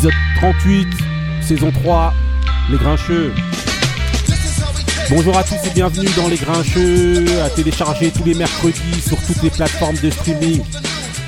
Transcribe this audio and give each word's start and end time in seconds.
épisode 0.00 0.12
38, 0.36 0.88
saison 1.42 1.70
3, 1.70 2.14
Les 2.70 2.78
Grincheux. 2.78 3.34
Bonjour 5.10 5.36
à 5.36 5.44
tous 5.44 5.56
et 5.66 5.70
bienvenue 5.74 6.08
dans 6.16 6.26
Les 6.28 6.36
Grincheux, 6.36 7.26
à 7.44 7.50
télécharger 7.50 8.10
tous 8.10 8.24
les 8.24 8.32
mercredis 8.32 9.02
sur 9.06 9.18
toutes 9.26 9.42
les 9.42 9.50
plateformes 9.50 9.96
de 10.02 10.08
streaming. 10.08 10.62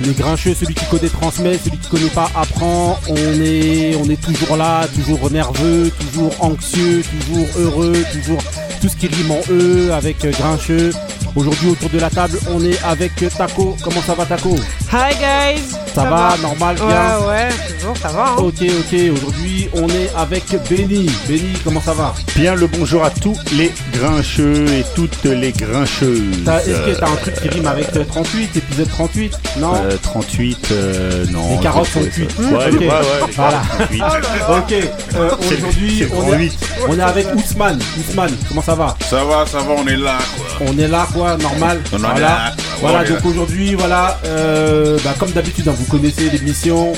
Les 0.01 0.15
Grincheux, 0.15 0.55
celui 0.55 0.73
qui 0.73 0.87
connaît 0.87 1.11
transmet, 1.11 1.59
celui 1.59 1.77
qui 1.77 1.89
connaît 1.91 2.09
pas 2.09 2.31
apprend. 2.35 2.99
On 3.11 3.43
est, 3.43 3.95
on 3.97 4.09
est 4.09 4.21
toujours 4.21 4.57
là, 4.57 4.87
toujours 4.95 5.31
nerveux, 5.31 5.91
toujours 5.91 6.33
anxieux, 6.41 7.03
toujours 7.03 7.47
heureux, 7.59 8.03
toujours 8.11 8.43
tout 8.81 8.89
ce 8.89 8.97
qui 8.97 9.07
rime 9.09 9.33
en 9.33 9.41
E 9.51 9.93
avec 9.93 10.25
Grincheux. 10.25 10.93
Aujourd'hui 11.37 11.69
autour 11.69 11.91
de 11.91 11.99
la 11.99 12.09
table, 12.09 12.39
on 12.51 12.65
est 12.65 12.83
avec 12.85 13.13
Taco. 13.37 13.77
Comment 13.83 14.01
ça 14.01 14.15
va 14.15 14.25
Taco? 14.25 14.57
Hi 14.91 15.15
guys 15.19 15.82
Ça, 15.95 16.05
va, 16.05 16.35
normal, 16.41 16.77
bien 16.77 16.87
Ouais, 16.87 17.27
ouais, 17.29 17.49
toujours, 17.79 17.97
ça 17.99 18.09
va. 18.09 18.25
Hein. 18.31 18.37
Ok, 18.39 18.55
ok. 18.63 18.99
Aujourd'hui, 19.15 19.69
on 19.75 19.87
est 19.91 20.11
avec 20.17 20.45
Benny. 20.71 21.11
Benny, 21.29 21.53
comment 21.65 21.83
ça 21.83 21.93
va? 21.93 22.15
Bien 22.35 22.55
le 22.55 22.67
bonjour 22.67 23.05
à 23.05 23.11
tous 23.11 23.37
les 23.53 23.71
grincheux 23.93 24.67
et 24.69 24.85
toutes 24.95 25.23
les 25.25 25.53
grincheuses. 25.53 26.45
T'as- 26.47 26.61
Est-ce 26.61 26.81
que 26.95 26.99
t'as 27.01 27.09
un 27.11 27.17
truc 27.17 27.35
qui 27.43 27.49
rime 27.49 27.67
avec 27.67 27.95
euh, 27.97 28.05
38, 28.05 28.57
épisode 28.57 28.89
38 28.89 29.39
Non? 29.59 29.75
Euh, 29.85 29.97
38, 30.03 30.69
euh, 30.73 31.27
non. 31.31 31.57
Les 31.57 31.63
carottes 31.63 31.89
sont 31.89 32.01
cuites. 32.05 32.31
ça. 32.37 32.43
Ouais, 32.43 32.49
Ok. 32.55 32.81
ouais, 32.81 32.87
ouais, 32.89 33.27
les 33.29 33.33
Voilà. 33.35 33.51
carottes 33.53 33.81
sont 33.81 33.87
cuites. 33.87 34.03
Ok, 34.49 34.73
euh, 34.73 35.31
C'est 35.43 35.57
aujourd'hui, 35.59 35.97
c'est 35.99 36.05
le 36.05 36.11
on, 36.17 36.21
grand 36.23 36.33
est- 36.33 36.39
huit. 36.39 36.59
on 36.89 36.99
est 36.99 37.03
avec 37.03 37.27
Ousmane. 37.35 37.79
Ousmane, 38.01 38.33
comment 38.49 38.63
ça 38.63 38.75
va? 38.75 38.97
Ça 39.11 39.25
va, 39.25 39.45
ça 39.47 39.59
va, 39.59 39.75
on 39.77 39.87
est 39.87 39.97
là, 39.97 40.19
quoi. 40.37 40.67
On 40.69 40.79
est 40.79 40.89
là, 40.89 41.07
quoi, 41.13 41.37
normal. 41.37 41.81
On 41.93 41.97
est 41.97 42.01
voilà, 42.01 42.21
là. 42.21 42.53
Voilà 42.83 43.05
donc 43.05 43.25
aujourd'hui, 43.25 43.75
voilà, 43.75 44.21
euh, 44.27 44.99
bah, 45.05 45.15
comme 45.19 45.31
d'habitude, 45.31 45.67
hein, 45.69 45.75
vous 45.77 45.85
connaissez 45.87 46.29
l'émission. 46.31 46.93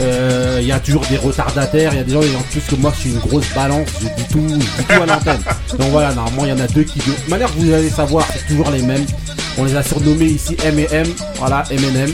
Euh, 0.00 0.58
Il 0.60 0.66
y 0.66 0.72
a 0.72 0.78
toujours 0.78 1.04
des 1.10 1.16
retardataires, 1.16 1.92
il 1.92 1.98
y 1.98 2.00
a 2.00 2.04
des 2.04 2.12
gens, 2.12 2.22
et 2.22 2.36
en 2.36 2.42
plus 2.50 2.60
que 2.60 2.74
moi 2.76 2.92
je 2.94 3.00
suis 3.00 3.10
une 3.10 3.18
grosse 3.18 3.48
balance, 3.54 3.88
je 4.00 4.06
dis 4.06 4.28
tout, 4.30 4.46
je 4.48 4.54
dis 4.54 4.84
tout 4.86 5.02
à 5.02 5.06
l'antenne. 5.06 5.40
Donc 5.78 5.88
voilà, 5.90 6.12
normalement 6.14 6.44
il 6.44 6.50
y 6.50 6.52
en 6.52 6.60
a 6.60 6.66
deux 6.68 6.84
qui. 6.84 6.98
De 7.00 7.04
toute 7.04 7.28
manière, 7.28 7.48
vous 7.56 7.72
allez 7.72 7.90
savoir, 7.90 8.26
c'est 8.32 8.46
toujours 8.46 8.70
les 8.70 8.82
mêmes. 8.82 9.04
On 9.56 9.64
les 9.64 9.74
a 9.76 9.82
surnommés 9.82 10.26
ici 10.26 10.56
M 10.64 10.78
et 10.78 10.86
M, 10.92 11.06
voilà, 11.36 11.64
M&M. 11.70 12.12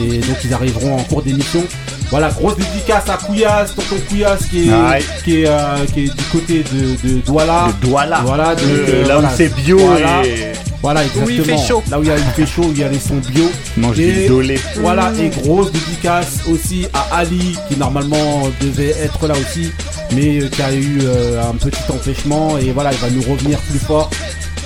Et 0.00 0.18
donc 0.18 0.36
ils 0.44 0.52
arriveront 0.54 0.96
en 0.96 1.02
cours 1.04 1.22
d'émission. 1.22 1.62
Voilà, 2.10 2.28
grosse 2.30 2.56
dédicace 2.56 3.08
à 3.08 3.16
Couillasse, 3.16 3.74
tonton 3.74 3.96
Couillasse 4.08 4.44
qui 4.46 4.68
est, 4.68 5.22
qui 5.24 5.42
est, 5.42 5.46
euh, 5.48 5.86
qui 5.94 6.00
est 6.04 6.14
du 6.14 6.24
côté 6.30 6.62
de, 6.72 7.08
de 7.08 7.20
Douala. 7.20 7.68
Le 7.68 7.86
Douala. 7.86 8.20
Voilà, 8.24 8.50
euh, 8.50 9.06
là 9.06 9.14
voilà. 9.14 9.28
où 9.28 9.30
c'est 9.36 9.54
bio 9.54 9.78
Voilà. 9.78 10.22
et 10.26 10.52
Voilà, 10.82 11.02
exactement. 11.04 11.26
Où 11.26 11.30
il 11.30 11.44
fait 11.44 11.58
chaud. 11.68 11.82
Là 11.90 12.00
où 12.00 12.02
il, 12.02 12.08
y 12.08 12.10
a, 12.12 12.16
il 12.18 12.24
fait 12.34 12.46
chaud, 12.46 12.62
où 12.64 12.72
il 12.72 12.78
y 12.78 12.84
a 12.84 12.88
les 12.88 12.98
sons 12.98 13.20
bio. 13.30 13.50
mange 13.76 13.98
Et- 14.00 14.12
du 14.12 14.26
dolé. 14.28 14.58
Voilà, 14.80 15.12
et 15.20 15.28
grosse 15.28 15.70
dédicace 15.70 16.40
aussi 16.50 16.86
à 16.92 17.18
Ali, 17.18 17.56
qui 17.68 17.76
normalement 17.76 18.42
devait 18.60 18.90
être 18.90 19.26
là 19.28 19.34
aussi, 19.34 19.70
mais 20.14 20.40
qui 20.48 20.62
a 20.62 20.72
eu 20.72 20.98
euh, 21.04 21.40
un 21.42 21.54
petit 21.54 21.80
empêchement. 21.90 22.58
Et 22.58 22.72
voilà, 22.72 22.90
il 22.92 22.98
va 22.98 23.10
nous 23.10 23.22
revenir 23.32 23.58
plus 23.60 23.78
fort. 23.78 24.10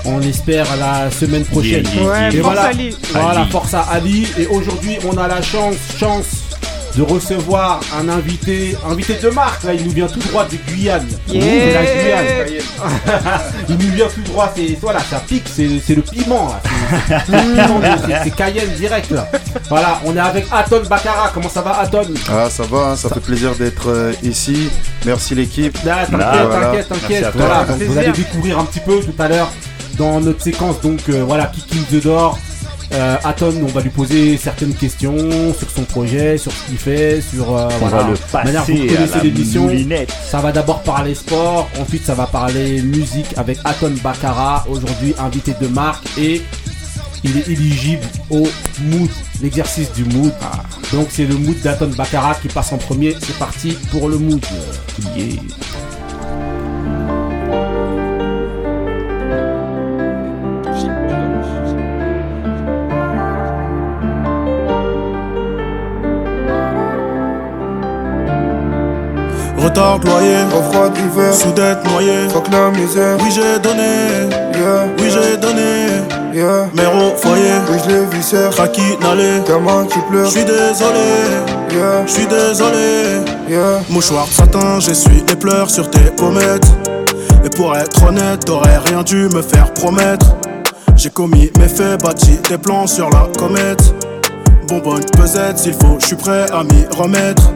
On 0.06 0.22
espère 0.22 0.66
la 0.78 1.10
semaine 1.10 1.44
prochaine. 1.44 1.84
Yeah, 1.84 1.94
yeah, 2.02 2.08
Ouais, 2.08 2.28
Et 2.28 2.40
force 2.40 2.54
voilà, 2.54 2.68
Ali. 2.68 2.96
voilà, 3.12 3.46
force 3.46 3.74
à 3.74 3.80
Ali. 3.92 4.26
Et 4.38 4.46
aujourd'hui, 4.46 4.98
on 5.06 5.16
a 5.18 5.26
la 5.28 5.42
chance, 5.42 5.74
chance 5.98 6.24
de 6.96 7.02
recevoir 7.02 7.80
un 7.98 8.08
invité, 8.08 8.74
invité 8.88 9.14
de 9.22 9.28
marque. 9.30 9.62
Là, 9.64 9.74
il 9.74 9.84
nous 9.84 9.92
vient 9.92 10.06
tout 10.06 10.18
droit 10.20 10.44
de 10.46 10.56
Guyane. 10.72 11.06
Yeah. 11.28 11.74
La 11.74 11.82
Guyane. 11.84 12.62
Il 13.68 13.76
nous 13.76 13.92
vient 13.94 14.06
tout 14.06 14.22
droit, 14.22 14.52
c'est 14.56 14.78
voilà, 14.80 15.00
ça 15.00 15.20
pique, 15.26 15.44
c'est 15.52 15.68
c'est 15.84 15.94
le 15.94 16.02
piment. 16.02 16.54
C'est- 17.08 18.30
Cayenne 18.36 18.68
direct 18.76 19.10
là. 19.10 19.28
Voilà, 19.68 20.00
on 20.04 20.16
est 20.16 20.20
avec 20.20 20.46
Aton 20.52 20.82
Bakara. 20.88 21.30
Comment 21.34 21.48
ça 21.48 21.62
va 21.62 21.78
Aton? 21.80 22.04
Ah 22.30 22.48
ça 22.50 22.62
va, 22.64 22.90
hein, 22.90 22.96
ça 22.96 23.08
fait 23.08 23.20
plaisir 23.20 23.54
d'être 23.56 23.88
euh, 23.90 24.12
ici. 24.22 24.68
Merci 25.04 25.34
l'équipe. 25.34 25.76
Ah, 25.88 26.06
T'inquiète, 26.06 26.18
voilà. 26.46 26.66
t'inquiète, 26.66 26.88
t'inquiète. 26.88 27.26
Voilà, 27.34 27.64
donc 27.64 27.82
vous 27.82 27.98
allez 27.98 28.12
découvrir 28.12 28.58
un 28.58 28.64
petit 28.64 28.80
peu 28.80 29.00
tout 29.00 29.14
à 29.22 29.28
l'heure 29.28 29.50
dans 29.98 30.20
notre 30.20 30.42
séquence. 30.42 30.80
Donc 30.82 31.00
euh, 31.08 31.24
voilà, 31.26 31.46
Kicking 31.46 31.84
the 31.90 32.02
Door. 32.02 32.38
Euh, 32.92 33.16
Aton, 33.24 33.52
on 33.62 33.66
va 33.66 33.80
lui 33.80 33.90
poser 33.90 34.36
certaines 34.36 34.74
questions 34.74 35.16
sur 35.58 35.68
son 35.70 35.82
projet, 35.82 36.38
sur 36.38 36.52
ce 36.52 36.66
qu'il 36.66 36.78
fait, 36.78 37.20
sur 37.20 37.56
euh, 37.56 37.68
On 37.72 37.78
voilà, 37.86 38.04
va 38.04 38.10
le 38.10 38.16
passer 38.16 38.56
à 38.56 38.62
connaissez 38.62 39.16
la 39.16 39.22
l'émission. 39.24 39.62
moulinette. 39.64 40.12
Ça 40.24 40.38
va 40.38 40.52
d'abord 40.52 40.82
parler 40.82 41.14
sport, 41.14 41.68
ensuite 41.80 42.04
ça 42.06 42.14
va 42.14 42.26
parler 42.26 42.80
musique 42.82 43.26
avec 43.36 43.58
Aton 43.64 43.92
Bakara, 44.02 44.64
aujourd'hui 44.68 45.14
invité 45.18 45.54
de 45.60 45.66
marque 45.66 46.06
et 46.16 46.42
il 47.24 47.36
est 47.38 47.48
éligible 47.48 48.04
au 48.30 48.46
mood, 48.82 49.10
l'exercice 49.42 49.92
du 49.92 50.04
mood. 50.04 50.32
Donc 50.92 51.08
c'est 51.10 51.24
le 51.26 51.34
mood 51.34 51.60
d'Aton 51.62 51.90
Bakara 51.96 52.34
qui 52.36 52.46
passe 52.48 52.72
en 52.72 52.78
premier. 52.78 53.16
C'est 53.20 53.36
parti 53.36 53.76
pour 53.90 54.08
le 54.08 54.16
mood. 54.18 54.44
Yeah. 55.16 55.26
Retard 69.76 69.98
loyer, 70.06 70.38
Au 70.56 70.62
froid 70.72 70.88
d'hiver, 70.88 71.34
soudette 71.34 71.84
noyée. 71.84 72.28
la 72.50 72.70
misère. 72.70 73.18
Oui 73.20 73.30
j'ai 73.30 73.58
donné, 73.58 74.30
Yeah, 74.54 74.86
oui 74.98 75.10
j'ai 75.10 75.36
donné. 75.36 76.02
yeah. 76.32 76.70
Mère 76.72 76.94
au 76.96 77.14
foyer, 77.14 77.52
Oui 77.70 77.76
je 77.84 77.90
les 77.94 78.06
viscère. 78.06 78.48
Kraki 78.52 78.96
n'allait. 79.02 79.42
Gamin 79.46 79.84
qui 79.84 79.98
pleure. 80.10 80.30
J'suis 80.30 80.46
désolé, 80.46 81.10
Yeah, 81.70 82.06
j'suis 82.06 82.26
désolé. 82.26 83.20
yeah. 83.50 83.82
Mouchoir 83.90 84.26
satin, 84.28 84.80
j'essuie 84.80 85.22
les 85.28 85.36
pleurs 85.36 85.68
sur 85.68 85.90
tes 85.90 86.10
pommettes. 86.16 86.68
Et 87.44 87.50
pour 87.50 87.76
être 87.76 88.02
honnête, 88.02 88.46
t'aurais 88.46 88.78
rien 88.78 89.02
dû 89.02 89.28
me 89.28 89.42
faire 89.42 89.74
promettre. 89.74 90.36
J'ai 90.96 91.10
commis 91.10 91.50
mes 91.58 91.68
faits, 91.68 92.02
bâti 92.02 92.38
des 92.48 92.56
plans 92.56 92.86
sur 92.86 93.10
la 93.10 93.28
comète. 93.38 93.92
Bonbonne 94.68 95.04
pesette, 95.18 95.58
s'il 95.58 95.74
faut, 95.74 95.98
j'suis 96.00 96.16
prêt 96.16 96.46
à 96.50 96.64
m'y 96.64 96.86
remettre. 96.98 97.52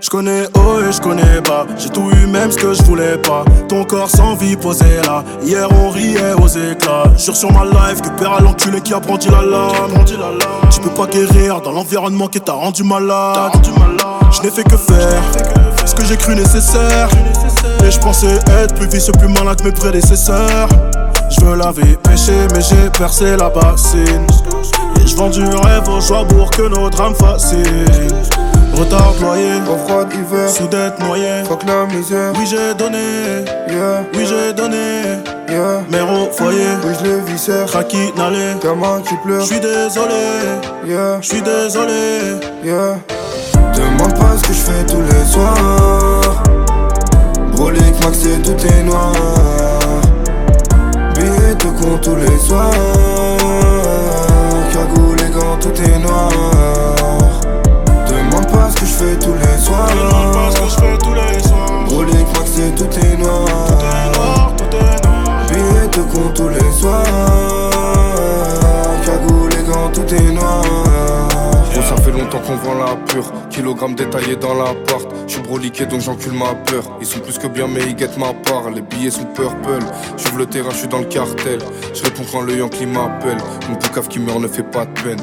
Je 0.00 0.08
connais 0.08 0.44
haut 0.54 0.80
et 0.80 0.92
je 0.92 1.00
connais 1.00 1.40
bas, 1.46 1.66
j'ai 1.76 1.90
tout 1.90 2.10
eu 2.10 2.26
même 2.26 2.50
ce 2.50 2.56
que 2.56 2.72
je 2.72 2.82
voulais 2.84 3.18
pas. 3.18 3.44
Ton 3.68 3.84
corps 3.84 4.08
sans 4.08 4.34
vie 4.34 4.56
posé 4.56 4.86
là, 5.04 5.22
hier 5.42 5.68
on 5.70 5.90
riait 5.90 6.32
aux 6.32 6.48
éclats. 6.48 7.04
Jure 7.18 7.36
sur 7.36 7.52
ma 7.52 7.64
life 7.64 8.00
que 8.00 8.08
père 8.18 8.32
à 8.32 8.40
l'enculé 8.40 8.80
qui 8.80 8.94
a 8.94 8.98
brandi 9.00 9.28
la 9.28 9.42
lame. 9.42 10.04
Tu 10.70 10.80
peux 10.80 10.90
pas 10.90 11.06
guérir 11.06 11.60
dans 11.60 11.72
l'environnement 11.72 12.28
qui 12.28 12.40
t'a 12.40 12.52
rendu 12.52 12.82
malade. 12.82 13.52
Je 14.30 14.40
n'ai 14.40 14.50
fait 14.50 14.64
que 14.64 14.78
faire 14.78 15.22
ce 15.84 15.94
que 15.94 16.04
j'ai 16.06 16.16
cru 16.16 16.34
nécessaire. 16.34 17.08
Et 17.84 17.90
je 17.90 17.98
pensais 17.98 18.38
être 18.62 18.74
plus 18.76 18.88
vicieux, 18.88 19.12
plus 19.12 19.28
malin 19.28 19.54
que 19.54 19.64
mes 19.64 19.72
prédécesseurs. 19.72 20.68
Je 21.28 21.44
veux 21.44 21.56
laver, 21.56 21.98
pêcher, 22.02 22.46
mais 22.54 22.62
j'ai 22.62 22.88
percé 22.98 23.36
la 23.36 23.50
bassine. 23.50 24.26
Et 25.02 25.06
je 25.06 25.14
vends 25.14 25.28
du 25.28 25.44
rêve 25.44 25.88
aux 25.88 26.00
joies 26.00 26.24
pour 26.24 26.50
que 26.50 26.62
nos 26.62 26.88
drames 26.88 27.14
fascinent. 27.14 27.60
Retard 28.72 29.14
loyer, 29.20 29.60
Au 29.70 29.76
froid 29.76 30.04
d'hiver, 30.04 30.48
soudette 30.48 30.98
noyée. 31.00 31.42
fuck 31.46 31.62
la 31.66 31.86
misère. 31.86 32.32
Oui, 32.38 32.46
j'ai 32.46 32.74
donné, 32.74 33.44
Yeah, 33.68 34.02
oui, 34.14 34.24
j'ai 34.26 34.52
donné. 34.52 35.02
yeah. 35.48 35.82
Mère 35.90 36.10
au 36.10 36.30
foyer, 36.32 36.58
Oui 36.84 36.92
je 36.98 37.04
les 37.08 37.20
viscère. 37.20 37.66
Kraki 37.66 38.12
n'allait. 38.16 38.54
Gamin 38.62 39.00
qui 39.06 39.14
pleure. 39.24 39.44
J'suis 39.44 39.60
désolé, 39.60 40.24
Yeah, 40.86 41.18
j'suis 41.20 41.42
désolé. 41.42 42.38
yeah. 42.64 42.98
Demande 43.74 44.14
pas 44.18 44.36
ce 44.36 44.42
que 44.48 44.52
je 44.54 44.60
fais 44.60 44.86
tous 44.86 45.02
les 45.02 45.24
soirs. 45.26 46.42
Brolique, 47.52 48.04
Max 48.04 48.24
et 48.24 48.40
tout 48.42 48.66
est 48.66 48.82
noir. 48.82 49.12
Billets 51.14 51.54
de 51.54 51.64
con 51.80 51.98
tous 52.02 52.16
les 52.16 52.38
soirs. 52.38 52.70
Cagoule 54.72 55.20
et 55.20 55.30
gants, 55.30 55.56
tout 55.60 55.82
est 55.82 55.98
noir. 55.98 56.30
Pas 58.52 58.70
ce 58.70 58.76
que 58.76 58.86
je 58.86 58.92
fais 58.92 59.16
tous 59.18 59.34
les 59.34 59.58
soirs. 59.58 59.88
Demande 59.90 60.32
pas 60.32 60.50
ce 60.50 60.60
que 60.60 60.68
j'fais 60.68 60.98
tous 60.98 61.14
les 61.14 61.42
soirs. 61.42 61.84
Brolique, 61.86 62.26
Max 62.36 62.58
et 62.58 62.74
tout 62.74 63.06
est 63.06 63.16
noir. 63.16 63.46
Tout 63.66 63.84
est 63.84 64.16
noir, 64.16 64.52
tout 64.56 64.76
est 64.76 65.06
noir. 65.06 65.46
Billets 65.48 65.88
de 65.88 66.02
con 66.12 66.30
tous 66.34 66.48
les 66.48 66.72
soirs. 66.72 67.04
Cagoule 69.04 69.50
et 69.52 69.64
gants, 69.70 69.90
tout 69.92 70.14
est 70.14 70.32
noir. 70.32 70.62
Gros, 71.72 71.82
ça 71.82 71.96
fait 72.02 72.10
longtemps 72.10 72.40
qu'on 72.40 72.56
vend 72.56 72.74
la 72.74 72.96
pure. 73.06 73.30
Kilogramme 73.50 73.94
détaillé 73.94 74.36
dans 74.36 74.54
l'appart. 74.54 75.06
Je 75.26 75.34
suis 75.34 75.42
broliqué 75.42 75.86
donc 75.86 76.00
j'encule 76.00 76.32
ma 76.32 76.54
peur. 76.66 76.82
Ils 77.00 77.06
sont 77.06 77.20
plus 77.20 77.38
que 77.38 77.46
bien, 77.46 77.66
mais 77.68 77.80
ils 77.86 77.94
guettent 77.94 78.18
ma 78.18 78.32
part. 78.32 78.70
Les 78.70 78.82
billets 78.82 79.10
sont 79.10 79.24
purple. 79.26 79.78
J'ouvre 80.16 80.38
le 80.38 80.46
terrain, 80.46 80.70
je 80.70 80.76
suis 80.76 80.88
dans 80.88 80.98
le 80.98 81.04
cartel. 81.04 81.60
Je 81.94 82.02
réponds 82.02 82.24
quand 82.30 82.42
le 82.42 82.56
Yankee 82.56 82.86
m'appelle. 82.86 83.38
Une 83.68 83.78
poucave 83.78 84.08
qui 84.08 84.18
meurt 84.18 84.40
ne 84.40 84.48
fait 84.48 84.64
pas 84.64 84.84
de 84.84 85.00
peine. 85.02 85.20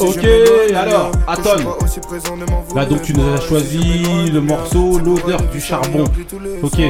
Ok, 0.00 0.26
alors, 0.74 1.12
Aton. 1.26 1.56
Là, 2.74 2.86
donc, 2.86 3.02
tu 3.02 3.12
nous 3.12 3.34
as 3.34 3.40
choisi 3.40 4.30
le 4.32 4.40
morceau 4.40 4.98
L'odeur 4.98 5.40
du 5.52 5.60
charbon. 5.60 6.04
Ok. 6.62 6.80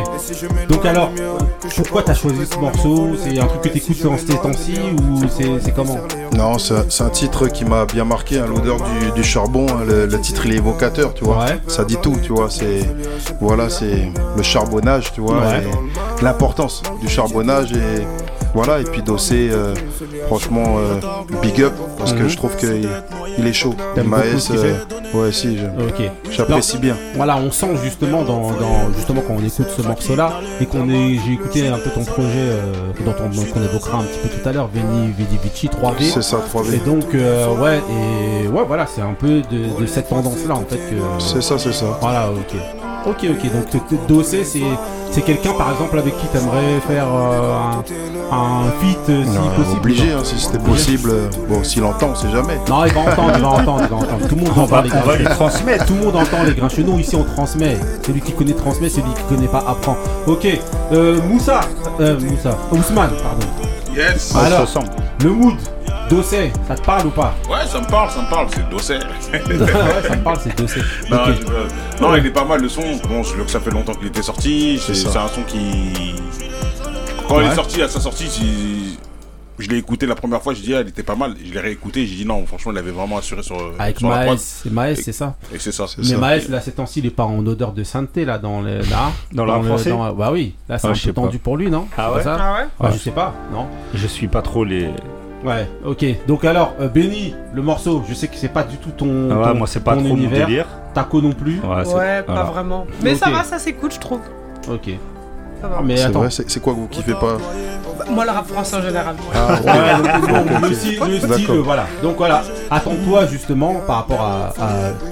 Donc, 0.68 0.86
alors, 0.86 1.10
pourquoi 1.76 2.02
t'as 2.02 2.14
choisi 2.14 2.46
ce 2.46 2.56
morceau 2.58 3.10
C'est 3.16 3.38
un 3.38 3.46
truc 3.46 3.62
que 3.62 3.68
t'écoutes 3.68 4.02
dans 4.02 4.16
ces 4.16 4.26
temps-ci 4.26 4.74
ou 5.02 5.22
c'est 5.28 5.74
comment 5.74 5.98
Non, 6.36 6.58
c'est 6.58 7.02
un 7.02 7.10
titre 7.10 7.48
qui 7.48 7.64
m'a 7.64 7.84
bien 7.84 8.04
marqué, 8.04 8.38
hein, 8.38 8.46
l'odeur 8.48 8.76
du, 9.14 9.24
charbon. 9.24 9.66
Hein, 9.68 9.84
le, 9.86 10.20
titre, 10.20 10.46
il 10.46 10.54
est 10.54 10.58
évocateur, 10.58 11.14
tu 11.14 11.24
vois. 11.24 11.46
Ça 11.66 11.84
dit 11.84 11.96
tout, 12.00 12.16
tu 12.22 12.32
vois. 12.32 12.48
C'est 12.48 12.82
voilà, 13.40 13.68
c'est 13.68 14.12
le 14.36 14.42
charbonnage, 14.42 15.12
tu 15.12 15.20
vois. 15.20 15.42
L'importance 16.22 16.82
du 17.00 17.08
charbonnage 17.08 17.72
et 17.72 18.06
voilà, 18.54 18.80
et 18.80 18.84
puis 18.84 19.02
Dossé, 19.02 19.48
euh, 19.50 19.74
franchement, 20.26 20.76
euh, 20.78 21.00
big 21.42 21.60
up, 21.60 21.72
parce 21.98 22.12
que 22.12 22.22
mhm. 22.22 22.28
je 22.28 22.36
trouve 22.36 22.56
qu'il 22.56 22.88
il 23.36 23.46
est 23.46 23.52
chaud. 23.52 23.74
Maës, 24.04 24.50
euh, 24.52 24.76
ouais, 25.12 25.32
si, 25.32 25.58
j'apprécie 26.30 26.78
bien. 26.78 26.96
Voilà, 27.16 27.36
on 27.36 27.50
sent 27.50 27.74
justement, 27.82 28.22
dans, 28.22 28.52
justement 28.96 29.22
quand 29.26 29.34
on 29.34 29.44
écoute 29.44 29.66
ce 29.76 29.82
morceau-là, 29.82 30.40
et 30.60 30.66
qu'on 30.66 30.88
est, 30.88 31.18
j'ai 31.26 31.32
écouté 31.32 31.66
un 31.66 31.78
peu 31.78 31.90
ton 31.90 32.04
projet 32.04 32.52
dont 33.04 33.14
on, 33.18 33.52
qu'on 33.52 33.62
évoquera 33.62 33.98
un 33.98 34.04
petit 34.04 34.20
peu 34.22 34.28
tout 34.28 34.48
à 34.48 34.52
l'heure, 34.52 34.68
Veni 34.72 35.12
Vidi 35.18 35.36
Vici 35.42 35.68
3V. 35.68 36.12
C'est 36.12 36.22
ça, 36.22 36.38
3V. 36.54 36.74
Et 36.74 36.78
donc, 36.78 37.12
ouais, 37.12 37.80
et 37.90 38.46
ouais, 38.46 38.64
voilà, 38.66 38.86
c'est 38.86 39.02
un 39.02 39.14
peu 39.14 39.42
de, 39.50 39.86
cette 39.86 40.08
tendance-là, 40.08 40.54
en 40.54 40.64
fait. 40.64 40.76
que 40.76 40.96
C'est 41.18 41.42
ça, 41.42 41.58
c'est 41.58 41.72
ça. 41.72 41.98
Voilà, 42.00 42.30
ok. 42.30 42.83
Ok, 43.06 43.26
ok, 43.30 43.50
donc 43.52 44.06
Dossé, 44.08 44.44
c'est 44.44 44.62
c'est 45.14 45.22
quelqu'un 45.22 45.52
par 45.52 45.70
exemple 45.70 45.96
avec 45.96 46.16
qui 46.18 46.26
tu 46.26 46.38
aimerais 46.38 46.80
faire 46.88 47.06
euh, 47.06 47.54
un, 48.32 48.70
feat 48.80 48.98
euh, 49.08 49.22
si 49.24 49.38
possible 49.38 49.78
Obligé, 49.78 50.12
hein, 50.12 50.22
si 50.24 50.38
c'était 50.40 50.58
possible. 50.58 51.10
Euh, 51.10 51.28
bon, 51.48 51.62
s'il 51.62 51.84
entend, 51.84 52.08
on 52.10 52.14
sait 52.16 52.30
jamais. 52.30 52.56
Non, 52.68 52.84
il 52.84 52.92
va 52.92 53.00
entendre, 53.02 53.32
il 53.36 53.42
va 53.42 53.48
entendre, 53.48 53.80
il 53.82 53.88
va 53.88 53.96
entendre. 53.96 54.28
Tout 54.28 54.34
le 54.34 54.40
monde 54.40 54.58
entend 54.58 54.82
les 54.82 55.18
les 55.18 55.24
transmettre. 55.24 55.86
Tout 55.86 55.94
le 55.94 56.00
monde 56.00 56.16
entend 56.16 56.42
les 56.42 56.54
grincheux. 56.54 56.82
Nous 56.82 56.98
ici 56.98 57.14
on 57.14 57.22
transmet. 57.22 57.78
Celui 58.04 58.22
qui 58.22 58.32
connaît 58.32 58.54
transmet, 58.54 58.88
celui 58.88 59.12
qui 59.14 59.22
connaît 59.32 59.46
pas 59.46 59.64
apprend. 59.68 59.96
Ok, 60.26 60.48
Moussa, 60.90 61.60
Moussa, 62.00 62.58
Ousmane, 62.72 63.12
pardon. 63.22 63.46
Yes. 63.94 64.34
Alors, 64.34 64.66
le 65.22 65.30
mood. 65.30 65.56
Dossé, 66.10 66.52
ça 66.68 66.74
te 66.74 66.82
parle 66.82 67.06
ou 67.06 67.10
pas? 67.10 67.34
Ouais, 67.48 67.66
ça 67.66 67.80
me 67.80 67.86
parle, 67.86 68.10
ça 68.10 68.20
me 68.20 68.28
parle, 68.28 68.46
c'est 68.54 68.68
Dossé. 68.68 68.94
ouais, 69.32 70.08
ça 70.08 70.16
me 70.16 70.22
parle, 70.22 70.38
c'est 70.42 70.56
Dossé. 70.56 70.80
Non, 71.10 72.08
non 72.08 72.16
il 72.16 72.26
est 72.26 72.30
pas 72.30 72.44
mal 72.44 72.60
le 72.60 72.68
son. 72.68 72.82
Bon, 73.08 73.22
je 73.22 73.34
que 73.42 73.50
ça 73.50 73.60
fait 73.60 73.70
longtemps 73.70 73.94
qu'il 73.94 74.08
était 74.08 74.22
sorti. 74.22 74.78
C'est 74.78 75.16
un 75.16 75.28
son 75.28 75.42
qui. 75.46 76.14
Quand 77.26 77.40
il 77.40 77.46
est 77.46 77.54
sorti, 77.54 77.82
à 77.82 77.88
sa 77.88 78.00
sortie, 78.00 78.98
je 79.58 79.68
l'ai 79.68 79.76
écouté 79.78 80.06
la 80.06 80.14
première 80.14 80.42
fois, 80.42 80.54
je 80.54 80.62
dis 80.62 80.74
ah, 80.74 80.80
il 80.80 80.88
était 80.88 81.02
pas 81.02 81.14
mal. 81.14 81.34
Je 81.42 81.52
l'ai 81.52 81.60
réécouté, 81.60 82.06
j'ai 82.06 82.16
dit 82.16 82.24
non, 82.26 82.44
franchement, 82.46 82.72
il 82.72 82.78
avait 82.78 82.90
vraiment 82.90 83.18
assuré 83.18 83.42
sur. 83.42 83.56
Avec 83.78 83.98
sur 83.98 84.08
Maes, 84.08 84.36
c'est 84.36 84.72
Maes, 84.72 84.96
c'est 84.96 85.12
ça. 85.12 85.36
Et 85.52 85.58
c'est 85.58 85.72
ça. 85.72 85.86
Mais 85.98 86.16
Maes, 86.16 86.48
là, 86.48 86.60
ces 86.60 86.72
temps-ci, 86.72 87.00
il 87.00 87.06
est 87.06 87.10
pas 87.10 87.24
en 87.24 87.44
odeur 87.46 87.72
de 87.72 87.84
sainteté 87.84 88.24
là 88.24 88.38
dans 88.38 88.60
le 88.60 88.78
là, 88.78 89.12
dans, 89.32 89.46
dans 89.46 89.58
le 89.60 89.64
français. 89.68 89.92
bah 90.16 90.30
oui, 90.32 90.54
là 90.68 90.78
c'est 90.78 90.88
un 90.88 90.92
peu 90.92 91.12
tendu 91.12 91.38
pour 91.38 91.56
lui, 91.56 91.70
non? 91.70 91.86
Ah 91.96 92.12
ouais? 92.12 92.22
Ça? 92.22 92.36
Ah 92.40 92.52
ouais. 92.54 92.68
Ah, 92.80 92.90
je 92.92 92.98
sais 92.98 93.10
pas, 93.10 93.34
non? 93.52 93.66
Je 93.94 94.06
suis 94.06 94.28
pas 94.28 94.42
trop 94.42 94.64
les 94.64 94.88
Ouais, 95.44 95.68
ok. 95.84 96.04
Donc 96.26 96.44
alors, 96.46 96.74
euh, 96.80 96.88
Benny, 96.88 97.34
le 97.52 97.60
morceau, 97.60 98.02
je 98.08 98.14
sais 98.14 98.28
que 98.28 98.36
c'est 98.36 98.48
pas 98.48 98.64
du 98.64 98.78
tout 98.78 98.90
ton, 98.90 99.28
ah 99.30 99.52
ouais, 99.52 99.54
moi 99.58 99.66
c'est 99.66 99.84
pas 99.84 99.94
trop 99.94 100.06
univers. 100.06 100.40
mon 100.40 100.46
délire. 100.46 100.66
Taco 100.94 101.20
non 101.20 101.32
plus. 101.32 101.60
Ouais, 101.60 102.22
pas 102.22 102.44
vraiment. 102.44 102.86
Mais 103.02 103.14
ça 103.14 103.30
va, 103.30 103.44
ça 103.44 103.58
s'écoute, 103.58 103.92
je 103.94 104.00
trouve. 104.00 104.20
Ok. 104.68 104.90
Ça 105.64 105.68
va. 105.70 105.80
Mais 105.82 106.02
attends, 106.02 106.28
c'est 106.28 106.60
quoi 106.60 106.74
que 106.74 106.78
vous 106.78 106.88
kiffez 106.88 107.14
pas 107.14 107.38
moi, 108.10 108.24
le 108.24 108.30
rap 108.30 108.46
français 108.46 108.76
en 108.76 108.82
général. 108.82 109.16
Ah, 109.34 109.56
style 110.72 111.60
voilà. 111.64 111.86
Donc 112.02 112.16
voilà, 112.16 112.42
attends-toi 112.70 113.26
justement 113.26 113.74
par 113.86 113.96
rapport 113.96 114.20
à, 114.20 114.52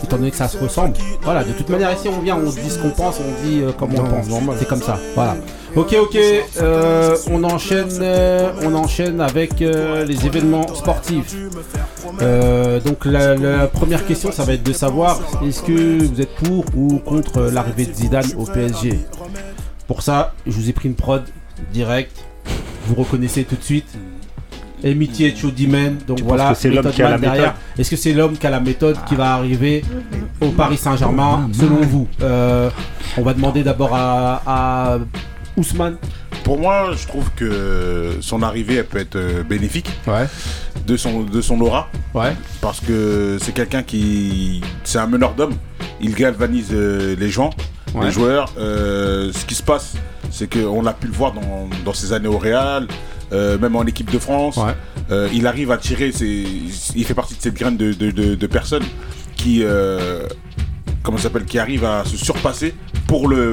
Étant 0.02 0.16
donné 0.16 0.30
que 0.30 0.36
ça 0.36 0.48
se 0.48 0.58
ressemble. 0.58 0.94
Voilà, 1.22 1.44
de 1.44 1.52
toute 1.52 1.68
manière, 1.68 1.92
ici 1.92 2.08
on 2.08 2.20
vient, 2.20 2.36
on 2.36 2.50
dit 2.50 2.70
ce 2.70 2.78
qu'on 2.78 2.90
pense, 2.90 3.20
on 3.20 3.46
dit 3.46 3.62
euh, 3.62 3.72
comme 3.72 3.90
on 3.94 4.02
pense. 4.02 4.26
C'est 4.58 4.68
comme 4.68 4.82
ça. 4.82 4.98
Voilà. 5.14 5.36
Ok, 5.74 5.96
ok, 5.98 6.18
euh, 6.60 7.16
on 7.30 7.42
enchaîne, 7.44 7.88
euh, 8.02 8.50
on 8.62 8.74
enchaîne 8.74 9.20
avec 9.22 9.60
les 9.60 10.26
événements 10.26 10.66
sportifs. 10.74 11.34
donc 12.84 13.04
la, 13.04 13.36
la, 13.36 13.66
première 13.68 14.04
question, 14.06 14.30
ça 14.32 14.44
va 14.44 14.52
être 14.54 14.62
de 14.62 14.72
savoir 14.72 15.18
est-ce 15.46 15.62
que 15.62 16.04
vous 16.04 16.20
êtes 16.20 16.34
pour 16.34 16.64
ou 16.76 16.98
contre 16.98 17.40
l'arrivée 17.52 17.86
de 17.86 17.94
Zidane 17.94 18.30
au 18.36 18.44
PSG. 18.44 18.98
Pour 19.92 20.00
ça, 20.00 20.32
je 20.46 20.52
vous 20.52 20.70
ai 20.70 20.72
pris 20.72 20.88
une 20.88 20.94
prod 20.94 21.22
direct 21.70 22.24
vous 22.86 22.94
reconnaissez 22.94 23.44
tout 23.44 23.56
de 23.56 23.62
suite. 23.62 23.86
Amitié 24.82 25.36
Chodimen, 25.36 25.98
donc 26.06 26.22
voilà, 26.22 26.54
c'est 26.54 26.70
l'homme 26.70 26.90
qui 26.90 27.02
a 27.02 27.10
la 27.10 27.18
derrière. 27.18 27.54
Est-ce 27.78 27.90
que 27.90 27.96
c'est 27.96 28.14
l'homme 28.14 28.38
qui 28.38 28.46
a 28.46 28.50
la 28.50 28.58
méthode 28.58 28.96
qui 29.06 29.16
va 29.16 29.34
arriver 29.34 29.84
au 30.40 30.48
Paris 30.48 30.78
Saint-Germain, 30.78 31.46
selon 31.52 31.82
vous? 31.82 32.08
Euh, 32.22 32.70
On 33.18 33.22
va 33.22 33.34
demander 33.34 33.62
d'abord 33.62 33.90
à, 33.92 34.98
Ousmane. 35.58 35.98
Pour 36.42 36.58
moi, 36.58 36.92
je 36.96 37.06
trouve 37.06 37.30
que 37.36 38.16
son 38.22 38.42
arrivée, 38.42 38.76
elle 38.76 38.86
peut 38.86 38.98
être 38.98 39.16
euh, 39.16 39.42
bénéfique 39.42 39.90
ouais. 40.06 40.26
de, 40.86 40.96
son, 40.96 41.22
de 41.22 41.42
son 41.42 41.60
aura. 41.60 41.90
Ouais. 42.14 42.32
Parce 42.62 42.80
que 42.80 43.36
c'est 43.42 43.52
quelqu'un 43.52 43.82
qui. 43.82 44.62
C'est 44.84 44.98
un 44.98 45.06
meneur 45.06 45.34
d'hommes. 45.34 45.56
Il 46.00 46.14
galvanise 46.14 46.70
euh, 46.72 47.14
les 47.16 47.28
gens, 47.28 47.50
les 48.00 48.10
joueurs. 48.10 48.48
ce 48.56 49.44
qui 49.44 49.54
se 49.54 49.62
passe, 49.62 49.94
c'est 50.30 50.52
qu'on 50.52 50.86
a 50.86 50.92
pu 50.92 51.06
le 51.06 51.12
voir 51.12 51.32
dans, 51.32 51.68
dans 51.84 51.92
ses 51.92 52.12
années 52.12 52.28
au 52.28 52.38
Real, 52.38 52.86
euh, 53.32 53.58
même 53.58 53.76
en 53.76 53.84
équipe 53.84 54.10
de 54.10 54.18
France. 54.18 54.58
Euh, 55.10 55.28
il 55.32 55.46
arrive 55.46 55.70
à 55.70 55.78
tirer, 55.78 56.12
il 56.20 57.04
fait 57.04 57.14
partie 57.14 57.34
de 57.34 57.40
cette 57.40 57.54
graine 57.54 57.76
de, 57.76 58.46
personnes 58.46 58.84
qui, 59.36 59.60
euh, 59.62 60.26
comment 61.02 61.18
s'appelle, 61.18 61.44
qui 61.44 61.58
arrivent 61.58 61.84
à 61.84 62.04
se 62.04 62.16
surpasser 62.16 62.74
pour, 63.06 63.28
le, 63.28 63.52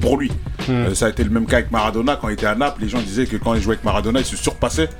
pour, 0.00 0.16
lui. 0.16 0.30
Hmm. 0.68 0.94
ça 0.94 1.06
a 1.06 1.08
été 1.08 1.24
le 1.24 1.30
même 1.30 1.46
cas 1.46 1.58
avec 1.58 1.70
Maradona 1.70 2.16
quand 2.16 2.28
il 2.28 2.34
était 2.34 2.46
à 2.46 2.54
Naples. 2.54 2.82
Les 2.82 2.88
gens 2.88 3.00
disaient 3.00 3.26
que 3.26 3.36
quand 3.36 3.54
il 3.54 3.62
jouait 3.62 3.74
avec 3.74 3.84
Maradona, 3.84 4.20
il 4.20 4.26
se 4.26 4.36
surpassait. 4.36 4.90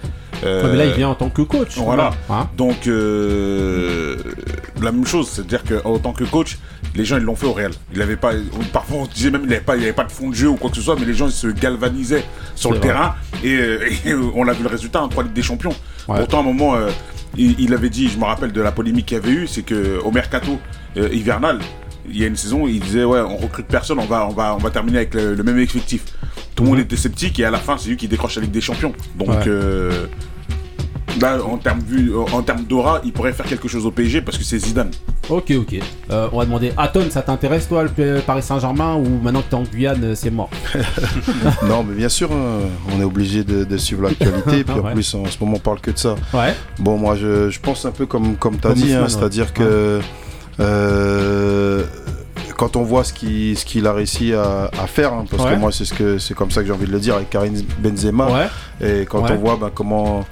mais 0.43 0.77
là, 0.77 0.87
il 0.87 0.93
vient 0.93 1.09
en 1.09 1.15
tant 1.15 1.31
que 1.31 1.43
coach. 1.43 1.77
Voilà. 1.77 2.11
Hein 2.29 2.49
Donc, 2.57 2.87
la 2.87 4.93
même 4.93 5.07
chose, 5.07 5.29
c'est-à-dire 5.29 5.63
qu'en 5.65 5.99
tant 5.99 6.13
que 6.13 6.25
coach, 6.25 6.59
les 6.95 7.05
gens 7.05 7.17
ils 7.17 7.23
l'ont 7.23 7.37
fait 7.37 7.47
au 7.47 7.53
réel. 7.53 7.73
Il 7.95 8.03
avait 8.03 8.17
pas, 8.17 8.33
parfois 8.73 8.99
on 8.99 9.07
disait 9.07 9.31
même 9.31 9.43
qu'il 9.43 9.51
n'y 9.51 9.57
avait, 9.57 9.65
pas, 9.65 9.75
avait 9.75 9.93
pas 9.93 10.05
de 10.05 10.13
fond 10.13 10.31
de 10.31 10.35
jeu 10.35 10.49
ou 10.49 10.57
quoi 10.57 10.71
que 10.71 10.77
ce 10.77 10.83
soit, 10.83 10.97
mais 10.99 11.07
les 11.07 11.15
gens 11.15 11.27
ils 11.27 11.33
se 11.33 11.47
galvanisaient 11.47 12.25
sur 12.55 12.73
le 12.73 12.81
terrain 12.81 13.15
et, 13.45 13.59
on 14.35 14.47
a 14.49 14.53
vu 14.53 14.63
le 14.63 14.69
résultat 14.69 15.03
en 15.03 15.09
3 15.09 15.25
Ligue 15.25 15.33
des 15.33 15.43
Champions. 15.43 15.75
Pourtant, 16.07 16.39
à 16.39 16.41
un 16.41 16.45
moment, 16.45 16.75
euh, 16.75 16.91
il, 17.37 17.73
avait 17.73 17.91
dit, 17.91 18.09
je 18.09 18.19
me 18.19 18.25
rappelle 18.25 18.53
de 18.53 18.61
la 18.61 18.73
polémique 18.73 19.07
qu'il 19.07 19.17
y 19.17 19.21
avait 19.21 19.31
eu, 19.31 19.47
c'est 19.47 19.63
qu'au 19.63 20.11
mercato 20.11 20.59
euh, 20.97 21.09
hivernal, 21.13 21.61
il 22.09 22.19
y 22.19 22.25
a 22.25 22.27
une 22.27 22.37
saison, 22.37 22.67
il 22.67 22.81
disait 22.81 23.05
ouais, 23.05 23.21
on 23.21 23.37
recrute 23.37 23.67
personne, 23.67 23.99
on 23.99 24.07
va, 24.07 24.27
on 24.27 24.33
va, 24.33 24.55
on 24.55 24.59
va 24.59 24.71
terminer 24.71 24.99
avec 24.99 25.15
le, 25.15 25.37
même 25.43 25.59
effectif. 25.59 26.03
Tout 26.55 26.65
le 26.65 26.71
monde 26.71 26.79
mhm. 26.79 26.85
était 26.85 26.97
sceptique 26.97 27.39
et 27.39 27.45
à 27.45 27.51
la 27.51 27.59
fin, 27.59 27.77
c'est 27.79 27.89
lui 27.91 27.97
qui 27.97 28.09
décroche 28.09 28.37
la 28.37 28.43
Ligue 28.43 28.51
des 28.51 28.61
Champions. 28.61 28.93
Donc 29.17 29.47
euh, 29.47 30.07
en 31.45 31.59
termes 31.59 31.81
en 32.33 32.43
termes 32.43 32.65
d'aura, 32.65 33.01
il 33.05 33.13
pourrait 33.13 33.33
faire 33.33 33.47
quelque 33.47 33.69
chose 33.69 33.87
au 33.87 33.91
PSG 33.91 34.23
parce 34.23 34.39
que 34.39 34.45
c'est 34.45 34.59
Zidane. 34.59 34.91
Ok, 35.29 35.53
ok. 35.53 35.77
Euh, 36.11 36.29
on 36.33 36.39
va 36.39 36.45
demander, 36.45 36.73
Aton, 36.77 37.05
ça 37.11 37.23
t'intéresse 37.23 37.69
toi 37.69 37.85
le 37.85 38.21
Paris 38.21 38.43
Saint-Germain 38.43 38.97
ou 38.97 39.21
maintenant 39.23 39.43
que 39.43 39.51
t'es 39.51 39.55
en 39.55 39.63
Guyane, 39.63 40.03
euh, 40.03 40.15
c'est 40.15 40.31
mort? 40.31 40.51
Non, 41.69 41.85
mais 41.85 41.95
bien 41.95 42.09
sûr, 42.09 42.31
hein, 42.33 42.61
on 42.93 43.01
est 43.01 43.05
obligé 43.05 43.45
de, 43.45 43.77
suivre 43.77 44.03
l'actualité. 44.03 44.65
puis 44.65 44.79
en 44.79 44.93
plus, 44.93 45.15
en 45.15 45.27
ce 45.27 45.39
moment, 45.41 45.57
on 45.57 45.61
parle 45.61 45.81
que 45.81 45.91
de 45.91 45.99
ça. 45.99 46.17
Ouais. 46.35 46.55
Bon, 46.79 46.97
moi, 46.97 47.17
je, 47.17 47.59
pense 47.61 47.85
un 47.85 47.93
peu 47.93 48.07
comme, 48.07 48.37
comme 48.37 48.59
tu 48.59 48.67
as 48.67 48.75
dit, 48.75 48.93
hein, 48.93 49.09
c'est-à-dire 49.09 49.53
que. 49.53 50.01
Euh, 50.59 51.85
quand 52.61 52.77
on 52.77 52.83
voit 52.83 53.05
ce 53.05 53.15
qu'il 53.15 53.57
ce 53.57 53.65
qu'il 53.65 53.87
a 53.87 53.95
réussi 53.95 54.35
à, 54.35 54.69
faire, 54.87 55.15
hein, 55.15 55.25
parce 55.31 55.51
que 55.51 55.55
moi 55.57 55.73
c'est 55.73 55.87
ce 55.87 55.95
que 55.95 56.19
c'est 56.19 56.35
comme 56.35 56.51
ça 56.51 56.61
que 56.61 56.67
j'ai 56.67 56.75
envie 56.75 56.85
de 56.85 56.93
le 56.93 57.01
dire 57.01 57.15
avec 57.15 57.31
Karim 57.31 57.55
Benzema, 57.79 58.51
et 58.85 59.07
quand 59.09 59.31
on 59.31 59.37
voit 59.37 59.57
bah, 59.57 59.71
comment 59.75 60.27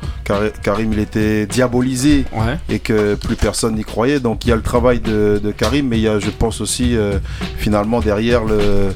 Karim 0.63 0.93
il 0.93 0.99
était 0.99 1.47
diabolisé 1.47 2.27
et 2.69 2.81
que 2.81 3.15
plus 3.15 3.37
personne 3.37 3.77
n'y 3.77 3.85
croyait, 3.85 4.21
donc 4.21 4.45
il 4.45 4.51
y 4.51 4.53
a 4.53 4.57
le 4.57 4.63
travail 4.63 5.01
de, 5.01 5.41
Karim, 5.57 5.89
mais 5.89 5.97
il 5.97 6.03
y 6.03 6.09
a 6.09 6.19
je 6.19 6.29
pense 6.29 6.61
aussi 6.61 6.99
euh, 6.99 7.19
finalement 7.57 8.01
derrière 8.01 8.45
le, 8.45 8.93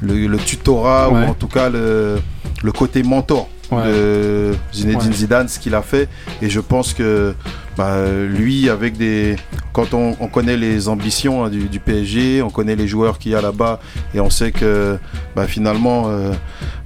le, 0.00 0.38
tutorat 0.38 1.10
ou 1.10 1.16
en 1.16 1.34
tout 1.34 1.48
cas 1.48 1.68
le, 1.68 2.20
le 2.62 2.72
côté 2.72 3.02
mentor 3.02 3.48
de 3.72 4.54
Zinedine 4.72 5.12
Zidane, 5.12 5.48
ce 5.48 5.58
qu'il 5.58 5.74
a 5.74 5.82
fait. 5.82 6.08
Et 6.42 6.48
je 6.48 6.60
pense 6.60 6.94
que 6.94 7.34
bah, 7.76 7.96
lui, 8.26 8.70
avec 8.70 8.96
des. 8.96 9.36
Quand 9.72 9.92
on, 9.92 10.14
connaît 10.28 10.56
les 10.56 10.88
ambitions 10.88 11.44
hein, 11.44 11.50
du, 11.50 11.80
PSG, 11.80 12.40
on 12.40 12.48
connaît 12.48 12.76
les 12.76 12.88
joueurs 12.88 13.18
qu'il 13.18 13.32
y 13.32 13.34
a 13.34 13.42
là-bas, 13.42 13.80
et 14.14 14.20
on 14.20 14.30
sait 14.30 14.50
que 14.50 14.98
bah, 15.34 15.46
finalement, 15.46 16.04
euh, 16.06 16.32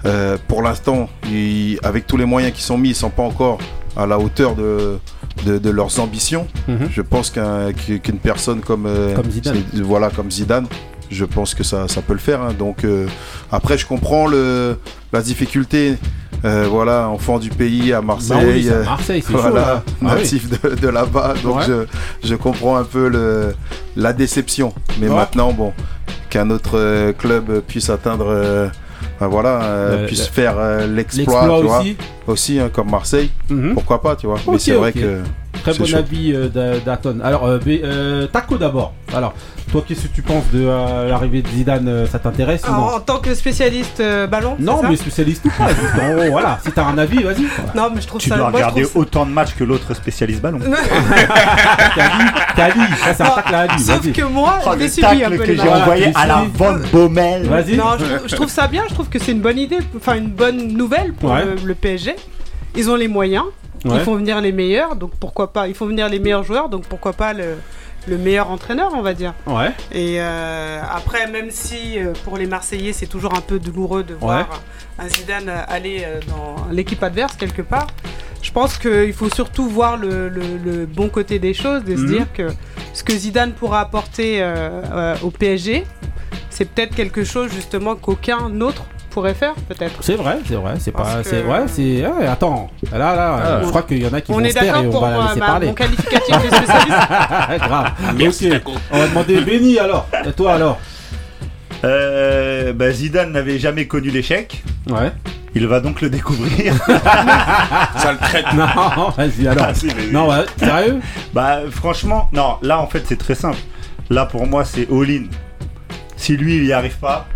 euh, 0.07 0.37
pour 0.49 0.63
l'instant, 0.63 1.09
avec 1.85 2.09
tous 2.09 2.17
les 2.17 2.25
moyens 2.25 2.53
qui 2.53 2.63
sont 2.63 2.77
mis, 2.77 2.89
ils 2.89 2.93
ne 2.93 2.97
sont 2.97 3.11
pas 3.11 3.23
encore 3.23 3.59
à 3.97 4.07
la 4.07 4.19
hauteur 4.19 4.57
de, 4.57 4.99
de, 5.47 5.71
leurs 5.71 6.01
ambitions. 6.01 6.49
Mhm. 6.67 6.89
Je 6.91 7.03
pense 7.03 7.31
qu'une 7.31 8.19
personne 8.19 8.61
comme, 8.61 8.87
euh, 8.87 9.15
comme 9.15 9.31
Zidane. 9.31 9.63
Voilà, 9.75 10.11
comme 10.11 10.31
Zidane 10.31 10.67
je 11.11 11.25
pense 11.25 11.57
que 11.57 11.65
ça, 11.65 11.89
ça 11.89 12.03
peut 12.03 12.13
le 12.13 12.21
faire. 12.21 12.41
Hein. 12.41 12.55
Donc 12.57 12.87
après, 13.51 13.77
je 13.77 13.85
comprends 13.85 14.29
le, 14.29 14.79
la 15.13 15.23
difficulté 15.23 15.97
Euh, 16.45 16.67
voilà, 16.71 17.09
enfant 17.09 17.39
du 17.39 17.51
pays 17.51 17.93
à 17.93 18.01
Marseille. 18.01 18.67
Bah 18.69 18.77
oui, 18.79 18.85
Marseille, 18.85 19.23
c'est 19.27 19.33
voilà, 19.33 19.49
chaud, 19.49 19.55
là. 19.57 20.15
natif 20.17 20.49
ah 20.53 20.57
oui. 20.65 20.71
de, 20.71 20.77
de 20.77 20.89
là-bas. 20.89 21.35
Donc 21.43 21.57
ouais. 21.59 21.65
je, 21.67 21.87
je, 22.29 22.35
comprends 22.35 22.77
un 22.77 22.85
peu 22.85 23.09
le, 23.09 23.55
la 23.97 24.13
déception. 24.13 24.73
Mais 25.01 25.09
ouais. 25.09 25.15
maintenant, 25.15 25.53
bon, 25.53 25.73
qu'un 26.31 26.49
autre 26.51 27.13
club 27.13 27.61
puisse 27.61 27.91
atteindre. 27.91 28.27
Euh, 28.29 28.69
ben 29.19 29.29
voilà, 29.29 29.63
euh, 29.63 30.07
puisse 30.07 30.27
faire 30.29 30.57
l'exploit, 30.87 31.59
aussi, 31.59 31.97
aussi 32.27 32.59
hein, 32.59 32.71
comme 32.73 32.91
Marseille. 32.91 33.31
Mm 33.51 33.61
-hmm. 33.61 33.75
Pourquoi 33.75 34.01
pas, 34.01 34.17
tu 34.17 34.27
vois. 34.27 34.37
Okay, 34.37 34.51
Mais 34.51 34.59
c'est 34.59 34.73
vrai 34.73 34.93
que. 34.93 35.21
Très 35.63 35.75
bon 35.75 35.85
chaud. 35.85 35.97
avis 35.97 36.33
euh, 36.35 36.49
d'Aton. 36.85 37.19
Alors, 37.23 37.47
euh, 37.47 38.27
Taco 38.27 38.57
d'abord. 38.57 38.93
Alors, 39.15 39.35
toi, 39.71 39.85
qu'est-ce 39.87 40.03
que 40.09 40.15
tu 40.15 40.23
penses 40.23 40.45
de 40.53 40.65
euh, 40.67 41.09
l'arrivée 41.09 41.43
de 41.43 41.49
Zidane 41.49 42.07
Ça 42.11 42.19
t'intéresse 42.19 42.63
ou 42.69 42.73
non 42.73 42.87
En 42.95 43.01
tant 43.01 43.19
que 43.19 43.35
spécialiste 43.35 44.03
ballon 44.31 44.57
Non, 44.59 44.81
mais 44.89 44.97
spécialiste 44.97 45.45
ou 45.45 45.51
pas. 45.51 45.69
juste, 45.69 45.95
en, 46.01 46.31
voilà, 46.31 46.59
si 46.65 46.73
t'as 46.73 46.85
un 46.87 46.99
avis, 46.99 47.23
vas-y. 47.23 47.43
Non, 47.75 47.89
mais 47.95 48.01
je 48.01 48.07
trouve 48.07 48.21
tu 48.21 48.29
ça. 48.29 48.37
dois 48.37 48.51
moi, 48.51 48.59
regarder 48.61 48.87
autant 48.95 49.27
de 49.27 49.31
matchs 49.31 49.55
que 49.55 49.65
l'autre 49.65 49.95
spécialiste 49.95 50.41
ballon. 50.41 50.59
Kali, 52.57 52.81
ça 53.05 53.15
c'est 53.15 53.23
un 53.23 53.31
tacle 53.31 53.55
à 53.55 53.59
Ali. 53.61 53.83
Sauf 53.83 54.13
que 54.13 54.23
moi, 54.23 54.59
oh, 54.67 54.71
je 54.75 54.79
l'ai 54.79 54.89
suivi 54.89 55.25
un 55.25 55.31
peu 55.31 55.39
que 55.39 55.55
j'ai 55.55 55.69
envoyé 55.69 56.13
à 56.15 56.27
la 56.27 56.45
Von 56.55 56.79
Bommel. 56.93 57.47
Vas-y. 57.47 57.77
Non, 57.77 57.97
je 57.99 58.05
trouve, 58.05 58.29
je 58.29 58.37
trouve 58.37 58.51
ça 58.51 58.67
bien. 58.67 58.83
Je 58.89 58.95
trouve 58.95 59.09
que 59.09 59.19
c'est 59.19 59.33
une 59.33 59.41
bonne 59.41 59.59
idée, 59.59 59.79
enfin 59.97 60.15
une 60.17 60.29
bonne 60.31 60.69
nouvelle 60.75 61.13
pour 61.13 61.31
Ouais. 61.31 61.45
le, 61.45 61.55
le 61.65 61.75
PSG. 61.75 62.17
Ils 62.77 62.91
ont 62.91 62.97
les 62.97 63.09
moyens. 63.09 63.45
Ouais. 63.85 63.97
Ils 63.97 64.01
font 64.01 64.15
venir 64.17 64.41
les 64.41 64.53
meilleurs, 64.53 64.95
donc 64.97 65.13
pourquoi 65.19 65.53
pas. 65.53 65.67
Ils 65.69 65.75
font 65.75 65.87
venir 65.87 66.09
les 66.09 66.19
meilleurs 66.19 66.43
joueurs, 66.45 66.69
donc 66.69 66.85
pourquoi 66.87 67.13
pas 67.15 67.33
le, 67.33 67.57
le 68.09 68.19
meilleur 68.19 68.51
entraîneur, 68.51 68.91
on 68.95 69.01
va 69.03 69.15
dire. 69.15 69.33
Ouais. 69.47 69.71
Et 69.93 70.17
euh, 70.21 70.81
après, 70.91 71.27
même 71.29 71.51
si 71.51 71.99
euh, 71.99 72.13
pour 72.25 72.37
les 72.37 72.47
Marseillais, 72.47 72.93
c'est 72.93 73.07
toujours 73.07 73.35
un 73.35 73.41
peu 73.41 73.59
douloureux 73.59 74.03
de 74.03 74.15
voir 74.15 74.61
un 74.99 75.09
Zidane 75.09 75.49
aller 75.69 76.03
euh, 76.05 76.21
dans 76.29 76.67
l'équipe 76.71 77.03
adverse 77.03 77.37
quelque 77.37 77.63
part, 77.63 77.87
je 78.43 78.51
pense 78.53 78.77
qu'il 78.79 79.13
faut 79.15 79.31
surtout 79.31 79.67
voir 79.69 79.97
le, 79.97 80.29
le, 80.29 80.43
le 80.63 80.85
bon 80.87 81.09
côté 81.09 81.39
des 81.39 81.55
choses, 81.55 81.83
de 81.85 81.97
se 81.97 82.03
Mhm. 82.03 82.09
dire 82.09 82.27
que 82.35 82.49
ce 82.93 83.03
que 83.05 83.13
Zidane 83.15 83.53
pourra 83.53 83.81
apporter 83.81 84.43
au 85.23 85.31
PSG, 85.31 85.87
c'est 86.51 86.65
peut-être 86.69 86.95
quelque 86.95 87.23
chose 87.25 87.51
justement 87.53 87.97
qu'aucun 87.97 88.61
autre 88.61 88.85
pourrait 89.11 89.35
faire, 89.35 89.55
peut-être. 89.69 89.97
C'est 90.03 90.15
vrai, 90.15 90.39
c'est 90.47 90.55
vrai, 90.55 90.75
c'est 90.79 90.93
pas, 90.93 91.17
que- 91.23 91.29
c'est 91.29 91.43
ouais, 91.45 91.63
c'est 91.67 92.07
ouais, 92.07 92.27
attends, 92.27 92.71
là 92.93 92.99
là, 93.15 93.39
Ah. 93.43 93.61
je 93.63 93.69
crois 93.69 93.83
qu'il 93.83 94.03
y 94.03 94.07
en 94.07 94.13
a 94.13 94.21
qui 94.21 94.31
on 94.31 94.35
vont 94.35 94.41
est 94.45 94.51
se 94.51 94.59
taire 94.59 94.77
et 94.79 94.87
on 94.87 95.01
va 95.01 95.11
la 95.11 95.19
euh, 95.19 95.23
laisser 95.29 95.41
ma- 95.41 95.47
parler. 95.47 95.67
mon 95.67 95.75
qualificatif 95.75 96.37
de 96.37 96.47
spécialiste 96.57 97.67
Grave. 97.67 97.91
Merci, 98.17 98.47
Ok. 98.47 98.53
Taco. 98.53 98.73
On 98.93 98.99
va 98.99 99.07
demander 99.09 99.41
Benny 99.43 99.79
alors. 99.79 100.07
Et 100.27 100.33
toi 100.33 100.55
alors 100.55 100.79
Euh, 101.85 102.73
bah, 102.73 102.91
Zidane 102.93 103.33
n'avait 103.33 103.59
jamais 103.59 103.87
connu 103.87 104.11
l'échec. 104.11 104.63
Ouais. 104.91 105.13
Il 105.55 105.67
va 105.67 105.81
donc 105.81 106.01
le 106.01 106.11
découvrir. 106.11 106.75
Ça 107.97 108.13
le 108.13 108.19
traite. 108.19 108.53
Non, 108.55 108.67
vas-y 109.17 109.49
alors. 109.49 109.67
Ah, 109.69 109.75
si, 109.75 109.89
Non, 110.13 110.29
ouais, 110.29 110.45
sérieux? 110.57 111.01
Bah 111.35 111.61
franchement, 111.71 112.29
non, 112.33 112.57
là 112.63 112.79
en 112.81 112.87
fait 112.87 113.03
c'est 113.07 113.17
très 113.19 113.35
simple. 113.35 113.59
Là 114.11 114.27
pour 114.27 114.47
moi 114.47 114.65
c'est 114.65 114.87
all-in. 114.93 115.25
Si 116.17 116.37
lui 116.37 116.57
il 116.59 116.67
y 116.67 116.73
arrive 116.73 116.99
pas, 116.99 117.27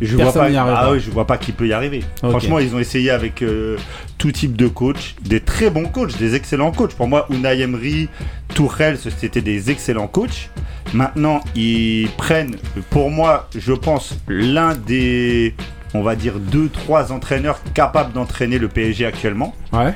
je 0.00 0.16
Personne 0.16 0.32
vois 0.34 0.42
pas. 0.44 0.50
n'y 0.50 0.56
arrivera. 0.56 0.80
Ah 0.86 0.92
oui, 0.92 1.00
je 1.00 1.10
vois 1.10 1.26
pas 1.26 1.38
qu'il 1.38 1.54
peut 1.54 1.66
y 1.66 1.72
arriver. 1.72 2.02
Franchement, 2.18 2.58
ils 2.58 2.74
ont 2.74 2.78
essayé 2.78 3.10
avec 3.10 3.42
euh, 3.42 3.76
tout 4.18 4.32
type 4.32 4.56
de 4.56 4.68
coach, 4.68 5.14
des 5.22 5.40
très 5.40 5.70
bons 5.70 5.86
coachs, 5.86 6.16
des 6.18 6.34
excellents 6.34 6.72
coachs. 6.72 6.94
Pour 6.94 7.08
moi, 7.08 7.26
Unai 7.30 7.60
Emery, 7.60 8.08
Tourelle, 8.54 8.98
c'était 8.98 9.40
des 9.40 9.70
excellents 9.70 10.06
coachs. 10.08 10.50
Maintenant, 10.94 11.40
ils 11.54 12.08
prennent, 12.16 12.56
pour 12.90 13.10
moi, 13.10 13.48
je 13.56 13.72
pense, 13.72 14.16
l'un 14.28 14.74
des, 14.74 15.54
on 15.94 16.02
va 16.02 16.14
dire, 16.14 16.34
deux, 16.38 16.68
trois 16.68 17.10
entraîneurs 17.12 17.60
capables 17.74 18.12
d'entraîner 18.12 18.58
le 18.58 18.68
PSG 18.68 19.04
actuellement. 19.06 19.54
Ouais. 19.72 19.94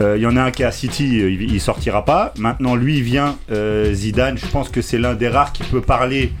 Euh, 0.00 0.16
Il 0.16 0.22
y 0.22 0.26
en 0.26 0.36
a 0.36 0.42
un 0.42 0.50
qui 0.50 0.62
est 0.62 0.66
à 0.66 0.70
City, 0.72 1.18
il, 1.18 1.52
il 1.52 1.60
sortira 1.60 2.04
pas. 2.04 2.32
Maintenant, 2.38 2.76
lui 2.76 3.00
vient, 3.02 3.36
euh, 3.50 3.92
Zidane. 3.92 4.38
Je 4.38 4.46
pense 4.46 4.68
que 4.68 4.80
c'est 4.80 4.98
l'un 4.98 5.14
des 5.14 5.28
rares 5.28 5.52
qui 5.52 5.64
peut 5.64 5.80
parler 5.82 6.32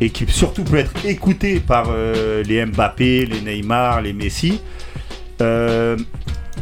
et 0.00 0.10
qui 0.10 0.26
surtout 0.28 0.64
peut 0.64 0.76
être 0.78 1.04
écouté 1.04 1.60
par 1.60 1.88
euh, 1.90 2.42
les 2.44 2.64
Mbappé, 2.64 3.26
les 3.26 3.40
Neymar, 3.40 4.00
les 4.02 4.12
Messi. 4.12 4.60
Euh, 5.42 5.96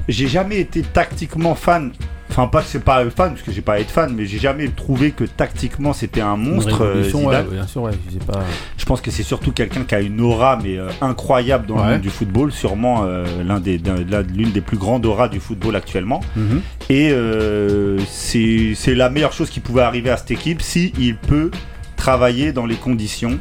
j'ai 0.08 0.28
jamais 0.28 0.58
été 0.60 0.82
tactiquement 0.82 1.54
fan. 1.54 1.92
Enfin, 2.30 2.46
pas 2.46 2.60
que 2.60 2.68
c'est 2.68 2.84
pas 2.84 3.02
fan, 3.10 3.30
parce 3.30 3.42
que 3.42 3.50
j'ai 3.50 3.62
pas 3.62 3.74
à 3.74 3.78
être 3.80 3.90
fan, 3.90 4.12
mais 4.14 4.26
j'ai 4.26 4.38
jamais 4.38 4.68
trouvé 4.68 5.12
que 5.12 5.24
tactiquement 5.24 5.92
c'était 5.92 6.20
un 6.20 6.36
monstre. 6.36 6.82
euh, 6.82 6.88
Révolution, 6.92 7.24
ouais, 7.24 7.36
Zidane. 7.36 7.46
bien 7.54 7.66
sûr, 7.66 7.82
ouais, 7.82 7.90
je 8.06 8.12
sais 8.18 8.24
pas. 8.24 8.40
Je 8.76 8.84
pense 8.84 9.00
que 9.00 9.10
c'est 9.10 9.22
surtout 9.22 9.50
quelqu'un 9.50 9.82
qui 9.82 9.94
a 9.94 10.00
une 10.00 10.20
aura 10.20 10.58
mais 10.62 10.76
euh, 10.76 10.88
incroyable 11.00 11.66
dans 11.66 11.76
Ouais. 11.76 11.84
le 11.86 11.92
monde 11.92 12.00
du 12.02 12.10
football, 12.10 12.52
sûrement 12.52 13.04
l'un 13.44 13.60
des 13.60 13.80
l'une 14.36 14.52
des 14.52 14.60
plus 14.60 14.76
grandes 14.76 15.06
auras 15.06 15.28
du 15.28 15.40
football 15.40 15.74
actuellement. 15.74 16.20
Mhm. 16.36 16.60
Et 16.90 17.10
euh, 17.10 17.98
c'est 18.08 18.72
c'est 18.76 18.94
la 18.94 19.08
meilleure 19.10 19.32
chose 19.32 19.48
qui 19.50 19.60
pouvait 19.60 19.82
arriver 19.82 20.10
à 20.10 20.16
cette 20.18 20.30
équipe 20.30 20.60
si 20.62 20.92
il 20.98 21.16
peut 21.16 21.50
travailler 21.98 22.52
dans 22.52 22.64
les 22.64 22.76
conditions 22.76 23.38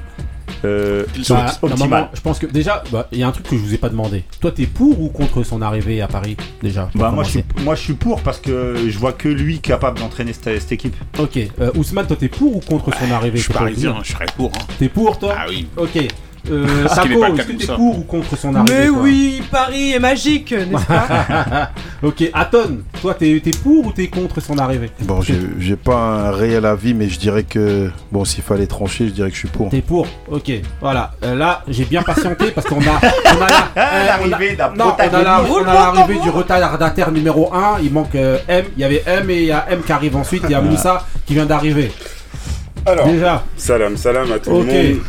euh, 0.66 1.06
Bah, 1.30 1.46
optimales. 1.62 2.10
je 2.14 2.20
pense 2.22 2.40
que 2.40 2.48
déjà, 2.48 2.84
bah, 2.92 3.08
il 3.12 3.20
y 3.20 3.24
a 3.24 3.28
un 3.28 3.32
truc 3.32 3.48
que 3.48 3.56
je 3.56 3.62
vous 3.62 3.74
ai 3.76 3.78
pas 3.78 3.90
demandé. 3.90 4.24
Toi, 4.42 4.52
t'es 4.52 4.66
pour 4.66 5.00
ou 5.00 5.10
contre 5.10 5.44
son 5.44 5.62
arrivée 5.62 6.02
à 6.02 6.08
Paris 6.08 6.36
déjà 6.64 6.90
Bah, 6.96 7.12
moi, 7.12 7.24
je 7.24 7.30
suis, 7.30 7.44
moi 7.64 7.76
je 7.76 7.82
suis 7.82 7.94
pour 7.94 8.22
parce 8.24 8.40
que 8.40 8.76
je 8.90 8.98
vois 8.98 9.14
que 9.14 9.30
lui 9.30 9.60
capable 9.60 10.00
d'entraîner 10.00 10.34
cette, 10.34 10.60
cette 10.60 10.72
équipe. 10.72 10.96
Ok. 11.20 11.38
Euh, 11.62 11.70
Ousmane, 11.76 12.08
toi, 12.08 12.18
t'es 12.20 12.28
pour 12.28 12.56
ou 12.58 12.60
contre 12.60 12.90
son 12.98 13.12
arrivée 13.12 13.38
Je 13.38 13.44
suis 13.44 13.54
parisien, 13.54 13.96
je 14.04 14.12
serais 14.12 14.26
pour. 14.36 14.52
hein. 14.56 14.66
T'es 14.80 14.90
pour, 14.90 15.20
toi 15.20 15.36
Ah 15.38 15.46
oui. 15.48 15.68
Ok. 15.78 16.08
Euh, 16.50 16.66
le 16.66 16.86
est-ce 16.86 17.48
que 17.48 17.52
t'es 17.54 17.66
pour 17.74 18.00
ou 18.00 18.04
contre 18.04 18.38
son 18.38 18.56
arrivée 18.56 18.84
Mais 18.84 18.90
oui, 18.90 19.42
Paris 19.52 19.94
est 19.94 20.00
magique, 20.00 20.52
n'est-ce 20.54 20.86
pas 20.86 21.72
ok, 22.04 22.30
Aton, 22.34 22.80
toi, 23.02 23.14
t'es 23.14 23.42
pour 23.64 23.88
ou 23.88 23.92
t'es 23.92 24.08
contre 24.08 24.40
son 24.40 24.58
arrivée 24.58 24.90
Bon, 25.02 25.20
j'ai 25.22 25.76
pas 25.76 25.96
un 26.28 26.32
réel 26.32 26.66
avis, 26.66 26.94
mais 26.94 27.10
je 27.10 27.20
dirais 27.20 27.44
que, 27.44 27.90
bon, 28.12 28.24
s'il 28.26 28.44
fallait 28.44 28.68
trancher, 28.68 29.08
je 29.08 29.14
dirais 29.14 29.30
que 29.30 29.36
je 29.36 29.40
suis 29.40 29.48
pour. 29.50 29.70
T'es 29.70 29.82
pour 29.82 30.08
Ok, 30.32 30.52
voilà. 30.82 31.12
Euh, 31.24 31.36
là, 31.36 31.64
j'ai 31.68 31.86
bien 31.86 32.02
patienté 32.02 32.52
parce 32.52 32.68
qu'on 32.68 32.80
a, 32.82 33.00
on 33.02 33.42
a 33.42 33.48
la- 33.50 33.82
euh, 33.84 34.06
L'arrivée 34.30 34.56
d'un 34.56 34.70
Non, 34.70 34.86
on 34.98 35.02
a 35.02 35.22
la- 35.22 35.40
protagoniste. 35.40 35.52
on 35.66 35.68
a 35.70 35.74
l'arrivée 35.74 36.20
du 36.22 36.30
retardataire 36.30 37.12
numéro 37.12 37.54
1. 37.54 37.80
Il 37.84 37.92
manque 37.92 38.16
euh, 38.16 38.38
M. 38.48 38.66
Il 38.78 38.82
y 38.82 38.84
avait 38.86 39.04
M 39.06 39.30
et 39.30 39.38
il 39.42 39.46
y 39.48 39.52
a 39.52 39.66
M 39.70 39.82
qui 39.86 39.92
arrive 39.92 40.16
ensuite. 40.16 40.44
Il 40.46 40.52
y 40.52 40.56
a 40.56 40.62
Moussa 40.68 41.06
qui 41.26 41.34
vient 41.34 41.46
d'arriver. 41.46 41.92
Alors, 42.86 43.08
Déjà, 43.08 43.44
salam, 43.58 43.98
salam 43.98 44.32
à 44.32 44.40
tout 44.40 44.50
le 44.52 44.56
monde. 44.64 45.02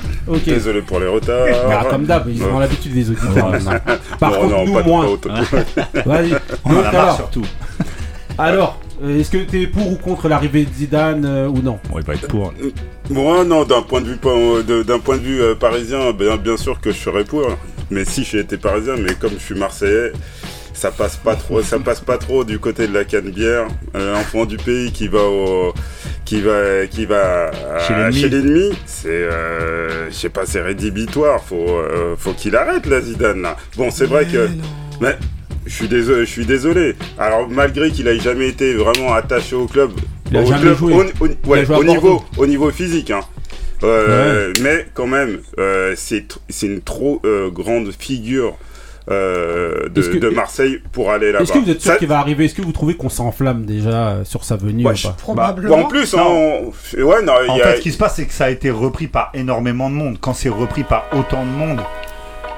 Désolé 0.45 0.83
pour 0.83 1.01
les 1.01 1.07
retards. 1.07 1.47
Bah, 1.69 1.87
comme 1.91 2.05
d'hab, 2.05 2.29
ils 2.29 2.43
ont 2.45 2.59
l'habitude 2.59 2.93
des 2.95 3.11
auditeurs. 3.11 3.53
Par 4.21 4.31
Non, 4.33 4.41
contre, 4.41 4.51
non, 4.57 4.65
nous, 4.67 4.83
moins. 4.85 5.07
faute. 5.07 5.27
Vas-y. 6.07 6.33
On 6.65 6.71
en 6.71 6.75
Donc, 6.75 6.85
alors, 6.87 7.17
surtout. 7.17 7.45
alors, 8.39 8.79
euh, 9.03 9.21
est-ce 9.21 9.31
que 9.31 9.39
t'es 9.39 9.67
pour 9.67 9.91
ou 9.93 9.97
contre 9.97 10.29
l'arrivée 10.29 10.65
de 10.65 10.73
Zidane 10.73 11.25
euh, 11.25 11.49
ou 11.49 11.59
non 11.63 11.79
Bon, 11.89 11.99
il 11.99 12.05
va 12.05 12.15
être 12.15 12.29
pour. 12.29 12.53
Moi, 13.11 13.45
non, 13.45 13.65
d'un 13.65 13.83
point 13.83 14.01
de 14.01 14.07
vue, 14.07 14.85
d'un 14.85 14.99
point 14.99 15.17
de 15.17 15.23
vue 15.23 15.41
euh, 15.41 15.55
parisien, 15.55 16.13
bien, 16.13 16.37
bien 16.37 16.57
sûr 16.57 16.81
que 16.81 16.91
je 16.91 16.99
serais 16.99 17.25
pour. 17.25 17.47
Mais 17.91 18.05
si 18.05 18.25
j'ai 18.25 18.41
été 18.41 18.59
parisien, 18.59 18.97
mais 18.97 19.15
comme 19.15 19.33
je 19.33 19.45
suis 19.45 19.55
marseillais, 19.55 20.13
ça 20.79 20.93
passe 20.93 21.17
pas 21.17 21.35
trop, 21.35 21.61
ça 21.61 21.79
passe 21.81 22.01
pas 22.01 22.19
trop 22.19 22.45
du 22.45 22.61
côté 22.61 22.87
de 22.87 22.95
la 22.95 23.05
canne-bière. 23.05 23.67
Euh, 23.97 24.13
L'enfant 24.15 24.45
du 24.47 24.57
pays 24.59 24.93
qui 24.93 25.09
va 25.09 25.23
au, 25.25 25.75
qui 26.25 26.41
va, 26.41 26.87
qui 26.87 27.05
va 27.05 27.51
euh, 27.53 28.13
Chez 28.13 28.29
l'ennemi. 28.29 28.71
c'est, 28.87 29.09
euh, 29.09 30.09
je 30.09 30.15
sais 30.15 30.29
pas, 30.29 30.47
c'est 30.47 30.63
rédhibitoire. 30.63 31.43
Faut, 31.43 31.57
euh, 31.69 32.15
faut 32.17 32.33
qu'il 32.33 32.55
arrête 32.55 32.87
la 32.87 33.01
Zidane 33.01 33.43
là. 33.43 33.57
Bon, 33.77 33.91
c'est 33.91 34.07
vrai 34.07 34.25
que, 34.27 34.49
mais 35.01 35.17
je 35.67 35.75
suis 35.75 35.89
désolé, 35.89 36.21
je 36.27 36.31
suis 36.31 36.47
désolé. 36.47 36.95
Alors 37.19 37.49
malgré 37.49 37.91
qu'il 37.91 38.07
ait 38.07 38.21
jamais 38.21 38.49
été 38.49 38.75
vraiment 38.75 39.15
attaché 39.15 39.57
au 39.57 39.67
club, 39.67 39.91
au 40.33 40.45
club, 40.45 40.77
joué. 40.79 40.93
au, 40.95 41.01
au- 41.01 41.27
Il 41.27 41.37
ouais, 41.51 41.59
a 41.61 41.65
joué 41.65 41.75
à 41.75 41.79
au 41.81 41.85
niveau, 41.85 42.23
au 42.37 42.47
niveau 42.47 42.71
physique, 42.71 43.11
hein. 43.11 43.21
Euh, 43.83 44.53
Mais 44.63 44.87
quand 44.95 45.07
même, 45.09 45.39
euh, 45.59 45.95
c'est 45.97 46.27
une 46.63 46.83
trop 46.83 47.21
euh, 47.25 47.51
grande 47.51 47.91
figure 47.99 48.57
euh, 49.11 49.89
de, 49.89 50.01
Est-ce 50.01 50.11
que- 50.11 50.19
de 50.19 50.29
Marseille 50.29 50.81
pour 50.93 51.11
aller 51.11 51.33
là-bas. 51.33 51.43
Est-ce 51.43 51.53
que 51.53 51.59
vous 51.59 51.71
êtes 51.71 51.81
sûr 51.81 51.93
Ça- 51.93 51.99
qu'il 51.99 52.09
va 52.09 52.19
arriver? 52.19 52.45
Est-ce 52.45 52.55
que 52.55 52.63
vous 52.63 52.73
trouvez 52.73 52.95
qu'on 52.95 53.09
s'enflamme 53.09 53.65
déjà 53.65 54.09
euh, 54.09 54.25
sur 54.25 54.45
sa 54.45 54.57
venue 54.57 54.85
Ouais, 54.85 54.93
ou 54.93 54.97
je- 54.97 55.09
pas? 55.09 55.15
Probablement. 55.19 55.77
Bah, 55.77 55.83
en 55.85 55.87
plus, 55.89 56.15
on- 56.15 56.73
ouais, 57.03 57.23
non, 57.23 57.33
En 57.49 57.57
y 57.57 57.63
a- 57.63 57.65
fait, 57.69 57.77
ce 57.77 57.81
qui 57.83 57.93
se 57.93 57.99
passe, 57.99 58.17
c'est 58.17 58.27
que 58.27 58.33
ça 58.35 58.45
a 58.47 58.51
été 58.51 58.71
repris 58.71 59.07
par 59.07 59.31
énormément 59.35 59.89
de 59.91 59.95
monde. 59.95 60.19
Quand 60.21 60.35
c'est 60.35 60.49
repris 60.51 60.83
par 60.85 61.05
autant 61.17 61.43
de 61.45 61.51
monde, 61.51 61.81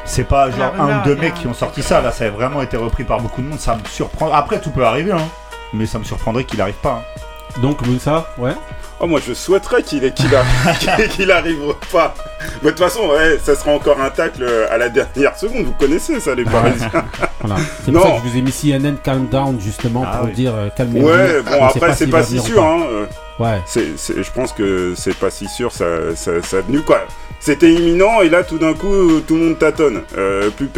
c'est 0.04 0.26
pas 0.26 0.50
genre 0.50 0.75
un 0.78 1.00
ou 1.00 1.04
deux 1.04 1.16
mecs 1.16 1.35
qui 1.35 1.47
ont 1.47 1.54
sorti 1.54 1.83
ça. 1.83 2.00
Là, 2.00 2.11
ça 2.11 2.25
a 2.26 2.30
vraiment 2.30 2.62
été 2.62 2.76
repris 2.76 3.04
par 3.04 3.21
beaucoup 3.21 3.42
de 3.42 3.47
monde. 3.47 3.61
Ça 3.61 3.76
me 3.76 3.87
surprend. 3.88 4.33
Après, 4.33 4.61
tout 4.61 4.71
peut 4.71 4.85
arriver, 4.85 5.12
hein. 5.12 5.28
Mais 5.73 5.87
ça 5.87 5.99
me 6.00 6.04
surprendrait 6.04 6.45
qu'il 6.45 6.61
arrive 6.61 6.75
pas. 6.83 7.04
hein. 7.04 7.61
Donc, 7.62 7.87
Moussa, 7.87 8.26
ouais 8.38 8.52
Oh, 9.02 9.07
moi, 9.07 9.21
je 9.26 9.33
souhaiterais 9.33 9.83
qu'il 9.83 10.00
qu'il 10.12 10.35
a- 10.35 11.07
qu'il 11.09 11.30
arrive 11.30 11.59
pas. 11.90 12.14
Mais 12.62 12.71
de 12.71 12.76
toute 12.76 12.85
façon, 12.85 13.09
ouais, 13.09 13.38
ça 13.42 13.54
sera 13.54 13.73
encore 13.73 14.00
un 14.00 14.11
tacle 14.11 14.45
à 14.71 14.76
la 14.76 14.88
dernière 14.90 15.37
seconde. 15.37 15.64
Vous 15.64 15.73
connaissez 15.73 16.21
ça, 16.21 16.35
les 16.35 16.45
Parisiens. 16.45 16.90
Voilà. 17.42 17.57
C'est 17.87 17.90
pour 17.90 18.02
ça 18.02 18.11
que 18.11 18.16
je 18.23 18.28
vous 18.33 18.37
ai 18.37 18.42
mis 18.42 18.52
CNN 18.52 18.97
Calm 19.02 19.26
Down 19.28 19.59
justement 19.62 20.04
Ah 20.07 20.19
pour 20.19 20.26
oui. 20.26 20.35
dire 20.35 20.52
euh, 20.54 20.69
calmez-vous. 20.76 21.07
Ouais, 21.09 21.40
bon, 21.40 21.52
On 21.59 21.71
sait 21.71 21.78
après, 21.78 21.95
c'est 21.95 22.07
pas 22.09 22.23
si 22.23 22.33
venir 22.37 22.42
ou 22.45 22.47
sûr. 22.47 22.57
pas. 22.57 22.69
Hein. 22.69 22.83
euh, 22.92 23.07
Ouais. 23.38 23.59
je 23.75 24.30
pense 24.35 24.52
que 24.52 24.92
c'est 24.95 25.16
pas 25.16 25.30
si 25.30 25.49
sûr, 25.49 25.73
ça, 25.73 25.87
ça, 26.14 26.33
ça 26.42 26.59
a 26.59 26.62
tenu 26.62 26.83
quoi. 26.83 27.00
C'était 27.42 27.73
imminent 27.73 28.21
et 28.21 28.28
là 28.28 28.45
tout 28.45 28.59
d'un 28.59 28.75
coup 28.75 29.21
tout 29.26 29.37
le 29.37 29.40
monde 29.40 29.59
tâtonne. 29.59 30.02
Euh, 30.19 30.50
plus 30.50 30.69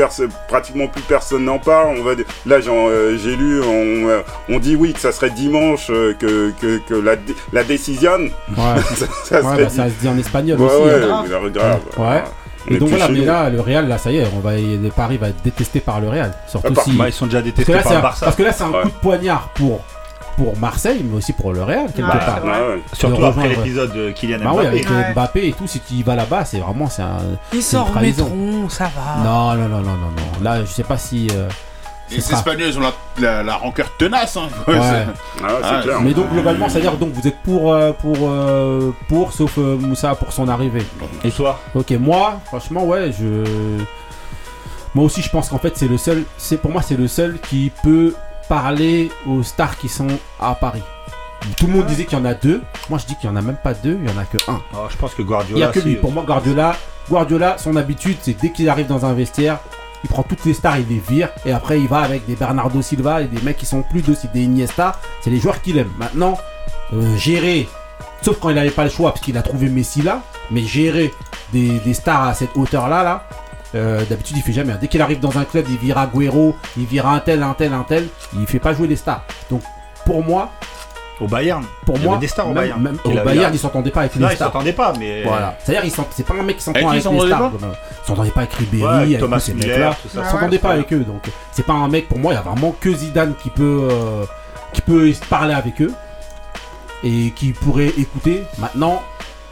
pratiquement 0.46 0.86
plus 0.86 1.02
personne 1.02 1.44
n'en 1.46 1.58
parle. 1.58 1.96
On 1.98 2.04
va 2.04 2.12
là 2.46 2.60
euh, 2.64 3.18
j'ai 3.18 3.34
lu, 3.34 3.60
on, 3.60 4.08
euh, 4.08 4.20
on 4.48 4.60
dit 4.60 4.76
oui 4.76 4.92
que 4.92 5.00
ça 5.00 5.10
serait 5.10 5.30
dimanche 5.30 5.88
euh, 5.90 6.14
que, 6.14 6.52
que, 6.60 6.78
que 6.88 6.94
la, 6.94 7.16
la 7.52 7.64
décision. 7.64 8.11
Ouais. 8.20 8.82
ça, 8.94 9.06
ça 9.24 9.36
Ouais, 9.36 9.42
serait 9.42 9.64
bah, 9.64 9.68
ça 9.70 9.84
se 9.88 9.94
dit 10.00 10.08
en 10.08 10.18
espagnol 10.18 10.60
Ouais, 10.60 10.66
aussi. 10.66 10.84
ouais, 10.84 11.10
hein. 11.10 11.24
grave. 11.52 11.80
Ouais. 11.98 12.22
Et 12.68 12.78
donc 12.78 12.90
voilà, 12.90 13.08
mais 13.08 13.24
là, 13.24 13.50
le 13.50 13.60
Real, 13.60 13.88
là, 13.88 13.98
ça 13.98 14.12
y 14.12 14.18
est, 14.18 14.26
on 14.36 14.40
va, 14.40 14.52
Paris 14.94 15.16
va 15.18 15.28
être 15.30 15.42
détesté 15.42 15.80
par 15.80 16.00
le 16.00 16.08
Real. 16.08 16.32
Surtout 16.46 16.72
Ah, 16.76 16.80
si. 16.84 16.92
Bah, 16.92 17.08
ils 17.08 17.12
sont 17.12 17.26
déjà 17.26 17.38
parce, 17.38 17.46
détestés 17.46 17.72
que 17.72 17.76
là, 17.76 17.82
par 17.82 17.92
le 17.92 17.98
un- 17.98 18.02
Barça. 18.02 18.24
parce 18.26 18.36
que 18.36 18.42
là, 18.44 18.52
c'est 18.52 18.62
un 18.62 18.70
Ouais. 18.70 18.82
coup 18.82 18.88
de 18.88 18.94
poignard 18.94 19.48
pour, 19.54 19.80
pour 20.36 20.56
Marseille, 20.58 21.04
mais 21.08 21.16
aussi 21.16 21.32
pour 21.32 21.52
le 21.52 21.62
Real, 21.64 21.86
quelque 21.86 22.02
Ouais, 22.08 22.18
part. 22.24 22.44
Ouais. 22.44 22.80
Surtout 22.92 23.20
de 23.20 23.24
après 23.26 23.40
rejoindre- 23.42 23.62
l'épisode 23.64 23.92
de 23.92 24.10
Kylian 24.12 24.38
Bah 24.38 24.50
oui, 24.50 24.54
Mbappé. 24.62 24.66
avec 24.68 24.90
Ouais. 24.90 25.12
Mbappé 25.12 25.48
et 25.48 25.52
tout, 25.54 25.66
si 25.66 25.80
tu 25.80 25.94
y 25.94 26.02
vas 26.04 26.14
là-bas, 26.14 26.44
c'est 26.44 26.58
vraiment. 26.58 26.88
c'est 26.88 27.02
un- 27.02 27.18
Ils 27.52 27.62
s'en 27.64 27.82
remettront, 27.84 28.68
ça 28.68 28.84
va. 28.84 29.24
Non, 29.24 29.54
non, 29.54 29.68
non, 29.68 29.78
non, 29.80 29.96
non, 29.96 30.12
non. 30.16 30.42
Là, 30.44 30.60
je 30.60 30.66
sais 30.70 30.84
pas 30.84 30.98
si. 30.98 31.28
euh, 31.34 31.48
Les 32.16 32.32
Espagnols, 32.32 32.68
ils 32.68 32.78
ont 32.78 32.82
la, 32.82 32.92
la, 33.18 33.42
la 33.42 33.56
rancœur 33.56 33.90
tenace. 33.98 34.36
Hein. 34.36 34.48
Ouais. 34.68 34.76
Ah, 35.44 35.48
Ah, 35.62 35.80
clair. 35.82 36.00
Mais 36.00 36.14
donc 36.14 36.30
globalement, 36.30 36.68
c'est-à-dire 36.68 36.96
donc 36.96 37.12
vous 37.12 37.26
êtes 37.26 37.38
pour 37.42 37.72
euh, 37.72 37.92
pour 37.92 38.16
euh, 38.22 38.94
pour 39.08 39.32
sauf 39.32 39.58
euh, 39.58 39.76
Moussa 39.76 40.14
pour 40.14 40.32
son 40.32 40.48
arrivée. 40.48 40.84
Et 41.24 41.30
toi 41.32 41.58
Ok, 41.74 41.90
moi, 41.92 42.40
franchement, 42.46 42.84
ouais, 42.84 43.10
je. 43.12 43.44
Moi 44.94 45.04
aussi, 45.06 45.22
je 45.22 45.30
pense 45.30 45.48
qu'en 45.48 45.58
fait, 45.58 45.76
c'est 45.76 45.88
le 45.88 45.96
seul. 45.96 46.24
C'est 46.36 46.58
pour 46.58 46.70
moi, 46.70 46.82
c'est 46.82 46.96
le 46.96 47.08
seul 47.08 47.38
qui 47.40 47.72
peut 47.82 48.14
parler 48.48 49.10
aux 49.26 49.42
stars 49.42 49.78
qui 49.78 49.88
sont 49.88 50.06
à 50.40 50.54
Paris. 50.54 50.82
Tout 51.56 51.66
le 51.66 51.72
monde 51.72 51.86
disait 51.86 52.04
qu'il 52.04 52.16
y 52.18 52.20
en 52.20 52.24
a 52.24 52.34
deux. 52.34 52.60
Moi, 52.88 52.98
je 53.00 53.06
dis 53.06 53.16
qu'il 53.16 53.28
y 53.28 53.32
en 53.32 53.36
a 53.36 53.42
même 53.42 53.56
pas 53.56 53.74
deux. 53.74 53.98
Il 54.00 54.08
y 54.08 54.14
en 54.14 54.18
a 54.20 54.24
que 54.24 54.36
un. 54.48 54.60
Oh, 54.74 54.86
Je 54.90 54.96
pense 54.96 55.12
que 55.14 55.22
Il 55.22 55.24
y 55.24 55.28
Guardiola. 55.28 55.68
a 55.68 55.72
que 55.72 55.80
lui. 55.80 55.96
Pour 55.96 56.12
moi, 56.12 56.22
Guardiola, 56.24 56.76
Guardiola, 57.08 57.56
son 57.58 57.74
habitude, 57.76 58.16
c'est 58.20 58.38
dès 58.40 58.50
qu'il 58.52 58.68
arrive 58.68 58.86
dans 58.86 59.04
un 59.06 59.12
vestiaire, 59.14 59.58
il 60.04 60.10
prend 60.10 60.22
toutes 60.22 60.44
les 60.44 60.54
stars, 60.54 60.78
il 60.78 60.88
les 60.88 61.02
vire, 61.08 61.28
et 61.44 61.52
après 61.52 61.80
il 61.80 61.88
va 61.88 62.00
avec 62.00 62.26
des 62.26 62.34
Bernardo 62.34 62.82
Silva 62.82 63.22
et 63.22 63.26
des 63.26 63.40
mecs 63.42 63.56
qui 63.56 63.66
sont 63.66 63.82
plus 63.82 64.08
aussi 64.08 64.28
des 64.34 64.42
Iniesta. 64.42 65.00
C'est 65.22 65.30
les 65.30 65.38
joueurs 65.38 65.60
qu'il 65.62 65.78
aime. 65.78 65.90
Maintenant, 65.98 66.36
euh, 66.92 67.16
gérer, 67.16 67.68
sauf 68.20 68.38
quand 68.40 68.48
il 68.50 68.56
n'avait 68.56 68.70
pas 68.70 68.84
le 68.84 68.90
choix 68.90 69.10
parce 69.12 69.24
qu'il 69.24 69.36
a 69.38 69.42
trouvé 69.42 69.68
Messi 69.68 70.02
là, 70.02 70.22
mais 70.50 70.62
gérer 70.62 71.12
des, 71.52 71.80
stars 71.94 72.28
à 72.28 72.34
cette 72.34 72.56
hauteur 72.56 72.88
là, 72.88 73.02
là. 73.02 73.24
euh, 73.74 74.04
D'habitude, 74.06 74.36
il 74.38 74.42
fait 74.42 74.52
jamais. 74.52 74.74
Dès 74.80 74.88
qu'il 74.88 75.02
arrive 75.02 75.20
dans 75.20 75.38
un 75.38 75.44
club, 75.44 75.66
il 75.68 75.76
vire 75.78 75.98
Agüero, 75.98 76.56
il 76.76 76.86
vire 76.86 77.06
un 77.06 77.20
tel, 77.20 77.42
un 77.42 77.54
tel, 77.54 77.72
un 77.72 77.84
tel. 77.84 78.08
Il 78.34 78.46
fait 78.46 78.58
pas 78.58 78.72
jouer 78.74 78.88
les 78.88 78.96
stars. 78.96 79.24
Donc, 79.50 79.62
pour 80.06 80.24
moi, 80.24 80.50
Au 81.22 81.28
Bayern. 81.28 81.64
pour 81.86 81.96
Il 81.96 82.02
y 82.02 82.04
moi, 82.04 82.14
avait 82.16 82.20
des 82.20 82.28
stars 82.28 82.46
au 82.46 82.48
même- 82.48 82.56
Bayern. 82.62 82.82
même 82.82 82.98
Il 83.04 83.08
au 83.08 83.10
avait- 83.18 83.24
Bayern, 83.24 83.54
il 83.54 83.58
s'entendait 83.58 83.90
pas 83.90 84.00
avec 84.00 84.16
Non, 84.16 84.26
les 84.28 84.32
ils 84.32 84.36
stars. 84.36 84.52
s'entendaient 84.52 84.72
pas, 84.72 84.92
mais. 84.98 85.22
Voilà. 85.22 85.56
C'est-à-dire, 85.64 85.92
c'est 86.10 86.26
pas 86.26 86.34
un 86.34 86.42
mec 86.42 86.56
qui 86.56 86.62
s'entend 86.62 86.78
Avec 86.88 87.04
avec, 87.06 87.20
les 87.20 87.26
stars. 87.28 87.50
comme, 87.52 87.64
euh, 87.64 87.72
Il 88.02 88.06
s'entendait 88.06 88.30
pas 88.30 88.40
avec 88.40 88.52
Ribéry, 88.54 88.82
Ouais, 88.82 89.02
avec 89.02 89.18
Thomas 89.20 89.36
tous 89.38 89.42
ces 89.44 89.54
Müller, 89.54 89.68
mecs-là. 89.68 89.90
tout 90.02 90.08
Il 90.12 90.20
ça. 90.20 90.30
s'entendait 90.30 90.58
pas 90.58 90.70
avec 90.70 90.92
eux. 90.92 91.00
Donc, 91.00 91.22
c'est 91.52 91.64
pas 91.66 91.72
un 91.74 91.88
mec, 91.88 92.08
pour 92.08 92.18
moi, 92.18 92.32
il 92.32 92.36
y 92.36 92.38
a 92.38 92.42
vraiment 92.42 92.74
que 92.80 92.92
Zidane 92.92 93.34
qui 93.42 93.50
peut, 93.50 93.88
euh, 93.90 94.24
qui 94.72 94.80
peut 94.82 95.12
parler 95.30 95.54
avec 95.54 95.80
eux 95.80 95.92
et 97.04 97.32
qui 97.36 97.52
pourrait 97.52 97.92
écouter. 97.98 98.42
Maintenant, 98.58 99.02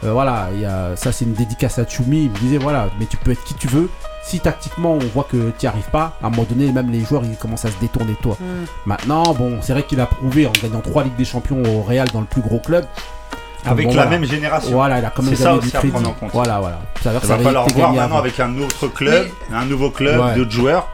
euh, 0.03 0.11
voilà, 0.11 0.49
il 0.53 0.61
y 0.61 0.65
a, 0.65 0.95
ça 0.95 1.11
c'est 1.11 1.25
une 1.25 1.33
dédicace 1.33 1.79
à 1.79 1.87
Choumi. 1.87 2.23
Il 2.25 2.31
me 2.31 2.37
disait, 2.37 2.57
voilà, 2.57 2.87
mais 2.99 3.05
tu 3.05 3.17
peux 3.17 3.31
être 3.31 3.43
qui 3.43 3.53
tu 3.55 3.67
veux. 3.67 3.89
Si 4.23 4.39
tactiquement 4.39 4.93
on 4.93 4.99
voit 4.99 5.25
que 5.29 5.49
tu 5.57 5.65
n'y 5.65 5.67
arrives 5.67 5.89
pas, 5.91 6.13
à 6.21 6.27
un 6.27 6.29
moment 6.29 6.45
donné, 6.49 6.71
même 6.71 6.89
les 6.91 7.03
joueurs 7.03 7.23
ils 7.25 7.35
commencent 7.37 7.65
à 7.65 7.71
se 7.71 7.77
détourner 7.79 8.13
de 8.13 8.17
toi. 8.17 8.37
Hmm. 8.39 8.65
Maintenant, 8.85 9.33
bon, 9.33 9.57
c'est 9.61 9.73
vrai 9.73 9.83
qu'il 9.83 9.99
a 9.99 10.05
prouvé 10.05 10.47
en 10.47 10.51
gagnant 10.61 10.79
trois 10.81 11.03
Ligues 11.03 11.15
des 11.17 11.25
Champions 11.25 11.61
au 11.63 11.81
Real 11.81 12.07
dans 12.13 12.21
le 12.21 12.27
plus 12.27 12.41
gros 12.41 12.59
club. 12.59 12.85
Avec 13.65 13.85
Bon, 13.85 13.91
la 13.93 14.03
voilà. 14.03 14.09
même 14.17 14.25
génération. 14.25 14.71
Voilà, 14.71 14.99
il 14.99 15.05
a 15.05 15.11
quand 15.11 15.21
même 15.21 15.35
ça 15.35 15.55
du 15.57 15.69
à 15.75 15.79
prendre 15.81 16.09
en 16.09 16.13
compte. 16.13 16.31
Voilà, 16.33 16.59
voilà. 16.59 16.79
Ça 17.03 17.11
va 17.11 17.19
falloir 17.19 17.67
voir 17.67 17.89
maintenant 17.89 18.05
avant. 18.05 18.17
avec 18.17 18.39
un 18.39 18.57
autre 18.59 18.87
club, 18.87 19.27
un 19.53 19.65
nouveau 19.65 19.89
club, 19.91 20.19
Ouais. 20.19 20.35
d'autres 20.35 20.49
joueurs. 20.51 20.87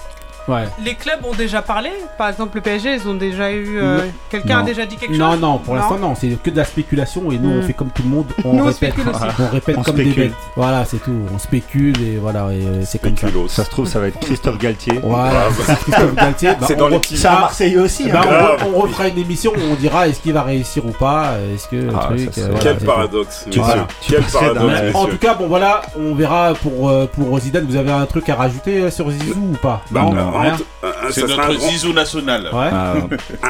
Ouais. 0.47 0.63
Les 0.83 0.95
clubs 0.95 1.19
ont 1.25 1.33
déjà 1.33 1.61
parlé 1.61 1.89
Par 2.17 2.29
exemple, 2.29 2.55
le 2.55 2.61
PSG, 2.61 2.95
ils 2.95 3.07
ont 3.07 3.13
déjà 3.15 3.51
eu. 3.51 3.77
euh, 3.79 3.97
Non. 3.97 4.03
Quelqu'un 4.29 4.55
a 4.57 4.59
Non. 4.59 4.65
déjà 4.65 4.85
dit 4.85 4.95
quelque 4.95 5.15
Non, 5.17 5.31
chose? 5.33 5.41
Non, 5.41 5.57
pour 5.57 5.75
l'instant, 5.75 5.97
non? 5.97 6.13
C'est 6.15 6.29
que 6.41 6.49
de 6.49 6.57
la 6.57 6.63
spéculation 6.65 7.31
et 7.31 7.37
nous, 7.37 7.49
on 7.49 7.57
Mm. 7.59 7.63
fait 7.63 7.73
comme 7.73 7.89
tout 7.91 8.03
le 8.03 8.09
monde. 8.09 8.25
On 8.45 8.53
Nous, 8.53 8.63
répète, 8.65 8.93
on 9.39 9.47
répète 9.53 9.75
On 9.77 9.83
comme 9.83 9.95
des 9.95 10.03
spécule. 10.05 10.23
bêtes. 10.29 10.33
Voilà, 10.55 10.85
c'est 10.85 10.97
tout. 11.03 11.11
On 11.33 11.37
spécule 11.37 12.01
et 12.01 12.17
voilà, 12.17 12.47
et 12.53 12.63
euh, 12.65 12.81
c'est 12.85 12.99
comme 13.01 13.17
ça. 13.17 13.27
Ça 13.49 13.63
se 13.65 13.69
trouve, 13.69 13.87
ça 13.87 13.99
va 13.99 14.07
être 14.07 14.19
Christophe 14.19 14.57
Galtier. 14.57 14.99
Voilà, 15.03 15.47
c'est 15.65 15.77
Christophe 15.79 16.15
Galtier. 16.15 16.49
Bah, 16.59 16.65
C'est 16.67 16.75
on 16.75 16.79
dans 16.79 16.87
les 16.89 16.99
petits- 16.99 17.21
Ah, 17.27 17.39
Marseillais 17.41 17.77
aussi. 17.77 18.09
bah, 18.09 18.21
hein. 18.23 18.55
on, 18.61 18.65
re- 18.65 18.73
on 18.75 18.79
refera 18.81 19.07
une 19.09 19.17
émission 19.17 19.51
où 19.51 19.71
on 19.71 19.75
dira 19.75 20.07
est-ce 20.07 20.21
qu'il 20.21 20.33
va 20.33 20.43
réussir 20.43 20.85
ou 20.85 20.91
pas? 20.91 21.31
Est-ce 21.53 21.67
que 21.67 21.75
le 21.75 21.89
Ah, 21.95 22.05
truc. 22.05 22.29
ça, 22.33 22.41
euh, 22.41 22.45
voilà, 22.51 22.59
Quel 22.63 22.77
paradoxe, 22.85 23.45
Quel 23.51 24.21
paradoxe, 24.23 24.95
en 24.95 25.05
tout 25.07 25.17
cas, 25.17 25.33
bon 25.35 25.47
voilà, 25.47 25.81
on 25.99 26.15
verra 26.15 26.53
pour, 26.53 26.91
pour 27.13 27.39
Zidane. 27.39 27.65
Vous 27.67 27.75
avez 27.75 27.91
un 27.91 28.05
truc 28.05 28.29
à 28.29 28.35
rajouter 28.35 28.89
sur 28.91 29.09
Zizou 29.11 29.49
ou 29.53 29.57
pas? 29.57 29.81
Non, 29.91 30.13
Un- 30.41 31.11
C'est 31.11 31.21
notre 31.27 31.35
grand- 31.55 31.59
zizou 31.69 31.93
national. 31.93 32.43
Ouais. 32.53 32.69
Ah, 32.71 32.93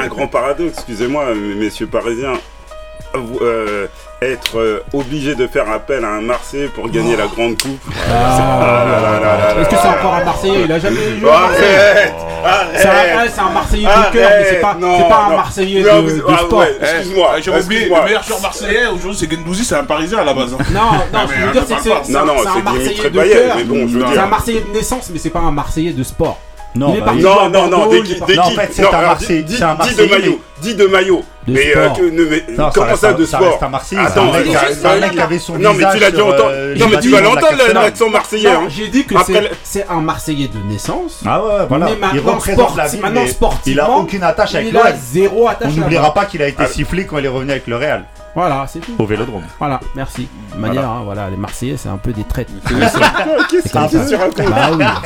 un 0.03 0.07
grand 0.07 0.27
paradoxe, 0.27 0.73
excusez-moi, 0.77 1.25
messieurs 1.35 1.87
parisiens. 1.87 2.33
Euh, 3.41 3.87
être 4.21 4.57
euh, 4.59 4.83
obligé 4.93 5.33
de 5.33 5.47
faire 5.47 5.71
appel 5.71 6.03
à 6.03 6.09
un 6.09 6.21
Marseillais 6.21 6.67
pour 6.67 6.89
gagner 6.89 7.15
la 7.15 7.25
grande 7.27 7.59
coupe. 7.59 7.79
Ah, 8.11 9.53
Est-ce 9.59 9.69
que 9.69 9.75
c'est 9.81 9.87
encore 9.87 10.15
un 10.15 10.23
Marseillais? 10.25 10.61
Il 10.65 10.71
a 10.71 10.77
jamais 10.79 11.17
joué 11.19 11.29
à 11.29 11.39
Marseille. 11.39 11.65
Arrête 12.45 12.73
C'est 12.75 13.39
un, 13.39 13.45
un 13.47 13.49
Marseillais 13.51 13.87
de 13.87 14.13
cœur, 14.13 14.29
mais 14.37 14.45
c'est 14.49 14.55
pas, 14.61 14.75
non, 14.79 15.09
un. 15.11 15.35
Marseillais 15.35 15.83
Non, 15.83 16.01
de, 16.01 16.09
vous- 16.09 16.17
de 16.17 16.23
ah, 16.27 16.37
sport. 16.39 16.59
ouais, 16.59 16.77
Excuse-moi, 16.81 17.33
Eh, 17.37 17.41
J'avais 17.41 17.61
oublié, 17.63 17.79
excuse-moi. 17.79 17.99
le 17.99 18.05
meilleur 18.05 18.23
joueur 18.23 18.41
marseillais 18.41 18.87
aujourd'hui, 18.87 19.17
c'est 19.19 19.31
Gendouzi, 19.31 19.65
c'est 19.65 19.75
un 19.75 19.83
parisien 19.85 20.17
à 20.19 20.23
la 20.25 20.33
base. 20.33 20.53
hein. 20.53 20.63
Non, 20.71 20.79
non, 20.81 20.89
Ah, 20.91 21.01
ce 21.25 21.27
que 21.27 21.33
mais 21.33 21.41
je 21.41 21.45
veux 21.45 21.51
dire, 21.53 21.61
on 21.63 21.67
c'est 21.67 21.75
que 21.75 21.81
c'est 21.81 21.91
un, 21.91 21.93
Marseillais 22.63 23.09
de 23.09 23.19
cœur. 23.23 23.57
C'est 24.13 24.19
un. 24.19 24.27
Marseillais 24.27 24.61
de 24.67 24.73
naissance, 24.77 25.09
mais 25.13 25.19
c'est 25.19 25.29
pas 25.29 25.39
un 25.39 25.51
Marseillais 25.51 25.93
de 25.93 26.03
sport. 26.03 26.37
Non, 26.77 26.93
Il 26.93 26.97
est 26.97 27.01
bah, 27.01 27.13
Non, 27.13 27.49
non, 27.49 27.67
non, 27.69 27.77
Bordeaux, 27.77 27.93
il 27.93 27.97
est 27.97 28.01
d'équipe, 28.03 28.19
parti- 28.19 28.35
Non, 28.35 28.43
en 28.43 28.49
fait, 28.51 28.69
c'est 28.71 28.81
Non, 28.83 28.87
un 28.89 28.91
alors, 28.97 29.09
Marseillais- 29.11 29.43
dis- 29.43 29.57
c'est 29.57 29.63
un 29.63 29.73
dis 29.73 29.77
de 29.79 29.83
Marseillais, 29.85 30.09
maillot, 30.09 30.41
dis 30.61 30.75
de 30.75 30.85
maillot. 30.87 31.23
De 31.47 31.53
Mais, 31.53 31.71
sport. 31.71 31.81
euh, 31.83 31.89
que- 31.95 32.09
ne- 32.11 32.25
mais 32.25 32.43
Non, 32.57 32.69
comment 32.73 32.95
ça 32.97 33.09
un- 33.09 33.13
de 33.13 33.25
ça 33.25 33.37
sport 33.37 33.51
reste 33.51 33.63
un 33.63 33.69
Marseillais. 33.69 34.01
Attends, 34.01 34.31
c'est 34.33 34.39
un 34.39 34.43
mec- 34.43 34.85
un 34.85 34.99
mec 34.99 35.11
qui 35.11 35.19
avait 35.21 35.39
son 35.39 35.57
Non, 35.57 35.69
mais 35.73 35.77
tu 35.77 35.99
l'as 35.99 36.11
déjà 36.11 36.15
sur, 36.17 36.27
entendu. 36.27 36.43
euh, 36.51 36.75
Non, 36.77 36.87
mais 36.89 36.99
tu 36.99 37.09
vas 37.09 37.21
l'entendre, 37.21 37.73
l'accent 37.73 38.09
marseillais. 38.09 38.49
Hein. 38.49 38.61
j'ai 38.67 38.87
dit 38.89 39.05
que 39.05 39.15
Après 39.15 39.49
c'est- 39.63 39.85
un 39.89 40.01
Marseillais 40.01 40.49
de 40.49 40.59
naissance. 40.71 41.21
Ah 41.25 41.41
ouais, 41.41 41.51
voilà. 41.69 41.85
Mais 41.85 41.91
il 41.93 41.99
maintenant, 41.99 42.33
représente 42.33 42.59
sport- 42.59 42.77
la 42.77 42.87
ville, 42.87 43.01
maintenant, 43.01 43.21
mais 43.23 43.27
sportivement, 43.29 43.83
il 43.85 43.91
a 43.91 43.97
aucune 43.97 44.23
attache 44.23 44.55
avec 44.55 44.67
Il 44.67 44.73
le 44.73 44.79
a 44.79 44.83
Real. 44.83 44.97
zéro 45.01 45.47
attache 45.47 45.71
On 45.73 45.79
n'oubliera 45.79 46.13
pas 46.13 46.25
qu'il 46.25 46.41
a 46.41 46.47
été 46.47 46.63
Ah. 46.63 46.67
sifflé 46.67 47.05
quand 47.05 47.17
il 47.17 47.25
est 47.25 47.29
revenu 47.29 47.51
avec 47.51 47.65
le 47.67 47.77
Real 47.77 48.03
Voilà, 48.35 48.65
c'est 48.71 48.79
tout. 48.79 48.91
au 48.99 49.05
Vélodrome. 49.05 49.43
Voilà, 49.57 49.79
merci. 49.95 50.27
De 50.53 50.59
manière, 50.61 50.83
hein, 50.89 51.01
voilà, 51.05 51.29
les 51.29 51.37
Marseillais, 51.37 51.75
c'est 51.77 51.89
un 51.89 51.97
peu 51.97 52.11
des 52.11 52.23
traîtres. 52.23 52.51
Qu'est-ce 53.49 53.63
que 53.63 53.69
ça. 53.69 53.87
tu 54.07 54.15
racontes 54.15 54.37
Bah 54.49 54.69
oui. 54.71 54.77
Bah, 54.79 55.01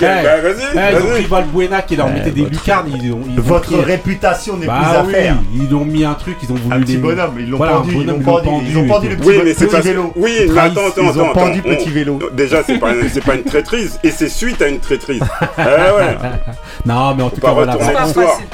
Ouais. 0.00 0.22
Vas-y, 0.40 0.76
Ouais, 0.76 0.92
ils 0.92 0.96
ont 1.02 1.10
pris 1.10 1.24
Valbuena 1.26 1.82
qui 1.82 1.96
leur 1.96 2.06
Ouais, 2.06 2.12
mettait 2.14 2.30
des 2.30 2.42
votre- 2.42 2.52
lucarnes. 2.54 2.90
Votre 3.36 3.78
réputation 3.78 4.56
n'est 4.56 4.66
plus 4.66 4.74
Oui, 5.06 5.12
faire. 5.12 5.36
ils 5.54 5.74
ont 5.74 5.84
mis 5.84 6.04
un 6.04 6.14
truc, 6.14 6.36
ils 6.42 6.52
ont 6.52 6.54
voulu 6.56 6.74
Un 6.74 6.80
petit 6.80 6.92
les- 6.92 6.98
bonhomme, 6.98 7.34
ils 7.38 7.48
l'ont 7.50 7.56
Voilà, 7.56 7.72
pendu, 7.74 7.90
ils 7.90 8.06
bonhomme, 8.06 8.08
l'ont 8.08 8.20
ils 8.20 8.24
l'ont 8.24 8.32
pendu, 8.34 8.48
pendu, 8.48 8.64
ils 8.70 8.78
ont 8.78 8.86
pendu 8.88 9.08
le 9.08 9.16
petit 9.16 9.28
Oui, 9.28 9.34
mais 9.44 9.54
c'est 9.54 9.64
petit 9.66 9.74
pas 9.76 9.80
vélo. 9.80 10.12
Oui, 10.16 10.32
Ils 10.46 10.52
mais 10.52 10.60
attends, 10.60 10.80
attends, 10.88 10.92
Ils 11.02 11.20
ont 11.20 11.24
attends. 11.30 11.32
pendu 11.40 11.58
attends. 11.60 11.68
petit 11.70 11.90
vélo. 11.90 12.18
Déjà, 12.32 12.62
c'est 12.62 12.78
pas, 12.78 12.92
une 13.34 13.42
traîtrise, 13.44 13.98
et 14.04 14.10
c'est 14.10 14.28
suite 14.28 14.60
à 14.62 14.68
une 14.68 14.78
traîtrise. 14.80 15.22
Ah 15.40 15.46
ouais. 15.96 16.16
Non, 16.86 17.14
mais 17.14 17.22
en 17.22 17.30
tout 17.30 17.40
cas, 17.40 17.52
voilà. 17.52 17.76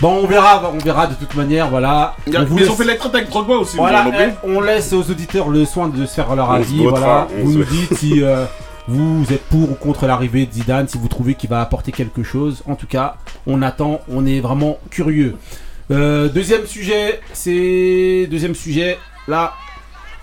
bon, 0.00 0.20
on 0.22 0.26
verra, 0.26 0.70
on 0.74 0.78
verra 0.78 1.06
de 1.06 1.14
toute 1.14 1.34
manière, 1.34 1.68
voilà. 1.68 2.14
Il 2.26 2.32
y 2.32 2.36
a- 2.36 2.42
On 2.42 2.44
vous 2.44 2.58
Ils 2.58 2.70
ont 2.70 2.74
fait 2.74 2.84
la 2.84 2.96
traite 2.96 3.14
avec 3.14 3.28
Drogba 3.28 3.54
aussi. 3.54 3.76
Voilà, 3.76 4.06
eh, 4.20 4.46
on 4.46 4.60
laisse 4.60 4.92
aux 4.92 5.10
auditeurs 5.10 5.48
le 5.48 5.64
soin 5.64 5.88
de 5.88 6.04
se 6.06 6.14
faire 6.14 6.34
leur 6.36 6.50
avis. 6.50 6.84
Voilà, 6.86 7.26
vous 7.42 7.52
nous 7.52 7.64
dites 7.64 7.94
si 7.96 8.22
euh, 8.22 8.44
vous 8.86 9.24
êtes 9.30 9.42
pour 9.44 9.70
ou 9.70 9.74
contre 9.74 10.06
l'arrivée 10.06 10.46
de 10.46 10.52
Zidane, 10.52 10.88
si 10.88 10.98
vous 10.98 11.08
trouvez 11.08 11.34
qu'il 11.34 11.50
va 11.50 11.60
apporter 11.60 11.92
quelque 11.92 12.22
chose. 12.22 12.62
En 12.68 12.74
tout 12.74 12.86
cas, 12.86 13.16
on 13.46 13.62
attend, 13.62 14.00
on 14.12 14.26
est 14.26 14.40
vraiment 14.40 14.78
curieux. 14.90 15.36
Euh, 15.90 16.28
deuxième 16.28 16.66
sujet, 16.66 17.20
c'est 17.32 18.26
deuxième 18.30 18.54
sujet. 18.54 18.98
Là, 19.26 19.54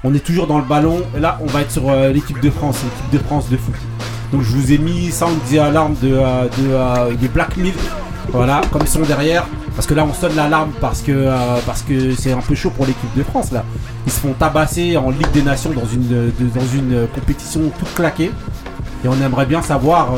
on 0.04 0.14
est 0.14 0.24
toujours 0.24 0.46
dans 0.46 0.60
le 0.60 0.64
ballon. 0.64 1.02
Là, 1.18 1.40
on 1.42 1.48
va 1.48 1.62
être 1.62 1.72
sur 1.72 1.90
euh, 1.90 2.12
l'équipe 2.12 2.40
de 2.40 2.52
France, 2.52 2.78
l'équipe 2.84 3.20
de 3.20 3.28
France 3.28 3.50
de 3.50 3.58
foot. 3.58 3.74
Donc, 4.32 4.44
je 4.44 4.52
vous 4.52 4.72
ai 4.72 4.78
mis 4.78 5.10
sound 5.12 5.40
the 5.50 5.54
de, 5.54 6.14
euh, 6.14 6.44
de 6.44 7.14
euh, 7.24 7.28
Black 7.34 7.58
Milk. 7.58 7.76
Voilà, 8.30 8.62
comme 8.72 8.86
son 8.86 9.02
derrière. 9.02 9.46
Parce 9.76 9.88
que 9.88 9.96
là, 9.96 10.06
on 10.06 10.14
sonne 10.14 10.36
l'alarme 10.36 10.72
parce 10.80 11.02
que 11.02 11.30
parce 11.66 11.82
que 11.82 12.14
c'est 12.16 12.32
un 12.32 12.40
peu 12.40 12.56
chaud 12.56 12.70
pour 12.70 12.86
l'équipe 12.86 13.14
de 13.16 13.24
France 13.24 13.52
là. 13.52 13.66
Ils 14.06 14.12
se 14.12 14.20
font 14.20 14.32
tabasser 14.34 14.96
en 14.96 15.10
Ligue 15.10 15.32
des 15.34 15.42
Nations 15.42 15.72
dans 15.72 15.86
une 15.86 16.32
dans 16.56 16.66
une 16.74 17.08
compétition 17.14 17.72
toute 17.78 17.94
claquée. 17.94 18.32
Et 19.04 19.08
on 19.08 19.22
aimerait 19.22 19.46
bien 19.46 19.62
savoir. 19.62 20.14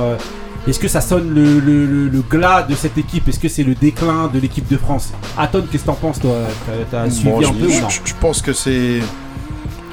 Euh, 0.68 0.70
est-ce 0.70 0.80
que 0.80 0.88
ça 0.88 1.02
sonne 1.02 1.34
le, 1.34 1.60
le, 1.60 1.86
le- 1.86 2.08
le 2.10 2.22
glas 2.22 2.64
de 2.64 2.76
cette 2.76 2.98
équipe? 2.98 3.28
Est-ce 3.28 3.40
que 3.40 3.50
c'est 3.50 3.64
le 3.64 3.74
déclin 3.76 4.28
de 4.34 4.40
l'équipe 4.40 4.68
de 4.68 4.78
France? 4.78 5.12
Aton, 5.38 5.64
qu'est-ce 5.72 5.84
que 5.84 5.88
t'en 5.88 5.94
penses 5.96 6.20
toi? 6.20 6.36
T'as- 6.66 7.04
T'as 7.04 7.10
suivi 7.10 7.30
Bon, 7.30 7.40
un 7.40 7.42
je, 7.42 7.54
peu 7.54 7.66
ou 7.68 7.70
je- 7.72 7.82
non? 7.82 7.88
je 7.90 8.14
pense 8.20 8.42
que 8.42 8.54
c'est 8.54 9.00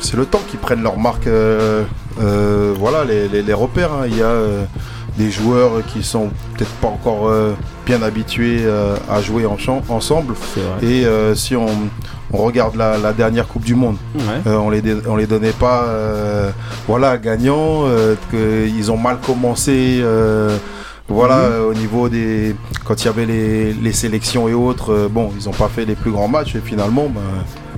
c'est 0.01 0.17
le 0.17 0.27
temps 0.27 0.43
qu'ils 0.51 0.59
prennent 0.59 0.83
leur 0.83 0.99
marque 0.99 1.27
euh, 1.27 2.75
voilà 2.79 3.05
les, 3.05 3.29
les, 3.29 3.43
repères. 3.55 3.93
Hein. 3.93 4.07
Il 4.09 4.17
y 4.19 4.23
a 4.23 4.35
des 5.17 5.31
joueurs 5.31 5.85
qui 5.87 6.03
sont 6.03 6.31
peut-être 6.57 6.73
pas 6.83 6.89
encore 6.89 7.31
bien 7.87 8.03
habitués 8.03 8.65
à 9.09 9.23
jouer 9.23 9.47
en 9.47 9.57
ensemble. 9.89 10.35
Et 10.83 11.05
si 11.35 11.55
on, 11.57 11.67
regarde 12.37 12.77
la, 12.77 13.13
dernière 13.13 13.47
Coupe 13.47 13.65
du 13.65 13.75
Monde, 13.75 13.97
on 14.47 14.71
les 14.71 14.83
on 15.07 15.17
les 15.17 15.27
donnait 15.27 15.53
pas 15.53 15.87
voilà 16.87 17.19
gagnants, 17.19 17.85
qu'ils 18.31 18.91
ont 18.91 18.99
mal 18.99 19.19
commencé. 19.19 20.03
Voilà, 21.07 21.51
mhm. 21.51 21.67
au 21.67 21.75
niveau 21.75 22.09
des. 22.09 22.57
Quand 22.85 23.03
il 23.03 23.05
y 23.05 23.09
avait 23.09 23.27
les, 23.27 23.93
sélections 23.93 24.49
et 24.49 24.55
autres, 24.55 25.09
bon, 25.11 25.31
ils 25.39 25.45
n'ont 25.45 25.53
pas 25.53 25.69
fait 25.69 25.85
les 25.85 25.97
plus 25.97 26.11
grands 26.11 26.29
matchs 26.29 26.55
et 26.55 26.61
finalement, 26.61 27.09
ben, 27.09 27.21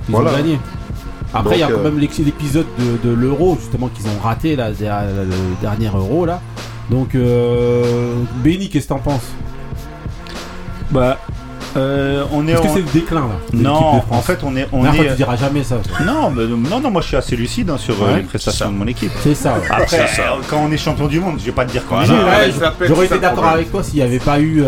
ils 0.07 0.15
ont 0.15 0.23
gagné. 0.23 0.59
Après, 1.33 1.57
il 1.57 1.59
y 1.59 1.63
a 1.63 1.67
quand 1.67 1.83
même 1.83 1.99
l'épisode 1.99 2.65
de, 3.03 3.09
l'euro, 3.09 3.57
justement, 3.59 3.89
qu'ils 3.89 4.07
ont 4.07 4.19
raté, 4.23 4.55
là, 4.55 4.69
le 4.69 5.61
dernier 5.61 5.87
euro, 5.87 6.25
là. 6.25 6.41
Donc, 6.89 7.15
euh, 7.15 8.15
Benny, 8.43 8.69
qu'est-ce 8.69 8.85
que 8.85 8.93
t'en 8.93 8.99
penses? 8.99 9.29
Bah, 10.89 11.17
euh, 11.77 12.23
on 12.31 12.47
est. 12.47 12.51
Est-ce 12.51 12.61
que 12.61 12.67
c'est 12.69 12.79
le 12.79 12.91
déclin 12.93 13.21
là 13.21 13.39
Non, 13.53 14.01
en 14.09 14.21
fait, 14.21 14.39
on 14.43 14.55
est. 14.55 14.67
On 14.71 14.85
est... 14.85 15.09
tu 15.09 15.15
diras 15.15 15.35
jamais 15.35 15.63
ça. 15.63 15.77
Non, 16.05 16.29
mais, 16.29 16.45
non, 16.45 16.79
non, 16.79 16.91
moi 16.91 17.01
je 17.01 17.07
suis 17.07 17.17
assez 17.17 17.35
lucide 17.35 17.69
hein, 17.69 17.77
sur 17.77 18.01
euh, 18.03 18.17
les 18.17 18.23
prestations 18.23 18.71
de 18.71 18.77
mon 18.77 18.87
équipe. 18.87 19.11
C'est 19.21 19.35
ça. 19.35 19.55
Après, 19.69 20.05
quand 20.49 20.57
on 20.57 20.71
est 20.71 20.77
champion 20.77 21.07
du 21.07 21.19
monde, 21.19 21.35
je 21.39 21.45
vais 21.45 21.51
pas 21.51 21.65
te 21.65 21.71
dire 21.71 21.85
qu'on 21.85 22.01
est. 22.01 22.07
J'aurais 22.81 23.05
été 23.05 23.19
d'accord 23.19 23.47
avec 23.47 23.71
toi 23.71 23.83
s'il 23.83 23.95
n'y 23.95 24.01
avait 24.01 24.19
pas 24.19 24.39
eu. 24.39 24.63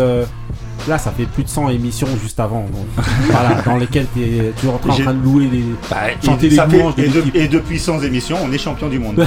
Là, 0.88 0.98
ça 0.98 1.10
fait 1.10 1.24
plus 1.24 1.44
de 1.44 1.48
100 1.48 1.68
émissions 1.70 2.08
juste 2.22 2.40
avant. 2.40 2.64
voilà, 3.30 3.62
dans 3.62 3.76
lesquelles 3.76 4.06
tu 4.14 4.22
es 4.22 4.50
toujours 4.58 4.74
en 4.74 4.78
train 4.78 5.14
de 5.14 5.22
louer 5.22 5.46
les. 5.46 5.64
Bah, 5.90 5.96
chanter 6.24 6.48
les 6.48 6.56
louanges 6.56 6.94
et, 7.34 7.48
depuis 7.48 7.78
100 7.78 8.00
émissions, 8.02 8.38
on 8.42 8.52
est 8.52 8.58
champion 8.58 8.88
du 8.88 8.98
monde. 8.98 9.26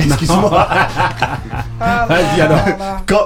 Excuse-moi. 0.00 0.68
Vas-y 1.80 2.40
alors. 2.40 2.64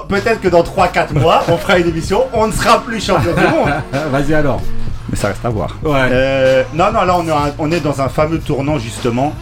Peut-être 0.07 0.41
que 0.41 0.47
dans 0.47 0.63
3-4 0.63 1.19
mois, 1.19 1.43
on 1.47 1.57
fera 1.57 1.79
une 1.79 1.87
émission, 1.87 2.23
on 2.33 2.47
ne 2.47 2.51
sera 2.51 2.81
plus 2.81 3.03
champion 3.03 3.33
du 3.33 3.41
monde. 3.41 3.71
Vas-y 4.11 4.33
alors. 4.33 4.61
Mais 5.09 5.17
ça 5.17 5.27
reste 5.29 5.43
à 5.43 5.49
voir. 5.49 5.77
Euh, 5.85 6.63
non, 6.73 6.91
non, 6.91 7.03
là, 7.03 7.17
on 7.17 7.27
est, 7.27 7.53
on 7.59 7.71
est 7.71 7.81
dans 7.81 7.99
un 8.01 8.07
fameux 8.07 8.39
tournant 8.39 8.79
justement 8.79 9.33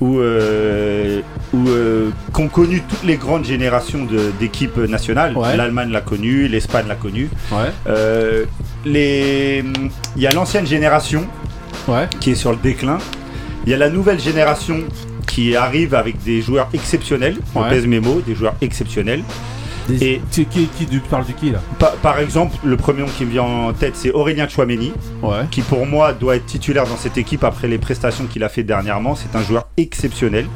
où, 0.00 0.18
euh, 0.18 1.20
euh, 1.54 2.10
qu'ont 2.32 2.48
connu 2.48 2.82
toutes 2.88 3.04
les 3.04 3.16
grandes 3.16 3.44
générations 3.44 4.06
d'équipes 4.38 4.78
nationales. 4.78 5.34
L'Allemagne 5.56 5.90
l'a 5.90 6.00
connu, 6.00 6.48
l'Espagne 6.48 6.86
l'a 6.88 6.94
connu. 6.94 7.28
Euh, 7.86 8.44
les... 8.84 9.64
Il 10.16 10.22
y 10.22 10.26
a 10.26 10.32
l'ancienne 10.32 10.66
génération 10.66 11.26
qui 12.20 12.32
est 12.32 12.36
sur 12.36 12.50
le 12.50 12.58
déclin. 12.58 12.98
Il 13.66 13.70
y 13.70 13.74
a 13.74 13.78
la 13.78 13.90
nouvelle 13.90 14.20
génération 14.20 14.80
qui 15.26 15.56
arrive 15.56 15.94
avec 15.94 16.22
des 16.22 16.40
joueurs 16.40 16.68
exceptionnels. 16.72 17.36
On 17.54 17.62
pèse 17.64 17.86
mes 17.86 18.00
mots, 18.00 18.20
des 18.26 18.34
joueurs 18.34 18.54
exceptionnels. 18.60 19.22
Et 19.90 20.20
qui, 20.30 20.46
parles 21.10 21.26
de 21.26 21.32
qui 21.32 21.50
là 21.50 21.60
par, 22.02 22.18
exemple, 22.18 22.56
le 22.64 22.76
premier 22.76 23.00
nom 23.00 23.08
qui 23.08 23.24
me 23.24 23.30
vient 23.30 23.42
en 23.42 23.72
tête, 23.72 23.96
c'est 23.96 24.10
Aurélien 24.10 24.48
Chouameni, 24.48 24.92
qui 25.50 25.62
pour 25.62 25.86
moi 25.86 26.12
doit 26.12 26.36
être 26.36 26.46
titulaire 26.46 26.84
dans 26.84 26.96
cette 26.96 27.16
équipe 27.16 27.44
après 27.44 27.68
les 27.68 27.78
prestations 27.78 28.26
qu'il 28.26 28.44
a 28.44 28.48
fait 28.48 28.62
dernièrement. 28.62 29.14
C'est 29.14 29.36
un 29.36 29.42
joueur 29.42 29.66
exceptionnel. 29.76 30.46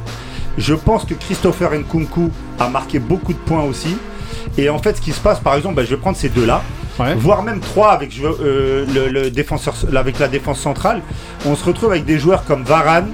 Je 0.58 0.74
pense 0.74 1.04
que 1.04 1.14
Christopher 1.14 1.72
Nkunku 1.72 2.30
a 2.60 2.68
marqué 2.68 2.98
beaucoup 2.98 3.32
de 3.32 3.38
points 3.38 3.62
aussi. 3.62 3.96
Et 4.58 4.68
en 4.68 4.78
fait, 4.78 4.96
ce 4.96 5.00
qui 5.00 5.12
se 5.12 5.20
passe, 5.20 5.40
par 5.40 5.54
exemple, 5.54 5.76
bah, 5.76 5.84
je 5.84 5.90
vais 5.90 5.96
prendre 5.96 6.16
ces 6.16 6.28
deux-là, 6.28 6.62
voire 7.16 7.42
même 7.42 7.60
trois 7.60 7.92
avec 7.92 8.12
euh, 8.20 8.84
le, 9.10 9.30
défenseur, 9.30 9.74
avec 9.96 10.18
la 10.18 10.28
défense 10.28 10.60
centrale. 10.60 11.00
On 11.46 11.56
se 11.56 11.64
retrouve 11.64 11.90
avec 11.90 12.04
des 12.04 12.18
joueurs 12.18 12.44
comme 12.44 12.64
Varane, 12.64 13.10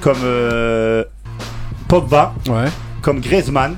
comme 0.00 0.18
euh, 0.24 1.04
Pogba, 1.88 2.34
comme 3.04 3.20
Griezmann. 3.20 3.76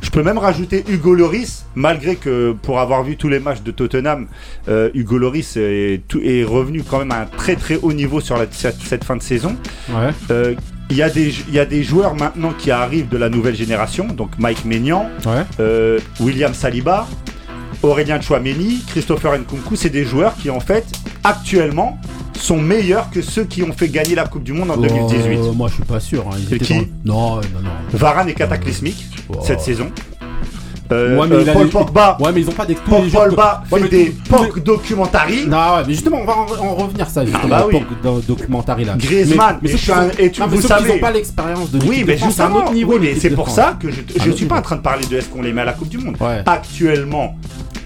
Je 0.00 0.10
peux 0.10 0.22
même 0.22 0.38
rajouter 0.38 0.82
Hugo 0.88 1.14
Loris, 1.14 1.66
malgré 1.74 2.16
que 2.16 2.52
pour 2.62 2.80
avoir 2.80 3.04
vu 3.04 3.16
tous 3.16 3.28
les 3.28 3.38
matchs 3.38 3.62
de 3.62 3.70
Tottenham, 3.70 4.26
euh, 4.68 4.88
Hugo 4.94 5.18
Loris 5.18 5.56
est, 5.58 6.02
est, 6.22 6.44
revenu 6.44 6.82
quand 6.82 6.98
même 6.98 7.12
à 7.12 7.20
un 7.20 7.26
très 7.26 7.54
très 7.54 7.76
haut 7.76 7.92
niveau 7.92 8.20
sur 8.20 8.38
cette, 8.50 9.04
fin 9.04 9.16
de 9.16 9.22
saison. 9.22 9.56
Euh, 10.30 10.54
il 10.90 10.96
y, 10.96 11.02
a 11.02 11.10
des, 11.10 11.34
il 11.48 11.54
y 11.54 11.58
a 11.58 11.66
des 11.66 11.82
joueurs 11.82 12.14
maintenant 12.14 12.52
qui 12.58 12.70
arrivent 12.70 13.08
de 13.08 13.16
la 13.18 13.28
nouvelle 13.28 13.54
génération, 13.54 14.06
donc 14.06 14.38
Mike 14.38 14.64
Maignan, 14.64 15.08
euh, 15.60 15.98
William 16.20 16.54
Saliba, 16.54 17.06
Aurélien 17.82 18.20
Chouameni, 18.20 18.82
Christopher 18.86 19.38
Nkunku, 19.38 19.76
c'est 19.76 19.90
des 19.90 20.04
joueurs 20.04 20.36
qui 20.36 20.50
en 20.50 20.60
fait 20.60 20.86
actuellement 21.24 21.98
sont 22.34 22.58
meilleurs 22.58 23.10
que 23.10 23.22
ceux 23.22 23.44
qui 23.44 23.62
ont 23.62 23.72
fait 23.72 23.88
gagner 23.88 24.14
la 24.14 24.26
Coupe 24.26 24.42
du 24.42 24.52
Monde 24.52 24.70
en 24.70 24.76
2018. 24.76 25.38
Moi, 25.54 25.68
je 25.68 25.74
suis 25.74 25.84
pas 25.84 26.00
sûr. 26.00 26.26
Hein. 26.28 26.36
Ils 26.50 26.58
qui 26.58 26.74
non, 27.04 27.36
non, 27.36 27.40
non. 27.62 27.70
Varane 27.92 28.28
est 28.28 28.34
cataclysmique 28.34 29.06
cette 29.42 29.60
saison. 29.60 29.90
Euh, 30.92 31.18
ouais, 31.18 31.26
mais 31.28 31.48
euh, 31.48 31.52
Paul 31.52 31.68
Pogba. 31.68 32.16
Ouais, 32.20 32.32
mais 32.32 32.40
ils 32.40 32.48
ont 32.48 32.52
pas 32.52 32.66
des 32.66 32.74
Paul 32.74 33.08
Pogba 33.08 33.62
fait 33.68 33.88
des 33.88 34.14
POC 34.28 34.62
documentaries. 34.62 35.46
Non, 35.46 35.56
ouais, 35.56 35.82
mais 35.86 35.94
justement, 35.94 36.18
on 36.20 36.24
va 36.24 36.36
en, 36.60 36.74
revenir 36.74 37.08
ça 37.08 37.24
justement. 37.24 37.42
Ah 37.44 37.66
bah 37.70 37.78
oui. 38.04 38.22
documentaries 38.26 38.84
là. 38.84 38.94
Griezmann. 38.96 39.58
Mais, 39.62 39.70
mais 39.70 39.78
je 39.78 39.92
un, 39.92 40.08
et 40.18 40.30
tu, 40.30 40.40
non, 40.40 40.46
vous 40.48 40.60
savez. 40.60 40.94
Ils 40.94 41.00
pas 41.00 41.10
l'expérience 41.10 41.70
de. 41.70 41.84
Oui, 41.86 42.04
mais 42.06 42.16
juste 42.16 42.40
un 42.40 42.52
autre 42.52 42.72
niveau. 42.72 42.92
Oui, 42.92 42.98
mais 43.00 43.14
c'est 43.14 43.30
pour 43.30 43.48
ça 43.48 43.76
que 43.80 43.90
je, 43.90 44.00
je 44.16 44.30
suis 44.30 44.46
pas 44.46 44.58
en 44.58 44.62
train 44.62 44.76
de 44.76 44.82
parler 44.82 45.06
de 45.06 45.16
est-ce 45.16 45.28
qu'on 45.28 45.42
les 45.42 45.52
met 45.52 45.62
à 45.62 45.66
la 45.66 45.72
Coupe 45.72 45.88
du 45.88 45.98
Monde. 45.98 46.16
Actuellement, 46.46 47.36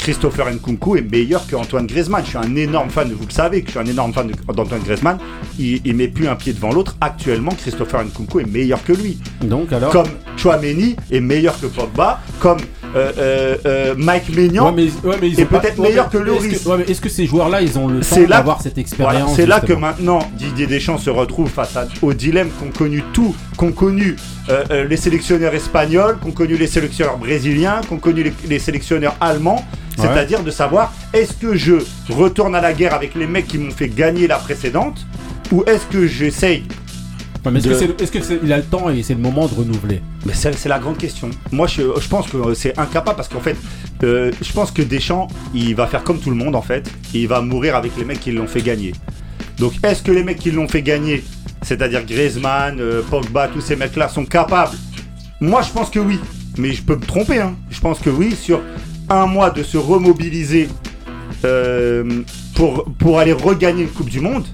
Christopher 0.07 0.53
Nkunku 0.53 0.97
est 0.97 1.11
meilleur 1.11 1.45
que 1.47 1.57
Antoine 1.57 1.87
Griezmann. 1.87 2.23
Je 2.25 2.29
suis 2.31 2.38
un 2.38 2.55
énorme 2.55 2.90
fan, 2.90 3.11
vous 3.12 3.27
le 3.27 3.33
savez, 3.33 3.62
que 3.62 3.66
je 3.66 3.73
suis 3.73 3.81
un 3.81 3.90
énorme 3.90 4.12
fan 4.12 4.31
d'Antoine 4.55 4.83
Griezmann. 4.83 5.19
Il, 5.59 5.81
il 5.85 5.97
met 5.97 6.07
plus 6.07 6.29
un 6.29 6.37
pied 6.37 6.53
devant 6.53 6.73
l'autre. 6.73 6.97
Actuellement, 7.01 7.51
Christopher 7.51 8.05
Nkunku 8.05 8.38
est 8.40 8.47
meilleur 8.47 8.85
que 8.85 8.92
lui. 8.92 9.19
Donc 9.42 9.73
alors 9.73 9.90
Comme 9.90 10.07
Chouameni 10.37 10.95
est 11.11 11.21
meilleur 11.21 11.59
que 11.61 11.66
Pogba, 11.66 12.21
comme 12.38 12.59
euh, 12.96 13.12
euh, 13.18 13.56
euh, 13.66 13.94
Mike 13.96 14.35
Maignan 14.35 14.72
ouais, 14.72 14.88
mais, 15.20 15.28
est 15.28 15.44
peut-être 15.44 15.78
meilleur 15.78 16.09
que 16.09 16.16
Loris. 16.16 16.54
Est-ce 16.54 16.64
que, 16.64 16.90
est 16.90 17.00
que, 17.00 17.09
ces 17.09 17.26
joueurs-là, 17.26 17.61
ils 17.61 17.78
ont 17.78 17.88
le 17.88 18.00
temps 18.00 18.22
d'avoir 18.28 18.62
cette 18.62 18.78
expérience 18.78 19.37
C'est 19.37 19.46
là 19.46 19.61
que 19.61 19.74
maintenant 19.74 20.20
Didier 20.35 20.66
Deschamps 20.66 20.98
se 20.98 21.11
retrouve 21.11 21.50
face 21.50 21.76
au 22.00 22.14
dilemme 22.14 22.48
qu'ont 22.59 22.70
connu 22.70 23.02
tout, 23.12 23.35
qu'ont 23.56 23.72
connu 23.72 24.16
les 24.88 24.96
sélectionneurs 24.96 25.54
espagnols, 25.54 26.18
qu'ont 26.18 26.30
connu 26.32 26.56
les 26.56 26.66
sélectionneurs 26.66 27.18
brésiliens, 27.18 27.80
qu'ont 27.88 27.98
connu 27.98 28.32
les 28.48 28.59
sélectionneurs 28.59 29.16
allemands. 29.20 29.64
C'est-à-dire 29.98 30.42
de 30.42 30.50
savoir 30.50 30.92
est-ce 31.12 31.35
que 31.35 31.54
je 31.54 31.74
retourne 32.11 32.54
à 32.54 32.61
la 32.61 32.72
guerre 32.72 32.94
avec 32.94 33.14
les 33.14 33.26
mecs 33.26 33.46
qui 33.46 33.59
m'ont 33.59 33.70
fait 33.70 33.88
gagner 33.88 34.26
la 34.26 34.37
précédente 34.37 35.06
ou 35.52 35.64
est-ce 35.66 35.87
que 35.87 36.06
j'essaye 36.06 36.64
est-ce 37.54 38.11
qu'il 38.11 38.52
a 38.52 38.56
le 38.56 38.62
temps 38.62 38.90
et 38.90 39.02
c'est 39.02 39.14
le 39.14 39.20
moment 39.20 39.46
de 39.46 39.54
renouveler 39.54 40.02
Mais 40.24 40.32
c'est 40.35 40.68
la 40.68 40.78
grande 40.78 40.98
question. 40.98 41.30
Moi, 41.52 41.66
je, 41.66 42.09
pense 42.09 42.28
que 42.28 42.54
c'est 42.54 42.78
incapable 42.78 43.16
parce 43.16 43.28
qu'en 43.28 43.40
fait, 43.40 43.56
euh, 44.02 44.32
je 44.40 44.52
pense 44.52 44.70
que 44.70 44.82
Deschamps, 44.82 45.28
il 45.54 45.74
va 45.74 45.87
faire 45.87 46.02
comme 46.02 46.18
tout 46.18 46.30
le 46.30 46.37
monde 46.37 46.56
en 46.56 46.62
fait. 46.62 46.90
Et 47.14 47.20
il 47.20 47.28
va 47.28 47.40
mourir 47.40 47.76
avec 47.76 47.96
les 47.96 48.04
mecs 48.04 48.20
qui 48.20 48.32
l'ont 48.32 48.46
fait 48.46 48.62
gagner. 48.62 48.92
Donc, 49.59 49.72
est-ce 49.82 50.02
que 50.02 50.12
les 50.12 50.22
mecs 50.22 50.38
qui 50.38 50.50
l'ont 50.50 50.68
fait 50.68 50.82
gagner, 50.82 51.24
c'est-à-dire 51.62 52.04
Griezmann, 52.04 52.78
euh, 52.80 53.02
Pogba, 53.02 53.48
tous 53.48 53.61
ces 53.61 53.76
mecs-là, 53.76 54.09
sont 54.09 54.24
capables? 54.24 54.76
Moi, 55.40 55.62
je 55.62 55.70
pense 55.70 55.90
que 55.90 55.98
oui. 55.98 56.18
Mais 56.59 56.72
je 56.72 56.82
peux 56.82 56.96
me 56.96 57.04
tromper. 57.04 57.40
Hein. 57.40 57.54
Je 57.70 57.80
pense 57.80 57.98
que 58.00 58.11
oui, 58.11 58.35
sur 58.35 58.61
un 59.09 59.26
mois 59.26 59.50
de 59.50 59.62
se 59.62 59.76
remobiliser 59.76 60.68
euh, 61.44 62.22
pour, 62.54 62.85
pour 62.98 63.18
aller 63.18 63.32
regagner 63.32 63.82
une 63.82 63.90
Coupe 63.90 64.11
du 64.11 64.20
Monde, 64.20 64.44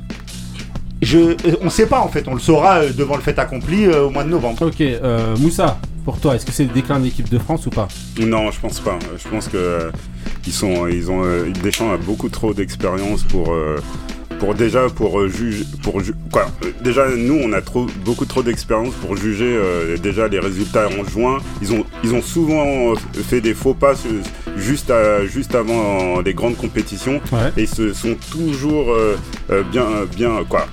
je, 1.12 1.18
euh, 1.18 1.56
on 1.60 1.66
ne 1.66 1.70
sait 1.70 1.86
pas 1.86 2.00
en 2.00 2.08
fait, 2.08 2.26
on 2.28 2.34
le 2.34 2.40
saura 2.40 2.78
euh, 2.78 2.92
devant 2.92 3.16
le 3.16 3.22
fait 3.22 3.38
accompli 3.38 3.86
au 3.88 4.10
mois 4.10 4.24
de 4.24 4.30
novembre. 4.30 4.62
Ok, 4.62 4.82
Moussa, 5.38 5.78
pour 6.04 6.18
toi, 6.18 6.34
est-ce 6.34 6.46
que 6.46 6.52
c'est 6.52 6.64
le 6.64 6.72
déclin 6.72 6.98
de 6.98 7.04
l'équipe 7.04 7.28
de 7.28 7.38
France 7.38 7.66
ou 7.66 7.70
pas? 7.70 7.88
Non, 8.20 8.50
je 8.50 8.60
pense 8.60 8.80
pas. 8.80 8.98
Je 9.22 9.28
pense 9.28 9.48
que 9.48 9.90
ils 10.46 10.52
sont, 10.52 10.88
ils 10.88 11.10
ont, 11.10 11.22
Deschamps 11.62 11.92
a 11.92 11.96
beaucoup 11.96 12.28
trop 12.28 12.52
d'expérience 12.52 13.22
pour 13.24 13.54
pour 14.42 14.56
déjà 14.56 14.88
pour 14.88 15.20
euh, 15.20 15.28
juger 15.28 15.64
pour 15.84 16.02
quoi 16.32 16.46
déjà 16.80 17.08
nous 17.16 17.38
on 17.44 17.52
a 17.52 17.60
trop 17.60 17.86
beaucoup 18.04 18.24
trop 18.24 18.42
d'expérience 18.42 18.92
pour 18.94 19.16
juger 19.16 19.56
euh, 19.56 19.96
déjà 19.96 20.26
les 20.26 20.40
résultats 20.40 20.88
en 20.88 21.04
juin. 21.08 21.38
Ils 21.62 21.72
ont 21.72 21.84
ils 22.02 22.12
ont 22.12 22.22
souvent 22.22 22.94
fait 23.30 23.40
des 23.40 23.54
faux 23.54 23.72
pas 23.72 23.94
juste 24.56 24.90
à, 24.90 25.24
juste 25.26 25.54
avant 25.54 26.20
les 26.22 26.34
grandes 26.34 26.56
compétitions. 26.56 27.20
Et 27.56 27.66
se 27.66 27.92
sont 27.92 28.16
toujours 28.32 28.90
euh, 28.90 29.16
bien 29.70 29.86
bien 30.16 30.42
quoi 30.48 30.66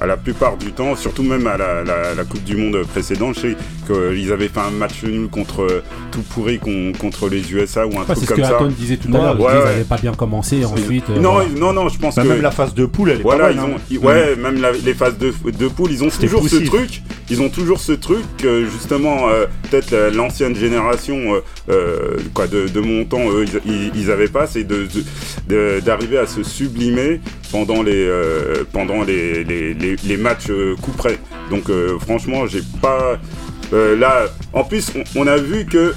à 0.00 0.06
la 0.06 0.16
plupart 0.16 0.56
du 0.56 0.72
temps, 0.72 0.94
surtout 0.96 1.22
même 1.22 1.46
à 1.46 1.56
la, 1.56 2.24
Coupe 2.28 2.44
du 2.44 2.56
Monde 2.56 2.82
précédente, 2.86 3.36
je 3.36 3.40
sais 3.40 3.56
qu'ils 3.86 4.32
avaient 4.32 4.48
fait 4.48 4.60
un 4.60 4.70
match 4.70 5.04
nul 5.04 5.28
contre 5.28 5.82
tout 6.10 6.22
pourri 6.22 6.58
contre 6.98 7.28
les 7.28 7.52
USA 7.52 7.86
ou 7.86 7.98
un 7.98 8.04
truc 8.04 8.06
comme 8.06 8.14
ça. 8.16 8.24
C'est 8.24 8.24
ce 8.26 8.34
que 8.34 8.42
Aton 8.42 8.66
disait 8.68 8.96
tout 8.96 9.08
à 9.14 9.18
l'heure, 9.18 9.36
ils 9.38 9.64
n'avaient 9.64 9.84
pas 9.84 9.98
bien 9.98 10.12
commencé 10.12 10.64
ensuite. 10.64 11.04
Euh, 11.10 11.20
non, 11.20 11.46
non, 11.56 11.72
non, 11.72 11.88
je 11.88 11.98
pense 11.98 12.16
bah, 12.16 12.22
que 12.22 12.28
même 12.28 12.42
la 12.42 12.50
phase 12.50 12.74
de 12.74 12.86
poule, 12.86 13.10
elle 13.10 13.20
est 13.20 13.22
voilà, 13.22 13.46
pas 13.46 13.52
ils 13.52 13.60
ont, 13.60 14.00
mm. 14.00 14.04
Ouais, 14.04 14.36
même 14.36 14.64
les 14.84 14.94
phases 14.94 15.18
de, 15.18 15.32
de 15.58 15.68
poule, 15.68 15.90
ils 15.92 16.02
ont 16.02 16.08
toujours 16.08 16.48
ce 16.48 16.56
truc. 16.56 17.02
Ils 17.28 17.42
ont 17.42 17.48
toujours 17.48 17.80
ce 17.80 17.92
truc, 17.92 18.24
justement, 18.72 19.28
euh, 19.28 19.46
peut-être 19.68 20.14
l'ancienne 20.14 20.54
génération, 20.54 21.18
euh, 21.68 22.16
quoi, 22.34 22.46
de, 22.46 22.80
mon 22.80 23.04
temps, 23.04 23.28
eux, 23.30 23.44
ils, 23.94 24.06
n'avaient 24.06 24.28
pas, 24.28 24.46
c'est 24.46 24.66
d'arriver 25.84 26.18
à 26.18 26.26
se 26.26 26.42
sublimer 26.42 27.20
pendant 27.50 27.82
les, 27.82 28.06
euh, 28.06 28.64
pendant 28.72 29.02
les, 29.02 29.44
les, 29.44 29.74
les- 29.74 29.85
les 30.04 30.16
matchs 30.16 30.50
euh, 30.50 30.74
coup 30.82 30.90
près. 30.90 31.18
Donc 31.50 31.70
euh, 31.70 31.96
franchement, 32.00 32.46
j'ai 32.48 32.62
pas... 32.82 33.20
euh, 33.72 33.96
là, 33.96 34.24
en 34.52 34.64
plus, 34.64 34.90
on, 34.96 35.22
on 35.22 35.26
a 35.28 35.36
vu 35.36 35.66
que 35.66 35.94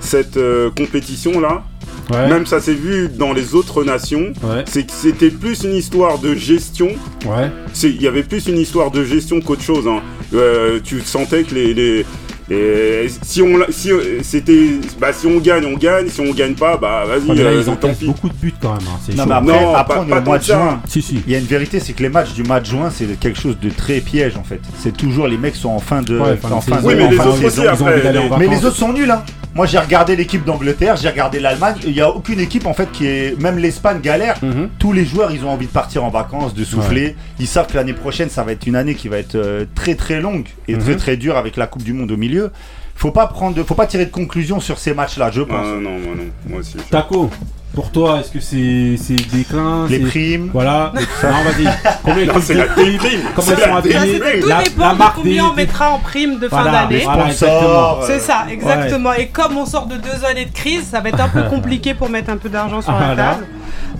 cette 0.00 0.38
compétition-là, 0.76 1.64
Ouais. 2.10 2.26
même 2.26 2.46
ça 2.46 2.58
s'est 2.58 2.72
vu 2.72 3.10
dans 3.10 3.34
les 3.34 3.54
autres 3.54 3.84
nations, 3.84 4.32
Ouais. 4.42 4.64
c'est 4.66 4.84
que 4.86 4.92
c'était 4.92 5.28
plus 5.28 5.64
une 5.64 5.74
histoire 5.74 6.18
de 6.18 6.34
gestion 6.34 6.88
Ouais. 7.26 7.50
il 7.82 8.00
y 8.00 8.06
avait 8.06 8.22
plus 8.22 8.46
une 8.48 8.56
histoire 8.56 8.90
de 8.90 9.04
gestion 9.04 9.42
qu'autre 9.42 9.60
chose. 9.62 9.86
hein. 9.86 10.00
Euh, 10.32 10.80
tu 10.82 11.02
sentais 11.02 11.42
que 11.42 11.54
les, 11.54 11.74
les- 11.74 12.06
les- 12.50 13.08
si 13.22 13.42
on 13.42 13.56
l'a- 13.58 13.66
si 13.70 13.92
euh, 13.92 14.20
c'était 14.22 14.70
bah 15.00 15.12
si 15.12 15.26
on 15.26 15.38
gagne 15.38 15.64
on 15.66 15.76
gagne 15.76 16.08
si 16.08 16.20
on 16.20 16.32
gagne 16.32 16.54
pas 16.54 16.76
bah 16.76 17.04
vas-y 17.06 17.36
là, 17.36 17.44
euh, 17.50 17.62
ils 17.62 17.70
encaissent 17.70 18.02
beaucoup 18.02 18.28
de 18.28 18.34
buts 18.34 18.54
quand 18.60 18.70
même. 18.72 18.80
hein, 18.88 18.98
C'est 19.04 19.14
Non, 19.16 19.24
chaud. 19.24 19.28
mais 19.28 19.34
après, 19.52 19.60
Non, 19.64 19.74
après, 19.74 19.94
pas- 19.94 20.00
on 20.00 20.06
est 20.06 20.10
pas 20.10 20.18
au 20.20 20.24
mois 20.24 20.38
de 20.38 20.44
juin. 20.44 20.80
Si, 20.86 21.02
si. 21.02 21.22
Il 21.26 21.32
y 21.32 21.36
a 21.36 21.38
une 21.38 21.44
vérité, 21.44 21.80
c'est 21.80 21.92
que 21.92 22.02
les 22.02 22.08
matchs 22.08 22.32
du 22.32 22.42
mois 22.44 22.60
de 22.60 22.66
juin, 22.66 22.90
c'est 22.90 23.18
quelque 23.20 23.38
chose 23.40 23.58
de 23.60 23.68
très 23.70 24.00
piège 24.00 24.36
en 24.36 24.44
fait. 24.44 24.60
C'est 24.78 24.96
toujours 24.96 25.26
les 25.28 25.36
mecs 25.36 25.56
sont 25.56 25.68
en 25.70 25.78
fin 25.78 26.00
de, 26.02 26.18
Ouais, 26.18 26.36
fin 26.36 26.48
de 26.48 26.54
en 26.54 26.60
fin 26.60 26.78
Oui, 26.82 26.94
de. 26.94 28.38
Mais 28.38 28.46
les 28.46 28.64
autres 28.64 28.76
sont 28.76 28.92
nuls, 28.92 29.10
hein. 29.10 29.22
Moi, 29.54 29.66
j'ai 29.66 29.78
regardé 29.78 30.14
l'équipe 30.14 30.44
d'Angleterre, 30.44 30.96
j'ai 30.96 31.08
regardé 31.08 31.40
l'Allemagne. 31.40 31.76
Il 31.84 31.92
n'y 31.92 32.00
a 32.00 32.10
aucune 32.10 32.38
équipe 32.38 32.66
en 32.66 32.74
fait 32.74 32.90
qui 32.92 33.06
est. 33.06 33.40
Même 33.40 33.58
l'Espagne 33.58 34.00
galère. 34.00 34.36
Mhm. 34.42 34.68
Tous 34.78 34.92
les 34.92 35.04
joueurs, 35.04 35.32
ils 35.32 35.44
ont 35.44 35.50
envie 35.50 35.66
de 35.66 35.72
partir 35.72 36.04
en 36.04 36.10
vacances, 36.10 36.54
de 36.54 36.64
souffler. 36.64 37.16
Ils 37.40 37.46
savent 37.48 37.66
que 37.66 37.74
l'année 37.76 37.92
prochaine, 37.94 38.28
ça 38.30 38.44
va 38.44 38.52
être 38.52 38.66
une 38.66 38.76
année 38.76 38.94
qui 38.94 39.08
va 39.08 39.18
être 39.18 39.34
euh, 39.34 39.64
très 39.74 39.94
très 39.94 40.20
longue 40.20 40.46
et 40.68 40.74
Mhm. 40.74 40.80
très 40.80 40.96
très 40.96 41.16
dure 41.16 41.36
avec 41.36 41.56
la 41.56 41.66
Coupe 41.66 41.82
du 41.82 41.92
Monde 41.92 42.12
au 42.12 42.16
milieu. 42.16 42.50
Faut 42.94 43.10
pas 43.12 43.26
prendre, 43.28 43.54
de- 43.56 43.62
faut 43.62 43.74
pas 43.76 43.86
tirer 43.86 44.06
de 44.06 44.10
conclusion 44.10 44.58
sur 44.60 44.78
ces 44.78 44.92
matchs-là, 44.92 45.30
je 45.30 45.42
Ah, 45.42 45.46
pense. 45.46 45.66
non 45.66 45.80
moi 45.98 46.14
non 46.16 46.24
moi 46.48 46.58
aussi 46.60 46.76
Taco, 46.90 47.30
pour 47.74 47.90
toi, 47.92 48.18
est-ce 48.20 48.30
que 48.30 48.40
c'est 48.40 48.96
c'est 49.00 49.14
déclin 49.32 49.86
les 49.88 50.00
primes. 50.00 50.50
Voilà. 50.52 50.92
non, 51.22 51.30
vas-y. 51.30 51.68
Combien 52.02 52.26
Non, 52.26 52.34
c'est 52.42 52.54
la. 52.54 52.64
Comment 52.66 52.86
ils 52.88 52.98
sont 53.36 53.76
habillés 53.76 54.20
c'est- 54.22 54.40
tout 54.40 54.48
La- 54.48 54.62
dépend 54.62 54.86
la 54.86 54.92
de 54.94 54.98
marque 54.98 55.16
combien 55.16 55.32
des- 55.44 55.48
on 55.50 55.54
mettra 55.54 55.90
en 55.90 55.98
prime 55.98 56.38
de 56.38 56.48
fin 56.48 56.64
d'année. 56.64 57.02
voilà, 57.04 57.24
Les 57.26 57.30
exactement. 57.30 57.60
sponsors, 57.60 58.04
C'est 58.06 58.20
ça, 58.20 58.46
exactement. 58.50 59.12
Et 59.12 59.28
comme 59.28 59.56
on 59.56 59.66
sort 59.66 59.86
de 59.86 59.96
deux 59.96 60.24
années 60.24 60.46
de 60.46 60.52
crise, 60.52 60.88
ça 60.90 61.00
va 61.00 61.08
être 61.10 61.20
un 61.20 61.28
peu 61.28 61.42
compliqué 61.50 61.94
pour 61.94 62.08
mettre 62.08 62.30
un 62.30 62.36
peu 62.36 62.48
d'argent 62.48 62.80
sur 62.82 62.92
la 62.92 62.98
Voilà. 62.98 63.16
table. 63.34 63.46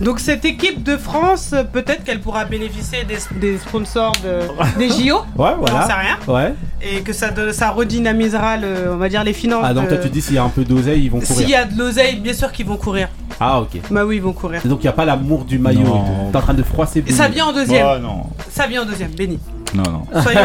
Donc 0.01 0.19
cette 0.19 0.45
équipe 0.45 0.81
de 0.83 0.95
France, 0.97 1.53
peut-être 1.73 2.03
qu'elle 2.03 2.21
pourra 2.21 2.45
bénéficier 2.45 2.99
des, 3.03 3.17
des 3.39 3.57
sponsors 3.57 4.13
de- 4.23 4.79
des 4.79 4.89
JO. 4.89 5.17
Ouais, 5.37 5.49
On 5.57 5.61
voilà. 5.65 5.85
sait 5.87 5.93
rien. 5.93 6.17
Ouais. 6.27 6.53
Et 6.81 7.01
que 7.01 7.11
ça, 7.13 7.29
de- 7.31 7.51
ça 7.51 7.71
redynamisera, 7.71 8.57
le, 8.57 8.91
on 8.93 8.97
va 8.97 9.09
dire, 9.09 9.23
les 9.23 9.33
finances. 9.33 9.63
Ah, 9.65 9.73
donc 9.73 9.85
de- 9.89 9.95
toi, 9.95 9.97
tu 10.03 10.09
dis 10.09 10.21
s'il 10.21 10.35
y 10.35 10.37
a 10.37 10.43
un 10.43 10.49
peu 10.49 10.63
d'oseille, 10.63 11.03
ils 11.03 11.11
vont 11.11 11.19
S'il 11.19 11.27
courir. 11.35 11.49
y 11.49 11.55
a 11.55 11.65
de 11.65 11.77
l'oseille, 11.77 12.15
bien 12.17 12.33
sûr 12.33 12.51
qu'ils 12.51 12.65
vont 12.65 12.77
courir. 12.77 13.09
Ah, 13.41 13.59
ok. 13.61 13.79
Bah 13.91 14.05
oui, 14.05 14.17
ils 14.17 14.21
vont 14.21 14.33
courir. 14.33 14.61
Donc, 14.65 14.79
il 14.81 14.83
n'y 14.83 14.89
a 14.89 14.93
pas 14.93 15.05
l'amour 15.05 15.45
du 15.45 15.59
maillot. 15.59 16.01
T'es 16.31 16.37
en 16.37 16.41
train 16.41 16.53
de 16.53 16.63
froisser. 16.63 17.03
Et 17.05 17.11
ça 17.11 17.23
Béni. 17.23 17.35
vient 17.35 17.45
en 17.47 17.53
deuxième. 17.53 17.87
Oh 17.95 17.99
non, 18.01 18.23
Ça 18.49 18.67
vient 18.67 18.81
en 18.83 18.85
deuxième, 18.85 19.11
Béni. 19.11 19.39
Non, 19.73 19.83
non. 19.83 20.21
Soyons. 20.21 20.39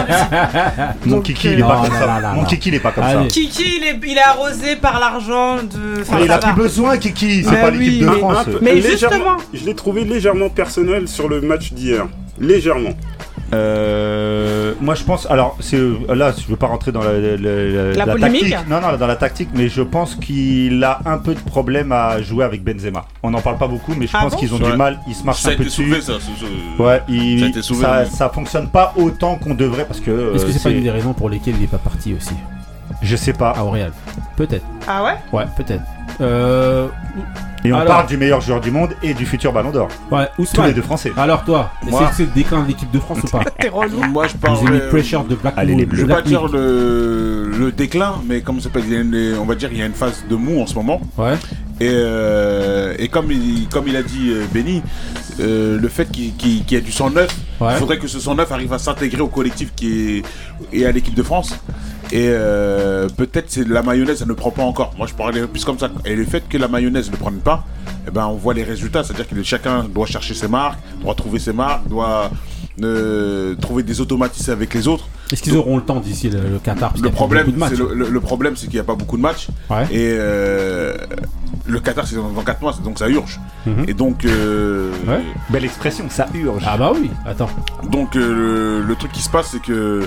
Mon 1.07 1.17
Donc, 1.17 1.25
kiki, 1.25 1.49
il 1.49 1.59
est 1.59 1.63
pas 1.63 1.77
non, 1.77 1.83
comme 1.83 1.93
non, 1.93 1.99
ça. 1.99 2.07
non, 2.07 2.21
non, 2.29 2.35
Mon 2.35 2.43
non. 2.43 2.47
kiki, 2.49 2.69
il 2.69 2.75
est 2.75 2.81
pas 2.81 2.91
comme 2.93 3.05
Allez. 3.05 3.29
Kiki, 3.29 3.79
il 3.79 3.85
est, 3.85 4.01
il 4.07 4.19
est 4.19 4.23
arrosé 4.23 4.77
par 4.77 4.99
l'argent 5.01 5.57
de. 5.57 6.01
Enfin, 6.03 6.19
ça. 6.19 6.21
Il 6.23 6.29
ça 6.29 6.35
a 6.35 6.39
plus 6.39 6.53
besoin, 6.53 6.97
Kiki. 6.99 7.45
C'est 7.45 7.61
pas 7.61 7.71
oui, 7.71 7.79
l'équipe 7.79 8.01
de 8.03 8.11
mais- 8.11 8.19
France. 8.19 8.47
Mais 8.61 8.81
justement. 8.81 9.37
je 9.53 9.65
l'ai 9.65 9.75
trouvé 9.75 10.05
légèrement 10.05 10.49
personnel 10.51 11.09
sur 11.09 11.29
le 11.29 11.41
match 11.41 11.73
d'hier 11.73 12.07
légèrement 12.41 12.91
Euh, 13.53 14.73
moi 14.81 14.95
je 14.95 15.05
pense, 15.05 15.27
alors 15.31 15.57
c'est 15.61 15.79
là 16.09 16.33
je 16.37 16.47
veux 16.49 16.57
pas 16.57 16.67
rentrer 16.67 16.93
dans 16.93 17.03
la, 17.03 17.13
la- 17.13 17.37
la- 17.37 17.93
La 17.93 18.07
la 18.07 18.13
polémique 18.13 18.51
tactique, 18.51 18.69
non 18.69 18.81
non 18.81 18.97
dans 18.97 19.07
la 19.07 19.17
tactique, 19.17 19.51
mais 19.55 19.69
je 19.69 19.83
pense 19.83 20.15
qu'il 20.17 20.83
a 20.83 21.01
un 21.05 21.19
peu 21.19 21.35
de 21.35 21.41
problème 21.41 21.93
à 21.93 22.21
jouer 22.23 22.45
avec 22.45 22.65
Benzema. 22.65 23.05
On 23.23 23.31
n'en 23.31 23.41
parle 23.41 23.59
pas 23.59 23.69
beaucoup, 23.69 23.95
mais 23.97 24.07
je 24.07 24.13
Ah 24.15 24.21
pense 24.23 24.33
bon 24.33 24.39
qu'ils 24.39 24.55
ont 24.55 24.59
Ouais. 24.59 24.71
du 24.71 24.77
mal, 24.77 24.99
ils 25.07 25.15
se 25.15 25.25
marchent 25.25 25.41
Ça 25.43 25.51
a 25.51 25.53
un 25.53 25.57
peu 25.57 25.63
été 25.63 25.71
dessus. 25.71 25.83
soulevé, 25.85 26.01
ça. 26.01 26.15
ce- 26.15 26.45
ce- 26.45 26.83
Ouais, 26.83 27.03
il- 27.09 27.39
Ça 27.41 27.45
a 27.47 27.49
été 27.49 27.63
soulevé, 27.63 27.87
ça, 28.11 28.29
fonctionne 28.31 28.69
pas 28.69 28.93
autant 28.97 29.37
qu'on 29.37 29.55
devrait 29.55 29.85
parce 29.85 30.01
que. 30.01 30.35
Est-ce 30.35 30.45
que 30.45 30.51
euh, 30.51 30.53
c'est 30.53 30.63
pas 30.63 30.71
une 30.71 30.83
des 30.83 30.91
raisons 30.91 31.13
pour 31.13 31.29
lesquelles 31.29 31.55
il 31.57 31.61
n'est 31.61 31.67
pas 31.67 31.79
parti 31.79 32.15
aussi 32.15 32.35
Je 33.03 33.17
sais 33.17 33.33
pas. 33.35 33.51
à 33.51 33.61
Real 33.63 33.93
Peut-être. 34.37 34.65
Ah 34.89 35.05
ouais? 35.05 35.15
Ouais, 35.33 35.45
peut-être. 35.57 35.83
Euh. 36.21 36.89
Et 37.66 37.72
on 37.72 37.77
Alors. 37.77 37.87
parle 37.94 38.07
du 38.09 38.18
meilleur 38.18 38.42
joueur 38.42 38.61
du 38.61 38.70
monde 38.70 38.90
et 39.03 39.14
du 39.14 39.24
futur 39.24 39.50
Ballon 39.50 39.70
d'Or. 39.70 39.88
Ouais, 40.11 40.29
Tous 40.37 40.42
Ousmane. 40.42 40.66
les 40.66 40.74
deux 40.74 40.83
français. 40.83 41.12
Alors, 41.16 41.44
toi, 41.44 41.70
est-ce 41.83 41.90
Moi- 41.90 42.07
que 42.11 42.14
c'est 42.14 42.24
le 42.24 42.31
déclin 42.35 42.62
de 42.62 42.68
l'équipe 42.68 42.90
de 42.90 42.98
France 42.98 43.20
ou 43.24 43.27
pas 43.29 43.42
T'es 43.59 43.68
relou. 43.70 44.03
Moi, 44.11 44.27
je 44.27 44.35
Ils 44.35 44.38
parle. 44.38 44.57
ont 44.59 44.64
mis 44.70 44.79
pressure 44.90 45.24
de 45.24 45.35
Black 45.35 45.55
Allez, 45.57 45.74
les 45.74 45.87
Moon- 45.87 45.88
Bleus. 45.88 45.96
Je 45.96 46.03
vais 46.03 46.07
Black 46.12 46.24
pas 46.24 46.29
dire 46.29 46.46
le, 46.48 47.48
le 47.59 47.72
déclin, 47.72 48.16
mais 48.27 48.42
comme 48.42 48.59
ça 48.59 48.64
s'appelle, 48.64 48.83
il 48.87 48.92
y 48.92 48.96
a 48.96 49.00
une- 49.00 49.38
on 49.40 49.46
va 49.46 49.55
dire 49.55 49.70
il 49.72 49.79
y 49.79 49.83
a 49.83 49.87
une 49.87 49.94
phase 49.94 50.24
de 50.29 50.37
mou 50.37 50.61
en 50.61 50.66
ce 50.66 50.74
moment. 50.74 51.00
Ouais. 51.16 51.35
Et, 51.81 51.88
euh, 51.90 52.94
et 52.98 53.09
comme, 53.09 53.33
il, 53.33 53.66
comme 53.70 53.88
il 53.88 53.96
a 53.96 54.03
dit 54.03 54.31
euh, 54.31 54.44
Benny, 54.53 54.83
euh, 55.40 55.79
le 55.81 55.88
fait 55.88 56.11
qu'il 56.12 56.35
qu'il- 56.37 56.64
qu'il 56.66 56.77
y 56.77 56.81
ait 56.81 56.85
du 56.85 56.92
sang 56.92 57.09
neuf, 57.11 57.35
il 57.61 57.64
Ouais. 57.64 57.74
faudrait 57.77 57.96
que 57.98 58.07
ce 58.09 58.20
sang 58.20 58.35
neuf 58.35 58.53
arrive 58.53 58.74
à 58.74 58.79
s'intégrer 58.79 59.22
au 59.22 59.29
collectif 59.29 59.72
qui 59.74 60.18
est, 60.18 60.22
et 60.72 60.85
à 60.85 60.92
l'équipe 60.92 61.14
de 61.14 61.22
France. 61.22 61.59
Et 62.12 62.27
euh, 62.29 63.09
peut-être 63.16 63.46
c'est 63.48 63.66
la 63.66 63.83
mayonnaise, 63.83 64.18
ça 64.18 64.27
ne 64.27 64.35
prend 64.35 64.50
pas 64.50 64.62
encore. 64.62 64.92
Moi, 64.98 65.07
je 65.09 65.14
parlais 65.14 65.40
plus 65.46 65.64
comme 65.64 65.79
ça. 65.79 65.88
Et 66.05 66.14
le 66.14 66.24
fait 66.27 66.46
que 66.48 66.59
la 66.59 66.68
mayonnaise 66.68 67.11
ne 67.11 67.16
prenne 67.16 67.38
pas, 67.38 67.54
eh 68.07 68.11
ben, 68.11 68.27
on 68.27 68.35
voit 68.37 68.55
les 68.55 68.64
résultats. 68.64 69.03
C'est-à-dire 69.05 69.29
que 69.29 69.43
chacun 69.43 69.85
doit 69.85 70.07
chercher 70.07 70.35
ses 70.35 70.49
marques, 70.49 70.79
doit 71.03 71.14
trouver 71.14 71.38
ses 71.38 71.53
marques, 71.53 71.87
doit 71.88 72.31
euh, 72.83 73.55
trouver 73.57 73.83
des 73.83 74.01
automatismes 74.01 74.51
avec 74.53 74.75
les 74.75 74.88
autres. 74.88 75.07
Est-ce 75.33 75.43
qu'ils 75.43 75.57
auront 75.57 75.77
le 75.77 75.83
temps 75.83 76.01
d'ici 76.01 76.29
le, 76.29 76.38
le 76.40 76.59
Qatar 76.59 76.90
parce 76.90 77.01
Le 77.03 77.11
problème, 77.11 77.45
beaucoup 77.47 77.55
de 77.57 77.61
matchs. 77.61 77.71
c'est 77.71 77.79
le, 77.79 77.95
le- 77.95 78.09
le 78.11 78.21
problème, 78.21 78.57
c'est 78.57 78.67
qu'il 78.67 78.75
n'y 78.77 78.81
a 78.81 78.85
pas 78.85 78.95
beaucoup 78.95 79.17
de 79.17 79.23
matchs. 79.23 79.49
Ouais. 79.71 79.85
Et 79.90 80.12
euh, 80.19 80.95
le 81.67 81.81
Qatar, 81.81 82.07
c'est 82.07 82.17
dans, 82.17 82.29
dans 82.31 82.43
4 82.43 82.61
mois, 82.61 82.75
donc 82.85 82.99
ça 82.99 83.09
urge. 83.09 83.40
Mhm. 83.67 83.85
Et 83.88 83.95
donc, 83.95 84.25
euh, 84.25 84.90
Ouais. 85.07 85.23
Belle 85.51 85.64
expression, 85.64 86.05
ça 86.11 86.27
urge. 86.35 86.62
Ah 86.67 86.77
bah 86.77 86.93
oui, 86.95 87.11
attends. 87.27 87.49
donc 87.90 88.17
euh, 88.17 88.81
le, 88.81 88.87
le 88.87 88.95
truc 88.97 89.12
qui 89.12 89.23
se 89.23 89.31
passe, 89.31 89.49
c'est 89.53 89.62
que 89.62 90.03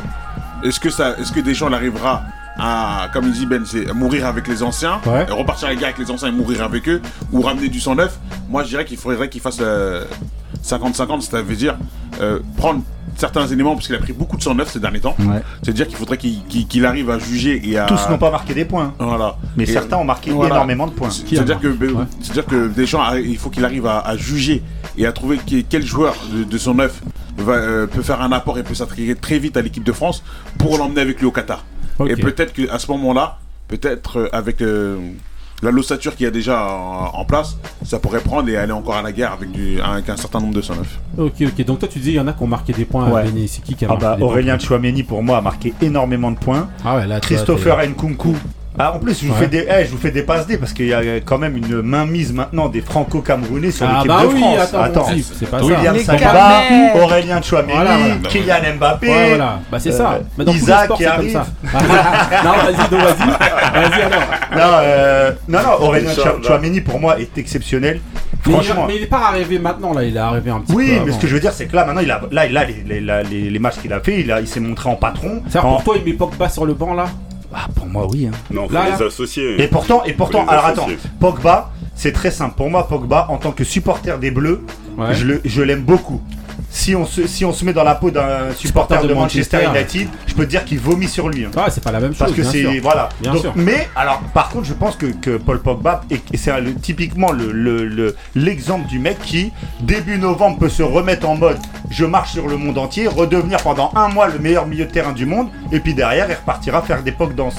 est-ce 0.63 0.79
que 0.79 0.89
ça, 0.89 1.15
est-ce 1.19 1.31
que 1.31 1.39
Deschamps 1.39 1.71
arrivera 1.71 2.23
à, 2.59 3.07
comme 3.13 3.25
il 3.27 3.31
dit 3.33 3.45
Ben, 3.45 3.63
c'est 3.65 3.89
à 3.89 3.93
mourir 3.93 4.25
avec 4.25 4.47
les 4.47 4.63
anciens, 4.63 4.99
Ouais. 5.05 5.25
et 5.27 5.31
repartir 5.31 5.67
avec, 5.67 5.81
avec 5.83 5.97
les 5.97 6.09
anciens 6.11 6.27
et 6.29 6.31
mourir 6.31 6.63
avec 6.63 6.87
eux, 6.89 7.01
ou 7.31 7.41
ramener 7.41 7.69
du 7.69 7.79
sang 7.79 7.95
neuf 7.95 8.17
Moi, 8.49 8.63
je 8.63 8.69
dirais 8.69 8.85
qu'il 8.85 8.97
faudrait 8.97 9.29
qu'il 9.29 9.41
fasse 9.41 9.57
euh, 9.61 10.05
50-50, 10.63 11.21
c'est-à-dire 11.21 11.55
dire 11.57 11.77
euh, 12.21 12.39
prendre 12.57 12.81
certains 13.15 13.47
éléments 13.47 13.73
parce 13.73 13.87
qu'il 13.87 13.95
a 13.95 13.99
pris 13.99 14.13
beaucoup 14.13 14.37
de 14.37 14.43
sang 14.43 14.53
neuf 14.55 14.71
ces 14.71 14.79
derniers 14.79 14.99
temps. 14.99 15.15
Ouais. 15.19 15.41
C'est-à-dire 15.63 15.87
qu'il 15.87 15.95
faudrait 15.97 16.17
qu'il 16.17 16.85
arrive 16.85 17.09
à 17.09 17.17
juger 17.19 17.61
et 17.67 17.77
à 17.77 17.85
Tous 17.85 18.09
n'ont 18.09 18.17
pas 18.17 18.29
marqué 18.31 18.53
des 18.53 18.65
points, 18.65 18.93
voilà. 18.99 19.37
mais 19.55 19.63
Et- 19.63 19.67
certains 19.67 19.97
ont 19.97 20.03
marqué 20.03 20.31
voilà. 20.31 20.55
énormément 20.55 20.85
de 20.87 20.91
points. 20.91 21.09
C'est-à-dire 21.09 21.59
que, 21.59 21.67
marqué 21.67 21.87
Ouais. 21.93 22.03
c'est-à-dire 22.21 22.45
que 22.45 22.67
Deschamps, 22.67 23.01
a- 23.01 23.19
il 23.19 23.37
faut 23.37 23.49
qu'il 23.49 23.65
arrive 23.65 23.87
à, 23.87 23.99
à 23.99 24.15
juger 24.17 24.61
et 24.97 25.05
à 25.05 25.11
trouver 25.11 25.39
quel 25.69 25.85
joueur 25.85 26.15
de, 26.31 26.43
de 26.43 26.57
son 26.57 26.75
neuf 26.75 27.01
va, 27.37 27.53
euh, 27.53 27.87
peut 27.87 28.01
faire 28.01 28.21
un 28.21 28.31
apport 28.31 28.57
et 28.59 28.63
peut 28.63 28.73
s'intégrer 28.75 29.15
très 29.15 29.39
vite 29.39 29.57
à 29.57 29.61
l'équipe 29.61 29.83
de 29.83 29.91
France 29.91 30.23
pour 30.59 30.77
l'emmener 30.77 31.01
avec 31.01 31.19
lui 31.19 31.25
au 31.27 31.31
Qatar. 31.31 31.63
Et 32.05 32.15
peut-être 32.15 32.53
qu'à 32.53 32.77
ce 32.79 32.91
moment-là, 32.91 33.37
peut-être 33.67 34.17
euh, 34.19 34.29
avec 34.31 34.61
euh, 34.61 34.97
la 35.63 35.71
lossature 35.71 36.15
qu'il 36.15 36.25
y 36.25 36.27
a 36.27 36.31
déjà 36.31 36.63
en, 36.63 37.11
en 37.19 37.25
place, 37.25 37.57
ça 37.83 37.99
pourrait 37.99 38.19
prendre 38.19 38.47
et 38.49 38.57
aller 38.57 38.71
encore 38.71 38.95
à 38.95 39.01
la 39.01 39.11
guerre 39.11 39.31
avec, 39.31 39.51
du, 39.51 39.81
avec 39.81 40.07
un 40.09 40.15
certain 40.17 40.39
nombre 40.39 40.53
de 40.53 40.61
son 40.61 40.75
neuf. 40.75 40.99
Ok, 41.17 41.33
ok. 41.41 41.65
Donc 41.65 41.79
toi, 41.79 41.87
tu 41.87 41.97
disais, 41.99 42.11
il 42.11 42.15
y 42.15 42.19
en 42.19 42.27
a 42.27 42.33
qui 42.33 42.43
ont 42.43 42.47
marqué 42.47 42.73
des 42.73 42.85
points. 42.85 43.09
Ouais. 43.09 43.23
Béni. 43.23 43.47
C'est 43.47 43.61
qui 43.63 43.73
qui 43.75 43.85
a 43.85 43.87
Ah 43.89 43.93
marqué 43.93 44.05
bah 44.05 44.15
des 44.15 44.19
points 44.21 44.29
Aurélien 44.29 44.59
Chouameni 44.59 45.03
pour 45.03 45.23
moi 45.23 45.37
a 45.37 45.41
marqué 45.41 45.73
énormément 45.81 46.29
de 46.31 46.37
points. 46.37 46.69
Ah 46.85 46.97
ouais, 46.97 47.07
là, 47.07 47.19
Christopher 47.19 47.79
Nkunku. 47.89 48.35
Ah, 48.79 48.93
en 48.95 48.99
plus, 48.99 49.19
je 49.21 49.25
vous, 49.27 49.33
Ouais. 49.33 49.39
fais 49.39 49.47
des, 49.47 49.67
eh, 49.67 49.85
je 49.85 49.91
vous 49.91 49.97
fais 49.97 50.11
des 50.11 50.21
passes 50.21 50.45
D 50.45 50.57
parce 50.57 50.71
qu'il 50.71 50.85
y 50.87 50.93
a 50.93 51.01
quand 51.25 51.37
même 51.39 51.57
une 51.57 51.81
mainmise 51.81 52.31
maintenant 52.31 52.69
des 52.69 52.81
franco-camerounais 52.81 53.71
sur 53.71 53.87
Ah 53.87 53.93
l'équipe 53.95 54.07
bah 54.09 54.21
de 54.21 54.27
oui, 54.27 54.39
France. 54.39 54.73
attends, 54.75 55.03
type, 55.05 55.25
c'est 55.39 55.49
pas. 55.49 55.61
William 55.63 55.97
Saliba. 55.97 56.61
Aurélien 57.01 57.41
Chouameni, 57.41 57.73
Voilà, 57.73 57.97
voilà. 57.97 58.15
Kylian 58.29 58.75
Mbappé. 58.77 59.07
Ouais, 59.07 59.27
voilà. 59.29 59.59
Bah 59.71 59.79
c'est 59.79 59.91
ça. 59.91 60.11
Euh, 60.13 60.19
Mais 60.37 60.45
dans 60.45 60.51
Isaac 60.53 60.83
sports, 60.85 60.97
qui 60.97 61.03
c'est 61.03 61.09
comme 61.09 61.19
arrive. 61.19 61.33
ça. 61.33 61.45
non, 62.43 62.51
vas-y, 62.51 62.75
vas-y. 62.75 63.89
Vas-y 63.89 64.01
alors. 64.01 64.21
Non, 64.55 64.77
euh, 64.83 65.31
non, 65.47 65.59
non, 65.63 65.85
Aurélien 65.87 66.11
Chouameni 66.43 66.81
pour 66.81 66.99
moi 66.99 67.19
est 67.19 67.35
exceptionnel. 67.37 67.99
Mais, 68.45 68.53
il- 68.53 68.63
Franchement. 68.63 68.85
mais 68.87 68.95
il 68.95 69.03
est 69.03 69.07
pas 69.07 69.27
arrivé 69.27 69.59
maintenant 69.59 69.93
là, 69.93 70.03
il 70.03 70.15
est 70.15 70.19
arrivé 70.19 70.51
un 70.51 70.59
petit 70.59 70.71
peu. 70.73 70.77
Oui, 70.79 71.01
mais 71.05 71.11
ce 71.11 71.17
que 71.17 71.27
je 71.27 71.33
veux 71.33 71.39
dire, 71.41 71.51
c'est 71.51 71.65
que 71.65 71.75
là, 71.75 71.83
maintenant, 71.83 72.01
il 72.01 72.11
a, 72.11 72.21
là, 72.31 72.47
là 72.47 72.63
les, 72.63 73.01
les, 73.01 73.23
les- 73.29 73.49
les 73.49 73.59
matchs 73.59 73.77
qu'il 73.81 73.91
a 73.91 73.99
fait, 73.99 74.21
il, 74.21 74.31
a- 74.31 74.39
il 74.39 74.47
s'est 74.47 74.59
montré 74.61 74.87
en 74.89 74.95
patron. 74.95 75.41
C'est-à-dire 75.49 75.67
En- 75.69 75.73
pour 75.73 75.83
toi, 75.83 75.95
il 75.97 76.05
met 76.09 76.15
Pogba 76.15 76.47
sur 76.47 76.65
le 76.65 76.73
banc 76.73 76.93
là? 76.93 77.07
Ah, 77.53 77.67
pour 77.75 77.85
moi, 77.87 78.07
oui. 78.11 78.27
hein. 78.27 78.31
Non, 78.51 78.67
faut 78.67 78.73
Là, 78.73 78.97
les 78.97 79.03
associer. 79.03 79.61
Et 79.61 79.67
pourtant, 79.67 80.03
et 80.03 80.13
pourtant, 80.13 80.45
alors 80.47 80.65
attends. 80.65 80.87
Pogba, 81.19 81.71
c'est 81.95 82.11
très 82.11 82.31
simple. 82.31 82.55
Pour 82.55 82.69
moi, 82.69 82.87
Pogba, 82.87 83.27
en 83.29 83.37
tant 83.37 83.51
que 83.51 83.63
supporter 83.63 84.17
des 84.19 84.31
Bleus, 84.31 84.61
Ouais. 84.97 85.13
je 85.13 85.25
le- 85.25 85.41
je 85.45 85.61
l'aime 85.61 85.83
beaucoup. 85.83 86.21
Si 86.77 86.95
on, 86.95 87.05
se, 87.05 87.25
si 87.25 87.43
on 87.43 87.51
se 87.51 87.65
met 87.65 87.73
dans 87.73 87.83
la 87.83 87.95
peau 87.95 88.11
d'un 88.11 88.53
supporter 88.55 89.01
de, 89.01 89.07
de 89.07 89.13
Manchester, 89.15 89.57
Manchester. 89.65 89.97
United, 89.99 90.09
je 90.27 90.33
peux 90.35 90.45
te 90.45 90.49
dire 90.51 90.63
qu'il 90.63 90.79
vomit 90.79 91.07
sur 91.07 91.27
lui. 91.27 91.43
hein. 91.45 91.49
Ah, 91.57 91.65
c'est 91.71 91.83
pas 91.83 91.91
la 91.91 91.99
même 91.99 92.11
chose. 92.11 92.19
Parce 92.19 92.33
que 92.33 92.43
c'est 92.43 92.61
sûr. 92.61 92.71
voilà. 92.83 93.09
Bien 93.19 93.31
Donc, 93.33 93.41
sûr. 93.41 93.53
Mais 93.55 93.89
alors, 93.95 94.19
par 94.33 94.49
contre, 94.49 94.65
je 94.67 94.73
pense 94.73 94.95
que, 94.95 95.07
que 95.07 95.37
Paul 95.37 95.59
Pogba 95.59 96.01
et 96.11 96.37
c'est 96.37 96.51
typiquement 96.81 97.31
le- 97.31 97.51
le- 97.51 97.85
le- 97.87 98.15
l'exemple 98.35 98.87
du 98.87 98.99
mec 98.99 99.17
qui 99.19 99.51
début 99.79 100.19
novembre 100.19 100.59
peut 100.59 100.69
se 100.69 100.83
remettre 100.83 101.27
en 101.27 101.35
mode 101.35 101.57
je 101.89 102.05
marche 102.05 102.33
sur 102.33 102.47
le 102.47 102.57
monde 102.57 102.77
entier, 102.77 103.07
redevenir 103.07 103.57
pendant 103.63 103.91
un 103.95 104.09
mois 104.09 104.27
le 104.27 104.37
meilleur 104.37 104.67
milieu 104.67 104.85
de 104.85 104.91
terrain 104.91 105.13
du 105.13 105.25
monde, 105.25 105.47
et 105.71 105.79
puis 105.79 105.95
derrière 105.95 106.27
il 106.29 106.35
repartira 106.35 106.83
faire 106.83 107.01
des 107.01 107.11
pog 107.11 107.33
danse. 107.33 107.55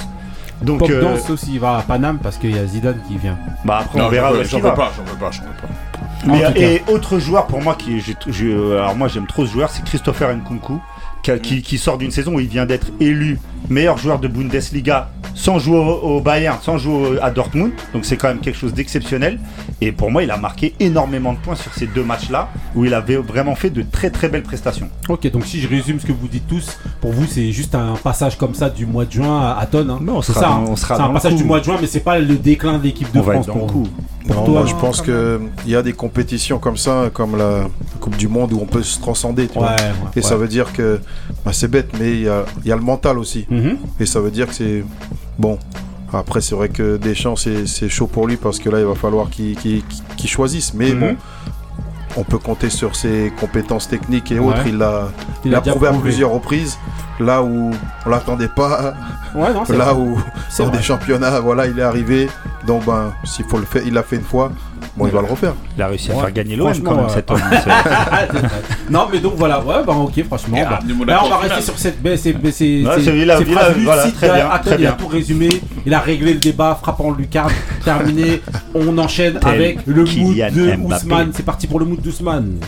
Donc 0.63 0.79
Pogba 0.79 0.95
euh, 0.95 1.33
aussi, 1.33 1.55
il 1.55 1.61
va 1.61 1.79
à 1.79 1.83
Paname 1.83 2.19
parce 2.23 2.37
qu'il 2.37 2.55
y 2.55 2.59
a 2.59 2.67
Zidane 2.67 2.99
qui 3.09 3.17
vient. 3.19 3.37
bah 3.65 3.79
après 3.85 4.01
on 4.01 4.09
verra 4.09 4.31
j'en 4.45 4.59
veux- 4.61 4.75
pas, 4.75 4.93
j'en 4.97 5.03
veux 5.05 5.19
pas, 5.19 5.31
j'en 5.33 5.43
veux 5.43 5.49
pas. 5.61 5.69
Et 6.57 6.83
autre 6.89 7.19
joueur 7.19 7.47
pour 7.47 7.63
moi 7.63 7.77
qui, 7.77 8.03
alors 8.73 8.97
moi 8.97 9.09
j'aime 9.09 9.27
trop 9.27 9.47
ce 9.47 9.53
joueur, 9.53 9.71
c'est 9.71 9.85
Christopher 9.85 10.35
Nkunku 10.35 10.81
qui, 11.37 11.79
sort 11.79 11.99
d'une 11.99 12.11
saison 12.11 12.35
où 12.35 12.41
il 12.41 12.49
vient 12.49 12.67
d'être 12.67 12.89
élu 13.01 13.39
meilleur 13.69 13.99
joueur 13.99 14.19
de 14.19 14.29
Bundesliga 14.29 15.11
sans 15.35 15.59
jouer 15.59 15.79
au, 15.79 16.21
Bayern, 16.21 16.59
sans 16.63 16.79
jouer 16.79 17.19
à 17.21 17.31
Dortmund. 17.31 17.73
Donc 17.93 18.05
c'est 18.05 18.17
quand 18.17 18.29
même 18.29 18.41
quelque 18.41 18.59
chose 18.59 18.73
d'exceptionnel. 18.73 19.39
Et 19.81 19.93
pour 19.93 20.11
moi, 20.11 20.23
il 20.25 20.31
a 20.31 20.37
marqué 20.37 20.75
énormément 20.81 21.33
de 21.33 21.39
points 21.39 21.55
sur 21.55 21.73
ces 21.75 21.87
deux 21.87 22.03
matchs-là 22.03 22.49
où 22.75 22.85
il 22.85 22.95
avait 22.95 23.17
vraiment 23.17 23.55
fait 23.55 23.71
de 23.71 23.83
très 23.83 24.11
très 24.11 24.29
belles 24.29 24.43
prestations. 24.43 24.89
Ok, 25.09 25.31
donc 25.31 25.45
si 25.45 25.61
je 25.61 25.69
résume 25.69 26.01
ce 26.01 26.07
que 26.07 26.13
vous 26.13 26.29
dites 26.29 26.49
tous, 26.49 26.79
pour 27.01 27.13
vous 27.13 27.27
c'est 27.27 27.53
juste 27.53 27.75
un 27.75 27.95
passage 27.95 28.37
comme 28.37 28.55
ça 28.55 28.71
du 28.71 28.87
mois 28.87 29.05
de 29.05 29.13
juin 29.13 29.57
à 29.57 29.67
tonne. 29.67 29.91
Hein. 29.91 30.01
Non, 30.03 30.23
c'est 30.23 30.33
ça. 30.33 30.49
Hein. 30.49 30.75
C'est 30.77 30.93
un 30.93 31.11
passage 31.11 31.35
du 31.35 31.45
mois 31.45 31.61
de 31.61 31.65
juin, 31.65 31.77
mais 31.81 31.87
c'est 31.87 32.01
pas 32.01 32.19
le 32.19 32.37
déclin 32.37 32.79
de 32.79 32.85
l'équipe 32.85 33.13
de 33.13 33.23
France 33.23 33.47
pour 33.47 33.67
vous. 33.67 33.87
Moi, 34.29 34.67
je 34.67 34.75
pense 34.75 35.03
qu'il 35.03 35.41
y 35.67 35.75
a 35.75 35.83
des 35.83 35.93
compétitions 35.93 36.59
comme 36.59 36.77
ça, 36.77 37.11
comme 37.13 37.37
la 37.37 37.69
Coupe 38.01 38.17
du 38.17 38.29
Monde, 38.29 38.53
où 38.53 38.61
on 38.61 38.67
peut 38.67 38.83
se 38.83 39.01
transcender. 39.01 39.49
et 40.17 40.23
ça 40.23 40.37
veut 40.37 40.49
dire 40.49 40.73
que 40.73 41.01
bah, 41.45 41.53
c'est 41.53 41.69
bête, 41.69 41.91
mais 41.99 42.13
il 42.13 42.23
y 42.23 42.29
a, 42.29 42.45
y 42.65 42.73
a, 42.73 42.77
le 42.77 42.83
mental 42.83 43.19
aussi. 43.19 43.47
Mhm. 43.51 43.79
Et 44.01 44.07
ça 44.07 44.21
veut 44.21 44.31
dire 44.31 44.47
que 44.47 44.55
c'est 44.55 44.85
bon. 45.39 45.59
Après, 46.13 46.41
c'est 46.41 46.55
vrai 46.55 46.71
que 46.71 46.97
Deschamps, 46.97 47.37
c'est 47.37 47.89
chaud 47.89 48.07
pour 48.07 48.27
lui 48.27 48.37
parce 48.37 48.59
que 48.59 48.71
là, 48.71 48.79
il 48.79 48.87
va 48.87 48.95
falloir 48.95 49.29
qu'il 49.31 49.83
choisisse. 50.27 50.75
Mais 50.75 50.93
mhm. 50.93 51.01
bon, 51.01 51.17
on 52.17 52.25
peut 52.25 52.39
compter 52.39 52.71
sur 52.71 52.97
ses 52.97 53.33
compétences 53.39 53.89
techniques 53.89 54.33
et 54.33 54.39
autres. 54.39 54.67
Il 54.67 54.79
l'a 54.79 55.09
il, 55.45 55.53
prouvé, 55.53 55.89
à 55.89 55.93
plusieurs 55.93 56.31
reprises. 56.31 56.79
Là 57.21 57.43
où 57.43 57.73
on 58.07 58.11
l'attendait 58.11 58.49
pas. 58.49 58.95
là 59.35 59.95
où 59.95 60.19
dans 60.59 60.69
des 60.69 60.83
championnats, 60.83 61.41
voilà, 61.41 61.67
il 61.67 61.79
est 61.79 61.83
arrivé. 61.83 62.29
Donc 62.67 62.85
ben, 62.85 63.13
s'il 63.25 63.45
faut 63.47 63.59
le 63.59 63.65
faire, 63.65 63.83
il 63.87 63.95
l'a 63.95 64.03
fait 64.03 64.17
une 64.17 64.23
fois. 64.23 64.53
Bon, 64.97 65.07
il 65.07 65.13
doit 65.13 65.23
le 65.23 65.29
refaire. 65.29 65.55
Il 65.77 65.83
a 65.83 65.87
réussi 65.87 66.11
à 66.11 66.17
faire 66.17 66.33
gagner 66.33 66.57
l'OM 66.57 66.73
quand 66.83 66.97
même, 66.97 67.09
cet 67.09 67.31
homme. 67.31 67.41
non, 68.91 69.07
mais 69.13 69.21
donc 69.21 69.35
voilà, 69.37 69.61
ouais, 69.61 69.85
bah 69.87 69.93
ok, 69.93 70.25
franchement. 70.25 70.59
Bah, 70.69 70.81
là, 71.07 71.23
on 71.25 71.29
va 71.29 71.37
rester 71.37 71.63
sur 71.63 71.79
cette 71.79 72.03
baisse. 72.03 72.23
C'est 72.23 72.83
voilà, 72.83 74.11
très 74.11 74.33
bien. 74.33 74.51
Attends, 74.51 74.71
il 74.79 74.87
a 74.87 74.93
tout 74.93 75.07
résumé. 75.07 75.49
Il 75.87 75.95
a 75.95 76.01
réglé 76.01 76.35
le 76.35 76.41
débat, 76.41 76.79
frappant 76.81 77.13
Lucas. 77.13 77.47
Terminé. 77.85 78.43
On 78.75 78.99
enchaîne 78.99 79.39
avec 79.45 79.87
le 79.87 80.05
mood 80.05 80.37
de 80.37 80.77
Ousmane. 80.77 81.31
C'est 81.33 81.45
parti 81.45 81.67
pour 81.67 81.79
le 81.79 81.87
mood 81.87 82.01
d'Ousmane. 82.01 82.59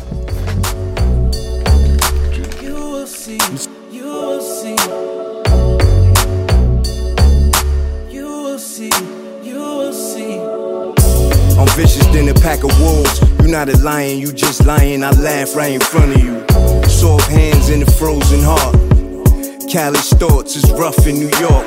Vicious 11.81 12.07
than 12.09 12.29
a 12.29 12.35
pack 12.35 12.63
of 12.63 12.71
wolves. 12.79 13.21
You're 13.41 13.49
not 13.49 13.71
a 13.71 13.79
lion, 13.79 14.19
you 14.19 14.33
just 14.33 14.67
lying. 14.67 15.03
I 15.03 15.13
laugh 15.13 15.57
right 15.57 15.73
in 15.73 15.81
front 15.81 16.15
of 16.15 16.23
you. 16.23 16.45
Soft 16.85 17.31
hands 17.31 17.71
in 17.71 17.83
a 17.83 17.91
frozen 17.93 18.41
heart. 18.43 18.77
Callous 19.67 20.13
thoughts 20.13 20.57
is 20.57 20.71
rough 20.73 21.07
in 21.07 21.15
New 21.15 21.33
York. 21.41 21.67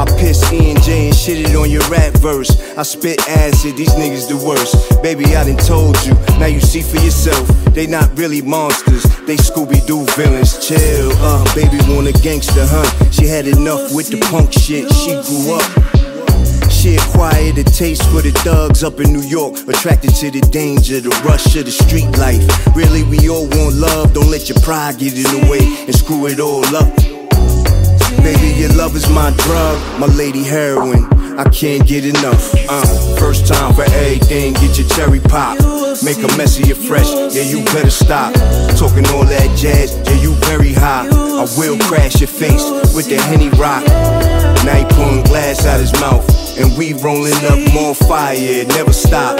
I 0.00 0.06
piss 0.18 0.40
E 0.54 0.70
and 0.70 0.82
J 0.82 1.08
and 1.08 1.14
shitted 1.14 1.60
on 1.60 1.70
your 1.70 1.86
rap 1.90 2.14
verse. 2.14 2.50
I 2.78 2.82
spit 2.82 3.20
acid, 3.28 3.76
these 3.76 3.94
niggas 3.94 4.26
the 4.26 4.38
worst. 4.42 5.02
Baby, 5.02 5.36
I 5.36 5.44
done 5.44 5.58
told 5.58 6.02
you, 6.06 6.14
now 6.40 6.46
you 6.46 6.60
see 6.60 6.80
for 6.80 6.96
yourself. 7.04 7.46
They 7.74 7.86
not 7.86 8.08
really 8.16 8.40
monsters, 8.40 9.02
they 9.26 9.36
Scooby 9.36 9.84
Doo 9.86 10.06
villains. 10.16 10.66
Chill, 10.66 11.12
uh, 11.18 11.44
baby 11.54 11.76
want 11.92 12.06
a 12.06 12.12
gangster, 12.22 12.64
huh? 12.64 12.88
She 13.10 13.26
had 13.26 13.46
enough 13.46 13.94
with 13.94 14.08
the 14.08 14.18
punk 14.30 14.50
shit, 14.52 14.90
she 14.90 15.12
grew 15.28 15.56
up. 15.56 15.91
She 16.82 16.96
acquired 16.96 17.56
a 17.58 17.62
taste 17.62 18.02
for 18.10 18.22
the 18.22 18.32
thugs 18.42 18.82
up 18.82 18.98
in 18.98 19.12
New 19.12 19.22
York. 19.22 19.54
Attracted 19.68 20.16
to 20.16 20.32
the 20.32 20.40
danger, 20.40 20.98
the 20.98 21.10
rush 21.24 21.54
of 21.54 21.64
the 21.64 21.70
street 21.70 22.10
life. 22.18 22.42
Really, 22.74 23.04
we 23.04 23.28
all 23.28 23.46
want 23.46 23.76
love. 23.76 24.12
Don't 24.12 24.28
let 24.28 24.48
your 24.48 24.58
pride 24.62 24.98
get 24.98 25.14
in 25.14 25.22
the 25.22 25.46
way 25.48 25.62
and 25.86 25.94
screw 25.94 26.26
it 26.26 26.40
all 26.40 26.66
up. 26.74 26.90
Baby, 28.24 28.58
your 28.58 28.74
love 28.74 28.96
is 28.96 29.08
my 29.10 29.30
drug, 29.46 30.00
my 30.00 30.08
lady 30.08 30.42
heroin. 30.42 31.06
I 31.38 31.48
can't 31.48 31.86
get 31.86 32.04
enough. 32.04 32.52
Uh, 32.68 33.16
first 33.16 33.46
time 33.46 33.74
for 33.74 33.82
everything, 33.82 34.52
get 34.54 34.78
your 34.78 34.88
cherry 34.88 35.20
pop. 35.20 35.56
Make 36.04 36.18
a 36.18 36.36
mess 36.36 36.58
of 36.58 36.66
your 36.66 36.76
fresh, 36.76 37.08
yeah, 37.34 37.42
you 37.42 37.64
better 37.66 37.90
stop. 37.90 38.34
Talking 38.76 39.06
all 39.08 39.24
that 39.24 39.56
jazz, 39.56 39.96
yeah, 40.04 40.20
you 40.20 40.34
very 40.46 40.72
high. 40.72 41.06
I 41.08 41.46
will 41.56 41.78
crash 41.78 42.20
your 42.20 42.28
face 42.28 42.64
with 42.94 43.08
the 43.08 43.16
Henny 43.16 43.48
Rock. 43.50 43.84
Now 44.64 44.76
he 44.76 44.84
pulling 44.94 45.24
glass 45.24 45.64
out 45.66 45.80
his 45.80 45.92
mouth, 46.00 46.26
and 46.58 46.76
we 46.76 46.92
rolling 46.94 47.34
up 47.46 47.58
more 47.72 47.94
fire, 47.94 48.64
never 48.66 48.92
stop. 48.92 49.38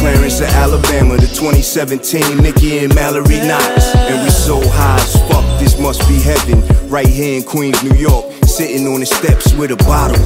Clarence 0.00 0.40
of 0.40 0.48
Alabama, 0.48 1.16
the 1.16 1.26
2017 1.26 2.38
Nicki 2.38 2.78
and 2.78 2.94
Mallory 2.94 3.36
Knox. 3.46 3.94
And 3.94 4.22
we 4.24 4.30
so 4.30 4.58
high 4.64 4.96
as 4.96 5.16
fuck, 5.28 5.44
this 5.60 5.78
must 5.78 6.08
be 6.08 6.18
heaven. 6.18 6.64
Right 6.88 7.06
here 7.06 7.36
in 7.36 7.42
Queens, 7.42 7.82
New 7.84 7.96
York, 7.98 8.24
sitting 8.60 8.86
on 8.88 9.00
the 9.00 9.06
steps 9.06 9.54
with 9.54 9.70
a 9.70 9.76
bottle. 9.88 10.20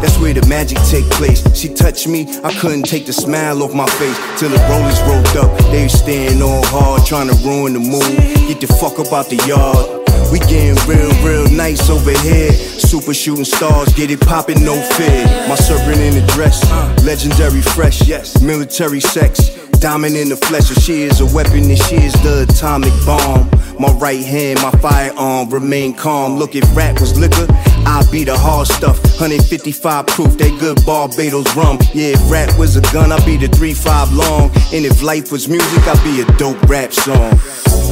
That's 0.00 0.16
where 0.16 0.32
the 0.32 0.40
magic 0.48 0.78
take 0.88 1.04
place. 1.20 1.44
She 1.54 1.68
touched 1.68 2.08
me, 2.08 2.24
I 2.42 2.50
couldn't 2.54 2.84
take 2.84 3.04
the 3.04 3.12
smile 3.12 3.62
off 3.62 3.74
my 3.74 3.84
face. 4.00 4.16
Till 4.40 4.48
the 4.48 4.56
rollers 4.72 5.00
rolled 5.04 5.36
up, 5.36 5.52
they 5.70 5.86
staying 5.88 6.40
all 6.40 6.64
hard, 6.64 7.04
trying 7.04 7.28
to 7.28 7.36
ruin 7.44 7.74
the 7.74 7.80
mood. 7.80 8.16
Get 8.48 8.62
the 8.62 8.68
fuck 8.80 8.98
up 8.98 9.12
out 9.12 9.28
the 9.28 9.36
yard. 9.44 10.00
We 10.32 10.38
getting 10.48 10.80
real, 10.88 11.12
real 11.20 11.46
nice 11.52 11.90
over 11.90 12.16
here. 12.24 12.52
Super 12.52 13.12
shooting 13.12 13.44
stars, 13.44 13.92
get 13.92 14.10
it 14.10 14.20
poppin', 14.22 14.64
no 14.64 14.80
fear. 14.96 15.26
My 15.46 15.54
serpent 15.54 16.00
in 16.00 16.16
a 16.16 16.26
dress, 16.28 16.64
legendary 17.04 17.60
fresh, 17.60 18.08
yes. 18.08 18.40
Military 18.40 19.00
sex, 19.00 19.52
diamond 19.84 20.16
in 20.16 20.30
the 20.30 20.36
flesh. 20.36 20.70
If 20.70 20.78
she 20.82 21.02
is 21.02 21.20
a 21.20 21.26
weapon, 21.26 21.68
and 21.68 21.76
she 21.76 21.96
is 21.96 22.14
the 22.22 22.46
atomic 22.48 22.94
bomb. 23.04 23.50
My 23.78 23.92
right 23.98 24.24
hand, 24.24 24.62
my 24.62 24.70
firearm, 24.80 25.50
remain 25.50 25.92
calm. 25.92 26.38
Look, 26.38 26.54
if 26.54 26.64
rap 26.74 26.98
was 27.00 27.18
liquor, 27.20 27.46
I'd 27.84 28.08
be 28.10 28.24
the 28.24 28.34
hard 28.34 28.66
stuff. 28.66 28.98
155 29.20 30.06
proof, 30.06 30.38
that 30.38 30.56
good 30.58 30.82
Barbados 30.86 31.54
rum. 31.54 31.76
Yeah, 31.92 32.16
if 32.16 32.30
rap 32.30 32.58
was 32.58 32.76
a 32.76 32.80
gun, 32.94 33.12
I'd 33.12 33.26
be 33.26 33.36
the 33.36 33.48
3-5 33.48 34.16
long. 34.16 34.50
And 34.72 34.86
if 34.86 35.02
life 35.02 35.30
was 35.30 35.48
music, 35.48 35.86
I'd 35.86 36.02
be 36.02 36.22
a 36.22 36.24
dope 36.38 36.62
rap 36.62 36.90
song. 36.90 37.36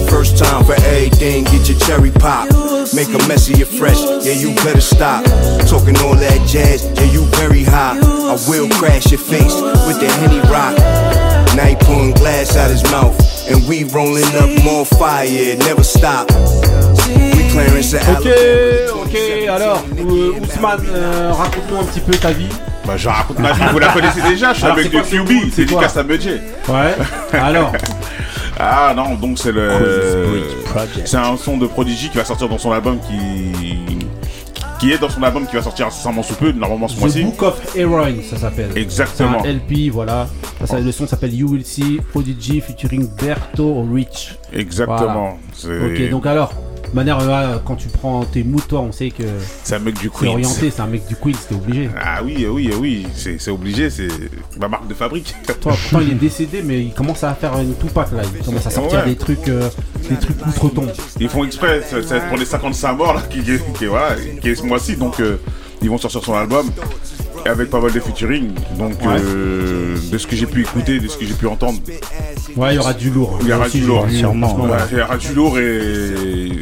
First 0.08 0.38
time 0.38 0.64
for 0.64 0.72
everything, 0.72 1.44
get 1.44 1.68
your 1.68 1.78
cherry 1.80 2.10
pop. 2.10 2.61
Make 2.90 3.14
a 3.14 3.28
mess 3.28 3.48
of 3.48 3.56
your 3.56 3.68
fresh, 3.68 4.02
yeah, 4.26 4.34
you 4.34 4.54
better 4.56 4.80
stop. 4.80 5.24
Talking 5.70 5.96
all 5.98 6.16
that 6.16 6.46
jazz, 6.48 6.84
yeah, 6.96 7.04
you 7.04 7.24
very 7.38 7.62
high. 7.62 7.96
I 7.96 8.36
will 8.48 8.68
crash 8.70 9.10
your 9.12 9.20
face 9.20 9.54
with 9.86 10.00
the 10.00 10.10
Henny 10.18 10.40
Rock. 10.50 10.76
Now 11.54 11.66
he 11.66 11.76
pulling 11.76 12.10
glass 12.12 12.56
out 12.56 12.70
his 12.70 12.82
mouth, 12.90 13.14
and 13.48 13.66
we 13.68 13.84
rolling 13.84 14.26
up 14.34 14.50
more 14.64 14.84
fire, 14.84 15.26
it 15.28 15.58
never 15.60 15.84
stop. 15.84 16.28
We 17.06 17.48
Clarence 17.52 17.94
Ok, 17.94 18.26
ok, 19.06 19.48
alors, 19.48 19.84
euh, 19.98 20.40
Ousmane, 20.40 20.86
euh, 20.90 21.32
raconte-nous 21.32 21.78
un 21.78 21.84
petit 21.84 22.00
peu 22.00 22.12
ta 22.12 22.32
vie. 22.32 22.48
Bah, 22.84 22.96
je 22.96 23.08
raconte 23.08 23.38
ma 23.38 23.52
vie, 23.52 23.62
vous 23.70 23.78
la 23.78 23.88
connaissez 23.92 24.22
déjà, 24.22 24.52
je 24.52 24.58
suis 24.58 24.66
avec 24.66 24.90
de 24.90 25.00
QB, 25.00 25.52
c'est 25.54 25.66
du 25.66 25.76
casse 25.76 25.96
à 25.96 26.02
budget. 26.02 26.40
Ouais, 26.68 26.96
alors. 27.32 27.72
Ah 28.64 28.94
non, 28.94 29.16
donc 29.16 29.38
c'est 29.38 29.50
le. 29.50 29.70
C'est 31.04 31.16
un 31.16 31.36
son 31.36 31.56
de 31.58 31.66
Prodigy 31.66 32.08
qui 32.10 32.16
va 32.16 32.24
sortir 32.24 32.48
dans 32.48 32.58
son 32.58 32.70
album 32.70 32.98
qui. 33.00 33.52
qui 34.78 34.92
est 34.92 34.98
dans 34.98 35.08
son 35.08 35.20
album 35.24 35.46
qui 35.48 35.56
va 35.56 35.62
sortir 35.62 35.88
incessamment 35.88 36.22
sous 36.22 36.34
peu, 36.34 36.52
normalement 36.52 36.86
ce 36.86 36.98
mois-ci. 37.00 37.24
Book 37.24 37.42
of 37.42 37.76
Heroin, 37.76 38.14
ça 38.30 38.36
s'appelle. 38.36 38.70
Exactement. 38.76 39.44
Un 39.44 39.52
LP, 39.52 39.90
voilà. 39.90 40.28
Ça, 40.64 40.78
Le 40.78 40.92
son 40.92 41.08
s'appelle 41.08 41.34
You 41.34 41.48
Will 41.48 41.64
See, 41.64 42.00
Prodigy 42.12 42.60
featuring 42.60 43.08
Berto 43.20 43.84
Rich. 43.92 44.36
Exactement. 44.52 45.38
Ok, 45.64 46.10
donc 46.10 46.26
alors, 46.26 46.52
manière, 46.94 47.18
euh, 47.20 47.58
quand 47.64 47.76
tu 47.76 47.88
prends 47.88 48.24
tes 48.24 48.42
moutons, 48.44 48.86
on 48.88 48.92
sait 48.92 49.10
que. 49.10 49.22
C'est 49.64 49.76
un 49.76 49.78
mec 49.78 49.98
du 49.98 50.10
Queens. 50.10 50.20
C'est 50.20 50.28
orienté, 50.28 50.70
c'est 50.70 50.82
un 50.82 50.86
mec 50.86 51.06
du 51.06 51.16
Queens, 51.16 51.32
c'était 51.40 51.54
obligé. 51.54 51.90
Ah 52.00 52.20
oui, 52.24 52.46
oui, 52.48 52.70
oui, 52.78 53.06
c'est 53.14 53.50
obligé, 53.50 53.90
c'est 53.90 54.08
ma 54.58 54.68
marque 54.68 54.86
de 54.88 54.94
fabrique. 54.94 55.34
Toi, 55.60 55.74
pourtant, 55.80 56.00
il 56.00 56.12
est 56.12 56.14
décédé, 56.14 56.62
mais 56.62 56.80
il 56.80 56.92
commence 56.92 57.24
à 57.24 57.34
faire 57.34 57.58
une 57.58 57.74
Tupac 57.76 58.12
là. 58.12 58.22
Il 58.38 58.44
commence 58.44 58.66
à 58.66 58.70
sortir 58.70 59.04
des 59.04 59.16
trucs, 59.16 59.48
euh, 59.48 59.68
des 60.08 60.16
trucs 60.16 60.46
outre-tombe. 60.46 60.90
Ils 61.20 61.28
font 61.28 61.44
exprès, 61.44 61.82
c'est 61.88 62.28
pour 62.28 62.36
les 62.36 62.44
55 62.44 62.92
morts 62.94 63.14
là, 63.14 63.22
qui, 63.30 63.42
qui, 63.42 63.86
voilà, 63.86 64.16
qui 64.40 64.48
est 64.48 64.54
ce 64.54 64.62
mois-ci, 64.62 64.96
donc 64.96 65.20
euh, 65.20 65.36
ils 65.82 65.90
vont 65.90 65.98
sortir 65.98 66.22
son 66.24 66.34
album 66.34 66.70
avec 67.46 67.70
pas 67.70 67.80
mal 67.80 67.92
de 67.92 68.00
featuring. 68.00 68.52
Donc, 68.78 68.94
euh, 69.04 69.96
de 70.10 70.18
ce 70.18 70.26
que 70.26 70.36
j'ai 70.36 70.46
pu 70.46 70.62
écouter, 70.62 71.00
de 71.00 71.08
ce 71.08 71.16
que 71.16 71.24
j'ai 71.24 71.34
pu 71.34 71.46
entendre. 71.46 71.78
Ouais, 72.56 72.74
il 72.74 72.76
y 72.76 72.78
aura 72.78 72.94
du 72.94 73.10
lourd. 73.10 73.38
Il 73.42 73.48
y 73.48 73.52
aura 73.52 73.68
du 73.68 73.80
lourd, 73.80 74.06
sûrement. 74.10 74.56
il 74.90 74.98
y 74.98 75.00
aura 75.02 75.16
du 75.16 75.34
lourd 75.34 75.58
et 75.58 76.58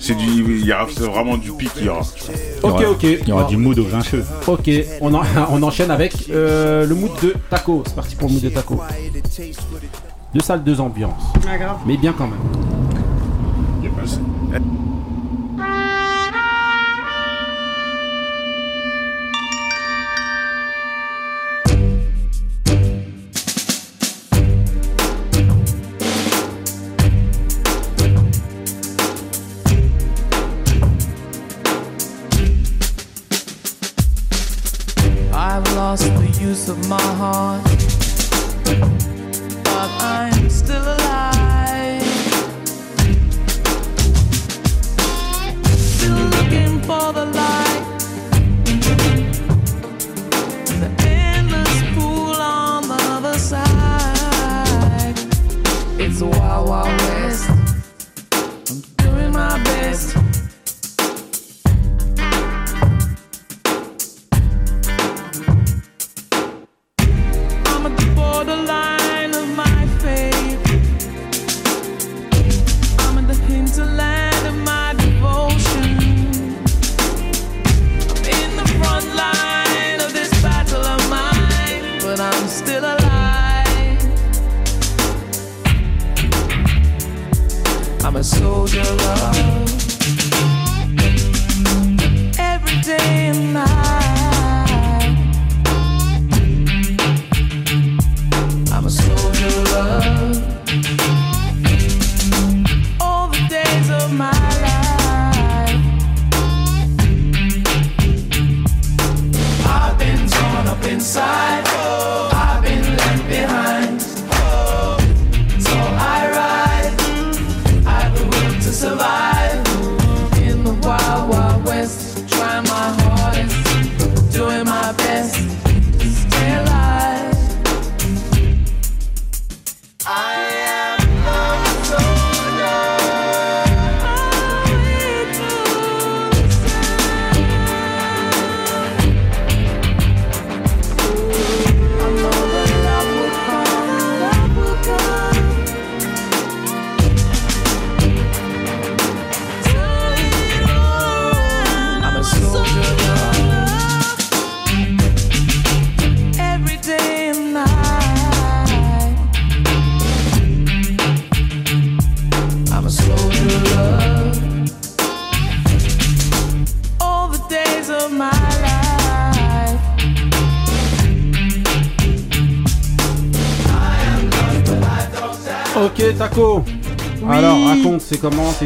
c'est 0.00 0.14
du, 0.14 0.26
il 0.26 0.66
y 0.66 0.72
aura 0.72 0.84
vraiment 0.84 1.36
du 1.36 1.52
pic. 1.52 1.70
Il 1.78 1.86
y 1.86 1.88
aura. 1.88 2.02
Ok, 2.62 2.84
ok. 2.90 3.02
Il 3.02 3.28
y 3.28 3.32
aura 3.32 3.44
du 3.44 3.56
mood 3.56 3.78
au 3.78 3.84
grincheux. 3.84 4.24
Ok, 4.46 4.70
on, 5.00 5.12
on 5.50 5.62
enchaîne 5.62 5.90
avec 5.90 6.28
euh, 6.30 6.86
le 6.86 6.94
mood 6.94 7.10
de 7.22 7.34
taco. 7.50 7.82
C'est 7.86 7.94
parti 7.96 8.16
pour 8.16 8.28
le 8.28 8.34
mood 8.34 8.42
de 8.42 8.48
taco. 8.50 8.80
Deux 10.34 10.40
salles, 10.40 10.64
deux 10.64 10.80
ambiances. 10.80 11.32
Ah, 11.46 11.78
Mais 11.86 11.96
bien 11.96 12.14
quand 12.16 12.26
même. 12.28 12.38
Of 36.68 36.88
my 36.88 37.00
heart. 37.00 37.65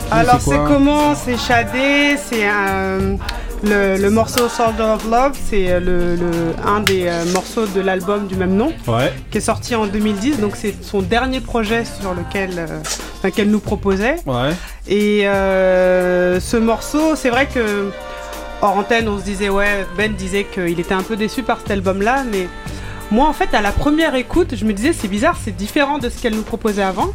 C'est 0.00 0.06
qui, 0.08 0.12
Alors 0.12 0.40
c'est 0.40 0.58
comment? 0.66 1.14
C'est 1.14 1.36
Shadé, 1.38 2.16
c'est 2.16 2.46
un- 2.46 3.16
le, 3.62 3.98
le 3.98 4.10
morceau 4.10 4.48
Soldier 4.48 4.84
of 4.84 5.04
Love, 5.10 5.32
c'est 5.50 5.70
euh, 5.70 5.80
le, 5.80 6.16
le- 6.16 6.54
un 6.66 6.80
des 6.80 7.06
euh, 7.06 7.26
morceaux 7.34 7.66
de 7.66 7.80
l'album 7.82 8.26
du 8.26 8.34
même 8.34 8.54
nom, 8.56 8.72
Ouais. 8.86 9.12
qui 9.30 9.36
est 9.36 9.42
sorti 9.42 9.74
en 9.74 9.86
2010. 9.86 10.40
Donc 10.40 10.52
c'est 10.56 10.74
son 10.82 11.02
dernier 11.02 11.40
projet 11.40 11.84
sur 11.84 12.14
lequel, 12.14 12.52
euh, 13.24 13.30
qu'elle 13.30 13.50
nous 13.50 13.60
proposait. 13.60 14.16
Ouais. 14.24 14.50
Et 14.88 15.28
euh, 15.28 16.40
ce 16.40 16.56
morceau, 16.56 17.16
c'est 17.16 17.28
vrai 17.28 17.46
que 17.52 17.90
hors 18.62 18.78
antenne, 18.78 19.08
on 19.08 19.18
se 19.18 19.24
disait 19.24 19.50
ouais, 19.50 19.84
Ben 19.96 20.12
disait 20.14 20.44
qu'il 20.44 20.80
était 20.80 20.94
un 20.94 21.02
peu 21.02 21.16
déçu 21.16 21.42
par 21.42 21.58
cet 21.58 21.70
album-là, 21.70 22.24
mais 22.32 22.48
moi 23.10 23.28
en 23.28 23.32
fait 23.34 23.52
à 23.54 23.60
la 23.60 23.72
première 23.72 24.14
écoute, 24.14 24.54
je 24.56 24.64
me 24.64 24.72
disais 24.72 24.94
c'est 24.94 25.08
bizarre, 25.08 25.36
c'est 25.42 25.54
différent 25.54 25.98
de 25.98 26.08
ce 26.08 26.20
qu'elle 26.22 26.34
nous 26.34 26.42
proposait 26.42 26.82
avant. 26.82 27.10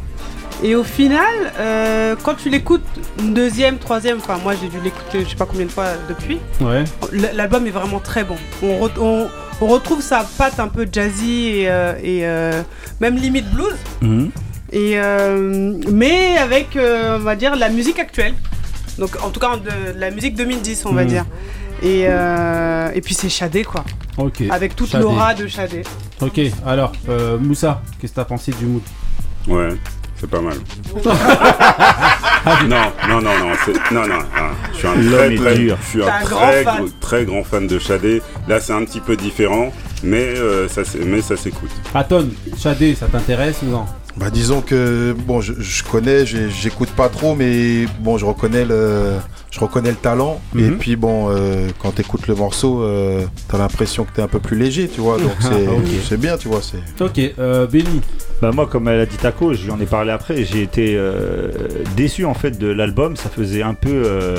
Et 0.62 0.74
au 0.74 0.84
final, 0.84 1.26
euh, 1.58 2.16
quand 2.22 2.34
tu 2.34 2.48
l'écoutes 2.48 2.82
une 3.18 3.34
deuxième, 3.34 3.76
troisième, 3.78 4.16
enfin 4.18 4.38
moi 4.42 4.54
j'ai 4.60 4.68
dû 4.68 4.80
l'écouter 4.82 5.22
je 5.24 5.28
sais 5.30 5.36
pas 5.36 5.44
combien 5.46 5.66
de 5.66 5.70
fois 5.70 5.86
depuis, 6.08 6.38
Ouais. 6.60 6.84
l'album 7.34 7.66
est 7.66 7.70
vraiment 7.70 7.98
très 8.00 8.24
bon. 8.24 8.36
On, 8.62 8.86
re- 8.86 8.98
on- 8.98 9.28
on 9.60 9.66
retrouve 9.66 10.00
sa 10.02 10.24
patte 10.38 10.58
un 10.58 10.68
peu 10.68 10.86
jazzy 10.90 11.48
et, 11.60 11.68
euh, 11.70 11.94
et, 12.02 12.26
euh, 12.26 12.62
même 13.00 13.16
limite 13.16 13.50
blues. 13.50 13.76
Mhm. 14.00 14.30
Et 14.72 14.92
euh, 14.98 15.74
mais 15.92 16.36
avec, 16.38 16.74
euh, 16.76 17.16
on 17.16 17.22
va 17.22 17.36
dire, 17.36 17.54
la 17.54 17.68
musique 17.68 17.98
actuelle. 17.98 18.34
Donc 18.98 19.16
en 19.22 19.28
tout 19.30 19.40
cas 19.40 19.56
de, 19.56 19.92
de 19.94 19.98
la 20.00 20.10
musique 20.10 20.34
2010, 20.36 20.84
on 20.86 20.92
va 20.92 21.02
Mhm. 21.02 21.08
dire. 21.08 21.24
Et, 21.82 22.04
euh, 22.08 22.88
et 22.94 23.02
puis 23.02 23.12
c'est 23.14 23.28
Shadé 23.28 23.62
quoi. 23.62 23.84
Ok. 24.16 24.42
Avec 24.50 24.74
toute 24.74 24.94
l'aura 24.94 25.34
de 25.34 25.46
Shadé. 25.46 25.82
Ok, 26.22 26.40
alors, 26.66 26.92
euh, 27.10 27.36
Moussa, 27.38 27.82
qu'est-ce 28.00 28.12
que 28.12 28.16
t'as 28.16 28.24
pensé 28.24 28.50
du 28.52 28.64
mood? 28.64 28.82
Ouais, 29.46 29.68
c'est 30.18 30.30
pas 30.30 30.40
mal. 30.40 30.56
non, 32.68 32.92
non, 33.08 33.20
non, 33.20 33.38
non, 33.38 33.52
c'est- 33.64 33.90
non, 33.92 34.02
non, 34.06 34.18
non, 34.18 34.50
je 34.72 34.78
suis 34.78 34.86
un 34.86 34.92
très, 34.94 35.34
très, 35.36 35.56
je 35.56 35.74
suis 35.88 36.02
un 36.02 36.06
un 36.06 36.24
grand 36.24 36.46
très, 36.48 36.64
fan. 36.64 36.76
gros- 36.76 36.88
très 37.00 37.24
grand 37.24 37.44
fan 37.44 37.66
de 37.66 37.78
Shadé. 37.78 38.22
Là, 38.48 38.60
c'est 38.60 38.72
un 38.72 38.84
petit 38.84 39.00
peu 39.00 39.16
différent, 39.16 39.72
mais 40.02 40.22
euh, 40.22 40.68
ça, 40.68 40.82
mais 41.04 41.22
ça 41.22 41.36
s'écoute. 41.36 41.70
Aton, 41.94 42.28
Shadé, 42.58 42.94
ça 42.94 43.06
t'intéresse 43.06 43.58
ou 43.62 43.66
non? 43.66 43.84
Bah 44.16 44.30
disons 44.30 44.62
que 44.62 45.14
bon 45.26 45.42
je, 45.42 45.52
je 45.58 45.82
connais, 45.84 46.24
j'écoute 46.24 46.88
pas 46.90 47.10
trop 47.10 47.34
mais 47.34 47.84
bon 48.00 48.16
je 48.16 48.24
reconnais 48.24 48.64
le 48.64 49.12
je 49.50 49.60
reconnais 49.60 49.90
le 49.90 49.96
talent 49.96 50.40
et 50.54 50.62
Mhm. 50.62 50.78
puis 50.78 50.96
bon 50.96 51.28
euh, 51.28 51.68
quand 51.82 51.90
t'écoutes 51.92 52.26
le 52.26 52.34
morceau 52.34 52.82
euh, 52.82 53.26
t'as 53.48 53.58
l'impression 53.58 54.04
que 54.04 54.12
t'es 54.12 54.22
un 54.22 54.26
peu 54.28 54.38
plus 54.38 54.56
léger 54.56 54.88
tu 54.88 55.02
vois 55.02 55.18
donc 55.18 55.32
c'est 55.40 55.68
Ok. 55.68 55.82
c'est 56.08 56.18
bien 56.18 56.38
tu 56.38 56.48
vois 56.48 56.60
c'est 56.62 57.02
Ok, 57.04 57.20
euh, 57.38 57.66
Benny. 57.66 58.00
Bah 58.42 58.50
moi, 58.52 58.66
comme 58.66 58.86
elle 58.88 59.00
a 59.00 59.06
dit 59.06 59.16
Taco, 59.16 59.54
je 59.54 59.64
lui 59.64 59.70
en 59.70 59.80
ai 59.80 59.86
parlé 59.86 60.10
après, 60.12 60.44
j'ai 60.44 60.60
été 60.62 60.94
euh, 60.96 61.50
déçu 61.96 62.26
en 62.26 62.34
fait 62.34 62.58
de 62.58 62.66
l'album. 62.66 63.16
Ça 63.16 63.30
faisait 63.30 63.62
un 63.62 63.72
peu 63.72 63.88
euh, 64.04 64.36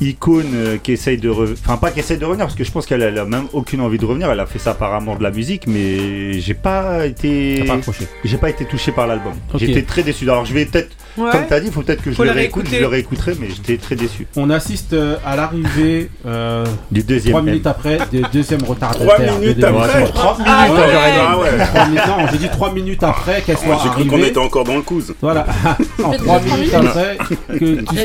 icône 0.00 0.50
euh, 0.54 0.76
qui 0.82 0.92
essaye 0.92 1.16
de 1.18 1.28
revenir. 1.28 1.58
Enfin, 1.64 1.76
pas 1.78 1.90
qui 1.90 2.00
essaye 2.00 2.18
de 2.18 2.24
revenir, 2.24 2.46
parce 2.46 2.56
que 2.56 2.64
je 2.64 2.70
pense 2.70 2.84
qu'elle 2.86 3.02
a, 3.02 3.06
elle 3.06 3.18
a 3.18 3.24
même 3.24 3.46
aucune 3.52 3.80
envie 3.80 3.98
de 3.98 4.04
revenir. 4.04 4.30
Elle 4.30 4.40
a 4.40 4.46
fait 4.46 4.58
ça 4.58 4.74
par 4.74 4.92
amour 4.94 5.16
de 5.18 5.22
la 5.22 5.30
musique, 5.30 5.66
mais 5.66 6.34
j'ai 6.40 6.54
pas 6.54 7.06
été. 7.06 7.64
Pas. 7.64 7.78
J'ai 8.24 8.36
pas 8.36 8.50
été 8.50 8.64
touché 8.66 8.92
par 8.92 9.06
l'album. 9.06 9.32
J'étais 9.54 9.82
très 9.82 10.02
déçu. 10.02 10.24
Alors 10.28 10.44
je 10.44 10.52
vais 10.54 10.66
peut-être, 10.66 10.90
Ouais. 11.16 11.30
comme 11.32 11.46
t'as 11.48 11.60
dit, 11.60 11.68
il 11.68 11.72
faut 11.72 11.80
peut-être 11.80 12.02
que 12.02 12.10
je 12.10 12.14
Faut 12.16 12.24
le 12.24 12.28
le 12.28 12.34
réécoute, 12.34 12.66
je 12.70 12.76
le 12.78 12.86
réécouterai, 12.86 13.32
mais 13.40 13.48
j'étais 13.48 13.78
très 13.78 13.94
déçu. 13.96 14.26
On 14.36 14.50
assiste 14.50 14.92
euh, 14.92 15.16
à 15.24 15.34
l'arrivée 15.34 16.10
euh, 16.26 16.66
Du 16.90 17.02
deuxième. 17.02 17.32
3 17.32 17.40
M. 17.40 17.46
minutes 17.46 17.66
après 17.66 17.98
du 18.12 18.20
deuxième 18.34 18.62
retardataire. 18.64 19.06
Trois 19.06 19.18
de 19.24 19.30
minutes 19.40 19.56
l'émission. 19.56 19.78
après. 19.78 20.04
30 20.12 20.38
minutes, 20.40 20.52
Ah 20.54 20.62
ouais. 20.70 20.76
j'aurais 20.76 21.12
dit. 21.12 21.18
Ah 21.26 21.38
ouais. 21.38 21.66
Trois 21.66 21.86
minutes- 21.86 22.06
non, 22.06 22.26
j'ai 22.32 22.38
dit 22.38 22.48
3 22.50 22.72
minutes 22.74 23.02
après 23.02 23.40
qu'elle 23.40 23.56
soit 23.56 23.66
Moi, 23.66 23.80
j'ai 23.82 23.88
cru 23.88 24.04
qu'on 24.04 24.12
arrivée. 24.16 24.28
était 24.28 24.38
encore 24.40 24.64
dans 24.64 24.76
le 24.76 24.82
couze. 24.82 25.14
Voilà, 25.22 25.46
en 26.04 26.12
fait 26.12 26.18
3 26.18 26.38
déjà 26.40 26.54
minutes 26.56 26.74
après 26.74 27.18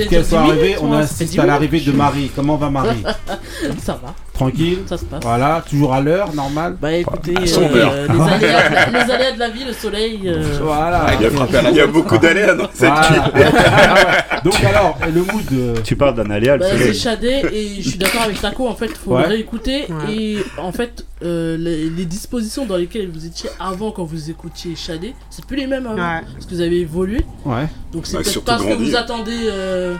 qu'elle 0.09 0.25
soit 0.25 0.43
10 0.43 0.49
arrivée, 0.49 0.61
minutes, 0.67 0.77
on 0.81 0.93
assiste 0.93 1.31
10 1.31 1.39
à 1.39 1.45
l'arrivée 1.45 1.79
de 1.85 1.91
Marie. 1.91 2.31
Comment 2.35 2.55
va 2.57 2.69
Marie 2.69 3.03
Ça 3.83 3.99
va, 4.01 4.13
Tranquille 4.33 4.79
ça 4.87 4.97
se 4.97 5.05
passe. 5.05 5.21
Voilà, 5.23 5.63
toujours 5.69 5.93
à 5.93 6.01
l'heure, 6.01 6.33
normal 6.33 6.75
Bah 6.81 6.91
écoutez, 6.93 7.35
À 7.37 7.45
son 7.45 7.61
euh, 7.63 7.75
heure. 7.75 7.93
les, 7.93 8.21
aléas 8.21 8.69
de 8.69 8.73
la, 8.73 8.89
les 9.05 9.11
aléas 9.11 9.31
de 9.33 9.39
la 9.39 9.49
vie, 9.49 9.63
le 9.65 9.73
soleil. 9.73 10.19
euh, 10.25 10.43
Voilà. 10.61 11.05
Il 11.19 11.21
y 11.21 11.25
a, 11.57 11.69
il 11.69 11.75
y 11.75 11.81
a 11.81 11.87
beaucoup 11.87 12.17
d'aléas 12.17 12.55
dans 12.55 12.67
cette 12.73 12.89
Voilà. 12.89 13.09
vie. 13.09 13.41
Ah 13.53 13.93
ouais. 13.93 14.41
Donc 14.43 14.63
alors, 14.63 14.97
le 15.13 15.21
mood. 15.21 15.43
euh, 15.53 15.75
Tu 15.83 15.95
parles 15.95 16.15
d'un 16.15 16.29
aléa, 16.31 16.55
le 16.55 16.61
Bah, 16.61 16.65
c'est 16.71 16.77
soleil. 16.79 16.93
Shadé 16.99 17.41
et 17.53 17.81
je 17.81 17.89
suis 17.89 17.97
d'accord 17.99 18.21
avec 18.23 18.39
Taco 18.41 18.67
en 18.67 18.75
fait 18.75 18.87
faut 18.97 19.11
Ouais. 19.15 19.23
le 19.23 19.27
réécouter 19.29 19.85
Ouais. 19.89 20.13
et 20.13 20.37
en 20.57 20.71
fait 20.71 21.05
euh, 21.23 21.55
les, 21.57 21.89
les 21.89 22.05
dispositions 22.05 22.65
dans 22.65 22.77
lesquelles 22.77 23.09
vous 23.13 23.25
étiez 23.25 23.49
avant 23.59 23.91
quand 23.91 24.03
vous 24.05 24.29
écoutiez 24.31 24.75
Shadé 24.75 25.13
c'est 25.29 25.45
plus 25.45 25.57
les 25.57 25.67
mêmes 25.67 25.85
avant 25.85 25.95
Ouais. 25.95 26.21
parce 26.33 26.45
que 26.45 26.55
vous 26.55 26.61
avez 26.61 26.79
évolué 26.79 27.21
Ouais. 27.45 27.67
donc 27.93 28.05
c'est 28.07 28.13
Bah, 28.13 28.19
peut-être 28.19 28.31
surtout 28.31 28.45
pas 28.45 28.57
ce 28.57 28.63
que 28.63 28.69
grandi. 28.69 28.89
vous 28.89 28.95
attendez 28.95 29.37
euh, 29.45 29.95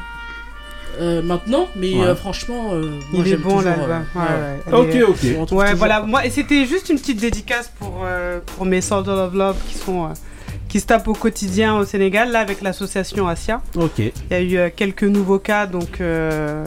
euh, 0.99 1.21
maintenant, 1.21 1.67
mais 1.75 1.93
Ouais. 1.95 2.05
euh, 2.05 2.15
franchement, 2.15 2.69
euh, 2.73 2.91
moi, 3.11 3.23
Il 3.25 3.31
est 3.33 3.37
bon 3.37 3.61
l'album. 3.61 3.89
euh, 3.89 4.19
Ouais, 4.19 4.21
ouais. 4.73 4.79
ouais. 4.95 5.03
Ok, 5.05 5.09
ok. 5.09 5.23
Ouais, 5.23 5.45
toujours- 5.45 5.77
voilà. 5.77 6.01
Moi, 6.01 6.25
et 6.25 6.29
c'était 6.29 6.65
juste 6.65 6.89
une 6.89 6.97
petite 6.99 7.19
dédicace 7.19 7.71
pour, 7.79 8.01
euh, 8.03 8.39
pour 8.55 8.65
mes 8.65 8.81
Soldiers 8.81 9.11
of 9.11 9.33
Love 9.33 9.57
qui 9.67 9.75
sont. 9.77 10.05
euh, 10.05 10.09
qui 10.67 10.79
se 10.79 10.85
tapent 10.85 11.09
au 11.09 11.13
quotidien 11.13 11.75
au 11.75 11.83
Sénégal, 11.83 12.31
là 12.31 12.39
avec 12.39 12.61
l'association 12.61 13.27
Asia. 13.27 13.61
Ok. 13.75 13.99
Il 13.99 14.11
y 14.31 14.33
a 14.33 14.39
eu 14.41 14.55
euh, 14.57 14.69
quelques 14.73 15.03
nouveaux 15.03 15.37
cas, 15.39 15.65
donc, 15.67 15.99
euh, 15.99 16.65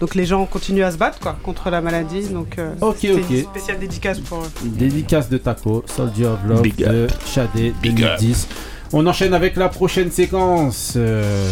donc 0.00 0.16
les 0.16 0.26
gens 0.26 0.44
continuent 0.46 0.82
à 0.82 0.90
se 0.90 0.96
battre 0.96 1.20
quoi, 1.20 1.36
contre 1.44 1.70
la 1.70 1.80
maladie. 1.80 2.22
Donc, 2.28 2.58
euh, 2.58 2.72
Ok, 2.80 2.96
c'était 3.02 3.14
ok. 3.14 3.30
une 3.30 3.42
spéciale 3.44 3.78
dédicace 3.78 4.18
pour 4.18 4.38
eux. 4.38 4.50
Dédicace 4.64 5.28
de 5.28 5.38
Taco, 5.38 5.84
Soldier 5.86 6.26
of 6.26 6.38
Love 6.48 6.62
Big 6.62 6.74
de 6.76 7.06
Shadé 7.24 7.72
2010. 7.84 8.48
On 8.92 9.06
enchaîne 9.06 9.34
avec 9.34 9.56
la 9.56 9.68
prochaine 9.68 10.10
séquence. 10.10 10.94
euh, 10.96 11.48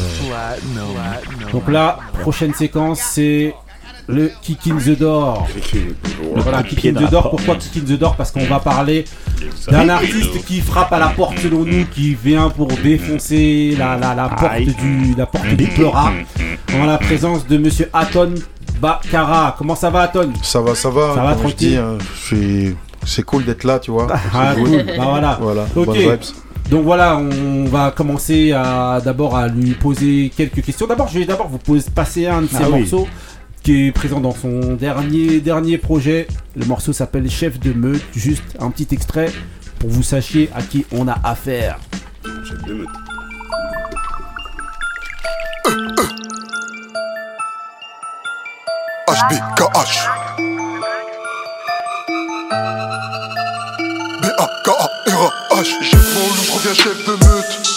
Donc 1.52 1.68
la 1.68 1.98
prochaine 2.20 2.54
séquence 2.54 3.00
c'est 3.00 3.54
le 4.06 4.30
Kick 4.42 4.66
in 4.68 4.76
the 4.76 4.98
Door. 4.98 5.48
Voilà, 6.36 6.62
Kick 6.62 6.84
in 6.86 6.92
the 6.92 7.10
Door. 7.10 7.30
Pourquoi 7.30 7.56
Kick 7.56 7.76
in 7.82 7.86
the 7.86 7.98
Door? 7.98 8.16
Parce 8.16 8.30
qu'on 8.30 8.44
va 8.44 8.60
parler 8.60 9.04
d'un 9.68 9.88
artiste 9.88 10.44
qui 10.44 10.60
frappe 10.60 10.92
à 10.92 10.98
la 10.98 11.08
porte 11.08 11.38
selon 11.38 11.64
nous, 11.64 11.86
qui 11.86 12.14
vient 12.14 12.50
pour 12.50 12.68
défoncer 12.68 13.74
la, 13.78 13.96
la, 13.96 14.14
la 14.14 14.28
porte 14.28 14.60
du 14.78 15.14
la 15.16 15.26
porte 15.26 15.46
du. 15.48 15.68
En 16.74 16.84
la 16.86 16.98
présence 16.98 17.46
de 17.46 17.56
Monsieur 17.58 17.88
Aton 17.92 18.34
Bakara. 18.80 19.54
Comment 19.56 19.74
ça 19.74 19.88
va 19.90 20.02
Aton? 20.02 20.32
Ça 20.42 20.60
va, 20.60 20.74
ça 20.74 20.90
va. 20.90 21.14
Ça 21.14 21.22
va, 21.22 21.32
je 21.34 21.38
tranquille? 21.38 21.68
dis, 21.70 21.76
hein, 21.76 21.98
je 22.14 22.26
suis- 22.26 22.76
C'est 23.06 23.22
cool 23.22 23.44
d'être 23.44 23.64
là, 23.64 23.78
tu 23.78 23.90
vois. 23.90 24.06
Ah, 24.34 24.54
cool. 24.54 24.82
Bah 24.96 25.04
voilà. 25.04 25.38
Voilà, 25.40 25.66
Ok. 25.76 25.96
Donc 26.70 26.82
voilà, 26.84 27.16
on 27.18 27.64
va 27.66 27.90
commencer 27.90 28.52
à 28.52 29.00
d'abord 29.04 29.36
à 29.36 29.48
lui 29.48 29.72
poser 29.72 30.32
quelques 30.36 30.62
questions. 30.62 30.86
D'abord, 30.86 31.08
je 31.08 31.18
vais 31.18 31.24
d'abord 31.26 31.48
vous 31.48 31.58
poser, 31.58 31.90
passer 31.94 32.26
un 32.26 32.42
de 32.42 32.46
ses 32.46 32.56
Ah 32.62 32.70
oui. 32.70 32.80
morceaux 32.80 33.06
qui 33.62 33.86
est 33.86 33.92
présent 33.92 34.20
dans 34.20 34.34
son 34.34 34.74
dernier 34.74 35.40
dernier 35.40 35.78
projet. 35.78 36.26
Le 36.56 36.64
morceau 36.66 36.92
s'appelle 36.92 37.30
Chef 37.30 37.60
de 37.60 37.72
meute. 37.72 38.02
Juste 38.14 38.44
un 38.60 38.70
petit 38.70 38.88
extrait 38.94 39.30
pour 39.78 39.90
vous 39.90 40.02
sachiez 40.02 40.50
à 40.54 40.62
qui 40.62 40.84
on 40.92 41.06
a 41.06 41.18
affaire. 41.22 41.78
Chef 42.44 42.62
de 42.64 42.74
meute. 42.74 42.88
HBKH 49.08 50.08
Reviens 56.64 56.82
chef 56.82 57.04
de 57.04 57.12
meute 57.12 57.68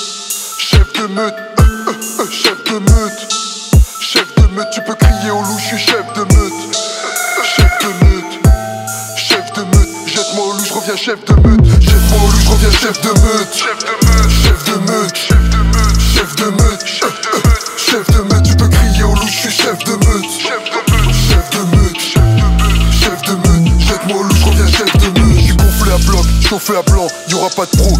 Chef 0.57 0.93
de 0.93 1.07
meute, 1.07 1.33
euh, 1.59 1.63
euh, 1.89 2.21
euh, 2.21 2.31
chef 2.31 2.63
de 2.71 2.79
meute 2.79 3.27
Chef 3.99 4.33
de 4.35 4.55
meute, 4.55 4.67
tu 4.71 4.81
peux 4.81 4.95
crier 4.95 5.29
au 5.29 5.41
loup, 5.41 5.57
je 5.59 5.65
suis 5.65 5.77
chef 5.77 6.05
de 6.15 6.21
meute 6.21 6.53
Chef 7.43 7.77
de 7.81 8.05
meute, 8.05 8.39
chef 9.17 9.51
de 9.51 9.63
meute 9.75 9.89
Jette-moi 10.07 10.45
au 10.45 10.51
loup, 10.53 10.63
je 10.65 10.73
reviens 10.73 10.95
chef 10.95 11.25
de 11.25 11.33
meute 11.33 11.81
Jette-moi 11.81 12.19
au 12.23 12.31
loup, 12.31 12.39
je 12.39 12.49
reviens 12.49 12.71
chef 12.71 13.01
de 13.01 13.09
meute 13.09 13.53
Chef 13.53 13.77
de 13.83 13.91
meute, 13.99 14.31
chef 14.31 14.63
de 14.63 14.77
meute, 14.79 15.17
chef 15.17 15.43
de 15.49 15.57
meute 15.67 15.99
Chef 16.15 16.35
de 16.37 16.45
meute, 16.45 16.85
euh, 17.03 18.35
euh, 18.35 18.41
Tu 18.41 18.55
peux 18.55 18.69
crier 18.69 19.03
au 19.03 19.15
loup, 19.15 19.27
je 19.27 19.37
suis 19.37 19.51
chef 19.51 19.77
de 19.83 19.91
meute 19.91 20.31
Chef 20.39 20.63
de 20.69 20.95
meute, 20.95 21.13
chef 21.13 21.49
de 21.49 21.75
meute, 21.75 21.99
chef 21.99 23.21
de 23.23 23.31
meute 23.31 23.67
jette-moi 23.87 24.17
au 24.17 24.23
loup, 24.23 24.35
je 24.35 24.45
reviens 24.45 24.67
chef 24.67 24.97
de 24.97 25.19
meute 25.19 25.35
Je 25.35 25.43
suis 25.43 25.55
gonflé 25.55 25.91
à 25.91 25.97
bloc, 25.97 26.25
chauffé 26.47 26.73
à 26.77 26.81
blanc 26.83 27.07
Y'aura 27.29 27.49
pas 27.49 27.65
de 27.65 27.77
pro 27.77 27.96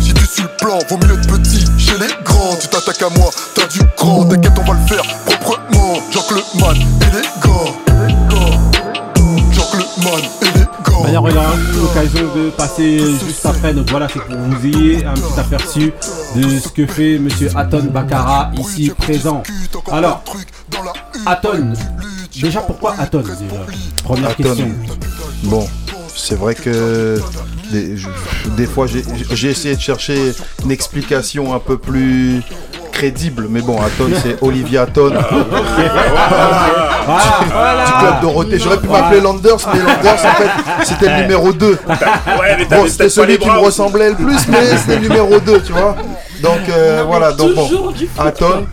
Donc 13.74 13.90
voilà, 13.92 14.08
c'est 14.12 14.20
pour 14.20 14.30
que 14.30 14.34
vous 14.56 14.66
ayez 14.66 15.06
un 15.06 15.14
petit 15.14 15.40
aperçu 15.40 15.94
de 16.36 16.60
ce 16.60 16.68
que 16.70 16.86
fait 16.88 17.20
Monsieur 17.20 17.50
Aton 17.56 17.84
Bakara 17.92 18.52
ici 18.58 18.92
présent. 18.98 19.44
Alors, 19.92 20.24
Aton, 21.26 21.74
déjà 22.42 22.62
pourquoi 22.62 22.96
Aton 22.98 23.20
déjà? 23.20 23.36
Première 24.04 24.30
Aton. 24.32 24.44
question. 24.44 24.70
Bon, 25.44 25.68
c'est 26.16 26.36
vrai 26.36 26.56
que 26.56 27.22
des, 27.72 27.98
je- 27.98 28.08
des 28.56 28.66
fois 28.66 28.88
j'ai 28.88 29.50
essayé 29.50 29.76
de 29.76 29.82
chercher 29.82 30.34
une 30.64 30.72
explication 30.72 31.54
un 31.54 31.60
peu 31.60 31.78
plus 31.78 32.42
crédible, 32.92 33.48
mais 33.50 33.62
bon, 33.62 33.80
Aton 33.82 34.10
c'est 34.24 34.38
Olivier 34.42 34.80
Aton. 34.80 35.12
Voilà. 37.08 37.86
Du 37.86 37.92
club 37.94 38.22
Dorothée. 38.22 38.60
J'aurais 38.60 38.78
pu 38.80 38.88
m'appeler 38.88 39.22
Landers, 39.22 39.58
mais 39.74 39.80
Landers 39.80 40.26
en 40.26 40.36
fait 40.36 40.50
c'était 40.84 41.10
le 41.10 41.22
numéro 41.24 41.52
2. 41.54 41.68
Ouais, 41.70 41.76
mais 42.58 42.66
t'avais 42.66 42.82
Bon, 42.82 42.88
c'était 42.88 43.10
celui 43.10 43.38
qui 43.38 43.50
me 43.50 43.58
ressemblait 43.60 44.10
le 44.10 44.16
plus, 44.16 44.48
mais 44.48 44.78
c'était 44.78 44.96
le 45.00 45.08
numéro 45.08 45.40
2, 45.40 45.62
tu 45.62 45.72
vois. 45.74 45.96
Donc 46.42 46.70
euh, 46.70 47.04
voilà, 47.08 47.32
donc 47.32 47.56
bon, 47.56 47.68
Toujours 47.68 47.92
du 47.94 48.06
foot. 48.08 48.26
Aton, 48.26 48.66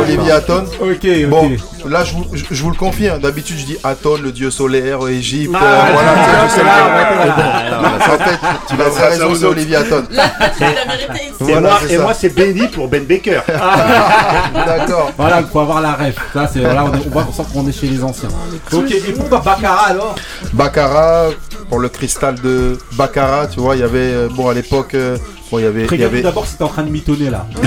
Olivier 0.00 0.32
Aton. 0.32 0.64
Ok, 0.80 1.06
Bon, 1.28 1.46
ok. 1.46 1.58
Là 1.92 2.04
je 2.04 2.14
vous, 2.14 2.26
je, 2.32 2.42
je 2.50 2.62
vous 2.62 2.70
le 2.70 2.76
confie, 2.76 3.08
hein, 3.08 3.18
d'habitude 3.22 3.58
je 3.58 3.64
dis 3.64 3.76
Aton, 3.84 4.16
le 4.20 4.32
dieu 4.32 4.50
solaire, 4.50 5.06
Égypte, 5.08 5.54
Ah, 5.58 5.64
euh, 5.64 5.92
voilà, 5.92 6.12
tu 6.12 6.18
sais, 6.24 6.30
ah, 6.34 6.46
je 6.48 6.52
sais 6.52 6.60
ah, 6.60 6.64
le 6.64 6.72
dire. 6.72 6.84
ah, 6.84 7.24
Mais 7.24 7.30
bon, 7.30 7.48
ah, 7.52 7.82
non, 7.82 8.14
en 8.14 8.18
fait, 8.26 8.38
tu 8.68 8.76
vas 8.76 8.90
ça, 8.90 9.06
raison, 9.08 9.34
ça, 9.34 9.40
c'est. 9.40 9.44
Olivier 9.46 9.76
Aton. 9.76 10.04
La, 10.10 10.22
la 10.24 10.96
vérité 10.96 11.24
ici. 11.24 11.34
Et, 11.40 11.44
Voilà, 11.52 11.60
moi, 11.60 11.78
c'est 11.86 11.92
et 11.92 11.96
ça. 11.96 12.02
moi, 12.02 12.14
c'est 12.14 12.34
Benny 12.34 12.68
pour 12.68 12.88
Ben 12.88 13.04
Baker. 13.04 13.40
D'accord. 14.66 15.12
Voilà, 15.16 15.40
il 15.40 15.46
faut 15.46 15.60
avoir 15.60 15.80
la 15.80 15.92
ref. 15.92 16.16
Ça, 16.32 16.48
c'est 16.52 16.60
là, 16.60 16.84
on, 16.84 16.94
est- 16.94 17.06
on 17.06 17.10
voit 17.10 17.26
on 17.28 17.32
sent 17.32 17.42
qu'on 17.52 17.66
est 17.68 17.72
chez 17.72 17.86
les 17.86 18.02
anciens. 18.02 18.28
Ok, 18.72 18.90
et 18.90 19.12
pourquoi 19.12 19.38
Bakara 19.40 19.86
alors 19.88 20.14
Baccarat, 20.52 21.26
pour 21.68 21.78
le 21.80 21.88
cristal 21.88 22.36
de 22.40 22.78
Baccarat, 22.92 23.46
tu 23.48 23.60
vois, 23.60 23.76
il 23.76 23.80
y 23.80 23.84
avait, 23.84 23.98
euh, 23.98 24.28
bon 24.34 24.48
à 24.48 24.54
l'époque, 24.54 24.94
euh, 24.94 25.16
bon 25.52 25.58
il 25.58 26.00
y 26.00 26.04
avait, 26.04 26.22
d'abord 26.22 26.46
si 26.46 26.56
t'es 26.56 26.64
en 26.64 26.68
train 26.68 26.82
de 26.82 26.90
mitonner 26.90 27.30
là. 27.30 27.46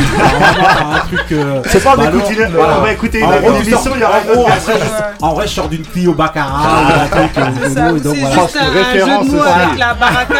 Un 0.95 0.99
truc. 1.07 1.31
euh, 1.31 1.61
C'est 1.67 1.83
pas, 1.83 1.93
on 1.93 1.97
bah, 1.97 2.09
écouter 2.09 2.35
non, 2.35 2.45
une- 2.47 2.55
on 2.57 2.81
va 2.81 2.91
écouter 2.91 3.23
En 3.23 3.31
une- 3.31 3.55
émission, 3.61 3.91
il 3.95 4.01
y 4.01 4.03
aura 4.03 4.19
une 4.21 4.29
en 4.29 4.41
autre 4.41 4.61
vrai, 4.61 4.73
je- 5.19 5.23
En 5.25 5.33
vrai, 5.33 5.47
je 5.47 5.53
sors 5.53 5.69
d'une 5.69 5.83
Clio 5.85 6.13
Baccarat. 6.13 6.67
Un 7.03 7.07
truc, 7.07 7.37
euh, 7.37 7.99
C'est 8.03 8.15
juste 8.15 8.57
référence 8.73 9.27
avec 9.33 9.79
la 9.79 9.93
baraka 9.93 10.35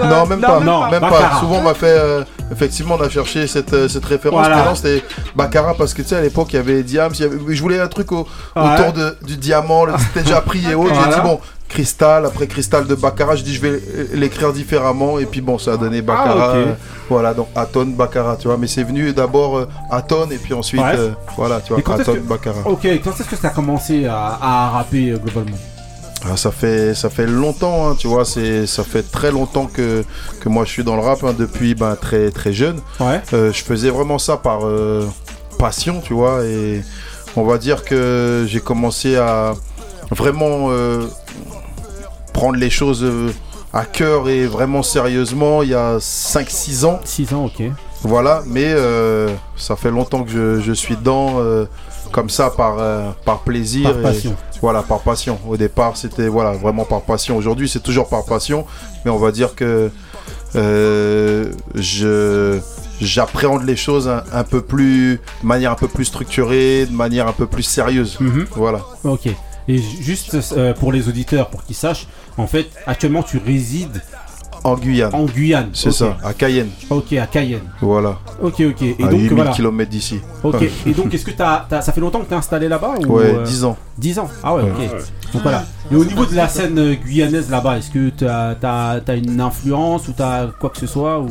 non 0.10 0.26
même 0.26 0.40
pas, 0.40 0.60
non, 0.60 0.90
même 0.90 1.00
pas. 1.00 1.38
Souvent 1.40 1.56
on 1.58 1.62
m'a 1.62 1.74
fait, 1.74 1.86
euh, 1.86 2.24
effectivement, 2.52 2.96
on 3.00 3.04
a 3.04 3.08
cherché 3.08 3.46
cette, 3.46 3.72
euh, 3.72 3.88
cette 3.88 4.04
référence. 4.04 4.46
Voilà. 4.46 4.64
non, 4.64 4.74
c'était 4.74 5.02
Baccarat 5.36 5.74
parce 5.78 5.94
que 5.94 6.02
tu 6.02 6.08
sais 6.08 6.16
à 6.16 6.20
l'époque 6.20 6.48
il 6.52 6.56
y 6.56 6.58
avait 6.58 6.82
Diams, 6.82 7.12
y 7.18 7.22
avait- 7.24 7.38
je 7.48 7.60
voulais 7.62 7.80
un 7.80 7.88
truc 7.88 8.10
au- 8.12 8.26
Ouais. 8.56 8.62
autour 8.80 8.92
de, 8.92 9.16
du 9.26 9.36
diamant, 9.36 9.84
c'était 9.98 10.24
déjà 10.24 10.40
pris 10.40 10.64
et 10.70 10.74
autres. 10.74 10.94
J'ai 10.94 11.14
dit 11.14 11.20
bon. 11.22 11.40
Cristal, 11.70 12.26
après 12.26 12.46
cristal 12.48 12.86
de 12.86 12.94
Baccarat, 12.96 13.36
je 13.36 13.44
dis 13.44 13.54
je 13.54 13.60
vais 13.62 13.80
l'écrire 14.12 14.52
différemment 14.52 15.18
et 15.20 15.24
puis 15.24 15.40
bon 15.40 15.56
ça 15.56 15.74
a 15.74 15.76
donné 15.76 16.02
Baccarat. 16.02 16.50
Ah, 16.52 16.56
euh, 16.56 16.72
voilà 17.08 17.32
donc 17.32 17.46
Aton 17.54 17.86
Baccarat, 17.86 18.36
tu 18.36 18.48
vois. 18.48 18.56
Mais 18.56 18.66
c'est 18.66 18.82
venu 18.82 19.12
d'abord 19.12 19.56
euh, 19.56 19.68
Aton 19.90 20.28
et 20.32 20.36
puis 20.38 20.52
ensuite 20.52 20.80
Ouais. 20.82 20.94
euh, 20.96 21.10
voilà 21.36 21.60
tu 21.60 21.72
vois 21.72 21.94
Aton 21.94 22.14
que- 22.14 22.18
Baccarat. 22.18 22.62
Ok, 22.66 22.82
quand 23.04 23.12
est-ce 23.18 23.22
que 23.30 23.36
ça 23.36 23.48
a 23.48 23.50
commencé 23.50 24.06
à, 24.06 24.36
à 24.42 24.70
rapper 24.70 25.10
euh, 25.12 25.16
globalement 25.18 25.56
Ah, 26.24 26.36
ça 26.36 26.50
fait 26.50 26.92
ça 26.94 27.08
fait 27.08 27.26
longtemps, 27.28 27.88
hein, 27.90 27.94
tu 27.96 28.08
vois, 28.08 28.24
c'est 28.24 28.66
ça 28.66 28.82
fait 28.82 29.04
très 29.08 29.30
longtemps 29.30 29.66
que, 29.72 30.04
que 30.40 30.48
moi 30.48 30.64
je 30.64 30.70
suis 30.70 30.82
dans 30.84 30.96
le 30.96 31.02
rap 31.02 31.22
hein, 31.22 31.34
depuis 31.38 31.76
ben, 31.76 31.94
très 31.94 32.32
très 32.32 32.52
jeune. 32.52 32.80
Ouais. 32.98 33.20
Euh, 33.32 33.52
je 33.52 33.62
faisais 33.62 33.90
vraiment 33.90 34.18
ça 34.18 34.36
par 34.36 34.60
passion, 35.56 36.00
tu 36.04 36.14
vois, 36.14 36.44
et 36.44 36.82
on 37.36 37.44
va 37.44 37.58
dire 37.58 37.84
que 37.84 38.44
j'ai 38.48 38.60
commencé 38.60 39.16
à 39.16 39.54
vraiment 40.10 40.68
prendre 42.40 42.56
les 42.56 42.70
choses 42.70 43.04
euh, 43.04 43.30
à 43.74 43.84
cœur 43.84 44.30
et 44.30 44.46
vraiment 44.46 44.82
sérieusement 44.82 45.62
il 45.62 45.68
y 45.68 45.74
a 45.74 45.98
5-6 45.98 46.86
ans. 46.86 46.98
6 47.04 47.34
ans, 47.34 47.44
ok. 47.44 47.62
Voilà, 48.02 48.42
mais 48.46 48.64
euh, 48.68 49.28
ça 49.56 49.76
fait 49.76 49.90
longtemps 49.90 50.24
que 50.24 50.30
je, 50.30 50.58
je 50.58 50.72
suis 50.72 50.96
dedans, 50.96 51.34
euh, 51.36 51.66
comme 52.12 52.30
ça, 52.30 52.48
par, 52.48 52.76
euh, 52.78 53.10
par 53.26 53.40
plaisir. 53.40 53.90
Par 53.90 53.98
et- 53.98 54.02
passion. 54.02 54.34
voilà, 54.62 54.82
par 54.82 55.00
passion. 55.00 55.38
Au 55.46 55.58
départ, 55.58 55.98
c'était 55.98 56.28
voilà, 56.28 56.52
vraiment 56.52 56.86
par 56.86 57.02
passion. 57.02 57.36
Aujourd'hui, 57.36 57.68
c'est 57.68 57.82
toujours 57.82 58.08
par 58.08 58.24
passion, 58.24 58.64
mais 59.04 59.10
on 59.10 59.18
va 59.18 59.32
dire 59.32 59.54
que 59.54 59.90
je 60.54 62.58
j'appréhende 63.02 63.64
les 63.64 63.76
choses 63.76 64.08
un, 64.08 64.22
un 64.32 64.44
peu 64.44 64.62
plus, 64.62 65.20
de 65.42 65.46
manière 65.46 65.72
un 65.72 65.74
peu 65.74 65.88
plus 65.88 66.06
structurée, 66.06 66.86
de 66.86 66.94
manière 66.94 67.28
un 67.28 67.32
peu 67.32 67.46
plus 67.46 67.64
sérieuse. 67.64 68.16
Mhm. 68.18 68.46
Voilà. 68.52 68.80
Ok. 69.04 69.28
Et 69.70 69.78
ju- 69.78 70.02
juste 70.02 70.36
euh, 70.56 70.74
pour 70.74 70.90
les 70.92 71.08
auditeurs, 71.08 71.48
pour 71.50 71.62
qu'ils 71.64 71.76
sachent, 71.76 72.06
en 72.36 72.46
fait, 72.46 72.66
actuellement 72.86 73.22
tu 73.22 73.38
résides 73.44 74.02
En 74.64 74.76
Guyane. 74.76 75.14
en 75.14 75.24
Guyane. 75.26 75.70
C'est 75.72 75.92
ça, 75.92 76.16
à 76.24 76.34
Cayenne. 76.34 76.68
Ok, 76.90 77.12
à 77.14 77.26
Cayenne. 77.26 77.62
Voilà. 77.80 78.18
Ok, 78.42 78.60
ok. 78.60 78.82
Et 78.82 78.96
à 79.00 79.06
donc 79.08 79.20
8000 79.20 79.32
voilà. 79.34 79.50
km 79.52 79.90
d'ici. 79.90 80.20
Ok. 80.42 80.62
Et 80.86 80.92
donc, 80.92 81.14
est-ce 81.14 81.24
que 81.24 81.30
t'as, 81.30 81.66
t'as- 81.68 81.82
ça 81.82 81.92
fait 81.92 82.00
longtemps 82.00 82.20
que 82.20 82.26
t'es 82.28 82.34
installé 82.34 82.68
là-bas 82.68 82.94
ou, 83.06 83.16
Ouais, 83.16 83.34
euh, 83.36 83.44
10 83.44 83.64
ans. 83.64 83.76
10 83.96 84.18
ans. 84.18 84.28
Ah 84.42 84.54
ouais, 84.56 84.62
Ouais. 84.64 84.70
ok. 84.70 85.32
Donc 85.34 85.42
voilà. 85.42 85.64
Et 85.92 85.94
au 85.96 86.04
niveau 86.04 86.26
de 86.26 86.34
la 86.34 86.48
scène 86.48 86.78
euh, 86.78 86.94
guyanaise 86.94 87.48
là-bas, 87.50 87.78
est-ce 87.78 87.90
que 87.90 88.10
t'as, 88.10 88.54
t'as 89.00 89.16
une 89.16 89.40
influence 89.40 90.08
ou 90.08 90.12
t'as 90.12 90.48
quoi 90.48 90.70
que 90.70 90.78
ce 90.78 90.86
soit 90.86 91.20
ou... 91.20 91.28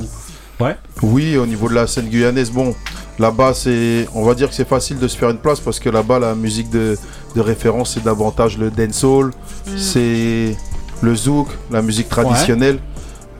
Ouais. 0.59 0.75
Oui, 1.03 1.37
au 1.37 1.45
niveau 1.45 1.69
de 1.69 1.73
la 1.75 1.87
scène 1.87 2.07
guyanaise, 2.09 2.51
bon, 2.51 2.73
Là-bas, 3.20 3.53
c'est, 3.53 4.07
on 4.15 4.24
va 4.24 4.34
dire 4.34 4.49
que 4.49 4.55
c'est 4.55 4.67
facile 4.67 4.97
de 4.97 5.07
se 5.07 5.17
faire 5.17 5.30
une 5.30 5.38
place 5.38 5.59
parce 5.59 5.80
que 5.80 5.89
là-bas, 5.89 6.20
la 6.20 6.36
musique 6.36 6.70
de, 6.70 6.97
de 7.36 7.41
référence, 7.41 7.93
c'est 7.93 8.03
davantage 8.03 8.57
le 8.57 8.72
dancehall, 8.72 9.32
c'est 9.78 10.55
le 11.01 11.15
zouk, 11.15 11.47
la 11.70 11.82
musique 11.82 12.07
traditionnelle. 12.09 12.80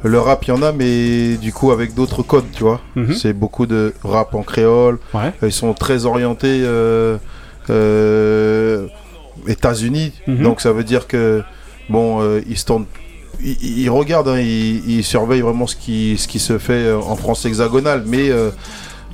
Le 0.04 0.18
rap, 0.20 0.46
il 0.46 0.50
y 0.50 0.52
en 0.54 0.62
a, 0.62 0.72
mais 0.72 1.36
du 1.36 1.52
coup, 1.52 1.72
avec 1.72 1.94
d'autres 1.94 2.24
codes, 2.24 2.46
tu 2.54 2.64
vois. 2.64 2.80
Mhm. 2.96 3.14
C'est 3.16 3.34
beaucoup 3.34 3.66
de 3.66 3.94
rap 4.04 4.34
en 4.34 4.44
créole. 4.44 4.98
Ouais. 5.14 5.34
Ils 5.44 5.52
sont 5.52 5.74
très 5.74 6.06
orientés 6.06 6.62
euh, 6.64 7.18
euh, 7.70 8.88
États-Unis. 9.48 10.14
Mhm. 10.28 10.44
Donc, 10.44 10.62
ça 10.62 10.72
veut 10.72 10.86
dire 10.86 11.06
que, 11.08 11.44
bon, 11.90 12.22
euh, 12.22 12.40
ils 12.48 12.58
se 12.58 12.66
tournent. 12.66 12.86
Regardent, 13.90 14.30
hein, 14.30 14.40
ils, 14.40 14.90
ils 15.00 15.04
surveillent 15.04 15.42
vraiment 15.42 15.68
ce 15.68 15.76
qui, 15.76 16.18
ce 16.18 16.28
qui 16.30 16.40
se 16.40 16.58
fait 16.58 16.74
euh, 16.86 16.98
en 17.00 17.16
France 17.18 17.46
hexagonale, 17.46 18.04
mais 18.06 18.30
euh, 18.30 18.52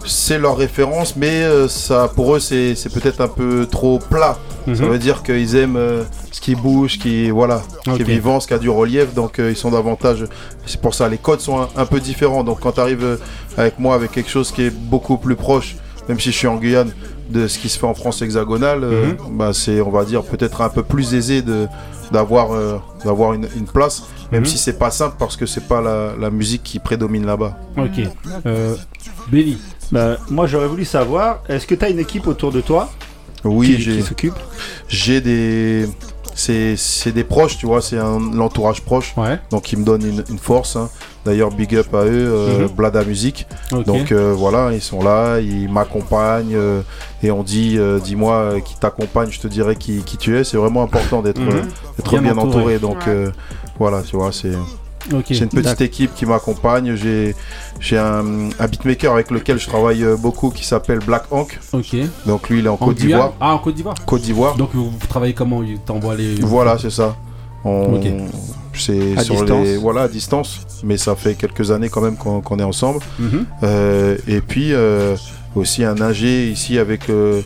c'est 0.06 0.38
leur 0.40 0.58
référence, 0.58 1.16
mais 1.16 1.44
euh, 1.44 1.68
ça, 1.68 2.10
pour 2.16 2.36
eux, 2.36 2.40
c'est 2.40 2.76
peut-être 2.94 3.22
un 3.22 3.28
peu 3.28 3.66
trop 3.70 4.00
plat. 4.00 4.38
Ça 4.66 4.72
Mhm. 4.72 4.90
veut 4.90 4.98
dire 5.00 5.22
qu'ils 5.24 5.56
aiment 5.56 5.76
euh, 5.78 6.04
ce 6.32 6.42
qui 6.42 6.56
bouge, 6.56 6.94
ce 6.94 6.98
qui, 6.98 7.30
voilà, 7.30 7.62
qui 7.84 7.92
est 7.92 8.04
vivant, 8.04 8.40
ce 8.40 8.48
qui 8.48 8.54
a 8.54 8.58
du 8.58 8.70
relief, 8.70 9.14
donc 9.14 9.38
euh, 9.40 9.52
ils 9.52 9.56
sont 9.58 9.70
davantage. 9.72 10.26
C'est 10.66 10.82
pour 10.82 10.94
ça, 10.96 11.08
les 11.08 11.18
codes 11.20 11.40
sont 11.42 11.60
un, 11.62 11.70
un 11.76 11.86
peu 11.86 12.00
différents. 12.00 12.44
Donc 12.44 12.62
quand 12.62 12.72
tu 12.74 12.80
arrives 12.80 13.20
avec 13.58 13.78
moi 13.80 13.94
avec 13.96 14.12
quelque 14.12 14.30
chose 14.30 14.52
qui 14.52 14.64
est 14.64 14.70
beaucoup 14.72 15.18
plus 15.18 15.36
proche, 15.36 15.76
même 16.10 16.20
si 16.20 16.32
je 16.32 16.38
suis 16.38 16.48
en 16.48 16.56
Guyane, 16.58 16.92
de 17.30 17.48
ce 17.48 17.58
qui 17.58 17.70
se 17.70 17.80
fait 17.80 17.88
en 17.88 17.94
France 17.96 18.22
hexagonale, 18.22 18.84
euh, 18.84 19.06
Mhm. 19.08 19.38
bah, 19.38 19.52
c'est, 19.54 19.82
on 19.82 19.90
va 19.92 20.04
dire, 20.06 20.24
peut-être 20.24 20.62
un 20.62 20.70
peu 20.70 20.84
plus 20.84 21.14
aisé 21.16 21.42
de 21.42 21.68
d'avoir 22.12 22.54
euh, 22.54 22.78
d'avoir 23.04 23.34
une, 23.34 23.48
une 23.56 23.66
place, 23.66 24.04
même 24.32 24.42
Mhm. 24.42 24.46
si 24.48 24.58
c'est 24.58 24.78
pas 24.80 24.92
simple 24.92 25.16
parce 25.20 25.36
que 25.38 25.46
c'est 25.46 25.68
pas 25.68 25.82
la, 25.82 26.14
la 26.20 26.30
musique 26.30 26.64
qui 26.64 26.80
prédomine 26.80 27.26
là-bas. 27.26 27.58
Ok. 27.78 28.02
Euh, 28.46 28.76
Benny. 29.32 29.58
Bah, 29.92 30.18
moi, 30.30 30.48
j'aurais 30.48 30.68
voulu 30.68 30.84
savoir, 30.86 31.42
est-ce 31.48 31.68
que 31.68 31.76
tu 31.76 31.86
as 31.86 31.90
une 31.90 32.00
équipe 32.00 32.26
autour 32.28 32.52
de 32.52 32.62
toi 32.62 32.90
Oui, 33.44 33.76
j'ai 33.80 33.98
qui 33.98 34.04
s'occupe 34.04 34.34
j'ai 34.88 35.22
des 35.22 35.88
c'est 36.34 36.76
c'est 36.76 37.12
des 37.12 37.24
proches, 37.24 37.58
tu 37.58 37.66
vois, 37.66 37.82
c'est 37.82 37.98
un 37.98 38.20
l'entourage 38.34 38.82
proche, 38.82 39.14
Ouais. 39.16 39.40
donc 39.52 39.72
ils 39.72 39.78
me 39.80 39.86
donnent 39.86 40.06
une, 40.06 40.24
une 40.30 40.40
force. 40.40 40.76
hein. 40.76 40.90
D'ailleurs, 41.26 41.50
big 41.52 41.76
up 41.76 41.94
à 41.94 42.06
eux, 42.06 42.10
euh, 42.12 42.60
Mhm. 42.62 42.68
Blada 42.76 43.04
Musique. 43.04 43.48
Ok. 43.74 43.86
Donc 43.86 44.12
euh, 44.12 44.34
voilà, 44.38 44.72
ils 44.74 44.82
sont 44.82 45.02
là, 45.04 45.40
ils 45.40 45.68
m'accompagnent 45.70 46.54
euh, 46.56 46.82
et 47.24 47.32
on 47.32 47.42
dit, 47.42 47.78
euh, 47.78 48.00
dis-moi 48.00 48.34
euh, 48.36 48.60
qui 48.60 48.76
t'accompagne, 48.76 49.30
je 49.32 49.40
te 49.40 49.48
dirai 49.48 49.76
qui, 49.76 50.00
qui 50.04 50.18
tu 50.18 50.38
es. 50.38 50.44
C'est 50.44 50.58
vraiment 50.58 50.84
important 50.84 51.22
d'être 51.24 51.42
Mhm. 51.42 51.50
euh, 51.50 51.62
d'être 51.98 52.10
Bien 52.12 52.22
bien, 52.22 52.38
entouré. 52.38 52.76
entouré. 52.76 52.80
Donc 52.80 53.08
euh, 53.08 53.32
voilà, 53.80 54.04
tu 54.04 54.16
vois, 54.16 54.32
c'est 54.32 54.52
une 55.12 55.22
petite 55.22 55.54
D'accord. 55.54 55.82
équipe 55.82 56.14
qui 56.16 56.26
m'accompagne. 56.26 56.96
J'ai 56.96 57.36
j'ai 57.80 57.98
un, 57.98 58.50
un 58.60 58.68
beatmaker 58.68 59.12
avec 59.14 59.32
lequel 59.32 59.58
je 59.60 59.68
travaille 59.68 60.06
beaucoup 60.20 60.50
qui 60.52 60.64
s'appelle 60.66 61.00
Black 61.00 61.24
Hank. 61.32 61.60
Ok. 61.74 61.96
Donc 62.28 62.50
lui, 62.50 62.60
il 62.60 62.66
est 62.66 62.70
en, 62.70 62.74
En 62.74 62.78
Côte 62.78 62.98
Guyane 62.98 63.08
d'Ivoire. 63.20 63.34
Ah, 63.42 63.54
en 63.56 63.58
Côte 63.60 63.76
d'Ivoire. 63.76 63.96
Côte 64.06 64.22
d'Ivoire. 64.22 64.56
Donc 64.58 64.70
vous, 64.74 64.92
vous 64.92 65.08
travaillez 65.08 65.34
comment? 65.34 65.64
Il 65.64 65.80
t'envoie 65.80 66.16
les. 66.16 66.36
Voilà, 66.36 66.78
c'est 66.78 66.92
ça. 66.92 67.16
On- 67.64 67.96
Ok. 67.96 68.06
C'est 68.78 69.18
À 69.18 69.22
sur 69.24 69.36
distance. 69.42 69.66
les 69.66 69.78
voilà 69.78 70.02
à 70.04 70.08
distance, 70.08 70.60
mais 70.84 70.98
ça 70.98 71.16
fait 71.16 71.36
quelques 71.36 71.72
années 71.72 71.90
quand 71.90 72.02
même 72.02 72.16
qu'on 72.18 72.60
est 72.60 72.64
ensemble. 72.64 73.00
Mhm. 73.20 73.46
Euh, 73.64 74.18
et 74.28 74.42
puis 74.42 74.74
euh, 74.74 75.16
aussi 75.56 75.84
un 75.84 76.00
ingé 76.02 76.50
ici 76.50 76.78
avec 76.80 77.10
euh, 77.10 77.42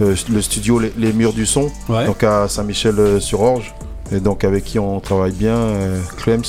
euh, 0.00 0.14
le 0.32 0.40
studio 0.42 0.78
les, 0.78 0.92
Les 0.96 1.12
Murs 1.12 1.32
du 1.32 1.46
Son, 1.46 1.70
Ouais. 1.88 2.06
donc 2.06 2.22
à 2.24 2.48
Saint-Michel-sur-Orge, 2.48 3.74
et 4.12 4.20
donc 4.20 4.44
avec 4.44 4.64
qui 4.64 4.78
on 4.78 4.98
travaille 5.00 5.32
bien, 5.32 5.56
euh, 5.56 6.00
Clems. 6.16 6.42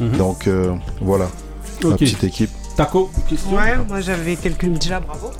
Mhm. 0.00 0.16
Donc 0.16 0.46
euh, 0.46 0.74
voilà, 1.00 1.26
la 1.82 1.88
Ok. 1.90 1.98
petite 1.98 2.22
équipe. 2.24 2.50
Taco, 2.76 3.10
question 3.28 3.56
Ouais, 3.56 3.74
moi 3.88 4.00
j'avais 4.00 4.36
quelques. 4.36 4.66
Déjà, 4.66 5.00
bravo. 5.00 5.30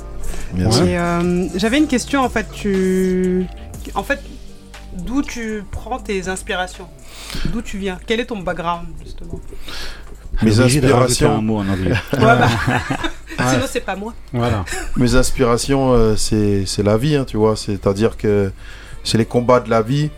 Euh, 0.59 1.47
j'avais 1.57 1.79
une 1.79 1.87
question 1.87 2.23
en 2.23 2.29
fait. 2.29 2.47
Tu. 2.53 3.47
En 3.95 4.03
fait, 4.03 4.19
d'où 4.97 5.23
tu 5.23 5.63
prends 5.71 5.99
tes 5.99 6.29
inspirations? 6.29 6.87
D'où 7.47 7.63
tu 7.63 7.79
viens? 7.79 7.99
Quel 8.07 8.21
est 8.21 8.27
ton 8.27 8.39
background 8.39 8.87
justement? 9.05 9.41
Mes 10.43 10.61
inspirations, 10.61 11.37
un 11.39 11.43
mot 11.43 11.57
en 11.59 11.69
anglais. 11.69 11.95
Ouais, 12.13 12.19
bah, 12.21 12.49
Sinon, 13.53 13.67
c'est 13.69 13.81
pas 13.85 13.95
moi. 13.97 14.15
Voilà. 14.33 14.65
mes 14.97 15.15
inspirations, 15.15 15.93
euh, 15.93 16.17
c'est 16.17 16.65
c'est 16.67 16.83
la 16.83 16.97
vie, 16.97 17.15
hein, 17.17 17.25
tu 17.25 17.37
vois. 17.37 17.55
C'est-à-dire 17.57 18.17
que 18.17 18.51
c'est 19.05 19.19
les 19.19 19.25
combats 19.27 19.61
de 19.61 19.71
la 19.71 19.81
vie, 19.83 20.11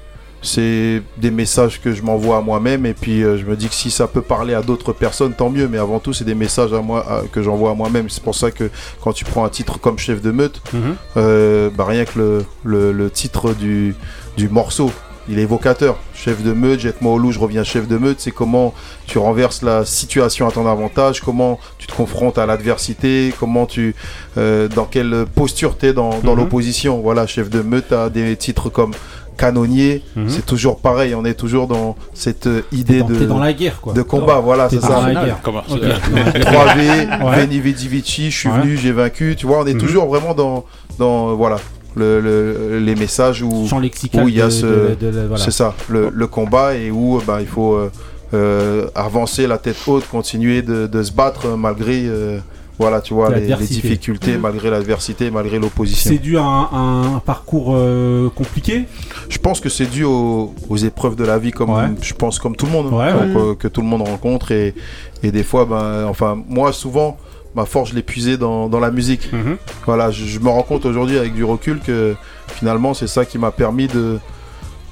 c'est 0.42 1.02
des 1.18 1.30
messages 1.30 1.80
que 1.82 1.92
je 1.92 2.00
m'envoie 2.02 2.38
à 2.38 2.40
moi-même, 2.40 2.86
et 2.86 2.94
puis 2.94 3.22
euh, 3.22 3.36
je 3.36 3.44
me 3.44 3.56
dis 3.56 3.68
que 3.68 3.74
si 3.74 3.90
ça 3.90 4.06
peut 4.06 4.22
parler 4.22 4.54
à 4.54 4.62
d'autres 4.62 4.92
personnes, 4.94 5.34
tant 5.34 5.50
mieux. 5.50 5.68
Mais 5.68 5.76
avant 5.78 5.98
tout, 5.98 6.14
c'est 6.14 6.24
des 6.24 6.34
messages 6.34 6.72
à 6.72 6.80
moi 6.80 7.04
à- 7.06 7.22
que 7.30 7.42
j'envoie 7.42 7.72
à 7.72 7.74
moi-même. 7.74 8.08
C'est 8.08 8.22
pour 8.22 8.34
ça 8.34 8.50
que 8.50 8.70
quand 9.02 9.12
tu 9.12 9.24
prends 9.26 9.44
un 9.44 9.50
titre 9.50 9.78
comme 9.78 9.98
chef 9.98 10.22
de 10.22 10.30
meute, 10.30 10.62
Mhm. 10.72 10.96
euh, 11.18 11.68
bah, 11.74 11.84
rien 11.86 12.04
que 12.06 12.18
le, 12.18 12.44
le- 12.64 12.92
le 12.92 13.10
titre 13.10 13.52
du, 13.52 13.94
du 14.38 14.48
morceau, 14.48 14.90
il 15.30 15.38
est 15.38 15.42
évocateur. 15.42 15.96
Chef 16.14 16.42
de 16.42 16.52
meute, 16.52 16.80
jette-moi 16.80 17.12
au 17.14 17.18
loup, 17.18 17.32
je 17.32 17.38
reviens 17.38 17.64
chef 17.64 17.86
de 17.88 17.96
meute. 17.96 18.20
C'est 18.20 18.32
comment 18.32 18.74
tu 19.06 19.16
renverses 19.18 19.62
la 19.62 19.84
situation 19.86 20.46
à 20.46 20.50
ton 20.50 20.66
avantage, 20.66 21.20
comment 21.20 21.58
tu 21.78 21.86
te 21.86 21.94
confrontes 21.94 22.36
à 22.36 22.44
l'adversité, 22.46 23.32
comment 23.40 23.64
tu, 23.66 23.94
euh, 24.36 24.68
dans 24.68 24.84
quelle 24.84 25.24
posture 25.34 25.78
tu 25.78 25.86
es 25.86 25.92
dans, 25.92 26.10
dans 26.24 26.32
Mhm. 26.32 26.38
l'opposition. 26.40 27.00
Voilà, 27.00 27.26
chef 27.26 27.48
de 27.48 27.62
meute, 27.62 27.86
tu 27.88 28.10
des 28.12 28.36
titres 28.36 28.68
comme 28.68 28.90
canonnier. 29.38 30.02
Mhm. 30.16 30.28
C'est 30.28 30.44
toujours 30.44 30.80
pareil, 30.80 31.14
on 31.14 31.24
est 31.24 31.32
toujours 31.34 31.66
dans 31.66 31.96
cette 32.12 32.46
euh, 32.46 32.60
idée 32.72 32.98
dans- 33.00 33.06
de, 33.06 33.24
dans 33.24 33.38
la 33.38 33.54
guerre, 33.54 33.80
quoi. 33.80 33.94
de 33.94 34.02
combat. 34.02 34.38
Voilà, 34.40 34.68
T'es 34.68 34.76
c'est 34.76 34.82
dans 34.88 35.00
ça. 35.00 35.10
la 35.12 35.24
guerre. 35.24 35.38
Comment 35.42 35.62
Ok. 35.70 35.78
ça 35.80 36.40
3V, 36.40 37.24
Ouais. 37.24 37.36
Veni 37.46 37.60
Vidi 37.60 37.88
Vici, 37.88 38.30
je 38.30 38.36
suis 38.36 38.48
Ouais. 38.50 38.58
venu, 38.60 38.76
j'ai 38.76 38.92
vaincu. 38.92 39.36
Tu 39.38 39.46
vois, 39.46 39.60
on 39.60 39.66
est 39.66 39.72
Mhm. 39.74 39.80
toujours 39.80 40.06
vraiment 40.06 40.34
dans, 40.34 40.64
dans 40.98 41.30
euh, 41.30 41.32
voilà, 41.34 41.56
le, 41.96 42.20
le- 42.20 42.78
les 42.78 42.94
messages 42.94 43.42
où, 43.42 43.48
où 43.50 44.28
il 44.28 44.34
y 44.36 44.40
a 44.40 44.46
de- 44.46 44.50
ce, 44.50 45.26
voilà. 45.28 45.36
c'est 45.44 45.50
ça, 45.50 45.74
le, 45.88 46.10
le 46.12 46.26
combat 46.26 46.74
et 46.76 46.90
où 46.90 47.18
euh, 47.18 47.20
bah, 47.26 47.38
il 47.40 47.46
faut 47.46 47.74
euh, 47.74 47.90
euh, 48.34 48.86
avancer 48.94 49.46
la 49.46 49.58
tête 49.58 49.76
haute, 49.86 50.06
continuer 50.08 50.62
de, 50.62 50.86
de 50.86 51.02
se 51.02 51.12
battre 51.12 51.48
malgré, 51.56 52.04
euh, 52.06 52.38
voilà, 52.78 53.00
tu 53.00 53.12
vois, 53.12 53.34
les, 53.34 53.46
difficultés, 53.56 54.34
Mhm. 54.36 54.40
malgré 54.40 54.70
l'adversité, 54.70 55.30
malgré 55.30 55.58
l'opposition. 55.58 56.10
C'est 56.12 56.18
dû 56.18 56.38
à 56.38 56.42
un, 56.42 57.16
un 57.16 57.18
parcours 57.18 57.74
euh, 57.74 58.30
compliqué? 58.30 58.84
Je 59.28 59.38
pense 59.38 59.60
que 59.60 59.68
c'est 59.68 59.86
dû 59.86 60.04
aux, 60.04 60.54
aux 60.68 60.76
épreuves 60.76 61.16
de 61.16 61.24
la 61.24 61.38
vie, 61.38 61.50
comme 61.50 61.70
Ouais. 61.70 61.88
je 62.00 62.14
pense 62.14 62.38
comme 62.38 62.54
tout 62.56 62.66
le 62.66 62.72
monde, 62.72 62.86
hein. 62.92 62.96
Ouais, 62.96 63.12
Donc, 63.12 63.36
ouais. 63.36 63.50
euh, 63.50 63.54
que 63.54 63.68
tout 63.68 63.80
le 63.82 63.86
monde 63.88 64.02
rencontre 64.02 64.52
et, 64.52 64.74
et 65.22 65.30
des 65.32 65.42
fois, 65.42 65.64
ben, 65.66 66.06
enfin, 66.08 66.38
moi 66.48 66.72
souvent, 66.72 67.18
ma 67.54 67.64
force, 67.64 67.90
je 67.90 67.94
l'ai 67.94 68.02
puisée 68.02 68.36
dans, 68.36 68.68
dans 68.68 68.80
la 68.80 68.90
musique. 68.90 69.32
Mhm. 69.32 69.56
Voilà, 69.86 70.10
je, 70.10 70.24
je 70.24 70.38
me 70.38 70.48
rends 70.48 70.62
compte 70.62 70.84
aujourd'hui 70.86 71.18
avec 71.18 71.34
du 71.34 71.44
recul 71.44 71.80
que 71.80 72.14
finalement, 72.48 72.94
c'est 72.94 73.06
ça 73.08 73.24
qui 73.24 73.38
m'a 73.38 73.50
permis 73.50 73.86
de 73.88 74.18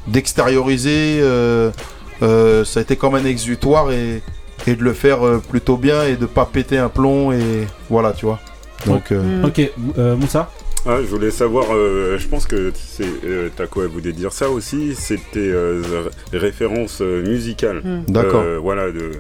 d'extérioriser. 0.07 1.19
euh, 1.21 1.71
euh, 2.23 2.65
ça 2.65 2.81
a 2.81 2.83
été 2.83 2.97
comme 2.97 3.15
un 3.15 3.25
exutoire 3.25 3.93
et, 3.93 4.23
et 4.67 4.75
de 4.75 4.83
le 4.83 4.93
faire 4.93 5.25
euh, 5.25 5.39
plutôt 5.39 5.77
bien 5.77 6.03
et 6.05 6.17
de 6.17 6.27
pas 6.27 6.47
péter 6.47 6.79
un 6.79 6.89
plomb 6.89 7.31
et 7.33 7.67
voilà, 7.91 8.13
tu 8.13 8.27
vois. 8.27 8.41
Donc, 8.87 9.13
euh. 9.13 9.45
Ok, 9.45 9.61
euh, 9.99 10.17
Moussa 10.17 10.51
Ah, 10.87 10.97
je 11.01 11.07
voulais 11.07 11.31
savoir, 11.31 11.67
euh, 11.73 12.17
je 12.19 12.27
pense 12.27 12.47
que 12.47 12.73
c'est 12.75 13.05
euh, 13.25 13.49
Taco 13.57 13.87
voulait 13.89 14.13
dire 14.13 14.33
ça 14.33 14.49
aussi, 14.51 14.95
c'était 14.97 15.39
euh, 15.41 15.83
r- 15.83 16.37
références 16.37 17.01
musicales. 17.01 17.83
Mm. 17.85 18.11
D'accord. 18.13 18.43
Euh, 18.45 18.59
voilà, 18.61 18.91
de 18.91 19.13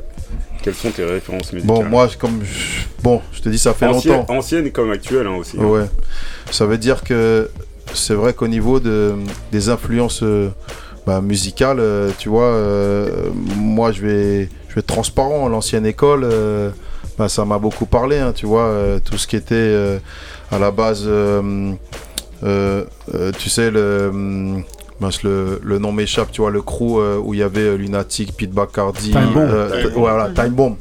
quelles 0.62 0.74
sont 0.74 0.90
tes 0.90 1.04
références 1.04 1.52
musicales 1.52 1.76
bon, 1.76 1.84
moi, 1.84 2.08
comme 2.18 2.42
je- 2.42 2.82
bon, 3.02 3.20
je 3.32 3.40
te 3.40 3.48
dis, 3.48 3.58
ça 3.58 3.74
fait 3.74 3.86
longtemps. 3.86 4.26
Anciennes 4.28 4.70
comme 4.70 4.90
actuelles 4.90 5.26
hein, 5.26 5.36
aussi. 5.36 5.56
hein. 5.58 5.64
Ouais. 5.64 5.86
Ça 6.50 6.66
veut 6.66 6.78
dire 6.78 7.02
que 7.02 7.50
c'est 7.94 8.14
vrai 8.14 8.32
qu'au 8.34 8.48
niveau 8.48 8.80
de, 8.80 9.14
des 9.52 9.68
influences 9.70 10.22
euh, 10.22 10.48
bah, 11.06 11.20
musicales, 11.20 11.78
euh, 11.80 12.10
tu 12.18 12.28
vois, 12.28 12.44
euh, 12.44 13.30
moi 13.56 13.92
je 13.92 14.02
vais, 14.02 14.48
je 14.68 14.74
vais 14.74 14.80
être 14.80 14.86
transparent. 14.86 15.48
L'ancienne 15.48 15.86
école, 15.86 16.28
bah, 17.18 17.28
ça 17.28 17.44
m'a 17.44 17.58
beaucoup 17.58 17.86
parlé, 17.86 18.18
hein, 18.18 18.32
tu 18.34 18.46
vois, 18.46 18.70
tout 19.04 19.16
ce 19.16 19.26
qui 19.26 19.36
était 19.36 19.98
à 20.50 20.58
la 20.58 20.70
base, 20.70 21.08
tu 23.38 23.50
sais, 23.50 23.70
le. 23.70 24.62
Mince, 25.01 25.22
le, 25.22 25.61
le 25.62 25.78
nom 25.78 25.92
m'échappe, 25.92 26.30
tu 26.32 26.40
vois, 26.40 26.51
le 26.51 26.62
crew 26.62 26.99
euh, 26.99 27.18
où 27.22 27.34
il 27.34 27.40
y 27.40 27.42
avait 27.42 27.61
euh, 27.61 27.76
Lunatic, 27.76 28.36
Pete 28.36 28.51
Bacardi, 28.51 29.11
Time 29.11 29.30
Bomb. 29.32 29.38
euh, 29.51 29.82
Time 29.82 29.92
voilà, 29.96 30.28
Time 30.30 30.51
Bomb. 30.55 30.76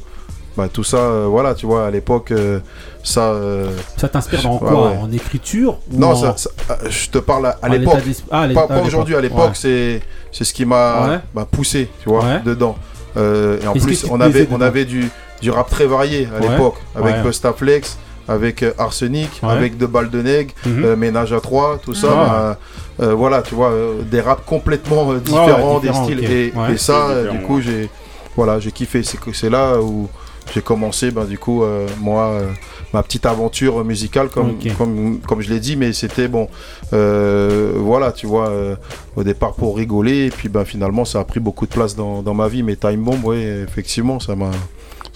Bah, 0.56 0.66
tout 0.72 0.82
ça, 0.82 0.96
euh, 0.96 1.26
voilà, 1.30 1.54
tu 1.54 1.66
vois, 1.66 1.86
à 1.86 1.90
l'époque, 1.92 2.32
euh, 2.32 2.58
ça. 3.04 3.26
euh, 3.30 3.70
Ça 3.96 4.08
t'inspire 4.08 4.42
dans 4.42 4.58
quoi 4.58 4.90
ouais. 4.90 4.96
En 5.00 5.12
écriture 5.12 5.78
ou 5.92 5.98
non, 6.00 6.08
en- 6.10 6.16
ça, 6.16 6.34
ça- 6.36 6.78
je 6.88 7.08
te 7.10 7.18
parle 7.18 7.46
à, 7.62 7.68
l'époque. 7.68 7.94
Ah, 8.30 8.48
Pas, 8.52 8.82
aujourd'hui, 8.82 9.14
à 9.14 9.20
l'époque. 9.20 9.38
Ouais. 9.40 9.50
c'est 9.54 10.00
c'est 10.32 10.42
ce 10.44 10.52
qui 10.52 10.64
m'a 10.64 11.20
poussé, 11.52 11.88
tu 12.02 12.08
vois, 12.08 12.24
Ouais. 12.24 12.40
dedans. 12.44 12.76
Euh, 13.16 13.58
et 13.62 13.66
en 13.68 13.72
plus, 13.74 14.04
on 14.10 14.20
avait, 14.20 14.48
on 14.50 14.60
avait 14.60 14.84
du, 14.84 15.08
du 15.40 15.50
rap 15.52 15.70
très 15.70 15.86
varié 15.86 16.28
à 16.36 16.40
Ouais. 16.40 16.48
l'époque, 16.48 16.74
avec 16.96 17.16
Ouais. 17.16 17.22
Bustaflex, 17.22 17.96
avec 18.28 18.62
euh, 18.62 18.72
Arsenic, 18.78 19.40
Ouais. 19.42 19.50
avec 19.50 19.76
De 19.78 19.86
Balles 19.86 20.10
de 20.10 20.22
Nègre, 20.22 20.52
euh, 20.66 20.94
Ménage 20.96 21.32
à 21.32 21.40
trois, 21.40 21.78
tout 21.82 21.94
ça. 21.94 22.08
Ouais. 22.08 22.14
bah, 22.14 22.58
euh, 23.00 23.14
voilà, 23.14 23.42
tu 23.42 23.54
vois, 23.54 23.70
euh, 23.70 24.02
des 24.02 24.20
raps 24.20 24.44
complètement 24.46 25.12
euh, 25.12 25.18
différents, 25.18 25.78
des 25.80 25.92
styles. 25.92 26.18
ok. 26.20 26.30
Et, 26.30 26.52
Ouais. 26.56 26.74
et 26.74 26.76
ça, 26.76 27.08
euh, 27.08 27.30
du 27.30 27.38
coup, 27.40 27.56
ouais. 27.56 27.62
j'ai 27.62 27.90
voilà, 28.36 28.60
j'ai 28.60 28.70
kiffé. 28.70 29.02
C'est 29.32 29.50
là 29.50 29.80
où 29.80 30.08
j'ai 30.54 30.60
commencé, 30.62 31.10
ben, 31.10 31.24
du 31.24 31.38
coup, 31.38 31.62
euh, 31.64 31.86
moi, 32.00 32.28
euh, 32.28 32.46
ma 32.94 33.02
petite 33.02 33.26
aventure 33.26 33.84
musicale, 33.84 34.28
comme, 34.28 34.56
comme, 34.78 35.18
comme 35.20 35.40
je 35.42 35.50
l'ai 35.50 35.60
dit, 35.60 35.76
mais 35.76 35.92
c'était 35.92 36.28
bon, 36.28 36.48
euh, 36.92 37.72
voilà, 37.76 38.12
tu 38.12 38.26
vois, 38.26 38.48
euh, 38.48 38.76
au 39.16 39.22
départ 39.24 39.54
pour 39.54 39.76
rigoler, 39.76 40.26
et 40.26 40.30
puis 40.30 40.48
ben, 40.48 40.64
finalement, 40.64 41.04
ça 41.04 41.20
a 41.20 41.24
pris 41.24 41.40
beaucoup 41.40 41.66
de 41.66 41.72
place 41.72 41.94
dans, 41.96 42.22
dans 42.22 42.34
ma 42.34 42.48
vie, 42.48 42.62
mais 42.62 42.76
Time 42.76 43.02
Bomb, 43.02 43.20
oui, 43.24 43.42
effectivement, 43.42 44.20
ça 44.20 44.34
m'a 44.36 44.50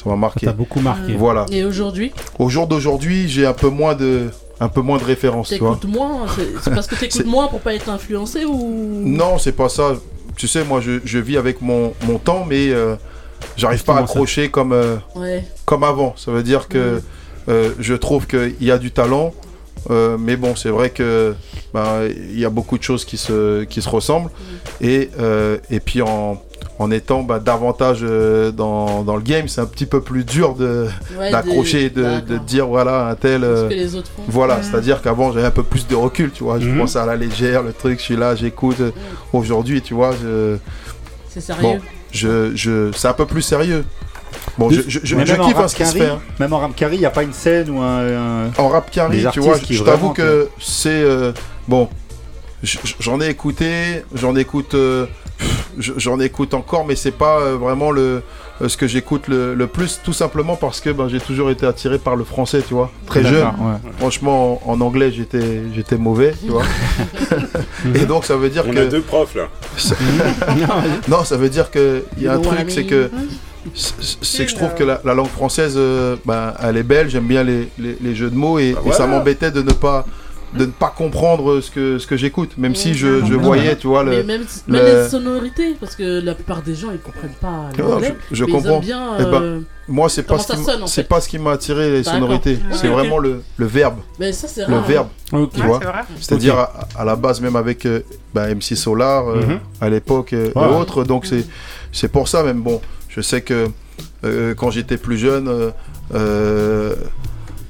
ça 0.03 0.11
m'a 0.11 0.17
marqué. 0.17 0.47
t'a 0.47 0.53
beaucoup 0.53 0.81
marqué. 0.81 1.15
Voilà. 1.17 1.47
Et 1.51 1.65
aujourd'hui, 1.65 2.13
Au 2.39 2.49
jour 2.49 2.67
d'aujourd'hui, 2.67 3.29
j'ai 3.29 3.47
un 3.47 3.53
peu 3.53 3.69
moins 3.69 3.95
de, 3.95 4.31
un 4.61 4.69
peu 4.69 4.81
moins 4.81 4.99
de 4.99 5.05
références, 5.05 5.49
t'écoutes 5.51 5.85
moins 5.85 6.27
C'est 6.63 6.75
parce 6.75 6.87
que 6.87 6.95
t'écoutes 6.95 7.27
moins 7.27 7.49
pour 7.49 7.61
pas 7.61 7.75
être 7.75 7.89
influencé 7.89 8.45
ou? 8.45 9.03
Non, 9.05 9.39
c'est 9.39 9.53
pas 9.53 9.69
ça. 9.69 9.95
Tu 10.37 10.49
sais, 10.49 10.65
moi, 10.65 10.81
je, 10.81 11.01
je 11.05 11.19
vis 11.19 11.37
avec 11.37 11.61
mon, 11.61 11.93
mon 12.07 12.19
temps, 12.19 12.45
mais 12.49 12.71
euh, 12.71 12.97
j'arrive 13.57 13.85
pas 13.85 13.93
à 13.95 13.97
ça 13.99 14.03
accrocher 14.05 14.51
comme, 14.51 14.73
euh, 14.73 14.97
Ouais. 15.15 15.45
comme 15.67 15.85
avant. 15.85 16.15
Ça 16.17 16.31
veut 16.33 16.43
dire 16.43 16.69
que 16.69 17.03
euh, 17.49 17.71
je 17.79 17.95
trouve 17.95 18.27
qu'il 18.27 18.55
y 18.63 18.71
a 18.71 18.79
du 18.79 18.93
talent, 18.93 19.35
euh, 19.91 20.17
mais 20.19 20.37
bon, 20.37 20.55
c'est 20.57 20.69
vrai 20.71 20.91
que 20.91 21.35
ben, 21.75 22.09
il 22.31 22.39
y 22.39 22.45
a 22.45 22.51
beaucoup 22.51 22.79
de 22.79 22.83
choses 22.83 23.05
qui 23.05 23.17
se, 23.19 23.65
qui 23.65 23.83
se 23.83 23.89
ressemblent. 23.89 24.31
Et, 24.81 25.11
euh, 25.19 25.59
et 25.71 25.81
puis 25.81 26.01
en, 26.03 26.41
en 26.83 26.91
étant 26.91 27.23
bah, 27.23 27.39
davantage 27.39 28.01
euh, 28.03 28.51
dans, 28.51 29.03
dans 29.03 29.17
le 29.17 29.23
game, 29.23 29.49
c'est 29.49 29.61
un 29.61 29.67
petit 29.67 29.87
peu 29.87 30.01
plus 30.01 30.25
dur 30.25 30.55
de 30.55 30.89
Ouais, 31.19 31.31
d'accrocher, 31.31 31.91
de- 31.91 32.03
de, 32.03 32.21
de 32.21 32.39
dire 32.39 32.67
voilà 32.67 33.09
un 33.09 33.15
tel. 33.15 33.45
euh, 33.45 33.69
que 33.69 33.75
les 33.75 33.95
autres 33.95 34.11
font. 34.15 34.23
Voilà, 34.29 34.57
Ouais. 34.57 34.61
c'est-à-dire 34.63 35.01
qu'avant 35.03 35.33
j'avais 35.33 35.47
un 35.47 35.51
peu 35.51 35.63
plus 35.63 35.87
de 35.87 35.95
recul, 35.95 36.31
tu 36.33 36.45
vois. 36.45 36.59
Je 36.61 36.69
Mhm. 36.69 36.79
pense 36.79 36.97
à 36.97 37.07
la 37.07 37.17
légère, 37.17 37.63
le 37.63 37.73
truc, 37.73 37.99
je 37.99 38.05
suis 38.05 38.17
là, 38.17 38.35
j'écoute. 38.35 38.77
Aujourd'hui, 39.33 39.81
tu 39.83 39.95
vois, 39.95 40.11
je. 40.23 40.57
C'est 41.29 41.41
sérieux. 41.41 41.63
Bon, 41.63 41.79
je, 42.11 42.53
je, 42.55 42.91
c'est 42.95 43.09
un 43.09 43.13
peu 43.15 43.27
plus 43.27 43.43
sérieux. 43.43 43.85
Bon, 44.59 44.71
je, 44.71 44.81
je, 44.89 44.89
je, 44.89 45.01
je 45.05 45.15
même 45.17 45.41
en 45.41 45.47
kiffe 45.47 45.57
hein, 45.57 45.61
rap 45.61 45.71
ce 45.71 45.77
qui 45.77 45.87
se 45.87 45.97
fait. 45.97 46.07
hein. 46.09 46.21
Même 46.41 46.53
en 46.53 46.59
rap 46.59 46.75
carry, 46.75 46.97
il 46.97 47.01
n'y 47.01 47.07
a 47.07 47.11
pas 47.11 47.23
une 47.23 47.33
scène 47.33 47.71
ou 47.71 47.81
un. 47.81 48.47
un- 48.47 48.51
En 48.59 48.69
rap 48.69 48.91
carry, 48.91 49.25
tu 49.33 49.41
vois, 49.41 49.57
je, 49.69 49.83
t'avoue 49.83 50.11
que 50.11 50.49
c'est 50.61 50.91
euh, 50.91 51.33
bon. 51.69 51.89
J'en 53.01 53.21
ai 53.21 53.29
écouté, 53.29 54.03
j'en 54.15 54.37
écoute, 54.37 54.75
euh, 54.75 55.07
j'en 55.79 56.21
écoute 56.21 56.55
encore, 56.55 56.85
mais 56.87 56.95
c'est 56.95 57.11
pas 57.11 57.41
euh, 57.41 57.57
vraiment 57.57 57.91
le 57.91 58.23
euh, 58.61 58.69
ce 58.69 58.77
que 58.77 58.87
j'écoute 58.87 59.27
le, 59.27 59.55
le 59.55 59.67
plus, 59.67 60.01
tout 60.05 60.13
simplement 60.13 60.55
parce 60.55 60.81
que 60.81 60.91
ben, 60.91 61.09
j'ai 61.09 61.19
toujours 61.19 61.51
été 61.51 61.67
attiré 61.67 61.99
par 61.99 62.15
le 62.15 62.23
français, 62.23 62.63
tu 62.67 62.75
vois, 62.75 62.93
très 63.07 63.25
jeune. 63.25 63.43
Ouais. 63.47 63.91
Franchement, 63.99 64.61
en, 64.65 64.75
en 64.75 64.81
anglais, 64.81 65.11
j'étais 65.11 65.63
j'étais 65.75 65.97
mauvais, 65.97 66.35
tu 66.41 66.51
vois. 66.53 66.63
Et 67.97 68.05
donc 68.07 68.25
ça 68.25 68.37
veut 68.37 68.49
dire 68.49 68.63
On 68.69 68.71
que 68.73 68.79
a 68.79 68.85
deux 68.87 69.01
profs 69.01 69.35
là. 69.35 69.49
non, 71.09 71.25
ça 71.25 71.37
veut 71.37 71.49
dire 71.49 71.71
que 71.71 72.05
il 72.17 72.23
y 72.23 72.29
a 72.29 72.35
un 72.35 72.39
truc, 72.41 72.71
c'est 72.71 72.85
que 72.85 73.11
c'est 73.75 74.45
que 74.45 74.51
je 74.51 74.57
trouve 74.57 74.75
que 74.75 74.85
la, 74.85 75.01
la 75.05 75.15
langue 75.15 75.29
française, 75.29 75.75
euh, 75.77 76.17
ben, 76.25 76.53
elle 76.63 76.77
est 76.77 76.83
belle. 76.83 77.09
J'aime 77.09 77.27
bien 77.27 77.43
les, 77.43 77.69
les- 77.79 77.97
les 78.01 78.15
jeux 78.15 78.31
de 78.31 78.37
mots 78.37 78.59
et, 78.59 78.75
et 78.87 78.93
ça 78.93 79.07
m'embêtait 79.07 79.51
de 79.51 79.63
ne 79.63 79.73
pas 79.73 80.05
de 80.55 80.67
ne 80.67 80.71
pas 80.71 80.93
comprendre 80.95 81.61
ce 81.61 81.71
que 81.71 81.99
ce 81.99 82.07
que 82.07 82.17
j'écoute, 82.17 82.59
même 82.59 82.75
si 82.75 82.93
je, 82.95 83.25
je 83.25 83.35
voyais, 83.35 83.75
tu 83.77 83.87
vois, 83.87 84.03
le, 84.03 84.11
Mais 84.11 84.23
même, 84.23 84.43
le- 84.69 84.73
même 84.73 84.85
les 85.05 85.09
sonorités, 85.09 85.75
parce 85.81 85.97
que 85.97 86.21
la 86.23 86.35
plupart 86.35 86.61
des 86.63 86.75
gens 86.75 86.89
ils 86.93 86.99
comprennent 87.01 87.31
pas 87.41 87.71
l'anglais. 87.79 88.15
je, 88.31 88.37
je 88.37 88.45
mais 88.45 88.53
comprends. 88.53 88.69
Ils 88.69 88.75
aiment 88.75 88.81
bien. 88.81 89.09
Eh 89.19 89.23
ben, 89.25 89.43
euh, 89.43 89.61
moi, 89.89 90.09
c'est 90.09 90.23
pas 90.23 90.39
ce 90.39 90.55
sonne, 90.57 90.83
en 90.83 90.87
c'est 90.87 91.03
fait. 91.03 91.09
pas 91.09 91.21
ce 91.21 91.29
qui 91.29 91.39
m'a 91.39 91.53
attiré 91.53 91.91
les 91.91 92.05
sonorités. 92.05 92.59
C'est 92.73 92.89
vraiment 92.89 93.19
le, 93.19 93.43
le 93.57 93.67
verbe. 93.67 93.97
Mais 94.21 94.33
ça, 94.33 94.47
c'est 94.47 94.67
le 94.69 94.75
rare, 94.75 94.85
verbe. 94.85 95.09
hein. 95.33 95.49
Tu 95.53 95.61
Ouais, 95.61 95.67
vois. 95.67 95.81
c'est. 96.17 96.25
C'est-à-dire 96.25 96.55
Ok. 96.55 96.69
à, 96.97 97.01
à 97.01 97.05
la 97.05 97.17
base 97.17 97.41
même 97.41 97.57
avec 97.57 97.87
euh, 97.87 98.01
bah, 98.35 98.47
MC 98.55 98.77
Solar 98.77 99.29
euh, 99.29 99.41
Mhm. 99.43 99.59
à 99.81 99.89
l'époque 99.89 100.33
euh, 100.35 100.51
Ouais. 100.55 100.63
et 100.71 100.75
autres. 100.75 101.05
Donc 101.05 101.27
c'est 101.27 101.45
c'est 101.93 102.09
pour 102.09 102.29
ça 102.29 102.43
même. 102.43 102.61
Bon, 102.63 102.81
je 103.09 103.21
sais 103.23 103.41
que 103.41 103.69
euh, 104.25 104.55
quand 104.55 104.71
j'étais 104.71 104.99
plus 104.99 105.17
jeune. 105.19 105.49
euh, 105.49 105.71
euh, 106.15 106.95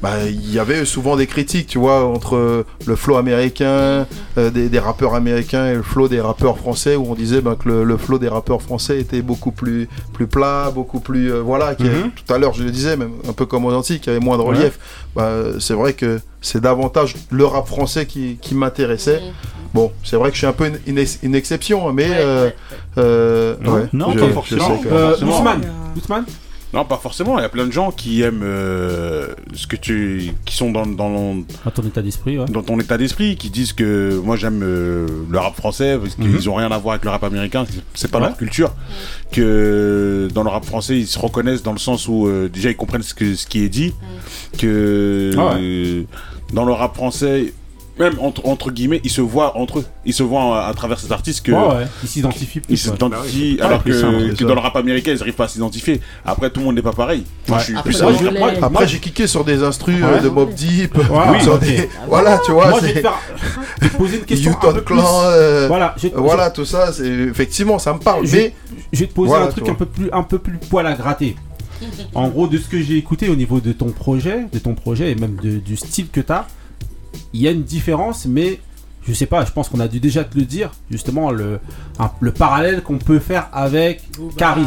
bah, 0.02 0.24
il 0.28 0.52
y 0.52 0.58
avait 0.58 0.84
souvent 0.84 1.14
des 1.16 1.26
critiques, 1.28 1.68
tu 1.68 1.78
vois, 1.78 2.04
entre 2.04 2.64
le 2.86 2.96
flow 2.96 3.16
américain, 3.16 4.06
euh, 4.36 4.50
des, 4.50 4.68
des 4.68 4.78
rappeurs 4.80 5.14
américains 5.14 5.68
et 5.70 5.74
le 5.74 5.82
flow 5.82 6.08
des 6.08 6.20
rappeurs 6.20 6.58
français, 6.58 6.96
où 6.96 7.06
on 7.08 7.14
disait 7.14 7.40
bah, 7.40 7.56
que 7.58 7.68
le, 7.68 7.84
le 7.84 7.96
flow 7.96 8.18
des 8.18 8.28
rappeurs 8.28 8.60
français 8.62 8.98
était 8.98 9.22
beaucoup 9.22 9.52
plus, 9.52 9.88
plus 10.12 10.26
plat, 10.26 10.70
beaucoup 10.74 10.98
plus... 11.00 11.32
euh, 11.32 11.40
voilà, 11.40 11.74
qui 11.76 11.84
Mhm. 11.84 12.10
tout 12.26 12.34
à 12.34 12.38
l'heure 12.38 12.52
je 12.54 12.64
le 12.64 12.70
disais, 12.70 12.96
même 12.96 13.12
un 13.28 13.32
peu 13.32 13.46
comme 13.46 13.64
aux 13.64 13.72
Antilles, 13.72 14.00
qui 14.00 14.10
avait 14.10 14.18
moins 14.20 14.36
de 14.38 14.42
Ouais. 14.42 14.48
relief. 14.56 14.78
Bah, 15.14 15.30
c'est 15.60 15.74
vrai 15.74 15.92
que 15.92 16.20
c'est 16.40 16.60
davantage 16.60 17.14
le 17.30 17.44
rap 17.46 17.66
français 17.68 18.06
qui, 18.06 18.38
qui 18.40 18.54
m'intéressait. 18.56 19.20
Bon, 19.74 19.90
c'est 20.04 20.16
vrai 20.16 20.28
que 20.30 20.34
je 20.34 20.38
suis 20.38 20.46
un 20.46 20.52
peu 20.52 20.66
une, 20.66 20.78
une 20.86 20.98
ex- 20.98 21.18
une 21.22 21.34
exception, 21.34 21.88
hein, 21.88 21.92
mais... 21.94 22.08
euh, 22.10 22.50
euh, 22.98 23.54
Non, 23.62 23.72
ouais, 23.74 23.86
non, 23.92 24.12
je- 24.12 24.18
pas 24.18 24.26
je 24.26 24.32
forcément. 24.32 24.76
sais 24.82 24.88
que- 24.88 24.92
Euh, 24.92 25.08
Forcément. 25.10 25.36
Ousmane, 25.38 25.62
Ousmane 25.96 26.24
Non, 26.74 26.84
pas 26.86 26.96
forcément. 26.96 27.38
Il 27.38 27.42
y 27.42 27.44
a 27.44 27.50
plein 27.50 27.66
de 27.66 27.70
gens 27.72 27.90
qui 27.90 28.22
aiment 28.22 28.40
euh, 28.42 29.28
ce 29.52 29.66
que 29.66 29.76
tu, 29.76 30.32
qui 30.46 30.54
sont 30.56 30.70
dans, 30.72 30.86
dans, 30.86 31.42
À 31.66 31.70
ton 31.70 31.82
état 31.82 32.00
d'esprit, 32.00 32.38
ouais. 32.38 32.46
dans 32.46 32.62
ton 32.62 32.80
état 32.80 32.96
d'esprit, 32.96 33.36
qui 33.36 33.50
disent 33.50 33.74
que 33.74 34.18
moi 34.24 34.36
j'aime 34.36 34.62
euh, 34.62 35.06
le 35.30 35.38
rap 35.38 35.54
français 35.54 35.98
parce 35.98 36.14
qu'ils 36.14 36.24
Mhm. 36.28 36.48
ont 36.48 36.54
rien 36.54 36.70
à 36.72 36.78
voir 36.78 36.94
avec 36.94 37.04
le 37.04 37.10
rap 37.10 37.24
américain, 37.24 37.66
c'est 37.94 38.10
pas 38.10 38.18
Ouais. 38.20 38.26
leur 38.28 38.36
culture. 38.38 38.72
Que 39.30 40.28
dans 40.34 40.42
le 40.44 40.48
rap 40.50 40.64
français 40.64 40.98
ils 40.98 41.06
se 41.06 41.18
reconnaissent 41.18 41.62
dans 41.62 41.72
le 41.72 41.78
sens 41.78 42.08
où 42.08 42.26
euh, 42.26 42.48
déjà 42.48 42.70
ils 42.70 42.76
comprennent 42.76 43.02
ce, 43.02 43.14
que, 43.14 43.34
ce 43.34 43.46
qui 43.46 43.62
est 43.64 43.68
dit, 43.68 43.92
que 44.58 45.32
Ah 45.36 45.54
ouais. 45.54 45.60
euh, 45.60 46.02
dans 46.52 46.64
le 46.64 46.72
rap 46.72 46.94
français 46.94 47.52
même 48.02 48.18
entre, 48.20 48.46
entre 48.46 48.70
guillemets, 48.70 49.00
ils 49.04 49.10
se 49.10 49.20
voient 49.20 49.56
entre 49.56 49.80
eux. 49.80 49.84
Ils 50.04 50.12
se 50.14 50.22
voient 50.22 50.64
à, 50.64 50.68
à 50.68 50.74
travers 50.74 50.98
cet 51.00 51.10
artiste 51.12 51.44
que. 51.46 51.52
Ouais. 51.52 51.86
Ils 52.02 52.08
s'identifient 52.08 52.60
plus, 52.60 52.72
Ils 52.74 52.78
s'identifient, 52.78 53.52
ouais. 53.54 53.60
Ouais, 53.60 53.62
alors 53.66 53.82
simple, 53.82 54.34
que, 54.36 54.44
dans 54.44 54.54
le 54.54 54.60
rap 54.60 54.76
américain, 54.76 55.12
ils 55.12 55.18
n'arrivent 55.18 55.34
pas 55.34 55.44
à 55.44 55.48
s'identifier. 55.48 56.00
Après, 56.24 56.50
tout 56.50 56.60
le 56.60 56.66
monde 56.66 56.74
n'est 56.76 56.82
pas 56.82 56.92
pareil. 56.92 57.24
Moi, 57.48 57.58
je 57.58 57.64
suis 57.64 57.74
plus 57.74 58.02
Moi, 58.02 58.12
moi, 58.38 58.50
après, 58.62 58.86
j'ai 58.88 58.98
kické 58.98 59.26
sur 59.26 59.44
des 59.44 59.62
instrus 59.62 60.02
Ouais. 60.02 60.08
euh, 60.18 60.20
de 60.20 60.28
Mob 60.28 60.52
Deep, 60.54 60.96
Ouais, 60.96 61.40
sur 61.40 61.54
ok. 61.54 61.60
des- 61.60 61.88
voilà, 62.08 62.38
tu 62.44 62.52
vois. 62.52 62.68
Moi, 62.70 62.80
je 62.82 62.86
vais 62.86 63.02
te 63.02 63.96
poser 63.96 64.18
une 64.18 64.24
question 64.24 64.52
un 64.52 64.72
peu 64.72 64.82
plus- 64.82 64.94
Clan, 64.96 65.20
euh, 65.24 65.66
Voilà, 65.68 65.94
je 65.96 66.02
vais 66.02 66.10
te- 66.10 66.18
voilà, 66.18 66.50
tout 66.50 66.64
ça, 66.64 66.92
c'est 66.92 67.06
effectivement, 67.06 67.78
ça 67.78 67.92
me 67.94 67.98
parle. 67.98 68.26
Je 68.26 68.32
Mais 68.36 68.42
vais, 68.42 68.54
je 68.92 69.00
vais 69.00 69.06
te 69.06 69.14
poser 69.14 69.28
Voilà, 69.28 69.46
un 69.46 69.48
truc 69.48 69.68
un 69.68 69.74
peu 69.74 69.86
plus 69.86 70.08
un 70.12 70.22
peu 70.22 70.38
plus 70.38 70.58
poil 70.58 70.86
à 70.86 70.94
gratter. 70.94 71.36
En 72.14 72.28
gros, 72.28 72.46
de 72.46 72.58
ce 72.58 72.68
que 72.68 72.80
j'ai 72.80 72.96
écouté 72.96 73.28
au 73.28 73.34
niveau 73.34 73.58
de 73.60 73.72
ton 73.72 73.86
projet, 73.90 74.46
de 74.52 74.58
ton 74.60 74.74
projet 74.74 75.10
et 75.10 75.14
même 75.16 75.36
de- 75.42 75.58
du 75.58 75.76
style 75.76 76.08
que 76.10 76.20
tu 76.20 76.32
as, 76.32 76.46
il 77.32 77.40
y 77.42 77.48
a 77.48 77.50
une 77.50 77.62
différence, 77.62 78.26
mais 78.26 78.60
je 79.04 79.12
sais 79.12 79.26
pas, 79.26 79.44
je 79.44 79.50
pense 79.50 79.68
qu'on 79.68 79.80
a 79.80 79.88
dû 79.88 79.98
déjà 79.98 80.22
te 80.22 80.38
le 80.38 80.44
dire, 80.44 80.70
justement, 80.88 81.32
le, 81.32 81.58
un- 81.98 82.12
le 82.20 82.30
parallèle 82.30 82.82
qu'on 82.84 82.98
peut 82.98 83.18
faire 83.18 83.48
avec 83.52 84.00
Caris. 84.36 84.62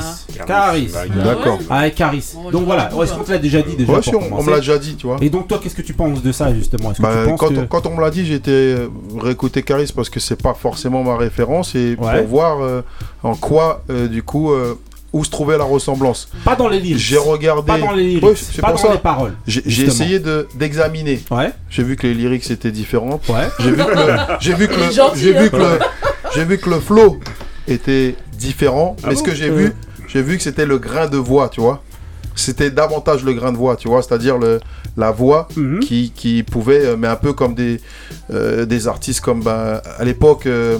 Caris. 0.46 0.92
Caris, 0.92 1.10
D'accord. 1.24 1.58
Avec 1.70 1.96
Caris. 1.96 2.34
Donc 2.52 2.66
voilà, 2.66 2.90
est-ce 3.02 3.14
qu'on 3.14 3.24
te 3.24 3.32
l'a 3.32 3.38
déjà 3.38 3.62
dit 3.62 3.78
déjà 3.78 3.94
Ouais, 3.94 4.02
pour 4.02 4.04
si, 4.04 4.14
on- 4.16 4.44
me 4.44 4.50
l'a 4.52 4.58
déjà 4.60 4.78
dit, 4.78 4.96
tu 4.98 5.08
vois. 5.08 5.18
Et 5.22 5.30
donc, 5.30 5.48
toi, 5.48 5.58
qu'est-ce 5.64 5.76
que 5.76 5.82
tu 5.82 5.94
penses 5.94 6.22
de 6.22 6.34
ça, 6.34 6.54
justement? 6.54 6.92
Que 6.92 7.02
Bah, 7.02 7.14
tu 7.24 7.36
quand, 7.38 7.48
que- 7.48 7.60
on, 7.60 7.68
quand 7.68 7.86
on 7.86 7.96
me 7.96 8.02
l'a 8.02 8.12
dit, 8.12 8.26
j'ai 8.26 8.34
été 8.36 8.52
euh, 8.52 8.90
réécouter 9.18 9.64
Caris 9.64 9.94
parce 9.96 10.10
que 10.10 10.20
c'est 10.20 10.42
pas 10.42 10.54
forcément 10.54 11.02
ma 11.02 11.16
référence 11.16 11.74
et 11.76 11.96
Ouais. 11.98 12.20
pour 12.20 12.28
voir 12.28 12.62
euh, 12.62 12.82
en 13.24 13.36
quoi, 13.36 13.84
euh, 13.90 14.10
du 14.10 14.22
coup, 14.22 14.52
euh, 14.52 14.76
où 15.16 15.24
se 15.24 15.30
trouvait 15.30 15.58
la 15.58 15.64
ressemblance. 15.64 16.28
Pas 16.44 16.56
dans 16.58 16.68
les 16.68 16.80
lyrics. 16.80 16.98
J'ai 17.02 17.18
regardé. 17.18 17.66
Pas 17.68 17.78
dans 17.80 17.94
les 17.94 18.04
lyrics. 18.04 18.24
Ouais, 18.24 18.34
c'est 18.36 18.62
Pas 18.62 18.72
pour 18.72 18.82
dans 18.82 18.88
ça. 18.88 18.94
les 18.94 19.00
paroles, 19.00 19.34
J'ai 19.48 19.86
essayé 19.86 20.20
de- 20.20 20.46
d'examiner. 20.56 21.22
Ouais. 21.32 21.52
J'ai 21.70 21.84
vu 21.84 21.96
que 21.96 22.06
les 22.06 22.14
lyrics 22.14 22.50
étaient 22.52 22.72
différents. 22.72 23.20
Ouais. 23.30 23.48
J'ai 23.60 23.72
vu 23.72 23.78
que 23.78 23.92
le, 23.92 24.18
j'ai 24.42 24.54
vu 24.54 24.68
que 24.68 24.74
j'ai 25.16 25.32
vu 25.32 25.46
hein. 25.46 25.50
que 25.50 25.56
le, 25.56 25.80
j'ai 26.36 26.44
vu 26.46 26.58
que 26.58 26.70
le 26.70 26.80
flow 26.82 27.20
était 27.68 28.16
différent. 28.38 28.96
Ah 29.04 29.08
mais 29.10 29.16
ce 29.16 29.24
que 29.24 29.34
j'ai 29.34 29.50
Euh. 29.50 29.56
vu, 29.56 29.74
j'ai 30.10 30.22
vu 30.22 30.36
que 30.38 30.44
c'était 30.44 30.66
le 30.66 30.78
grain 30.80 31.08
de 31.08 31.18
voix, 31.18 31.48
tu 31.50 31.62
vois. 31.62 31.82
C'était 32.36 32.70
davantage 32.70 33.24
le 33.24 33.32
grain 33.34 33.54
de 33.54 33.58
voix, 33.58 33.78
tu 33.78 33.88
vois, 33.88 34.02
c'est-à-dire 34.04 34.38
le, 34.38 34.60
la 34.98 35.12
voix 35.12 35.48
Mhm. 35.56 35.80
qui, 35.80 36.12
qui 36.14 36.44
pouvait, 36.44 36.86
euh, 36.86 36.96
mais 37.00 37.08
un 37.08 37.16
peu 37.16 37.32
comme 37.32 37.56
des, 37.56 37.80
euh, 38.34 38.66
des 38.66 38.88
artistes 38.90 39.22
comme 39.22 39.42
ben, 39.42 39.80
à 39.98 40.04
l'époque 40.04 40.46
euh, 40.46 40.78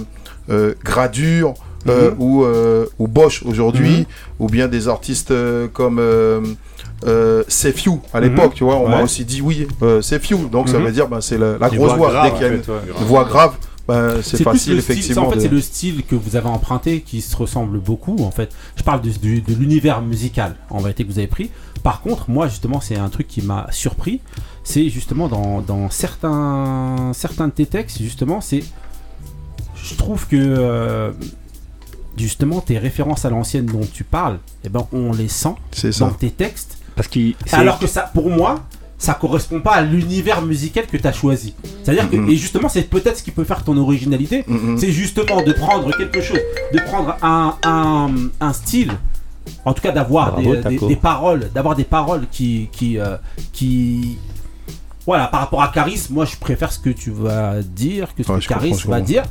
euh, 0.50 0.74
Gradure 0.84 1.54
euh, 1.90 2.10
Mhm. 2.10 2.16
ou, 2.18 2.44
euh, 2.44 2.86
ou 2.98 3.08
Bosch 3.08 3.42
aujourd'hui, 3.44 3.98
Mhm. 4.00 4.04
ou 4.40 4.46
bien 4.48 4.68
des 4.68 4.88
artistes 4.88 5.30
euh, 5.30 5.68
comme 5.68 5.98
euh, 5.98 6.40
euh, 7.06 7.42
C'est 7.48 7.72
Few 7.76 8.00
à 8.12 8.20
l'époque, 8.20 8.50
Mhm. 8.50 8.54
tu 8.54 8.64
vois, 8.64 8.76
on 8.76 8.88
m'a 8.88 9.02
aussi 9.02 9.24
dit 9.24 9.40
oui, 9.42 9.66
euh, 9.82 10.00
C'est 10.02 10.18
Few, 10.24 10.48
donc 10.48 10.68
ça 10.68 10.78
veut 10.78 10.92
dire 10.92 11.08
ben, 11.08 11.20
c'est 11.20 11.38
la, 11.38 11.56
grosse 11.58 11.76
voix 11.76 11.96
voix, 11.96 12.10
graves, 12.10 12.24
dès 12.24 12.30
qu'il 12.38 12.46
y 12.46 12.48
a 12.48 12.52
en 12.52 12.56
une, 12.56 12.62
fait, 12.62 12.72
ouais. 12.72 12.78
une 13.00 13.06
voix 13.06 13.24
grave, 13.24 13.54
ben, 13.88 14.14
c'est 14.22 14.42
facile 14.42 14.72
le 14.74 14.78
effectivement. 14.80 15.26
En 15.26 15.30
fait, 15.30 15.36
de- 15.36 15.40
c'est 15.42 15.48
le 15.48 15.60
style 15.60 16.02
que 16.04 16.16
vous 16.16 16.34
avez 16.36 16.48
emprunté 16.48 17.02
qui 17.02 17.20
se 17.20 17.36
ressemble 17.36 17.78
beaucoup. 17.78 18.16
En 18.24 18.30
fait, 18.32 18.50
je 18.76 18.82
parle 18.82 19.00
de, 19.00 19.10
l'univers 19.54 20.02
musical 20.02 20.56
en 20.70 20.78
vérité 20.78 21.04
que 21.04 21.12
vous 21.12 21.18
avez 21.18 21.28
pris. 21.28 21.50
Par 21.84 22.00
contre, 22.00 22.28
moi 22.28 22.48
justement, 22.48 22.80
c'est 22.80 22.96
un 22.96 23.08
truc 23.10 23.28
qui 23.28 23.42
m'a 23.42 23.68
surpris. 23.70 24.20
C'est 24.64 24.88
justement 24.88 25.28
dans, 25.28 25.60
dans 25.60 25.88
certains 25.90 27.12
certains 27.14 27.46
de 27.46 27.52
tes 27.52 27.66
textes, 27.66 28.02
justement, 28.02 28.40
c'est 28.40 28.64
je 29.76 29.94
trouve 29.94 30.26
que 30.26 30.34
euh, 30.36 31.12
justement 32.16 32.60
tes 32.60 32.78
références 32.78 33.24
à 33.24 33.30
l'ancienne 33.30 33.66
dont 33.66 33.86
tu 33.92 34.04
parles, 34.04 34.38
eh 34.64 34.68
ben 34.68 34.86
on 34.92 35.12
les 35.12 35.28
sent 35.28 35.54
ça. 35.72 35.90
dans 36.00 36.10
tes 36.10 36.30
textes. 36.30 36.78
Parce 36.94 37.08
c'est- 37.12 37.34
Alors 37.56 37.78
que 37.78 37.86
ça, 37.86 38.10
pour 38.14 38.30
moi, 38.30 38.64
ça 38.98 39.12
correspond 39.12 39.60
pas 39.60 39.72
à 39.74 39.82
l'univers 39.82 40.40
musical 40.40 40.86
que 40.86 40.96
tu 40.96 41.06
as 41.06 41.12
choisi. 41.12 41.54
C'est-à-dire 41.84 42.08
que, 42.08 42.16
Mhm. 42.16 42.30
et 42.30 42.36
justement, 42.36 42.70
c'est 42.70 42.88
peut-être 42.88 43.18
ce 43.18 43.22
qui 43.22 43.30
peut 43.30 43.44
faire 43.44 43.62
ton 43.62 43.76
originalité, 43.76 44.44
Mhm. 44.48 44.78
c'est 44.78 44.90
justement 44.90 45.42
de 45.42 45.52
prendre 45.52 45.94
quelque 45.96 46.22
chose, 46.22 46.40
de 46.72 46.78
prendre 46.80 47.14
un, 47.22 47.54
un, 47.64 48.10
un 48.40 48.52
style 48.54 48.92
en 49.66 49.74
tout 49.74 49.82
cas 49.82 49.92
d'avoir 49.92 50.36
des, 50.36 50.44
des- 50.56 50.60
Taco. 50.62 50.88
des 50.88 50.96
paroles, 50.96 51.50
d'avoir 51.54 51.76
des 51.76 51.84
paroles 51.84 52.26
qui, 52.32 52.68
qui, 52.72 52.98
euh, 52.98 53.16
qui, 53.52 54.16
voilà, 55.04 55.26
par 55.28 55.40
rapport 55.40 55.62
à 55.62 55.68
Caris, 55.68 56.06
moi 56.10 56.24
je 56.24 56.36
préfère 56.36 56.72
ce 56.72 56.78
que 56.78 56.90
tu 56.90 57.10
vas 57.10 57.60
dire 57.62 58.14
que 58.14 58.22
ce 58.24 58.32
Ouais, 58.32 58.40
que 58.40 58.46
Caris 58.46 58.72
va 58.86 59.00
dire. 59.02 59.22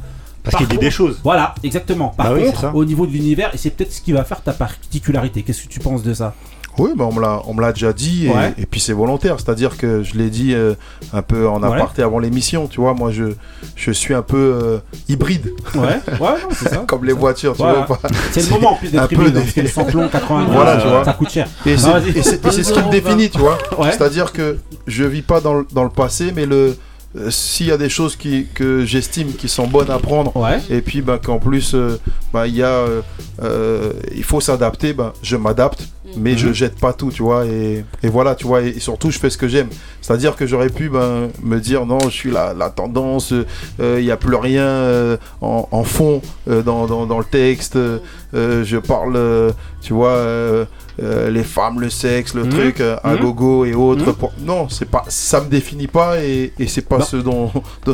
Parce 0.46 0.52
Par 0.54 0.60
qu'il 0.60 0.68
dit 0.70 0.78
des 0.78 0.92
choses. 0.92 1.20
Voilà, 1.24 1.56
exactement. 1.64 2.10
Par 2.16 2.34
Bah 2.34 2.40
contre, 2.40 2.74
au 2.76 2.86
niveau 2.86 3.06
de 3.08 3.12
l'univers, 3.12 3.50
et 3.54 3.58
c'est 3.58 3.72
peut-être 3.72 3.92
ce 3.92 4.00
qui 4.02 4.14
va 4.14 4.24
faire 4.24 4.42
ta 4.42 4.54
particularité. 4.54 5.42
Qu'est-ce 5.42 5.64
que 5.64 5.68
tu 5.68 5.80
penses 5.80 6.04
de 6.04 6.14
ça? 6.14 6.34
Oui, 6.78 6.90
bah 6.94 7.08
on 7.08 7.54
me 7.54 7.62
l'a, 7.62 7.72
déjà 7.72 7.94
dit, 7.94 8.28
et, 8.28 8.32
Ouais. 8.32 8.54
et 8.58 8.66
puis 8.66 8.82
c'est 8.82 8.92
volontaire. 8.92 9.38
C'est-à-dire 9.40 9.78
que 9.78 10.04
je 10.04 10.16
l'ai 10.18 10.30
dit 10.30 10.54
euh, 10.54 10.74
un 11.14 11.22
peu 11.22 11.48
en 11.48 11.62
Ouais. 11.64 11.68
aparté 11.74 12.02
avant 12.04 12.20
l'émission, 12.20 12.68
tu 12.68 12.82
vois. 12.82 12.94
Moi, 12.94 13.12
je, 13.12 13.32
je 13.78 13.92
suis 13.92 14.14
un 14.14 14.22
peu 14.22 14.60
euh, 14.62 14.78
hybride. 15.08 15.52
Ouais, 15.74 16.02
ouais, 16.20 16.30
c'est 16.52 16.68
ça. 16.72 16.84
Comme 16.86 17.06
les 17.06 17.14
voitures, 17.14 17.54
tu 17.54 17.60
Voilà. 17.62 17.86
vois. 17.86 17.98
C'est 18.32 18.44
le 18.44 18.50
moment 18.50 18.74
en 18.74 18.76
plus 18.76 18.90
d'être 18.92 19.10
hybride, 19.10 19.34
des- 19.34 19.40
hein, 19.40 19.64
le 19.64 19.68
samplon 19.70 20.10
80 20.10 20.48
Voilà, 20.52 20.72
euh, 20.72 20.82
tu 20.82 20.88
vois. 20.90 21.06
ça 21.06 21.14
coûte 21.14 21.30
cher. 21.30 21.48
Et 21.66 21.78
c'est, 21.78 22.12
et 22.14 22.22
ce 22.64 22.74
qui 22.74 22.80
me 22.84 22.92
définit, 22.92 23.30
tu 23.30 23.40
vois. 23.40 23.58
Ouais. 23.80 23.92
C'est-à-dire 23.92 24.34
que 24.34 24.58
je 24.86 25.06
vis 25.06 25.22
pas 25.22 25.40
dans 25.40 25.54
le, 25.54 25.66
dans 25.72 25.84
le 25.86 25.90
passé, 25.90 26.34
mais 26.36 26.46
le 26.46 26.76
euh, 27.18 27.30
s'il 27.32 27.68
y 27.68 27.72
a 27.72 27.78
des 27.78 27.90
choses 27.90 28.16
qui, 28.16 28.48
que 28.54 28.86
j'estime 28.86 29.34
qui 29.34 29.48
sont 29.48 29.68
bonnes 29.68 29.90
à 29.92 30.00
prendre, 30.00 30.36
Ouais. 30.36 30.60
et 30.70 30.82
puis 30.82 31.02
bah, 31.02 31.20
qu'en 31.24 31.40
plus 31.40 31.74
euh, 31.74 31.98
bah, 32.34 32.48
il 32.48 32.56
y 32.56 32.64
a, 32.64 32.68
euh, 32.68 33.02
euh, 33.42 33.94
il 34.16 34.24
faut 34.24 34.42
s'adapter, 34.42 34.94
bah, 34.94 35.14
je 35.22 35.36
m'adapte, 35.38 35.88
mais 36.18 36.38
je 36.38 36.48
Mhm. 36.48 36.54
jette 36.54 36.80
pas 36.80 36.94
tout, 36.94 37.12
tu 37.12 37.24
vois. 37.24 37.46
Et, 37.46 37.84
et 38.04 38.08
voilà, 38.10 38.36
tu 38.36 38.46
vois. 38.48 38.62
Et, 38.62 38.70
et 38.70 38.80
surtout, 38.80 39.12
je 39.12 39.20
fais 39.20 39.30
ce 39.30 39.38
que 39.38 39.48
j'aime. 39.48 39.68
C'est-à-dire 40.02 40.36
que 40.36 40.46
j'aurais 40.46 40.70
pu 40.70 40.90
ben, 40.90 41.30
me 41.44 41.60
dire 41.60 41.86
non, 41.86 42.00
je 42.04 42.10
suis 42.10 42.32
la, 42.32 42.54
la 42.54 42.70
tendance, 42.70 43.34
il 43.80 44.04
n'y 44.04 44.12
a 44.12 44.18
plus 44.18 44.36
rien 44.36 44.64
euh, 44.64 45.18
en, 45.42 45.68
en 45.72 45.84
fond 45.84 46.22
euh, 46.50 46.62
dans, 46.62 46.86
dans, 46.88 47.06
dans 47.06 47.20
le 47.20 47.26
texte. 47.26 47.76
euh, 47.76 48.00
euh, 48.34 48.64
je 48.66 48.78
parle, 48.78 49.16
euh, 49.16 49.52
tu 49.82 49.94
vois, 49.94 50.10
euh, 50.10 50.66
euh, 51.02 51.30
les 51.30 51.44
femmes, 51.44 51.80
le 51.80 51.90
sexe, 51.90 52.34
le 52.34 52.44
Mhm. 52.44 52.50
truc 52.50 52.82
euh, 52.82 52.98
à 53.04 53.14
Mhm. 53.14 53.20
gogo 53.22 53.66
et 53.66 53.74
autres. 53.74 54.08
Mhm. 54.08 54.14
Pour- 54.16 54.34
Non, 54.46 54.68
c'est 54.70 54.90
pas, 54.90 55.04
ça 55.08 55.40
me 55.42 55.48
définit 55.50 55.88
pas 55.88 56.20
et, 56.22 56.52
et 56.60 56.68
c'est 56.68 56.82
pas 56.82 56.98
Non. 57.00 57.06
ce 57.06 57.16
dont, 57.18 57.52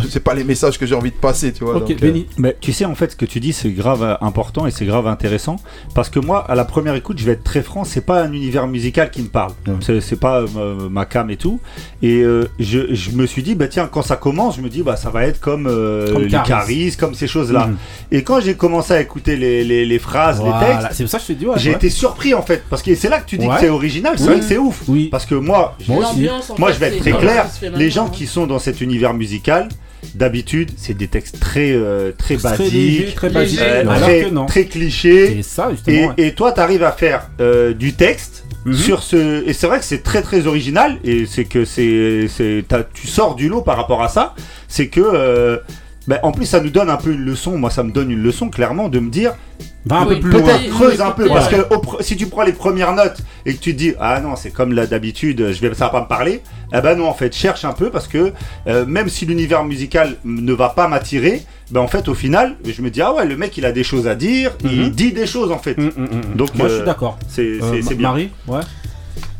c'est 0.09 0.19
pas 0.23 0.33
les 0.33 0.43
messages 0.43 0.79
que 0.79 0.85
j'ai 0.87 0.95
envie 0.95 1.11
de 1.11 1.15
passer, 1.15 1.53
tu 1.53 1.63
vois. 1.63 1.75
Ok, 1.75 1.81
donc, 1.89 1.91
euh, 1.91 1.95
Benny. 2.07 2.25
Mais 2.37 2.57
tu 2.59 2.73
sais, 2.73 2.85
en 2.85 2.95
fait, 2.95 3.11
ce 3.11 3.15
que 3.15 3.25
tu 3.25 3.39
dis, 3.39 3.53
c'est 3.53 3.69
grave 3.71 4.01
euh, 4.03 4.15
important 4.21 4.65
et 4.65 4.71
c'est 4.71 4.85
grave 4.85 5.05
intéressant. 5.07 5.57
Parce 5.93 6.09
que 6.09 6.19
moi, 6.19 6.39
à 6.49 6.55
la 6.55 6.65
première 6.65 6.95
écoute, 6.95 7.19
je 7.19 7.25
vais 7.25 7.33
être 7.33 7.43
très 7.43 7.61
franc, 7.61 7.83
c'est 7.83 8.01
pas 8.05 8.10
un 8.19 8.31
univers 8.33 8.67
musical 8.67 9.09
qui 9.11 9.21
me 9.21 9.27
parle. 9.27 9.51
Ouais. 9.67 9.99
C'est- 10.01 10.19
pas 10.19 10.41
euh, 10.41 10.75
ma, 10.75 10.89
ma 10.89 11.05
cam 11.05 11.29
et 11.29 11.37
tout. 11.37 11.59
Et 12.01 12.21
euh, 12.21 12.47
je, 12.59 12.93
je 12.93 13.11
me 13.11 13.25
suis 13.25 13.41
dit, 13.43 13.55
bah 13.55 13.67
tiens, 13.67 13.87
quand 13.91 14.01
ça 14.01 14.15
commence, 14.17 14.57
je 14.57 14.61
me 14.61 14.69
dis, 14.69 14.83
bah 14.83 14.95
ça 14.95 15.09
va 15.09 15.25
être 15.25 15.39
comme, 15.39 15.67
euh, 15.67 16.11
Comme 16.13 16.23
les 16.23 16.29
Caris. 16.29 16.47
Caris, 16.49 16.95
comme 16.99 17.13
ces 17.15 17.27
choses-là. 17.27 17.67
Mhm. 17.67 17.77
Et 18.11 18.23
quand 18.23 18.39
j'ai 18.41 18.55
commencé 18.55 18.93
à 18.93 19.01
écouter 19.01 19.35
les, 19.37 19.63
les, 19.63 19.85
les 19.85 19.99
phrases, 19.99 20.41
les 20.43 20.51
textes, 20.65 20.87
c'est 20.91 21.03
pour 21.03 21.11
ça 21.11 21.17
que 21.17 21.23
je 21.23 21.27
te 21.33 21.39
dis, 21.39 21.45
ouais. 21.47 21.53
j'ai 21.57 21.69
ouais. 21.71 21.75
été 21.75 21.89
surpris 21.89 22.33
en 22.33 22.41
fait. 22.41 22.63
Parce 22.69 22.81
que 22.83 22.93
c'est 22.95 23.09
là 23.09 23.19
que 23.19 23.25
tu 23.29 23.37
dis 23.37 23.47
Ouais. 23.47 23.55
que 23.55 23.61
c'est 23.61 23.69
original, 23.69 24.13
c'est 24.17 24.23
Oui. 24.23 24.29
vrai 24.31 24.39
que 24.39 24.45
c'est 24.45 24.57
ouf. 24.57 24.83
Oui. 24.87 25.07
Parce 25.09 25.25
que 25.25 25.35
moi, 25.35 25.75
je- 25.79 25.91
Moi 25.91 26.05
aussi. 26.09 26.27
Moi, 26.57 26.69
fait, 26.69 26.73
je 26.75 26.79
vais 26.79 26.87
être 26.87 26.99
très 26.99 27.11
clair. 27.13 27.45
Les 27.75 27.89
gens 27.89 28.07
qui 28.07 28.27
sont 28.27 28.45
dans 28.47 28.59
cet 28.59 28.81
univers 28.81 29.13
musical, 29.13 29.69
d'habitude, 30.15 30.71
c'est 30.77 30.93
des 30.95 31.07
textes 31.07 31.39
très, 31.39 31.71
euh, 31.71 32.11
très 32.17 32.35
basiques, 32.37 32.73
léger, 32.73 33.13
très 33.15 33.29
basique. 33.29 33.59
euh, 33.61 33.81
alors 33.81 33.95
très, 34.01 34.21
que 34.23 34.29
non. 34.29 34.45
très 34.45 34.65
clichés. 34.65 35.41
Ça, 35.43 35.69
Et, 35.69 35.75
justement. 35.75 36.07
ouais. 36.07 36.13
et 36.17 36.33
toi, 36.33 36.51
tu 36.51 36.59
arrives 36.59 36.83
à 36.83 36.91
faire 36.91 37.29
euh, 37.39 37.73
du 37.73 37.93
texte 37.93 38.43
Mhm. 38.63 38.73
sur 38.75 39.01
ce. 39.01 39.43
Et 39.47 39.53
c'est 39.53 39.65
vrai 39.65 39.79
que 39.79 39.85
c'est 39.85 40.03
très 40.03 40.21
très 40.21 40.45
original. 40.45 40.97
Et 41.03 41.25
c'est 41.25 41.45
que 41.45 41.65
c'est, 41.65 42.27
tu 42.93 43.07
sors 43.07 43.33
du 43.35 43.49
lot 43.49 43.61
par 43.61 43.75
rapport 43.77 44.03
à 44.03 44.07
ça. 44.07 44.35
C'est 44.67 44.87
que. 44.87 45.59
Euh, 46.13 46.17
en 46.23 46.31
plus, 46.31 46.45
ça 46.45 46.59
nous 46.59 46.69
donne 46.69 46.89
un 46.89 46.97
peu 46.97 47.11
une 47.11 47.25
leçon. 47.25 47.57
Moi, 47.57 47.69
ça 47.69 47.83
me 47.83 47.91
donne 47.91 48.11
une 48.11 48.21
leçon 48.23 48.49
clairement 48.49 48.89
de 48.89 48.99
me 48.99 49.09
dire 49.09 49.33
Va 49.85 50.01
un 50.01 50.05
Oui, 50.05 50.15
peu 50.15 50.19
plus 50.21 50.31
loin. 50.31 50.41
peut-être 50.43 50.69
creuse 50.69 50.95
oui, 50.99 51.01
un 51.01 51.11
peu 51.11 51.27
parce 51.27 51.47
que 51.47 51.55
au 51.73 51.81
si 52.01 52.15
tu 52.15 52.27
prends 52.27 52.43
les 52.43 52.53
premières 52.53 52.93
notes 52.93 53.17
et 53.47 53.55
que 53.55 53.59
tu 53.59 53.73
te 53.73 53.77
dis 53.79 53.93
ah 53.99 54.19
non 54.21 54.35
c'est 54.35 54.51
comme 54.51 54.73
là 54.73 54.85
d'habitude 54.85 55.51
je 55.51 55.59
vais 55.59 55.73
ça 55.73 55.85
va 55.85 55.89
pas 55.91 56.01
me 56.01 56.07
parler 56.07 56.41
eh 56.71 56.81
ben 56.81 56.95
non 56.95 57.07
en 57.07 57.15
fait 57.15 57.33
cherche 57.35 57.65
un 57.65 57.73
peu 57.73 57.89
parce 57.89 58.07
que 58.07 58.31
euh, 58.67 58.85
même 58.85 59.09
si 59.09 59.25
l'univers 59.25 59.63
musical 59.63 60.17
ne 60.23 60.53
va 60.53 60.69
pas 60.69 60.87
m'attirer 60.87 61.41
ben 61.71 61.79
en 61.81 61.87
fait 61.87 62.07
au 62.09 62.13
final 62.13 62.57
je 62.63 62.79
me 62.83 62.91
dis 62.91 63.01
ah 63.01 63.11
ouais 63.15 63.25
le 63.25 63.35
mec 63.37 63.57
il 63.57 63.65
a 63.65 63.71
des 63.71 63.83
choses 63.83 64.07
à 64.07 64.13
dire 64.13 64.51
Mhm. 64.63 64.69
il 64.71 64.91
dit 64.91 65.13
des 65.13 65.25
choses 65.25 65.51
en 65.51 65.57
fait 65.57 65.75
Mm, 65.79 65.85
mm, 65.85 65.89
mm. 66.03 66.35
Donc, 66.35 66.53
moi, 66.53 66.67
je 66.67 66.73
euh, 66.73 66.77
suis 66.77 66.85
d'accord. 66.85 67.17
c'est 67.27 67.41
Euh, 67.41 67.59
c'est- 67.71 67.81
c'est 67.81 67.89
Ma- 67.95 67.95
bien 67.97 68.09
Marie, 68.09 68.29
ouais. 68.47 68.59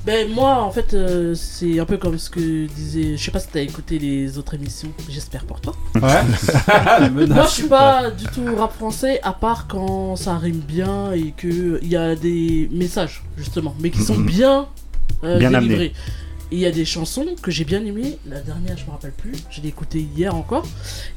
Ben 0.04 0.28
moi 0.34 0.64
en 0.64 0.72
fait 0.72 0.96
euh, 0.96 1.36
c'est 1.36 1.80
un 1.80 1.86
peu 1.86 1.98
comme 1.98 2.18
ce 2.18 2.32
que 2.32 2.66
disait, 2.66 3.18
je 3.18 3.24
sais 3.24 3.30
pas 3.30 3.40
si 3.40 3.48
t'as 3.50 3.62
écouté 3.62 4.00
les 4.00 4.38
autres 4.40 4.56
émissions, 4.56 4.90
j'espère 5.08 5.46
pour 5.46 5.62
toi. 5.62 5.74
Ouais. 5.96 7.10
Moi 7.28 7.44
je 7.44 7.50
suis 7.50 7.68
pas 7.68 8.10
du 8.10 8.26
tout 8.26 8.44
rap 8.58 8.74
français 8.74 9.20
à 9.22 9.32
part 9.32 9.68
quand 9.68 10.16
ça 10.16 10.38
rime 10.40 10.58
bien 10.58 11.12
et 11.12 11.34
que 11.38 11.78
il 11.84 11.88
y 11.88 11.96
a 11.96 12.16
des 12.16 12.68
messages 12.72 13.22
justement, 13.38 13.76
mais 13.80 13.92
qui 13.92 14.02
sont 14.02 14.18
bien, 14.18 14.66
euh, 15.24 15.38
Bien 15.38 15.52
délivrés. 15.52 15.76
amenés. 15.76 15.94
Et 16.54 16.56
il 16.56 16.60
y 16.60 16.66
a 16.66 16.72
des 16.72 16.84
chansons 16.84 17.26
que 17.42 17.50
j'ai 17.50 17.64
bien 17.64 17.84
aimées. 17.86 18.18
La 18.30 18.42
dernière 18.42 18.78
je 18.78 18.86
me 18.86 18.92
rappelle 18.92 19.14
plus, 19.14 19.32
je 19.50 19.62
l'ai 19.62 19.70
écoutée 19.70 20.06
hier 20.16 20.36
encore. 20.36 20.66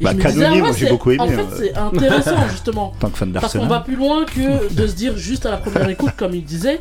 Et 0.01 0.05
Bah, 0.05 0.13
je 0.13 0.17
me 0.17 0.23
Canonnier, 0.23 0.33
disais, 0.45 0.47
ah 0.47 0.53
ouais, 0.53 0.61
moi, 0.61 0.73
j'ai 0.73 0.85
c'est- 0.85 0.91
beaucoup 0.93 1.11
aimé, 1.11 1.21
En 1.23 1.27
fait 1.27 1.41
hein. 1.41 1.49
c'est 1.59 1.75
intéressant 1.77 2.49
justement. 2.51 2.93
en 2.93 2.95
tant 3.01 3.11
que 3.11 3.19
fan 3.19 3.33
Parce 3.33 3.53
qu'on 3.59 3.67
va 3.67 3.81
plus 3.81 3.97
loin 3.97 4.25
que 4.27 4.73
de 4.73 4.87
se 4.87 4.95
dire 4.95 5.17
juste 5.17 5.45
à 5.47 5.51
la 5.51 5.57
première 5.57 5.89
écoute, 5.89 6.13
comme 6.17 6.35
il 6.35 6.45
disait, 6.45 6.81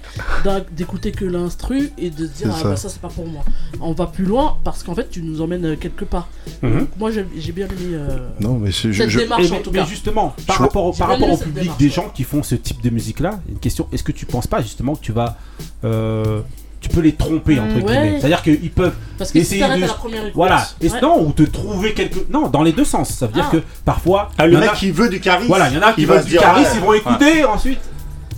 d'écouter 0.71 1.11
que 1.11 1.25
l'instru 1.25 1.89
et 1.97 2.09
de 2.11 2.27
se 2.27 2.31
dire 2.31 2.51
ah 2.53 2.59
ça. 2.61 2.69
bah 2.69 2.75
ça 2.75 2.89
c'est 2.89 3.01
pas 3.01 3.07
pour 3.09 3.27
moi. 3.27 3.43
On 3.81 3.93
va 3.93 4.05
plus 4.07 4.25
loin 4.25 4.57
parce 4.63 4.83
qu'en 4.83 4.93
fait 4.93 5.09
tu 5.09 5.21
nous 5.23 5.41
emmènes 5.41 5.65
euh, 5.65 5.75
quelque 5.75 6.05
part. 6.05 6.27
Mhm. 6.61 6.79
Donc, 6.79 6.89
moi 6.99 7.09
j'ai 7.11 7.51
bien 7.51 7.65
aimé 7.67 7.93
euh, 7.95 8.29
Non, 8.39 8.59
mais 8.59 8.71
c'est- 8.71 8.93
je, 8.93 8.99
cette 9.01 9.09
je- 9.09 9.19
démarche 9.19 9.49
en 9.49 9.55
mais, 9.55 9.61
tout 9.63 9.71
mais 9.71 9.79
cas. 9.79 9.85
justement, 9.85 10.35
par 10.45 10.57
Je- 10.57 10.61
rapport, 10.61 10.85
au- 10.85 10.93
par 10.93 11.07
rapport 11.09 11.39
public 11.39 11.53
démarche, 11.63 11.77
des 11.79 11.85
ouais. 11.85 11.91
gens 11.91 12.09
qui 12.13 12.23
font 12.23 12.43
ce 12.43 12.53
type 12.55 12.81
de 12.81 12.89
musique-là, 12.91 13.39
une 13.49 13.57
question 13.59 13.87
est-ce 13.91 14.03
que 14.03 14.11
tu 14.11 14.25
penses 14.27 14.45
pas 14.47 14.61
justement 14.61 14.95
que 14.95 15.01
tu 15.01 15.11
vas. 15.11 15.37
euh, 15.83 16.41
tu 16.83 16.89
peux 16.89 17.01
les 17.01 17.13
tromper, 17.13 17.59
entre 17.59 17.79
guillemets. 17.79 18.17
C'est-à-dire 18.19 18.43
qu'ils 18.43 18.69
peuvent. 18.71 18.93
Parce 19.17 19.31
que 19.31 19.39
si 19.39 19.45
essayer 19.55 19.61
de- 19.61 19.71
à 19.71 19.77
la 19.77 19.87
première 19.87 20.21
écoute. 20.21 20.33
Voilà. 20.35 20.67
Et 20.81 20.89
ouais. 20.91 21.01
non, 21.01 21.25
ou 21.25 21.31
te 21.31 21.41
trouver 21.43 21.93
quelque. 21.93 22.19
Non, 22.31 22.47
dans 22.49 22.61
les 22.61 22.73
deux 22.73 22.85
sens. 22.85 23.09
Ça 23.09 23.25
veut 23.27 23.33
dire 23.33 23.45
Ah. 23.47 23.51
que 23.55 23.61
parfois. 23.85 24.29
ah 24.37 24.45
il 24.45 24.49
le 24.49 24.53
y 24.53 24.57
en 24.57 24.59
mec 24.59 24.69
a- 24.69 24.73
qui 24.75 24.91
veut 24.91 25.09
du 25.09 25.19
charisme 25.19 25.47
Voilà, 25.47 25.69
il 25.69 25.75
y 25.75 25.77
en 25.79 25.81
a 25.81 25.93
qui 25.93 26.05
veulent 26.05 26.23
du 26.23 26.35
charisme, 26.37 26.71
ouais, 26.71 26.77
ils 26.77 26.81
vont 26.83 26.93
écouter 27.11 27.45
ensuite. 27.45 27.79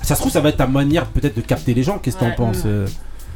Ça 0.01 0.13
se 0.15 0.19
trouve, 0.21 0.31
ça 0.31 0.39
va 0.39 0.49
être 0.49 0.57
ta 0.57 0.67
manière 0.67 1.05
peut-être 1.07 1.35
de 1.35 1.41
capter 1.41 1.73
les 1.73 1.81
gens. 1.83 1.97
Qu'est-ce 1.97 2.15
que 2.17 2.23
Ouais. 2.25 2.35
t'en 2.35 2.45
penses 2.45 2.61
euh 2.65 2.85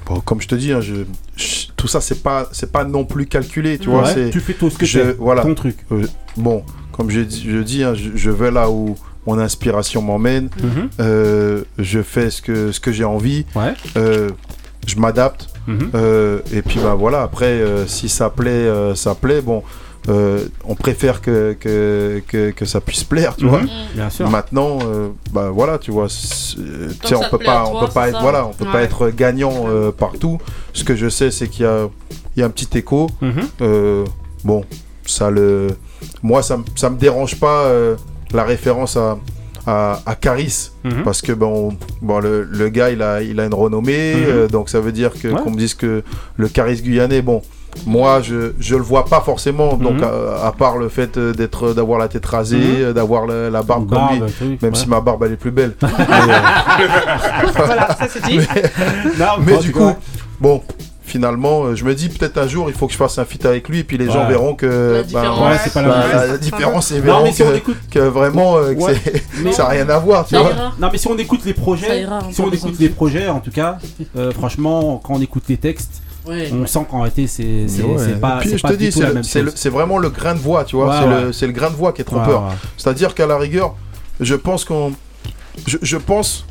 bon, 0.05 0.19
comme 0.21 0.39
je 0.41 0.47
te 0.47 0.55
dis, 0.55 0.71
hein, 0.71 0.81
je, 0.81 0.95
je- 1.35 1.65
tout 1.75 1.87
ça 1.87 1.99
c'est 2.01 2.21
pas, 2.23 2.47
c'est 2.51 2.71
pas 2.71 2.83
non 2.83 3.05
plus 3.05 3.25
calculé, 3.25 3.77
tu 3.79 3.89
vois. 3.89 4.11
Tu 4.31 4.39
fais 4.39 4.53
tout 4.53 4.69
ce 4.69 4.77
que 4.77 4.85
je- 4.85 4.99
tu 4.99 5.11
voilà. 5.19 5.41
ton 5.41 5.55
truc. 5.55 5.77
Euh, 5.91 6.05
bon, 6.37 6.63
comme 6.91 7.09
je, 7.09 7.21
dis- 7.21 7.45
je 7.49 7.57
dis, 7.59 7.83
hein, 7.83 7.93
je, 7.95 8.09
je 8.15 8.29
vais 8.31 8.51
là 8.51 8.69
où 8.69 8.95
mon 9.27 9.37
inspiration 9.39 10.01
m'emmène. 10.01 10.49
Mhm. 10.63 10.89
Euh, 10.99 11.63
je 11.77 12.01
fais 12.01 12.29
ce 12.31 12.41
que, 12.41 12.71
ce 12.71 12.79
que 12.79 12.91
j'ai 12.91 13.03
envie. 13.03 13.45
Ouais. 13.55 13.73
Euh, 13.97 14.29
je 14.89 14.99
m'adapte. 14.99 15.47
Mhm. 15.67 15.91
Euh, 15.95 16.39
et 16.51 16.61
puis 16.61 16.79
bah 16.79 16.95
voilà, 16.95 17.21
après, 17.21 17.45
euh, 17.45 17.85
si 17.87 18.09
ça 18.09 18.29
plaît, 18.29 18.49
euh, 18.51 18.95
ça 18.95 19.15
plaît. 19.15 19.41
Bon, 19.41 19.63
euh, 20.07 20.45
on 20.65 20.75
préfère 20.75 21.21
que, 21.21 21.55
que, 21.59 22.21
que, 22.27 22.51
que 22.51 22.65
ça 22.65 22.81
puisse 22.81 23.03
plaire, 23.03 23.35
tu 23.35 23.43
Mhm. 23.45 23.49
vois. 23.51 23.61
Bien 23.93 24.09
sûr. 24.09 24.29
Maintenant, 24.29 24.79
euh, 24.85 25.09
bah 25.31 25.49
voilà, 25.53 25.77
tu 25.77 25.91
vois, 25.91 26.07
tu 26.07 27.15
on 27.15 27.29
peut 27.29 27.37
pas, 27.37 27.65
on 27.67 27.79
peut 27.85 27.91
pas 27.93 28.07
être, 28.09 28.15
ça 28.15 28.21
voilà, 28.21 28.45
on 28.47 28.53
peut 28.53 28.65
pas 28.65 28.81
être 28.81 29.09
gagnant 29.09 29.65
euh, 29.67 29.91
partout. 29.91 30.39
Ce 30.73 30.83
que 30.83 30.95
je 30.95 31.09
sais, 31.09 31.31
c'est 31.31 31.47
qu'il 31.47 31.63
y 31.65 31.67
a, 31.67 31.87
il 32.35 32.39
y 32.39 32.43
a 32.43 32.45
un 32.45 32.49
petit 32.49 32.77
écho. 32.77 33.07
Mhm. 33.21 33.33
Euh, 33.61 34.05
bon, 34.43 34.63
ça 35.05 35.29
le, 35.29 35.67
moi, 36.23 36.41
ça, 36.43 36.57
me- 36.57 36.63
ça 36.75 36.89
me 36.89 36.97
dérange 36.97 37.35
pas 37.39 37.65
euh, 37.65 37.95
la 38.31 38.43
référence 38.45 38.95
à, 38.97 39.17
à, 39.67 39.99
à 40.05 40.15
Caris. 40.15 40.71
Mhm. 40.83 41.03
Parce 41.03 41.21
que 41.21 41.31
bon, 41.31 41.75
bon 42.01 42.19
le, 42.19 42.43
le 42.43 42.69
gars 42.69 42.89
il 42.89 43.01
a, 43.01 43.21
il 43.21 43.39
a 43.39 43.45
une 43.45 43.53
renommée, 43.53 44.15
Mhm. 44.15 44.23
euh, 44.27 44.47
donc 44.47 44.69
ça 44.69 44.79
veut 44.79 44.91
dire 44.91 45.11
que 45.13 45.27
Ouais. 45.27 45.41
qu'on 45.41 45.51
me 45.51 45.57
dise 45.57 45.73
que 45.73 46.03
le 46.37 46.47
Caris 46.47 46.81
guyanais, 46.81 47.21
bon, 47.21 47.41
moi 47.85 48.21
je, 48.21 48.53
je 48.59 48.75
le 48.75 48.81
vois 48.81 49.05
pas 49.05 49.21
forcément, 49.21 49.73
donc 49.75 49.97
Mhm. 49.99 50.03
à, 50.03 50.47
à 50.47 50.51
part 50.51 50.77
le 50.77 50.89
fait 50.89 51.17
euh, 51.17 51.33
d'être 51.33 51.73
d'avoir 51.73 51.99
la 51.99 52.07
tête 52.07 52.25
rasée, 52.25 52.57
euh, 52.81 52.93
d'avoir 52.93 53.25
la, 53.27 53.49
la 53.49 53.61
barbe 53.63 53.89
comme 53.89 54.01
lui, 54.11 54.19
même 54.19 54.57
ouais. 54.61 54.69
si 54.79 54.87
ma 54.89 55.01
barbe 55.01 55.23
elle 55.25 55.33
est 55.33 55.37
plus 55.37 55.51
belle. 55.51 55.73
mais, 55.81 55.87
euh, 55.99 57.51
voilà, 57.55 57.87
ça 57.97 58.07
c'est 58.09 58.23
dit. 58.25 58.39
Non, 59.19 59.25
mais 59.45 59.55
en 59.55 59.59
du 59.59 59.71
coup, 59.71 59.91
bon. 60.39 60.61
Finalement, 61.09 61.63
euh, 61.63 61.75
je 61.75 61.83
me 61.85 61.95
dis 61.95 62.07
peut-être 62.07 62.37
un 62.37 62.47
jour 62.47 62.69
il 62.69 62.75
faut 62.75 62.85
que 62.85 62.93
je 62.93 62.97
fasse 62.97 63.17
un 63.17 63.25
feat 63.25 63.43
avec 63.43 63.67
lui, 63.67 63.79
et 63.79 63.83
puis 63.83 63.97
les 63.97 64.05
gens 64.05 64.27
verront 64.27 64.53
que 64.53 64.93
La 64.97 65.03
différence. 65.03 65.39
Ouais, 65.51 65.57
c'est 65.63 65.73
pas 65.73 65.81
la 65.81 65.87
bah, 65.89 65.97
même 66.07 66.11
chose. 66.21 66.29
la 66.29 66.37
différence, 66.37 66.91
et 66.91 66.95
Non, 66.97 67.01
verront 67.01 67.23
mais 67.23 67.31
si 67.31 67.41
on 67.43 67.49
que, 67.49 67.55
écoute. 67.55 67.77
que 67.89 67.99
vraiment 67.99 68.57
euh, 68.57 68.75
que 68.75 68.79
Ouais. 68.79 68.93
c'est- 69.03 69.23
Mais- 69.43 69.51
ça 69.51 69.63
n'a 69.63 69.69
rien 69.69 69.89
à 69.89 69.97
voir, 69.97 70.27
tu 70.27 70.35
vois. 70.37 70.51
Non, 70.79 70.89
mais 70.91 70.99
si 70.99 71.07
on 71.07 71.17
écoute 71.17 71.41
les 71.45 71.55
projets, 71.55 72.01
ira, 72.03 72.19
si 72.31 72.39
on 72.41 72.51
écoute 72.51 72.75
les 72.79 72.89
projets, 72.89 73.27
en 73.27 73.39
tout 73.39 73.49
cas, 73.49 73.79
euh, 74.17 74.31
franchement, 74.31 75.01
quand 75.03 75.15
on 75.15 75.21
écoute 75.21 75.45
les 75.49 75.57
textes, 75.57 76.03
Ouais. 76.27 76.51
on 76.53 76.67
sent 76.67 76.85
qu'en 76.91 76.97
réalité, 77.01 77.25
c'est 77.25 77.67
c'est- 77.67 77.81
Ouais. 77.81 77.95
c'est 77.97 78.21
pas, 78.21 78.35
Et 78.37 78.39
puis 78.41 78.49
c'est 78.51 78.57
je 78.57 78.61
pas 78.61 78.69
te 78.69 78.73
dis, 78.75 78.91
c'est 78.91 79.23
c'est 79.23 79.57
c'est 79.57 79.69
vraiment 79.69 79.97
le 79.97 80.09
grain 80.11 80.35
de 80.35 80.39
voix, 80.39 80.63
tu 80.63 80.75
vois. 80.75 80.89
Ouais, 80.89 80.95
c'est 81.01 81.07
ouais. 81.07 81.21
le- 81.23 81.33
c'est 81.33 81.47
le 81.47 81.53
grain 81.53 81.71
de 81.71 81.75
voix 81.75 81.91
qui 81.91 82.01
est 82.01 82.05
trop 82.05 82.19
Ouais, 82.19 82.25
peur. 82.25 82.43
ouais. 82.43 82.53
C'est-à-dire 82.77 83.15
qu'à 83.15 83.25
la 83.25 83.37
rigueur, 83.39 83.73
je 84.19 84.35
pense 84.35 84.63
qu'on. 84.63 84.93
Je, 85.65 85.77
je 85.81 85.97
pense. 85.97 86.45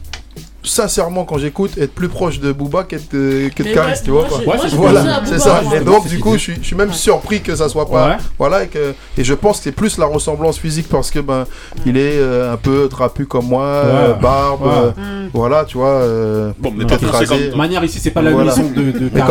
Sincèrement, 0.62 1.24
quand 1.24 1.38
j'écoute, 1.38 1.78
être 1.78 1.94
plus 1.94 2.08
proche 2.08 2.40
de 2.40 2.52
Booba 2.52 2.84
qu'être 2.84 3.14
euh, 3.14 3.48
que 3.50 3.62
de 3.62 3.68
ouais, 3.68 3.94
tu 4.04 4.10
vois. 4.10 4.24
quoi. 4.24 4.56
voilà, 4.72 5.22
c'est 5.24 5.38
ça. 5.38 5.60
Et 5.74 5.80
donc, 5.80 6.06
du 6.08 6.18
coup, 6.18 6.32
je 6.34 6.38
suis, 6.38 6.54
je 6.60 6.66
suis 6.66 6.76
même 6.76 6.92
surpris 6.92 7.40
que 7.40 7.54
ça 7.54 7.68
soit 7.68 7.88
pas. 7.88 8.08
Ouais. 8.08 8.16
Voilà, 8.38 8.64
et, 8.64 8.68
que- 8.68 8.94
et 9.16 9.24
je 9.24 9.34
pense 9.34 9.58
que 9.58 9.64
c'est 9.64 9.72
plus 9.72 9.98
la 9.98 10.06
ressemblance 10.06 10.58
physique 10.58 10.88
parce 10.88 11.10
que 11.10 11.20
ben, 11.20 11.46
il 11.86 11.96
est 11.96 12.18
euh, 12.18 12.52
un 12.52 12.56
peu 12.56 12.88
trapu 12.88 13.26
comme 13.26 13.46
moi, 13.46 13.64
euh, 13.64 14.14
barbe, 14.14 14.62
Ouais. 14.62 14.72
euh, 14.98 15.28
voilà, 15.32 15.64
tu 15.64 15.78
vois. 15.78 15.88
euh, 15.88 16.52
Bon, 16.58 16.72
mais 16.76 16.84
pas. 16.84 16.96
De 16.96 17.56
manière 17.56 17.82
ici, 17.84 17.98
c'est 18.00 18.10
pas 18.10 18.22
la 18.22 18.32
Voilà. 18.32 18.54
maison 18.54 18.68
de, 18.74 18.82
de 18.90 19.10
s'en 19.18 19.26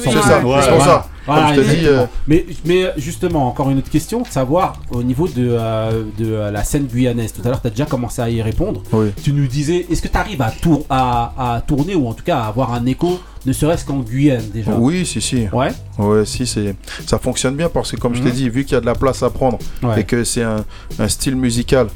c'est 0.00 0.10
ça, 0.12 0.40
c'est 0.62 0.70
pour 0.70 0.84
ça. 0.84 1.06
Voilà, 1.26 1.42
Comme 1.48 1.54
je 1.56 1.60
te 1.60 1.66
dis, 1.66 1.74
exactement. 1.76 2.02
euh, 2.02 2.06
Mais, 2.26 2.46
mais 2.64 2.84
justement, 2.96 3.46
encore 3.46 3.70
une 3.70 3.78
autre 3.78 3.90
question, 3.90 4.22
de 4.22 4.26
savoir 4.26 4.72
au 4.90 5.02
niveau 5.02 5.28
de, 5.28 5.48
euh, 5.50 6.02
de 6.18 6.24
euh, 6.32 6.50
la 6.50 6.64
scène 6.64 6.86
guyanaise. 6.86 7.32
Tout 7.34 7.42
à 7.44 7.48
l'heure, 7.50 7.60
tu 7.60 7.66
as 7.68 7.70
déjà 7.70 7.84
commencé 7.84 8.22
à 8.22 8.30
y 8.30 8.40
répondre. 8.42 8.82
Oui. 8.92 9.08
Tu 9.22 9.32
nous 9.32 9.46
disais, 9.46 9.86
est-ce 9.90 10.00
que 10.02 10.08
tu 10.08 10.16
arrives 10.16 10.40
à, 10.42 10.50
tour- 10.60 10.84
à, 10.90 11.54
à 11.56 11.60
tourner 11.60 11.94
ou 11.94 12.06
en 12.08 12.14
tout 12.14 12.24
cas 12.24 12.38
à 12.40 12.46
avoir 12.46 12.72
un 12.74 12.84
écho, 12.86 13.18
ne 13.46 13.52
serait-ce 13.52 13.84
qu'en 13.84 13.98
Guyane 14.00 14.44
déjà 14.52 14.72
Oui, 14.76 15.04
si, 15.06 15.20
si. 15.20 15.46
Ouais. 15.52 15.68
Ouais, 15.98 16.24
si, 16.26 16.46
c'est, 16.46 16.74
ça 17.06 17.18
fonctionne 17.18 17.56
bien 17.56 17.68
parce 17.68 17.90
que, 17.92 17.96
comme 17.96 18.14
je 18.14 18.22
t'ai 18.22 18.28
Mhm. 18.28 18.34
dit, 18.34 18.48
vu 18.50 18.64
qu'il 18.64 18.74
y 18.74 18.76
a 18.76 18.80
de 18.80 18.86
la 18.86 18.94
place 18.94 19.22
à 19.22 19.30
prendre 19.30 19.58
Ouais. 19.82 20.00
et 20.00 20.04
que 20.04 20.24
c'est 20.24 20.42
un, 20.42 20.64
un 20.98 21.08
style 21.08 21.36
musical 21.36 21.86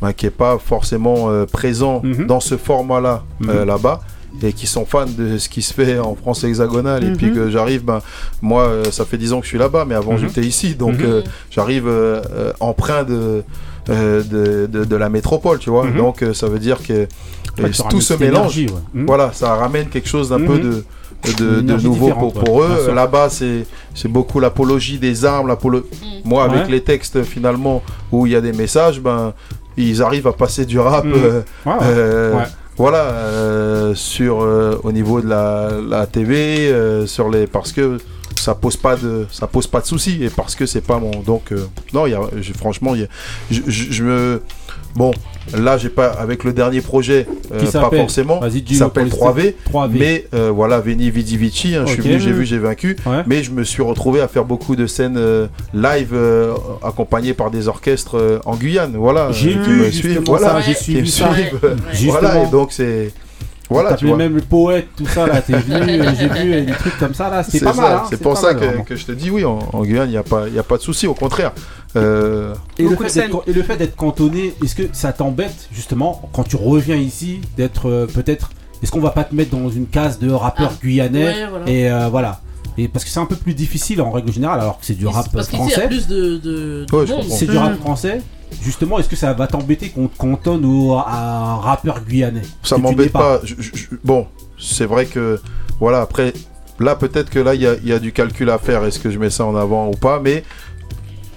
bah, 0.00 0.12
qui 0.14 0.26
est 0.26 0.30
pas 0.30 0.58
forcément 0.58 1.28
euh, 1.28 1.44
présent 1.46 2.00
Mhm. 2.02 2.26
dans 2.26 2.40
ce 2.40 2.56
format-là 2.56 3.22
euh, 3.48 3.60
Mhm. 3.62 3.68
là-bas 3.68 4.00
et 4.42 4.52
qui 4.52 4.66
sont 4.66 4.84
fans 4.84 5.06
de 5.06 5.38
ce 5.38 5.48
qui 5.48 5.62
se 5.62 5.72
fait 5.72 5.98
en 5.98 6.14
France 6.14 6.44
hexagonale 6.44 7.04
et 7.04 7.10
Mhm. 7.10 7.16
puis 7.16 7.32
que 7.32 7.50
j'arrive 7.50 7.82
ben 7.84 8.00
moi 8.42 8.62
euh, 8.64 8.84
ça 8.90 9.04
fait 9.04 9.16
10 9.16 9.32
ans 9.32 9.38
que 9.38 9.44
je 9.44 9.50
suis 9.50 9.58
là-bas 9.58 9.84
mais 9.86 9.94
avant 9.94 10.12
Mhm. 10.12 10.18
j'étais 10.18 10.40
ici 10.42 10.74
donc 10.74 10.98
Mhm. 10.98 11.04
euh, 11.06 11.22
j'arrive 11.50 11.84
euh, 11.86 12.20
empreint 12.60 13.04
de, 13.04 13.42
euh, 13.90 14.22
de, 14.22 14.66
de, 14.66 14.84
de 14.84 14.96
la 14.96 15.08
métropole 15.08 15.58
tu 15.58 15.70
vois 15.70 15.84
Mhm. 15.86 15.96
donc 15.96 16.22
euh, 16.22 16.34
ça 16.34 16.48
veut 16.48 16.58
dire 16.58 16.78
que 16.82 17.06
Ouais, 17.62 17.70
tout 17.70 17.98
petite 17.98 18.18
mélange. 18.18 18.58
Mhm. 18.92 19.06
voilà 19.06 19.30
ça 19.32 19.54
ramène 19.54 19.86
quelque 19.88 20.08
chose 20.08 20.28
d'un 20.30 20.38
Mhm. 20.38 20.46
peu 20.46 20.58
de 20.58 20.84
de, 21.38 21.80
nouveau 21.82 22.10
pour, 22.10 22.60
eux. 22.62 22.92
Là-bas, 22.94 23.28
c'est 23.30 23.64
c'est 23.94 24.08
beaucoup 24.08 24.40
l'apologie 24.40 24.98
des 24.98 25.24
armes. 25.24 25.56
Moi, 26.22 26.44
avec 26.44 26.68
les 26.68 26.82
textes, 26.82 27.22
finalement, 27.22 27.82
où 28.12 28.26
il 28.26 28.32
y 28.32 28.36
a 28.36 28.42
des 28.42 28.52
messages, 28.52 29.00
ben, 29.00 29.32
ils 29.78 30.02
arrivent 30.02 30.26
à 30.26 30.32
passer 30.34 30.66
du 30.66 30.78
rap. 30.78 31.06
Mhm. 31.06 31.14
euh, 31.82 32.32
Voilà, 32.76 33.04
euh, 33.04 33.94
sur, 33.94 34.42
euh, 34.42 34.80
au 34.82 34.90
niveau 34.90 35.20
de 35.20 35.28
la, 35.28 35.70
la 35.80 36.06
TV, 36.08 36.68
euh, 36.72 37.06
sur 37.06 37.30
les, 37.30 37.46
parce 37.46 37.70
que 37.70 37.98
ça 38.44 38.54
pose 38.54 38.76
pas 38.76 38.96
de, 38.96 39.26
ça 39.32 39.46
pose 39.46 39.66
pas 39.66 39.80
de 39.80 39.86
soucis 39.86 40.18
et 40.22 40.28
parce 40.28 40.54
que 40.54 40.66
c'est 40.66 40.82
pas 40.82 40.98
mon, 40.98 41.10
donc 41.22 41.50
euh, 41.52 41.64
non, 41.94 42.06
il 42.06 42.10
y 42.10 42.14
a, 42.14 42.20
franchement, 42.58 42.94
y 42.94 43.04
a- 43.04 43.08
je, 43.50 43.60
je- 43.66 43.90
je 43.92 44.02
me, 44.04 44.42
bon, 44.96 45.12
là 45.56 45.78
j'ai 45.78 45.88
pas 45.88 46.08
avec 46.08 46.44
le 46.44 46.52
dernier 46.52 46.82
projet, 46.82 47.26
euh, 47.52 47.58
Qui 47.64 47.72
pas 47.72 47.88
forcément, 47.90 48.40
Vas-y, 48.40 48.62
qui 48.62 48.74
s'appelle 48.76 49.08
pour 49.08 49.32
les 49.34 49.52
3V, 49.52 49.54
3V. 49.72 49.88
mais 49.98 50.26
euh, 50.34 50.50
voilà, 50.50 50.80
Veni 50.80 51.10
Vidi 51.10 51.36
Vici, 51.38 51.74
hein, 51.74 51.84
je 51.86 51.92
suis 51.94 52.02
venu, 52.02 52.20
j'ai 52.20 52.32
vu, 52.32 52.44
j'ai 52.44 52.58
vaincu, 52.58 52.96
Ouais. 53.06 53.22
mais 53.26 53.42
je 53.42 53.50
me 53.50 53.64
suis 53.64 53.82
retrouvé 53.82 54.20
à 54.20 54.28
faire 54.28 54.44
beaucoup 54.44 54.76
de 54.76 54.86
scènes 54.86 55.16
euh, 55.16 55.46
live 55.72 56.14
accompagnées 56.82 57.34
par 57.34 57.50
des 57.50 57.68
orchestres 57.68 58.40
en 58.44 58.56
Guyane, 58.56 58.94
voilà, 58.96 59.32
J'ai 59.32 59.52
qui 59.52 59.58
vu 59.58 59.76
me 59.84 59.90
suivent, 59.90 60.22
voilà, 60.26 60.48
ça, 60.48 60.60
j'ai 60.60 60.74
qui 60.74 60.82
suivi 60.84 61.00
me 61.00 61.06
ça. 61.06 61.32
suivent, 61.34 61.58
Ouais. 61.62 62.10
voilà, 62.10 62.42
et 62.44 62.46
donc 62.50 62.72
c'est 62.72 63.10
voilà, 63.70 63.94
tu 63.94 64.06
vois. 64.06 64.16
même 64.16 64.34
le 64.34 64.40
poète, 64.42 64.88
tout 64.96 65.06
ça 65.06 65.26
là, 65.26 65.40
t'es 65.40 65.54
venu, 65.54 66.02
j'ai 66.18 66.28
vu 66.28 66.62
des 66.66 66.72
trucs 66.72 66.98
comme 66.98 67.14
ça 67.14 67.30
là, 67.30 67.42
c'était 67.42 67.58
C'est 67.60 67.64
pas 67.64 67.72
ça, 67.74 67.82
mal. 67.82 67.92
hein, 67.92 68.02
c'est 68.10 68.20
pour 68.20 68.36
ça 68.36 68.52
mal, 68.54 68.84
que, 68.84 68.96
je 68.96 69.04
te 69.06 69.12
dis 69.12 69.30
oui, 69.30 69.44
en, 69.44 69.58
en 69.72 69.82
Guyane, 69.82 70.08
il 70.08 70.12
n'y 70.12 70.16
a, 70.16 70.22
pas- 70.22 70.48
y 70.48 70.58
a 70.58 70.62
pas 70.62 70.76
de 70.76 70.82
souci, 70.82 71.06
au 71.06 71.14
contraire. 71.14 71.52
Euh, 71.96 72.54
Et 72.78 72.82
le, 72.84 72.96
fait 72.96 73.14
d'être, 73.20 73.42
et 73.46 73.52
le 73.52 73.62
fait 73.62 73.76
d'être 73.76 73.96
cantonné, 73.96 74.54
est-ce 74.62 74.74
que 74.74 74.82
ça 74.92 75.12
t'embête 75.12 75.68
justement 75.72 76.28
quand 76.32 76.42
tu 76.42 76.56
reviens 76.56 76.96
ici 76.96 77.40
d'être 77.56 77.88
euh, 77.88 78.06
peut-être. 78.06 78.50
Est-ce 78.82 78.90
qu'on 78.90 79.00
va 79.00 79.10
pas 79.10 79.24
te 79.24 79.34
mettre 79.34 79.56
dans 79.56 79.70
une 79.70 79.86
case 79.86 80.18
de 80.18 80.30
rappeur 80.30 80.70
Ah, 80.74 80.78
guyanais 80.84 81.24
ouais, 81.24 81.46
voilà. 81.48 81.70
Et 81.70 81.90
euh, 81.90 82.08
voilà. 82.08 82.40
Et 82.76 82.88
parce 82.88 83.04
que 83.04 83.10
c'est 83.10 83.20
un 83.20 83.24
peu 83.26 83.36
plus 83.36 83.54
difficile 83.54 84.02
en 84.02 84.10
règle 84.10 84.30
générale 84.32 84.60
alors 84.60 84.78
que 84.80 84.84
c'est 84.84 84.94
du 84.98 85.06
rap 85.06 85.26
Parce 85.32 85.50
y 85.50 85.54
a 85.54 85.58
français. 85.58 85.86
plus 85.86 86.06
de, 86.08 86.36
de, 86.36 86.84
de 86.84 86.86
Ouais, 86.94 87.06
je 87.06 87.12
monde. 87.12 87.20
comprends. 87.22 87.36
C'est 87.36 87.46
du 87.46 87.56
rap 87.56 87.76
français. 87.80 88.20
Justement, 88.62 88.98
est-ce 88.98 89.08
que 89.08 89.16
ça 89.16 89.32
va 89.32 89.46
t'embêter 89.46 89.90
qu'on 89.90 90.08
te 90.08 90.16
cantonne 90.16 90.64
au, 90.64 90.94
à 90.94 91.10
un 91.10 91.56
rappeur 91.56 92.00
guyanais? 92.00 92.42
Ça 92.62 92.76
m'embête 92.78 93.12
pas. 93.12 93.40
Je- 93.44 93.54
je- 93.58 93.70
je- 93.74 93.86
bon, 94.02 94.26
c'est 94.58 94.86
vrai 94.86 95.06
que 95.06 95.40
voilà, 95.80 96.00
après, 96.02 96.32
là 96.80 96.94
peut-être 96.96 97.30
que 97.30 97.38
là 97.38 97.54
il 97.54 97.62
y 97.62 97.66
a, 97.66 97.74
il 97.74 97.88
y 97.88 97.92
a 97.92 97.98
du 97.98 98.12
calcul 98.12 98.48
à 98.50 98.58
faire. 98.58 98.84
Est-ce 98.84 98.98
que 98.98 99.10
je 99.10 99.18
mets 99.18 99.30
ça 99.30 99.44
en 99.44 99.54
avant 99.56 99.88
ou 99.88 99.92
pas 99.96 100.20
Mais 100.20 100.44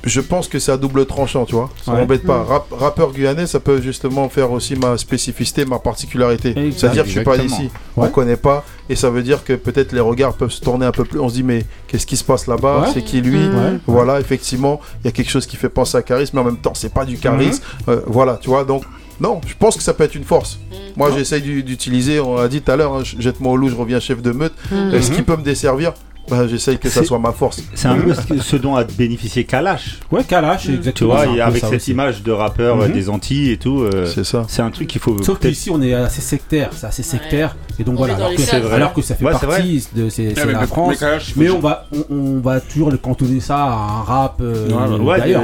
je 0.07 0.21
pense 0.21 0.47
que 0.47 0.59
c'est 0.59 0.71
à 0.71 0.77
double 0.77 1.05
tranchant, 1.05 1.45
tu 1.45 1.55
vois. 1.55 1.69
Ça 1.83 1.91
Ouais. 1.93 1.99
m'embête 1.99 2.23
pas. 2.23 2.39
Mm. 2.43 2.47
Rap- 2.47 2.67
rappeur 2.71 3.11
guyanais, 3.11 3.47
ça 3.47 3.59
peut 3.59 3.81
justement 3.81 4.29
faire 4.29 4.51
aussi 4.51 4.75
ma 4.75 4.97
spécificité, 4.97 5.65
ma 5.65 5.79
particularité. 5.79 6.53
C'est-à-dire 6.75 7.03
que 7.03 7.09
je 7.09 7.13
suis 7.15 7.23
pas 7.23 7.37
d'ici, 7.37 7.69
Ouais. 7.95 8.07
on 8.07 8.09
connaît 8.09 8.37
pas, 8.37 8.63
et 8.89 8.95
ça 8.95 9.09
veut 9.09 9.23
dire 9.23 9.43
que 9.43 9.53
peut-être 9.53 9.91
les 9.91 9.99
regards 9.99 10.33
peuvent 10.33 10.51
se 10.51 10.61
tourner 10.61 10.85
un 10.85 10.91
peu 10.91 11.03
plus. 11.03 11.19
On 11.19 11.29
se 11.29 11.33
dit 11.35 11.43
mais 11.43 11.65
qu'est-ce 11.87 12.05
qui 12.07 12.17
se 12.17 12.23
passe 12.23 12.47
là-bas? 12.47 12.81
Ouais. 12.81 12.87
C'est 12.93 13.01
qui 13.03 13.21
lui? 13.21 13.37
Ouais. 13.47 13.77
Voilà, 13.87 14.19
effectivement, 14.19 14.79
il 15.03 15.05
y 15.05 15.09
a 15.09 15.11
quelque 15.11 15.29
chose 15.31 15.45
qui 15.45 15.55
fait 15.57 15.69
penser 15.69 15.97
à 15.97 16.01
charisme, 16.01 16.35
mais 16.37 16.41
en 16.41 16.45
même 16.45 16.57
temps, 16.57 16.73
c'est 16.73 16.93
pas 16.93 17.05
du 17.05 17.17
charisme. 17.17 17.61
Euh, 17.89 18.01
voilà, 18.07 18.37
tu 18.41 18.49
vois. 18.49 18.63
Donc 18.63 18.83
non, 19.19 19.41
je 19.47 19.53
pense 19.57 19.75
que 19.75 19.81
ça 19.83 19.93
peut 19.95 20.03
être 20.03 20.13
une 20.15 20.23
force. 20.23 20.59
Moi, 20.95 21.09
j'essaye 21.15 21.41
d'u- 21.41 21.63
d'utiliser. 21.63 22.19
On 22.19 22.37
a 22.37 22.47
dit 22.47 22.61
tout 22.61 22.71
à 22.71 22.75
l'heure, 22.75 22.93
hein, 22.95 23.01
jette-moi 23.03 23.53
au 23.53 23.57
loup, 23.57 23.69
je 23.69 23.75
reviens 23.75 23.99
chef 23.99 24.21
de 24.21 24.31
meute. 24.31 24.53
Ce 24.69 25.11
qui 25.11 25.21
peut 25.23 25.35
me 25.35 25.43
desservir, 25.43 25.93
bah, 26.29 26.47
j'essaye 26.47 26.77
que 26.77 26.89
ça 26.89 27.03
soit 27.03 27.19
ma 27.19 27.31
force. 27.31 27.61
C'est 27.73 27.87
un 27.87 27.95
peu 27.99 28.13
ce, 28.41 28.55
dont 28.55 28.75
a 28.75 28.83
bénéficié 28.83 29.43
Kalash. 29.45 29.99
Ouais, 30.11 30.23
Kalash, 30.23 30.63
Tu 30.63 30.73
exactement. 30.75 31.13
vois, 31.15 31.25
et 31.25 31.35
peu 31.35 31.41
avec 31.43 31.63
cette 31.65 31.73
aussi. 31.75 31.91
image 31.91 32.23
de 32.23 32.31
rappeur 32.31 32.79
euh, 32.81 32.87
Mhm. 32.87 32.93
des 32.93 33.09
Antilles 33.09 33.51
et 33.51 33.57
tout, 33.57 33.81
euh, 33.81 34.05
C'est 34.13 34.23
ça. 34.23 34.45
c'est 34.47 34.61
un 34.61 34.71
truc 34.71 34.87
qu'il 34.87 35.01
faut 35.01 35.21
Sauf 35.23 35.39
qu'ici 35.39 35.69
on 35.69 35.81
est 35.81 35.93
assez 35.93 36.21
sectaire, 36.21 36.69
c'est 36.75 36.87
assez 36.87 37.03
sectaire. 37.03 37.55
Et 37.79 37.83
donc 37.83 37.93
On 37.93 37.97
voilà, 37.97 38.15
alors 38.15 38.29
que, 38.33 38.41
alors 38.73 38.93
ça 39.03 39.15
fait 39.15 39.23
Ouais, 39.23 39.31
partie 39.31 39.45
de 39.93 40.03
mais- 40.17 40.35
la 40.35 40.59
mais- 40.61 40.65
France. 40.67 41.03
mais 41.35 41.49
on 41.51 41.59
va, 41.59 41.85
on, 42.09 42.15
on 42.15 42.39
va 42.39 42.59
toujours 42.59 42.89
le 42.89 42.97
cantonner 42.97 43.39
ça 43.39 43.57
à 43.57 43.67
un 43.99 44.01
rap 44.03 44.39
euh, 44.41 44.67
Ouais, 44.99 44.99
Ouais, 45.05 45.19
d'ailleurs. 45.19 45.43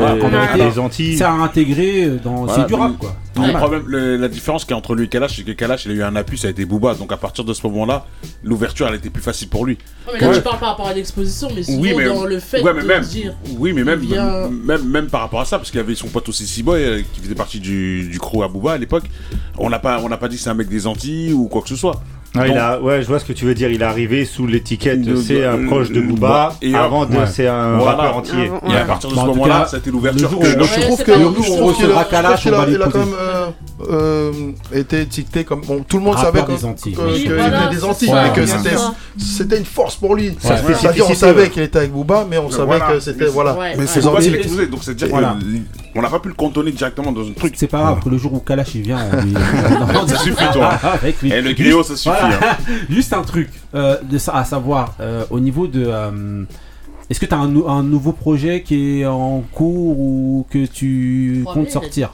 c'est 0.90 1.22
à 1.24 1.32
intégrer 1.32 2.10
dans. 2.24 2.46
Voilà, 2.46 2.54
c'est 2.64 2.68
du 2.68 2.74
rap 2.74 2.98
quoi. 2.98 3.16
Le 3.36 3.52
problème, 3.54 3.84
le- 3.88 4.18
la 4.18 4.28
différence 4.28 4.64
qu'il 4.64 4.72
y 4.72 4.74
a 4.74 4.78
entre 4.78 4.94
lui 4.96 5.06
et 5.06 5.08
Kalash, 5.08 5.38
c'est 5.38 5.44
que 5.44 5.52
Kalash, 5.52 5.86
il 5.86 5.92
a 5.92 5.94
eu 5.96 6.04
un 6.04 6.16
appui, 6.16 6.38
ça 6.38 6.48
a 6.48 6.52
été 6.52 6.66
Booba. 6.66 6.94
Donc 6.96 7.12
à 7.12 7.18
partir 7.18 7.44
de 7.44 7.54
ce 7.54 7.66
moment-là, 7.68 8.06
l'ouverture, 8.44 8.88
elle 8.88 8.96
était 8.96 9.10
plus 9.10 9.24
facile 9.24 9.50
pour 9.50 9.66
lui. 9.66 9.78
Ouais, 10.08 10.14
mais 10.16 10.20
là, 10.20 10.30
Ouais. 10.30 10.36
tu 10.36 10.42
parles 10.42 10.60
par 10.60 10.70
rapport 10.70 10.88
à 10.88 10.94
l'exposition, 10.94 11.50
mais 11.56 11.64
souvent 11.64 11.82
Oui, 11.82 11.94
mais- 11.98 12.06
dans 12.06 12.26
le 12.26 12.40
fait 12.40 12.62
ouais, 12.62 12.74
mais 12.74 12.82
de 12.84 12.88
même- 12.88 13.04
dire. 13.04 13.34
Oui, 13.58 13.74
mais 13.74 13.84
même, 13.84 14.00
vient- 14.00 14.50
même, 14.50 14.88
même 14.88 15.08
par 15.08 15.22
rapport 15.22 15.42
à 15.42 15.46
ça, 15.46 15.58
parce 15.58 15.72
qu'il 15.72 15.80
y 15.80 15.84
avait 15.84 15.96
son 15.96 16.08
pote 16.08 16.30
aussi 16.30 16.46
C-Boy 16.46 16.84
euh, 16.84 17.02
qui 17.14 17.22
faisait 17.22 17.36
partie 17.36 17.60
du, 17.60 18.08
du 18.08 18.20
crew 18.20 18.44
à 18.44 18.48
Booba 18.48 18.74
à 18.74 18.78
l'époque. 18.78 19.06
On 19.58 19.70
n'a 19.70 19.80
pas, 19.80 20.00
on 20.04 20.10
n'a 20.10 20.18
pas 20.18 20.28
dit 20.28 20.36
que 20.38 20.42
c'est 20.44 20.50
un 20.50 20.54
mec 20.56 20.70
des 20.70 20.86
Antilles 20.88 21.34
ou 21.34 21.48
quoi 21.48 21.62
que 21.64 21.70
ce 21.70 21.76
soit. 21.76 22.02
Ah, 22.36 22.48
il 22.48 22.58
a, 22.58 22.80
ouais, 22.82 23.02
je 23.04 23.08
vois 23.08 23.20
ce 23.20 23.26
que 23.26 23.34
tu 23.34 23.46
veux 23.46 23.54
dire. 23.54 23.70
Il 23.70 23.82
est 23.82 23.86
arrivé 23.86 24.26
sous 24.26 24.48
l'étiquette 24.48 25.02
De- 25.02 25.16
c'est 25.16 25.46
un 25.46 25.68
proche 25.68 25.92
de 25.92 26.02
Booba 26.02 26.56
et, 26.64 26.74
avant 26.74 27.06
de 27.06 27.12
ouais. 27.16 27.28
c'est 27.28 27.48
un 27.48 27.78
Voilà. 27.78 27.98
rappeur 27.98 28.18
entier. 28.18 28.52
Et 28.70 28.76
à 28.76 28.86
partir 28.86 29.10
de 29.12 29.16
ce 29.16 29.20
moment-là, 29.22 29.68
c'était 29.70 29.88
le 29.88 29.92
l'ouverture. 29.94 30.30
je 30.32 30.82
trouve 30.82 31.04
que 31.04 31.12
pas- 31.12 31.18
je 31.18 31.24
je 31.24 31.32
trouve 31.44 31.58
trouve 31.58 31.76
qu'il 31.76 31.86
que 31.88 31.92
a, 31.92 31.96
Rakalash, 31.96 32.44
je 32.44 32.50
trouve 32.50 32.66
qu'il 32.66 32.76
on 32.76 32.80
va 32.80 33.54
euh, 33.90 34.32
euh, 34.74 34.80
été 34.80 35.02
étiqueté 35.02 35.44
comme 35.44 35.62
bon, 35.62 35.84
tout 35.88 35.98
le 35.98 36.04
monde 36.04 36.16
Rappeur 36.16 36.46
savait 36.46 36.54
des 36.56 36.62
que- 36.62 36.66
Antilles. 36.66 36.94
que- 36.94 37.02
Oui, 37.02 37.26
voilà, 37.28 37.60
venait 37.68 37.76
des 37.76 37.84
Antilles, 37.84 38.12
mais 38.14 38.34
que 38.34 38.46
c'était 39.18 39.58
une 39.58 39.66
force 39.66 39.96
pour 39.96 40.16
lui. 40.16 40.36
C'est-à-dire 40.40 41.06
on 41.10 41.14
savait 41.16 41.50
qu'il 41.50 41.62
était 41.64 41.80
avec 41.80 41.92
Booba, 41.92 42.26
mais 42.30 42.38
on 42.38 42.50
savait 42.50 42.66
Voilà. 42.66 42.88
que 42.94 43.00
c'était 43.00 43.26
Mais- 43.26 43.30
voilà. 43.32 43.58
Mais 43.78 43.88
c'est 43.88 44.00
Booba, 44.02 44.12
Booba 44.12 44.22
qui 44.24 44.30
l'exposait, 44.32 44.68
donc 44.68 44.80
c'est 44.84 44.96
dire 44.96 45.08
Voilà. 45.10 45.36
qu'on 45.94 46.02
n'a 46.02 46.10
pas 46.10 46.20
pu 46.20 46.30
le 46.30 46.34
cantonner 46.36 46.72
directement 46.72 47.12
dans 47.12 47.28
un 47.28 47.32
truc. 47.34 47.54
C'est 47.58 47.68
pas 47.68 47.80
grave 47.80 48.00
que 48.04 48.10
le 48.10 48.18
jour 48.18 48.34
où 48.34 48.40
Kalash 48.40 48.76
il 48.76 48.82
vient, 48.82 49.00
on. 49.14 50.08
Ça 50.08 50.18
suffit, 50.20 50.46
toi. 50.54 50.70
Avec 50.84 51.22
lui. 51.22 51.32
Et 51.32 51.42
le 51.42 51.54
griot, 51.54 51.84
ça 51.84 51.96
suffit. 51.96 52.10
Voilà. 52.20 52.36
hein. 52.52 52.58
Juste 52.90 53.14
un 53.14 53.22
truc 53.22 53.50
euh, 53.76 53.98
de 54.04 54.18
ça 54.18 54.34
à 54.36 54.44
savoir 54.46 54.94
euh, 55.00 55.24
au 55.30 55.40
niveau 55.40 55.68
de. 55.68 55.84
euh, 55.88 56.44
est-ce 57.10 57.20
que 57.20 57.26
tu 57.26 57.34
as 57.34 57.38
un, 57.38 57.48
nou- 57.48 57.68
un 57.68 57.84
nouveau 57.84 58.12
projet 58.12 58.62
qui 58.64 59.02
est 59.02 59.06
en 59.06 59.44
cours 59.52 60.00
ou 60.00 60.46
que 60.50 60.66
tu 60.66 61.44
3V, 61.46 61.54
comptes 61.54 61.70
sortir? 61.72 62.14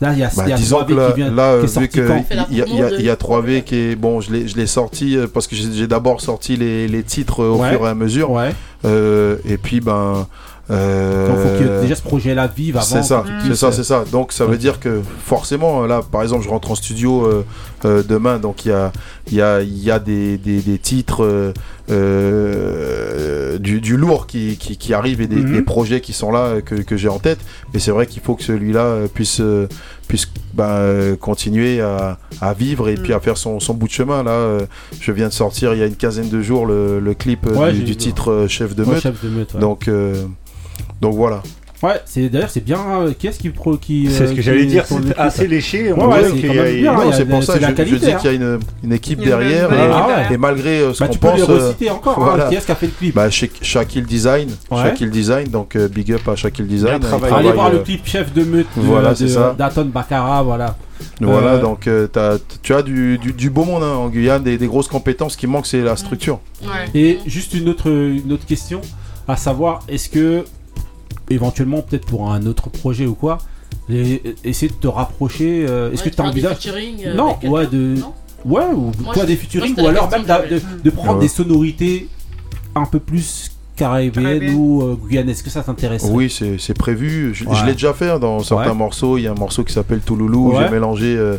Là, 0.00 0.12
il 0.12 0.18
y 0.18 0.22
a, 0.22 0.30
Bah, 0.36 0.42
il 0.46 0.50
y 0.50 0.52
a 0.52 0.56
disons 0.56 0.80
3V 0.80 0.86
que 0.88 0.92
là, 0.94 1.10
qui 1.12 1.16
vient, 1.16 1.30
là, 1.30 1.52
qui 1.52 1.58
est 1.58 1.60
vu 1.62 1.68
sorti 1.68 1.88
que 1.88 2.06
quand 2.08 2.22
fait 2.24 2.34
la 2.34 2.46
il 2.50 2.54
y, 2.54 2.58
y 2.58 2.62
a- 2.62 2.64
promo 2.66 2.88
il 2.98 3.04
y 3.04 3.08
a 3.10 3.14
de- 3.16 3.20
3V 3.20 3.62
qui 3.64 3.74
est 3.76 3.96
bon, 3.96 4.20
je 4.20 4.30
l'ai 4.30 4.46
je 4.48 4.56
l'ai 4.56 4.66
sorti 4.66 5.16
euh, 5.16 5.26
parce 5.26 5.46
que 5.46 5.56
j'ai 5.56 5.86
d'abord 5.86 6.20
sorti 6.20 6.56
les, 6.56 6.86
les 6.86 7.02
titres 7.02 7.42
au 7.42 7.56
Ouais. 7.62 7.70
fur 7.70 7.86
et 7.86 7.88
à 7.88 7.94
mesure, 7.94 8.30
Ouais. 8.30 8.52
Euh, 8.84 9.36
et 9.48 9.56
puis 9.56 9.80
ben. 9.80 10.26
Euh, 10.70 11.28
Donc, 11.28 11.38
faut 11.38 11.64
que 11.64 11.80
déjà 11.82 11.94
ce 11.94 12.02
projet-là 12.02 12.46
vive 12.48 12.76
avant. 12.76 12.84
C'est 12.86 13.02
ça, 13.02 13.24
c'est 13.26 13.46
puisses, 13.46 13.58
ça, 13.60 13.66
euh, 13.68 13.72
c'est 13.72 13.84
ça. 13.84 14.04
Donc 14.10 14.32
ça 14.32 14.46
veut 14.46 14.56
dire 14.58 14.80
que 14.80 15.00
forcément, 15.24 15.86
là, 15.86 16.00
par 16.10 16.22
exemple, 16.22 16.42
je 16.44 16.48
rentre 16.48 16.70
en 16.72 16.74
studio 16.74 17.24
euh, 17.26 17.44
euh, 17.84 18.02
demain, 18.02 18.38
donc 18.38 18.64
il 18.64 18.68
y 18.70 18.72
a, 18.72 18.90
il 19.30 19.34
y 19.34 19.42
a, 19.42 19.60
il 19.62 19.78
y 19.82 19.90
a 19.90 19.98
des, 19.98 20.38
des, 20.38 20.60
des 20.60 20.78
titres 20.78 21.24
euh, 21.24 21.52
euh, 21.90 23.58
du, 23.58 23.80
du 23.80 23.96
lourd 23.96 24.26
qui, 24.26 24.56
qui, 24.56 24.76
qui 24.76 24.94
arrivent 24.94 25.20
et 25.20 25.26
des, 25.26 25.36
Mhm. 25.36 25.52
des 25.52 25.62
projets 25.62 26.00
qui 26.00 26.12
sont 26.12 26.30
là 26.32 26.40
euh, 26.40 26.60
que, 26.60 26.74
que 26.76 26.96
j'ai 26.96 27.08
en 27.08 27.18
tête. 27.18 27.38
Mais 27.72 27.78
c'est 27.80 27.90
vrai 27.90 28.06
qu'il 28.06 28.22
faut 28.22 28.34
que 28.34 28.42
celui-là 28.42 28.80
euh, 28.80 29.06
puisse, 29.06 29.40
euh, 29.40 29.68
puisse 30.08 30.26
ben, 30.54 30.64
euh, 30.64 31.16
continuer 31.16 31.80
à, 31.80 32.18
à 32.40 32.54
vivre 32.54 32.88
et 32.88 32.94
puis 32.94 33.12
à 33.12 33.20
faire 33.20 33.36
son, 33.36 33.60
son 33.60 33.74
bout 33.74 33.86
de 33.88 33.92
chemin. 33.92 34.22
Là, 34.22 34.30
euh, 34.32 34.60
je 35.00 35.12
viens 35.12 35.28
de 35.28 35.32
sortir 35.32 35.72
il 35.74 35.78
y 35.80 35.82
a 35.82 35.86
une 35.86 35.96
quinzaine 35.96 36.28
de 36.28 36.42
jours 36.42 36.66
le, 36.66 36.98
le 37.00 37.14
clip 37.14 37.46
euh, 37.46 37.54
Ouais, 37.54 37.72
du, 37.72 37.96
titre 37.96 38.30
euh, 38.32 38.48
Chef 38.48 38.74
de 38.74 38.84
ouais, 38.84 38.94
meute. 38.94 39.02
chef 39.02 39.22
de 39.24 39.28
meute, 39.30 39.54
ouais. 39.54 39.60
Donc, 39.60 39.88
euh, 39.88 40.14
donc 41.00 41.14
voilà. 41.14 41.42
Ouais, 41.82 42.00
c'est 42.06 42.30
d'ailleurs 42.30 42.48
c'est 42.48 42.64
bien. 42.64 42.78
euh, 43.02 43.12
Qui 43.16 43.26
est-ce 43.26 43.38
qui 43.38 43.50
pro 43.50 43.76
qui 43.76 44.08
C'est 44.10 44.22
euh, 44.22 44.26
ce 44.28 44.32
que 44.32 44.40
j'allais 44.40 44.64
dire, 44.64 44.86
c'est 44.86 45.18
assez 45.18 45.46
léché, 45.46 45.92
on 45.92 45.96
Ouais, 45.98 46.04
voit 46.06 46.16
ouais, 46.22 46.30
qu'il 46.32 46.40
c'est 46.50 46.58
a- 46.88 47.12
c'est 47.12 47.26
pour 47.26 47.42
ça 47.44 47.52
c'est 47.52 47.74
que 47.74 47.84
je, 47.84 47.96
dis 47.96 48.10
hein. 48.12 48.16
qu'il 48.18 48.30
y 48.30 48.32
a 48.32 48.36
une, 48.36 48.58
une 48.82 48.92
équipe 48.94 49.20
derrière. 49.22 49.70
Et, 49.70 49.76
Ah 49.78 50.06
ouais. 50.30 50.34
et 50.34 50.38
malgré 50.38 50.80
euh, 50.80 50.94
ce 50.94 51.00
Bah, 51.00 51.06
qu'on 51.08 51.12
tu 51.12 51.18
peux 51.18 51.26
les 51.34 51.40
pense. 51.42 51.48
reciter 51.50 51.90
encore. 51.90 52.18
hein, 52.18 52.24
voilà. 52.24 52.44
Qui 52.48 52.54
est-ce 52.54 52.64
qui 52.64 52.72
a 52.72 52.76
fait 52.76 52.86
le 52.86 52.92
clip 52.92 53.14
Bah, 53.14 53.28
chez 53.28 53.50
Shaquille 53.60 54.04
Design, 54.04 54.48
Ouais. 54.70 54.82
Shaquille 54.84 55.10
Design, 55.10 55.48
donc 55.48 55.76
euh, 55.76 55.86
big 55.86 56.10
up 56.14 56.26
à 56.26 56.34
Shaquille 56.34 56.66
Design. 56.66 56.98
Travaillé. 56.98 57.34
Allez 57.36 57.52
voir 57.52 57.66
euh, 57.66 57.72
le 57.72 57.78
clip 57.80 58.06
chef 58.06 58.32
de 58.32 58.42
meute 58.42 58.66
de, 58.74 58.80
Voilà, 58.80 59.14
c'est 59.14 59.28
ça. 59.28 59.54
d'Aton 59.56 59.84
Baccara, 59.84 60.42
voilà. 60.42 60.76
Voilà, 61.20 61.52
Euh, 61.56 61.60
donc 61.60 61.86
euh, 61.88 62.06
t'as- 62.06 62.38
tu 62.62 62.72
as 62.72 62.80
du, 62.80 63.18
du, 63.18 63.34
du 63.34 63.50
beau 63.50 63.64
monde 63.66 63.82
hein, 63.82 63.96
en 63.96 64.08
Guyane, 64.08 64.42
des, 64.42 64.56
des 64.56 64.66
grosses 64.66 64.88
compétences. 64.88 65.34
Ce 65.34 65.36
qui 65.36 65.46
manque, 65.46 65.66
c'est 65.66 65.82
la 65.82 65.94
structure. 65.96 66.40
Ouais. 66.62 66.68
Et 66.98 67.18
juste 67.26 67.52
une 67.52 67.68
autre, 67.68 67.90
une 67.90 68.32
autre 68.32 68.46
question, 68.46 68.80
à 69.28 69.36
savoir, 69.36 69.82
est-ce 69.88 70.08
que, 70.08 70.44
éventuellement, 71.30 71.82
peut-être 71.82 72.06
pour 72.06 72.30
un 72.32 72.44
autre 72.46 72.70
projet 72.70 73.06
ou 73.06 73.14
quoi, 73.14 73.38
les- 73.88 74.22
essayer 74.44 74.68
de 74.68 74.76
te 74.76 74.86
rapprocher, 74.88 75.66
euh, 75.68 75.92
est-ce 75.92 76.02
Ouais, 76.04 76.10
que 76.10 76.16
tu 76.16 76.16
faire 76.16 76.24
des 76.26 76.30
envisages 76.46 76.56
featuring, 76.56 77.04
euh, 77.06 77.14
Non, 77.14 77.36
ouais, 77.44 77.66
de. 77.66 77.94
non 77.98 78.12
Ouais, 78.44 78.64
ou 78.72 78.92
Moi, 79.02 79.12
toi 79.14 79.24
des 79.26 79.34
featuring, 79.36 79.74
ou 79.80 79.86
alors 79.88 80.08
même 80.10 80.22
de, 80.84 80.90
prendre 80.90 81.14
Ouais. 81.14 81.20
des 81.24 81.28
sonorités 81.28 82.08
un 82.76 82.84
peu 82.84 83.00
plus 83.00 83.50
Caribéennes. 83.76 84.54
ou 84.54 84.82
euh, 84.82 84.96
guyanaises. 85.08 85.36
Est-ce 85.36 85.44
que 85.44 85.50
ça 85.50 85.62
t'intéresse? 85.62 86.06
Oui, 86.10 86.30
c'est 86.30 86.58
c'est 86.58 86.74
prévu. 86.76 87.34
Je, 87.34 87.44
l'ai 87.66 87.72
déjà 87.74 87.92
fait 87.92 88.10
hein, 88.10 88.18
dans 88.18 88.40
certains 88.40 88.70
Ouais. 88.70 88.74
morceaux. 88.76 89.18
Il 89.18 89.22
y 89.22 89.26
a 89.26 89.32
un 89.32 89.34
morceau 89.34 89.62
qui 89.64 89.72
s'appelle 89.72 90.00
Touloulou 90.00 90.52
Ouais. 90.52 90.64
j'ai 90.64 90.70
mélangé 90.70 91.16
euh, 91.16 91.36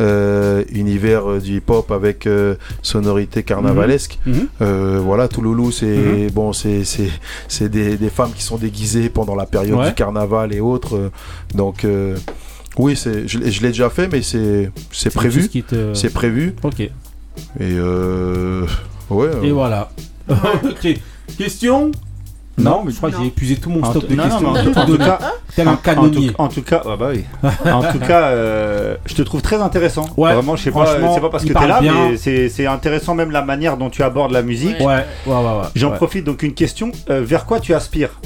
euh, 0.00 0.62
univers 0.72 1.28
euh, 1.30 1.40
du 1.40 1.56
hip-hop 1.56 1.90
avec 1.90 2.26
euh, 2.26 2.54
sonorité 2.82 3.42
carnavalesque. 3.42 4.18
Mhm. 4.26 4.48
Euh, 4.62 5.00
voilà, 5.02 5.28
Touloulou, 5.28 5.70
c'est 5.72 5.86
Mhm. 5.86 6.30
bon, 6.30 6.52
c'est 6.52 6.84
c'est 6.84 7.10
c'est 7.48 7.68
des, 7.68 7.96
des 7.96 8.10
femmes 8.10 8.32
qui 8.34 8.42
sont 8.42 8.56
déguisées 8.58 9.08
pendant 9.08 9.34
la 9.34 9.46
période 9.46 9.78
Ouais. 9.78 9.88
du 9.88 9.94
carnaval 9.94 10.52
et 10.54 10.60
autres. 10.60 11.10
donc 11.54 11.84
euh, 11.84 12.16
oui, 12.76 12.94
c'est 12.96 13.26
je, 13.26 13.38
l'ai- 13.38 13.50
je 13.50 13.60
l'ai 13.62 13.68
déjà 13.68 13.90
fait, 13.90 14.08
mais 14.12 14.22
c'est 14.22 14.70
prévu. 15.14 15.48
te- 15.48 15.94
C'est 15.94 16.12
prévu. 16.12 16.54
Ok. 16.62 16.80
Et 16.80 16.90
euh, 17.60 18.64
ouais. 19.10 19.28
Et 19.42 19.48
euh, 19.48 19.52
voilà. 19.52 19.90
ok. 20.28 20.98
Question 21.36 21.92
Non, 22.56 22.82
mais 22.84 22.90
je 22.90 22.96
crois 22.96 23.10
que 23.10 23.16
j'ai 23.18 23.26
épuisé 23.26 23.56
tout 23.56 23.70
mon 23.70 23.84
stock 23.84 24.02
tout- 24.02 24.08
de 24.08 24.14
non, 24.16 24.24
non, 24.24 24.28
questions. 24.30 24.52
mais 24.52 24.78
en 24.80 24.86
tout- 24.86 24.98
cas- 24.98 25.18
Tel 25.54 25.68
un 25.68 25.72
en 25.72 25.76
canonnier. 25.76 26.28
tout- 26.32 26.34
En 26.38 26.48
tout 26.48 26.62
cas, 26.62 26.82
ah 26.84 26.96
bah 26.96 27.10
oui. 27.12 27.24
en 27.70 27.82
tout 27.92 27.98
cas, 28.00 28.22
euh, 28.30 28.96
je 29.06 29.14
te 29.14 29.22
trouve 29.22 29.42
très 29.42 29.60
intéressant. 29.60 30.06
Ouais, 30.16 30.32
Vraiment, 30.34 30.56
je 30.56 30.64
sais 30.64 30.70
pas, 30.72 30.86
c'est 31.14 31.20
pas 31.20 31.28
parce 31.30 31.44
que 31.44 31.52
t'es 31.52 31.66
là, 31.68 31.80
bien. 31.80 31.94
mais 32.10 32.48
c'est 32.48 32.66
intéressant 32.66 33.14
même 33.14 33.30
la 33.30 33.42
manière 33.42 33.76
dont 33.76 33.90
tu 33.90 34.02
abordes 34.02 34.32
la 34.32 34.42
musique. 34.42 34.78
Ouais, 34.80 34.86
ouais, 34.86 35.04
ouais. 35.26 35.34
ouais. 35.34 35.62
J'en 35.76 35.90
Ouais. 35.90 35.96
profite 35.96 36.24
donc 36.24 36.42
une 36.42 36.54
question. 36.54 36.90
euh, 37.10 37.22
vers 37.24 37.44
quoi 37.46 37.60
tu 37.60 37.74
aspires? 37.74 38.20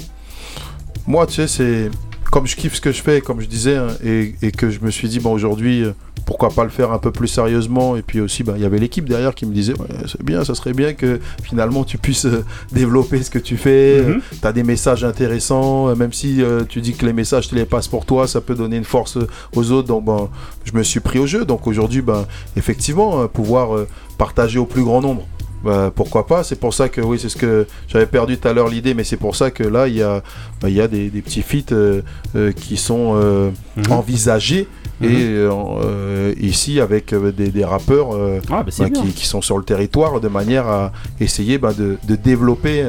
Moi, 1.07 1.27
tu 1.27 1.35
sais, 1.35 1.47
c'est 1.49 1.91
comme 2.31 2.47
je 2.47 2.57
kiffe 2.57 2.77
ce 2.77 2.81
que 2.81 2.93
je 2.93 3.03
fais, 3.03 3.21
comme 3.21 3.41
je 3.41 3.47
disais, 3.47 3.77
hein, 3.77 3.89
et, 4.05 4.35
et 4.41 4.51
que 4.53 4.71
je 4.71 4.81
me 4.81 4.91
suis 4.91 5.09
dit, 5.09 5.19
bon, 5.21 5.33
aujourd'hui, 5.33 5.83
euh, 5.85 5.93
pourquoi 6.25 6.51
pas 6.51 6.64
le 6.64 6.70
faire 6.70 6.93
un 6.93 6.99
peu 6.99 7.11
plus 7.11 7.29
sérieusement. 7.29 7.97
Et 7.97 8.03
puis 8.03 8.20
aussi, 8.20 8.43
bah, 8.43 8.55
il 8.57 8.62
y 8.62 8.66
avait 8.66 8.79
l'équipe 8.79 9.09
derrière 9.09 9.35
qui 9.35 9.47
me 9.47 9.53
disait, 9.53 9.75
ouais, 9.79 9.89
c'est 10.07 10.23
bien, 10.23 10.45
ça 10.45 10.55
serait 10.55 10.73
bien 10.73 10.95
que 10.95 11.20
finalement 11.43 11.85
tu 11.85 11.99
puisses 11.99 12.27
euh, 12.27 12.45
développer 12.73 13.23
ce 13.23 13.31
que 13.31 13.39
tu 13.39 13.57
fais. 13.57 14.03
Mhm. 14.03 14.20
tu 14.41 14.47
as 14.47 14.53
des 14.53 14.62
messages 14.62 15.05
intéressants, 15.05 15.89
euh, 15.89 15.95
même 15.95 16.12
si 16.12 16.43
euh, 16.43 16.62
tu 16.68 16.81
dis 16.81 16.95
que 16.95 17.07
les 17.07 17.12
messages, 17.12 17.49
tu 17.49 17.55
les 17.55 17.66
passes 17.66 17.89
pour 17.89 18.07
toi, 18.07 18.27
ça 18.27 18.41
peut 18.41 18.55
donner 18.55 18.77
une 18.77 18.85
force 18.85 19.16
euh, 19.16 19.27
aux 19.55 19.70
autres. 19.70 19.89
Donc, 19.89 20.05
ben, 20.05 20.29
je 20.64 20.73
me 20.77 20.83
suis 20.83 21.01
pris 21.01 21.18
au 21.18 21.27
jeu. 21.27 21.45
Donc 21.45 21.66
aujourd'hui, 21.66 22.03
ben, 22.03 22.27
effectivement, 22.57 23.23
euh, 23.23 23.27
pouvoir 23.27 23.77
euh, 23.77 23.89
partager 24.18 24.59
au 24.59 24.66
plus 24.66 24.83
grand 24.83 25.01
nombre. 25.01 25.27
Bah, 25.65 25.93
pourquoi 25.95 26.27
pas 26.27 26.43
C'est 26.43 26.59
pour 26.59 26.75
ça 26.75 26.89
que 26.89 27.01
oui, 27.01 27.19
c'est 27.21 27.29
ce 27.29 27.37
que 27.37 27.67
j'avais 27.89 28.07
perdu 28.07 28.37
tout 28.39 28.49
à 28.49 28.53
l'heure 28.53 28.69
l'idée, 28.69 28.95
mais 28.95 29.05
c'est 29.05 29.17
pour 29.17 29.37
ça 29.37 29.51
que 29.51 29.63
là 29.63 29.87
il 29.89 29.95
y 29.97 30.03
a, 30.03 30.23
bah, 30.61 30.69
il 30.69 30.75
y 30.75 30.81
a 30.81 30.89
des, 30.89 31.09
des 31.11 31.23
petits 31.23 31.43
feats 31.43 31.73
euh, 31.73 32.03
euh, 32.35 32.53
qui 32.53 32.77
sont 32.77 33.13
euh, 33.17 33.51
Mhm. 33.77 33.93
envisagés 33.93 34.69
Mhm. 35.01 35.09
et 35.11 35.15
euh, 35.23 36.35
ici 36.41 36.79
avec 36.81 37.15
des, 37.15 37.49
des 37.49 37.65
rappeurs 37.65 38.11
Ah, 38.51 38.63
bah, 38.63 38.71
bah, 38.79 38.91
qui, 38.91 39.09
qui 39.13 39.27
sont 39.27 39.41
sur 39.41 39.57
le 39.59 39.65
territoire 39.65 40.21
de 40.21 40.29
manière 40.29 40.67
à 40.69 40.93
essayer 41.21 41.59
bah, 41.59 41.73
de, 41.73 41.97
de 42.07 42.17
développer 42.17 42.85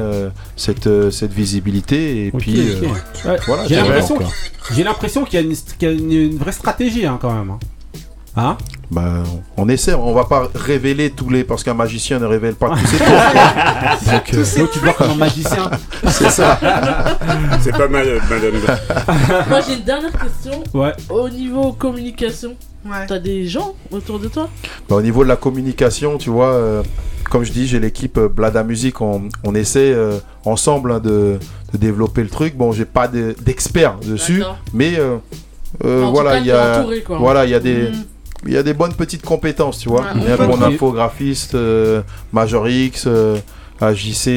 cette, 0.56 0.88
cette 1.10 1.32
visibilité 1.32 2.26
et 2.26 2.30
puis 2.32 2.60
ok. 2.82 2.88
Ouais, 3.26 3.36
voilà. 3.46 3.66
J'ai 3.66 3.76
l'impression 4.84 5.24
qu'il- 5.24 5.34
y 5.34 5.42
a, 5.42 5.46
une, 5.46 5.54
qu'il 5.78 5.88
y 5.88 5.90
a 5.90 5.94
une- 5.94 6.12
une 6.12 6.38
vraie 6.38 6.52
stratégie 6.52 7.06
hein, 7.06 7.18
quand 7.20 7.32
même. 7.32 7.52
hein? 8.36 8.56
Bah, 8.94 9.24
on 9.56 9.68
essaie, 9.68 9.92
on 9.94 10.14
va 10.14 10.24
pas 10.24 10.48
révéler 10.54 11.10
tous 11.10 11.28
les. 11.28 11.42
Parce 11.42 11.64
qu'un 11.64 11.74
magicien 11.74 12.20
ne 12.20 12.26
révèle 12.26 12.54
pas 12.54 12.70
tous 12.70 12.86
ses 12.86 12.98
tours. 12.98 13.06
Donc, 14.12 14.34
euh, 14.34 14.58
Donc 14.58 14.70
tu 14.70 14.78
vois 14.78 14.92
comme 14.92 15.10
un 15.10 15.14
magicien. 15.16 15.68
c'est 16.06 16.30
ça. 16.30 16.58
C'est 17.60 17.72
pas 17.76 17.88
mal, 17.88 18.06
madame. 18.30 19.46
Moi 19.48 19.60
j'ai 19.66 19.74
une 19.74 19.82
dernière 19.82 20.12
question. 20.12 20.62
Ouais. 20.72 20.92
Au 21.10 21.28
niveau 21.28 21.72
communication, 21.72 22.54
Ouais. 22.86 23.06
t'as 23.08 23.18
des 23.18 23.46
gens 23.48 23.72
autour 23.90 24.18
de 24.20 24.28
toi? 24.28 24.48
Bah, 24.88 24.96
au 24.96 25.02
niveau 25.02 25.24
de 25.24 25.28
la 25.28 25.36
communication, 25.36 26.16
tu 26.18 26.30
vois, 26.30 26.52
euh, 26.52 26.82
comme 27.30 27.42
je 27.42 27.50
dis, 27.50 27.66
j'ai 27.66 27.80
l'équipe 27.80 28.16
euh, 28.18 28.28
Blada 28.28 28.62
Music, 28.62 29.00
on, 29.00 29.22
on 29.42 29.54
essaie 29.54 29.92
euh, 29.92 30.18
ensemble 30.44 30.92
hein, 30.92 31.00
de, 31.00 31.38
de 31.72 31.78
développer 31.78 32.22
le 32.22 32.28
truc. 32.28 32.56
Bon, 32.56 32.70
j'ai 32.72 32.84
pas 32.84 33.08
de- 33.08 33.34
d'experts 33.40 33.96
dessus, 34.04 34.44
mais 34.74 34.98
euh, 34.98 35.16
euh, 35.84 36.06
voilà, 36.12 36.38
il 36.38 36.46
y 36.46 36.52
a, 36.52 36.80
entouré, 36.80 37.00
quoi. 37.02 37.16
voilà, 37.18 37.44
il 37.46 37.50
y 37.50 37.54
a 37.54 37.60
des, 37.60 37.88
Mm. 37.90 38.04
Il 38.46 38.54
y 38.54 38.58
a 38.58 38.62
des 38.62 38.74
bonnes 38.74 38.94
petites 38.94 39.24
compétences, 39.24 39.78
tu 39.78 39.88
vois. 39.88 40.02
Ouais, 40.02 40.06
Il 40.16 40.22
y 40.24 40.28
a 40.32 40.36
on 40.40 40.46
mon 40.48 40.58
peut- 40.58 40.64
infographiste, 40.64 41.54
euh, 41.54 42.02
Major 42.32 42.68
X, 42.68 43.04
euh, 43.06 43.36
à 43.80 43.92
JC, 43.92 44.28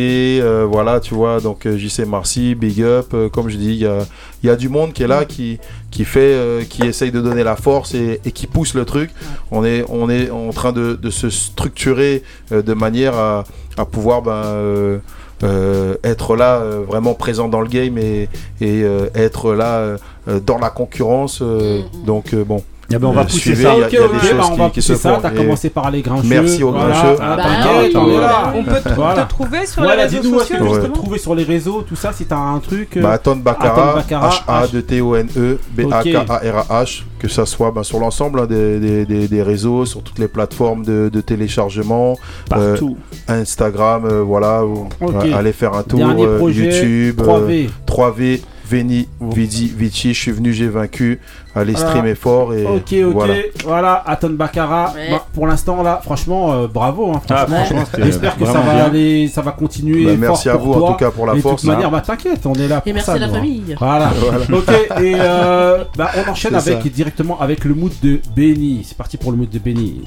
euh, 0.41 0.65
voilà, 0.69 0.99
tu 0.99 1.13
vois, 1.13 1.39
donc 1.39 1.65
euh, 1.67 1.77
JC 1.77 2.05
Marcy, 2.07 2.55
Big 2.55 2.81
Up, 2.81 3.07
euh, 3.13 3.29
comme 3.29 3.49
je 3.49 3.57
dis, 3.57 3.67
il 3.75 3.77
y 3.81 3.85
a, 3.85 3.99
il 4.43 4.47
y 4.47 4.49
a 4.49 4.55
du 4.55 4.67
monde 4.67 4.93
qui 4.93 5.03
est 5.03 5.07
là, 5.07 5.25
qui, 5.25 5.59
qui 5.91 6.05
fait, 6.05 6.19
euh, 6.33 6.63
qui 6.67 6.81
essaye 6.83 7.11
de 7.11 7.21
donner 7.21 7.43
la 7.43 7.55
force 7.55 7.93
et, 7.93 8.19
et 8.25 8.31
qui 8.31 8.47
pousse 8.47 8.73
le 8.73 8.83
truc. 8.83 9.11
On 9.51 9.63
est, 9.63 9.85
on 9.89 10.09
est 10.09 10.31
en 10.31 10.49
train 10.49 10.71
de, 10.71 10.95
de 10.95 11.09
se 11.11 11.29
structurer 11.29 12.23
euh, 12.51 12.63
de 12.63 12.73
manière 12.73 13.15
à, 13.15 13.43
à 13.77 13.85
pouvoir 13.85 14.23
ben, 14.23 14.31
euh, 14.31 14.97
euh, 15.43 15.95
être 16.03 16.35
là, 16.35 16.55
euh, 16.57 16.81
vraiment 16.87 17.13
présent 17.13 17.47
dans 17.47 17.61
le 17.61 17.67
game 17.69 17.97
et, 17.99 18.23
et 18.59 18.81
euh, 18.83 19.07
être 19.13 19.53
là 19.53 19.97
dans 20.45 20.57
la 20.57 20.71
concurrence. 20.71 21.39
euh, 21.43 21.81
Mhm. 21.93 22.05
Donc 22.05 22.33
euh, 22.33 22.43
bon. 22.43 22.63
Eh 22.89 22.97
ben, 22.97 23.07
on 23.07 23.11
va 23.11 23.21
Euh, 23.21 23.23
pousser 23.25 23.39
suivez, 23.39 23.63
ça. 23.63 23.73
il 23.75 23.79
y 23.79 23.83
a- 23.83 23.87
Ok, 23.87 23.93
ok, 23.93 24.11
des 24.11 24.17
bah, 24.17 24.19
choses 24.43 24.49
on 24.51 24.55
va 24.55 24.69
pousser 24.69 24.81
se 24.81 24.95
ça. 24.95 25.19
T'as 25.21 25.29
commencé 25.31 25.69
par 25.69 25.91
les 25.91 26.01
grincheux. 26.01 26.27
Merci 26.29 26.63
aux 26.63 26.71
Voilà. 26.71 26.87
grincheux. 26.93 27.17
Ah, 27.21 27.35
Bah 27.35 27.43
oui, 27.83 27.93
on 27.95 28.03
voilà. 28.05 28.53
On 28.55 28.63
peut 28.63 28.81
te, 28.81 28.89
Voilà. 28.93 29.23
te 29.25 29.29
trouver 29.29 29.65
sur 29.65 29.81
les 29.83 29.91
réseaux 29.91 30.23
sociaux 30.23 30.55
tu 30.57 30.79
peux 30.79 30.87
te 30.87 30.93
trouver 30.93 31.17
sur 31.19 31.35
les 31.35 31.43
réseaux, 31.43 31.81
tout 31.81 31.95
ça, 31.97 32.13
si 32.13 32.25
t'as 32.25 32.37
un 32.37 32.59
truc. 32.59 32.95
euh, 32.97 33.01
Bah, 33.01 33.11
Aton 33.11 33.35
Bakara, 33.35 33.89
Aton 33.89 33.97
Bakara, 33.97 34.29
H-A-D-T-O-N-E, 34.29 35.57
B-A-K-A-R-A-H, 35.71 37.03
que 37.19 37.27
ça 37.27 37.45
soit 37.45 37.71
bah, 37.71 37.83
sur 37.83 37.99
l'ensemble 37.99 38.39
hein, 38.39 38.45
des, 38.45 38.79
des- 38.79 39.05
des- 39.05 39.27
des 39.27 39.41
réseaux, 39.43 39.85
sur 39.85 40.01
toutes 40.01 40.19
les 40.19 40.27
plateformes 40.27 40.83
de, 40.85 41.09
de 41.11 41.21
téléchargement, 41.21 42.17
euh, 42.55 42.71
Partout. 42.71 42.97
Instagram, 43.27 44.05
euh, 44.05 44.21
voilà, 44.21 44.63
ou- 44.65 44.87
Ok. 45.01 45.23
ouais, 45.23 45.33
allez 45.33 45.51
faire 45.51 45.73
un 45.73 45.83
tour, 45.83 45.99
euh, 46.01 46.39
YouTube, 46.51 47.17
3V. 47.21 47.65
euh, 47.65 47.69
3V, 47.85 48.41
Veni, 48.69 49.07
Vidi, 49.21 49.71
Vici, 49.77 50.13
je 50.13 50.19
suis 50.19 50.31
venu, 50.31 50.51
j'ai 50.53 50.67
vaincu, 50.67 51.19
allez 51.55 51.73
Voilà. 51.73 51.87
streamer 51.89 52.15
fort 52.15 52.53
et 52.53 52.65
Ok, 52.65 52.93
ok, 52.93 53.13
voilà. 53.13 53.33
voilà, 53.63 54.03
Aton 54.05 54.31
Bakara. 54.31 54.93
Ouais. 54.95 55.07
Bah, 55.11 55.25
pour 55.33 55.47
l'instant, 55.47 55.81
là, 55.83 56.01
franchement, 56.03 56.51
euh, 56.53 56.67
bravo. 56.67 57.11
hein, 57.13 57.21
Ah, 57.29 57.45
franchement. 57.47 57.83
J'espère 57.97 58.37
que 58.37 58.45
ça 58.45 58.59
va 58.59 58.73
bien. 58.73 58.83
aller, 58.85 59.27
ça 59.29 59.41
va 59.41 59.51
continuer. 59.51 60.03
Bah, 60.05 60.11
fort 60.11 60.19
merci 60.19 60.49
à 60.49 60.53
pour 60.57 60.61
vous 60.65 60.73
toi. 60.79 60.89
en 60.89 60.91
tout 60.93 60.97
cas 60.97 61.11
pour 61.11 61.25
la 61.25 61.33
Et 61.33 61.37
de 61.37 61.41
force. 61.41 61.61
toute 61.61 61.69
manière, 61.71 61.87
hein. 61.87 61.91
bah 61.91 62.01
t'inquiète, 62.05 62.45
on 62.45 62.53
est 62.55 62.67
là 62.67 62.81
pour 62.81 62.87
Et 62.89 62.93
merci 62.93 63.05
ça. 63.05 63.13
à 63.13 63.19
la 63.19 63.27
nous, 63.27 63.33
hein. 63.33 63.37
famille. 63.37 63.75
Voilà. 63.79 64.11
Voilà. 64.19 64.59
ok, 64.59 65.01
et 65.01 65.15
euh, 65.19 65.83
bah, 65.97 66.11
on 66.25 66.31
enchaîne 66.31 66.55
avec 66.55 66.91
directement 66.91 67.39
avec 67.39 67.63
le 67.63 67.73
mood 67.73 67.93
de 68.03 68.19
Benny. 68.35 68.83
C'est 68.87 68.97
parti 68.97 69.17
pour 69.17 69.31
le 69.31 69.37
mood 69.37 69.49
de 69.49 69.59
Benny. 69.59 70.01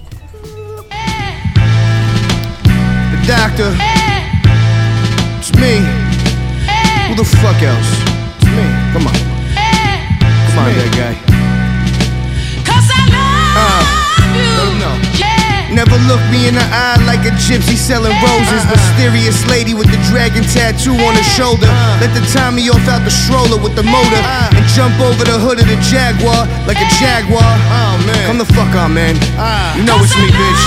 The 3.13 3.27
doctor. 3.27 3.73
It's 5.39 5.53
me. 5.55 5.81
Who 7.09 7.15
the 7.17 7.25
fuck 7.25 7.63
else? 7.63 8.10
Come 8.93 9.07
on. 9.07 9.15
Come 9.15 10.59
on, 10.59 10.75
that 10.75 10.91
guy. 10.99 11.15
Uh, 13.55 13.83
let 14.35 14.67
him 14.67 14.79
know. 14.79 14.95
Never 15.71 15.95
look 16.11 16.19
me 16.35 16.51
in 16.51 16.59
the 16.59 16.67
eye 16.75 16.99
like 17.07 17.23
a 17.23 17.31
gypsy 17.39 17.79
selling 17.79 18.11
roses. 18.19 18.67
Mysterious 18.67 19.47
lady 19.47 19.75
with 19.75 19.87
the 19.87 20.01
dragon 20.11 20.43
tattoo 20.43 20.99
on 20.99 21.15
her 21.15 21.29
shoulder. 21.39 21.71
Let 22.03 22.11
the 22.19 22.27
Tommy 22.35 22.67
off 22.67 22.83
out 22.91 23.07
the 23.07 23.15
stroller 23.15 23.63
with 23.63 23.79
the 23.79 23.87
motor. 23.87 24.23
And 24.51 24.67
jump 24.75 24.99
over 24.99 25.23
the 25.23 25.39
hood 25.39 25.63
of 25.63 25.71
the 25.71 25.79
Jaguar 25.87 26.51
like 26.67 26.83
a 26.83 26.89
Jaguar. 26.99 27.47
Oh 27.47 27.95
man. 28.07 28.27
Come 28.27 28.39
the 28.43 28.51
fuck 28.51 28.75
on, 28.75 28.95
man. 28.95 29.15
You 29.79 29.87
know 29.87 30.03
it's 30.03 30.19
me, 30.19 30.35
bitch. 30.35 30.63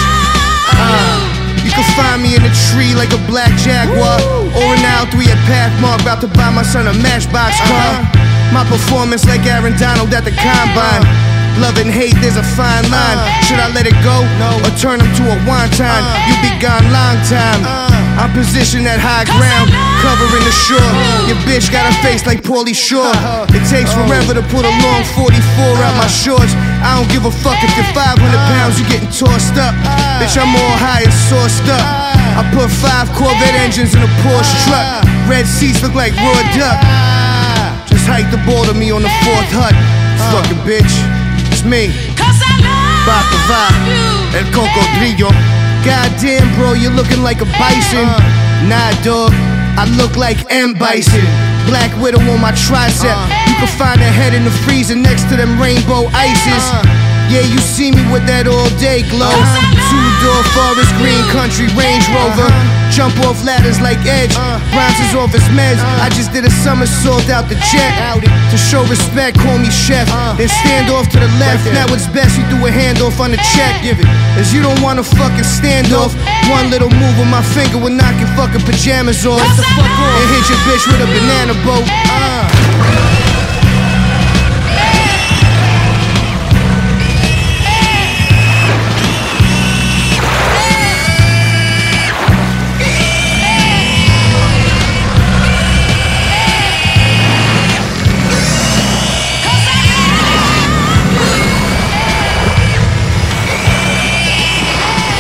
Uh, 0.71 1.32
you 1.63 1.71
can 1.71 1.87
find 1.95 2.21
me 2.21 2.35
in 2.35 2.43
a 2.43 2.53
tree 2.71 2.93
like 2.93 3.11
a 3.15 3.21
black 3.25 3.51
jaguar. 3.59 4.19
Or 4.53 4.67
an 4.75 4.83
L3 4.83 5.31
at 5.31 5.39
Pathmark, 5.49 6.03
about 6.03 6.21
to 6.21 6.29
buy 6.29 6.51
my 6.51 6.63
son 6.63 6.87
a 6.87 6.93
Matchbox 6.93 7.57
car. 7.65 8.03
Uh-huh. 8.03 8.53
My 8.53 8.63
performance 8.67 9.25
like 9.25 9.47
Aaron 9.47 9.73
Donald 9.79 10.13
at 10.13 10.23
the 10.23 10.35
combine. 10.35 11.03
Love 11.61 11.77
and 11.77 11.89
hate, 11.89 12.13
there's 12.21 12.37
a 12.37 12.45
fine 12.57 12.85
line. 12.91 13.17
Uh-huh. 13.17 13.45
Should 13.47 13.59
I 13.59 13.71
let 13.73 13.87
it 13.87 13.97
go? 14.05 14.21
Or 14.61 14.71
turn 14.77 14.99
them 14.99 15.09
to 15.17 15.23
a 15.33 15.37
wonton? 15.47 15.87
Uh-huh. 15.87 16.27
You 16.29 16.35
be 16.43 16.51
gone 16.61 16.85
long 16.93 17.17
time. 17.25 17.82
I'm 18.13 18.29
positioned 18.29 18.85
at 18.85 19.01
high 19.01 19.25
ground, 19.25 19.73
covering 20.05 20.45
the 20.45 20.53
shore. 20.53 20.91
Your 21.25 21.39
bitch 21.49 21.73
got 21.73 21.89
a 21.89 21.93
face 22.05 22.25
like 22.29 22.45
Paulie 22.45 22.77
Shore. 22.77 23.09
It 23.49 23.65
takes 23.65 23.89
forever 23.89 24.37
to 24.37 24.43
put 24.53 24.63
a 24.63 24.73
long 24.85 25.01
44 25.17 25.33
out 25.81 25.97
my 25.97 26.05
shorts. 26.05 26.53
I 26.85 26.93
don't 26.93 27.09
give 27.09 27.25
a 27.25 27.33
fuck 27.33 27.57
if 27.65 27.73
you're 27.73 27.89
500 27.97 28.21
pounds, 28.53 28.77
you're 28.77 28.89
getting 28.89 29.09
tossed 29.09 29.57
up. 29.57 29.73
Bitch, 30.21 30.37
I'm 30.37 30.53
all 30.53 30.75
high 30.77 31.01
and 31.01 31.15
sauced 31.25 31.65
up. 31.65 31.85
I 32.37 32.45
put 32.53 32.69
five 32.69 33.09
Corvette 33.17 33.57
engines 33.57 33.97
in 33.97 34.01
a 34.01 34.11
Porsche 34.21 34.57
truck. 34.69 34.85
Red 35.25 35.49
seats 35.49 35.81
look 35.81 35.97
like 35.97 36.13
raw 36.21 36.37
duck. 36.53 36.77
Just 37.89 38.05
hike 38.05 38.29
the 38.29 38.41
ball 38.45 38.65
to 38.69 38.73
me 38.77 38.93
on 38.93 39.01
the 39.01 39.13
fourth 39.25 39.49
hut. 39.53 39.73
Fucking 40.29 40.61
bitch, 40.69 40.93
it's 41.49 41.65
me. 41.65 41.89
Baka 43.09 43.37
Va, 43.49 43.65
El 44.37 44.45
Cocodrillo. 44.53 45.62
Goddamn, 45.83 46.47
bro, 46.55 46.73
you're 46.73 46.95
looking 46.95 47.21
like 47.21 47.41
a 47.41 47.49
bison. 47.59 48.07
Nah, 48.71 48.91
dog, 49.03 49.31
I 49.75 49.83
look 49.99 50.15
like 50.15 50.37
M. 50.49 50.73
Bison. 50.73 51.21
Black 51.67 51.91
widow 52.01 52.19
on 52.31 52.39
my 52.39 52.51
tricep. 52.51 53.11
You 53.47 53.55
can 53.59 53.67
find 53.77 53.99
a 53.99 54.11
head 54.11 54.33
in 54.33 54.43
the 54.45 54.51
freezer 54.63 54.95
next 54.95 55.27
to 55.29 55.35
them 55.35 55.59
rainbow 55.59 56.07
ices. 56.15 57.12
Yeah, 57.33 57.49
you 57.49 57.57
see 57.65 57.89
me 57.89 58.05
with 58.13 58.29
that 58.29 58.45
all 58.45 58.69
day 58.77 59.01
glow. 59.09 59.33
Two 59.89 60.07
door 60.21 60.41
forest 60.53 60.93
green 61.01 61.25
country 61.33 61.65
Range 61.73 62.05
Rover. 62.13 62.45
Jump 62.93 63.17
off 63.25 63.41
ladders 63.41 63.81
like 63.81 63.97
Edge. 64.05 64.37
Bronzes 64.69 65.17
off 65.17 65.33
his 65.33 65.41
meds. 65.49 65.81
I 65.97 66.13
just 66.13 66.29
did 66.29 66.45
a 66.45 66.53
somersault 66.61 67.25
out 67.33 67.49
the 67.49 67.57
jet. 67.73 67.89
To 68.21 68.57
show 68.61 68.85
respect, 68.85 69.41
call 69.41 69.57
me 69.57 69.73
chef. 69.73 70.05
Then 70.37 70.45
stand 70.61 70.93
off 70.93 71.09
to 71.09 71.17
the 71.17 71.31
left. 71.41 71.65
Now 71.73 71.89
it's 71.89 72.05
best 72.13 72.37
you 72.37 72.45
do 72.53 72.61
a 72.61 72.69
handoff 72.69 73.17
on 73.17 73.33
the 73.33 73.41
check. 73.57 73.81
Give 73.81 73.97
it. 73.97 74.05
As 74.37 74.53
you 74.53 74.61
don't 74.61 74.77
wanna 74.85 75.01
fucking 75.01 75.49
stand 75.49 75.89
off. 75.89 76.13
One 76.53 76.69
little 76.69 76.93
move 77.01 77.17
with 77.17 77.33
my 77.33 77.41
finger 77.41 77.81
will 77.81 77.97
knock 77.97 78.13
your 78.21 78.29
fucking 78.37 78.61
pajamas 78.61 79.25
off. 79.25 79.41
And 79.41 80.27
hit 80.37 80.45
your 80.53 80.61
bitch 80.69 80.85
with 80.85 81.01
a 81.01 81.09
banana 81.09 81.57
boat. 81.65 81.81
Uh. 82.13 83.12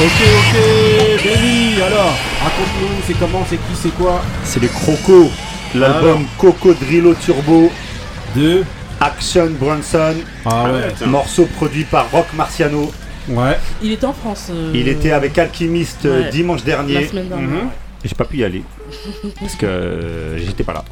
Ok, 0.03 0.21
ok, 0.37 1.23
Benny, 1.23 1.81
alors, 1.81 2.13
raconte-nous, 2.43 2.87
c'est 3.07 3.13
comment, 3.17 3.45
c'est 3.49 3.55
qui, 3.55 3.75
c'est 3.81 3.95
quoi 3.95 4.21
C'est 4.43 4.59
les 4.61 4.67
Crocos, 4.67 5.29
l'album 5.75 6.25
Cocodrillo 6.37 7.13
Turbo 7.15 7.71
de 8.35 8.63
Action 8.99 9.49
Bronson. 9.51 10.15
Ah 10.45 10.65
ouais. 10.71 11.07
Morceau 11.07 11.45
produit 11.55 11.85
par 11.85 12.11
Rock 12.11 12.25
Marciano. 12.33 12.91
Ouais. 13.29 13.57
Il 13.81 13.93
était 13.93 14.05
en 14.05 14.11
France. 14.13 14.47
euh, 14.51 14.71
Il 14.75 14.89
était 14.89 15.11
avec 15.11 15.37
Alchemist 15.37 16.05
euh, 16.05 16.23
ouais, 16.23 16.29
dimanche 16.31 16.63
dernier. 16.63 17.01
La 17.03 17.07
semaine 17.07 17.29
dernière. 17.29 17.49
Mhm. 17.49 17.69
J'ai 18.03 18.15
pas 18.15 18.25
pu 18.25 18.37
y 18.39 18.43
aller 18.43 18.63
parce 19.39 19.55
que 19.55 19.65
euh, 19.65 20.37
j'étais 20.37 20.65
pas 20.65 20.73
là. 20.73 20.83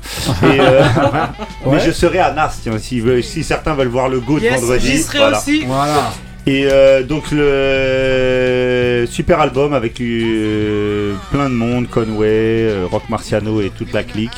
Et, 0.43 0.59
euh, 0.61 0.81
Mais 1.69 1.79
je 1.85 1.91
serai 1.91 2.19
à 2.19 2.31
Nas 2.31 2.53
tiens, 2.63 2.77
si, 2.79 3.43
certains 3.43 3.73
veulent 3.73 3.89
voir 3.89 4.07
le 4.07 4.21
GOAT 4.21 4.39
Yes, 4.39 4.61
vendredi. 4.61 4.87
j'y 4.87 4.97
serai 4.99 5.33
aussi. 5.33 5.63
Voilà. 5.67 6.13
Et 6.47 6.65
euh, 6.65 7.03
donc 7.03 7.25
le 7.31 9.05
super 9.07 9.39
album 9.39 9.73
avec 9.73 10.01
euh, 10.01 11.13
plein 11.31 11.49
de 11.49 11.53
monde, 11.53 11.87
Conway, 11.87 12.27
euh, 12.27 12.87
Rock 12.89 13.03
Marciano 13.09 13.61
et 13.61 13.69
toute 13.69 13.93
la 13.93 14.03
clique. 14.03 14.31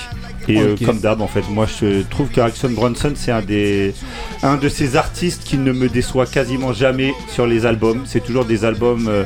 Et 0.50 0.60
euh, 0.60 0.76
comme 0.86 1.00
d'hab, 1.00 1.22
en 1.22 1.28
fait, 1.28 1.44
moi 1.50 1.66
je 1.66 2.02
trouve 2.04 2.30
que 2.30 2.42
Action 2.42 2.70
Bronson 2.70 3.14
c'est 3.16 3.32
un 3.32 3.42
des 3.42 3.94
un 4.42 4.58
de 4.58 4.68
ces 4.68 4.98
artistes 4.98 5.44
qui 5.46 5.58
ne 5.58 5.72
me 5.72 5.88
déçoit 5.88 6.26
quasiment 6.26 6.74
jamais 6.74 7.14
sur 7.30 7.48
les 7.48 7.66
albums. 7.66 8.04
C'est 8.06 8.24
toujours 8.24 8.44
des 8.46 8.66
albums 8.66 9.08
euh, 9.08 9.24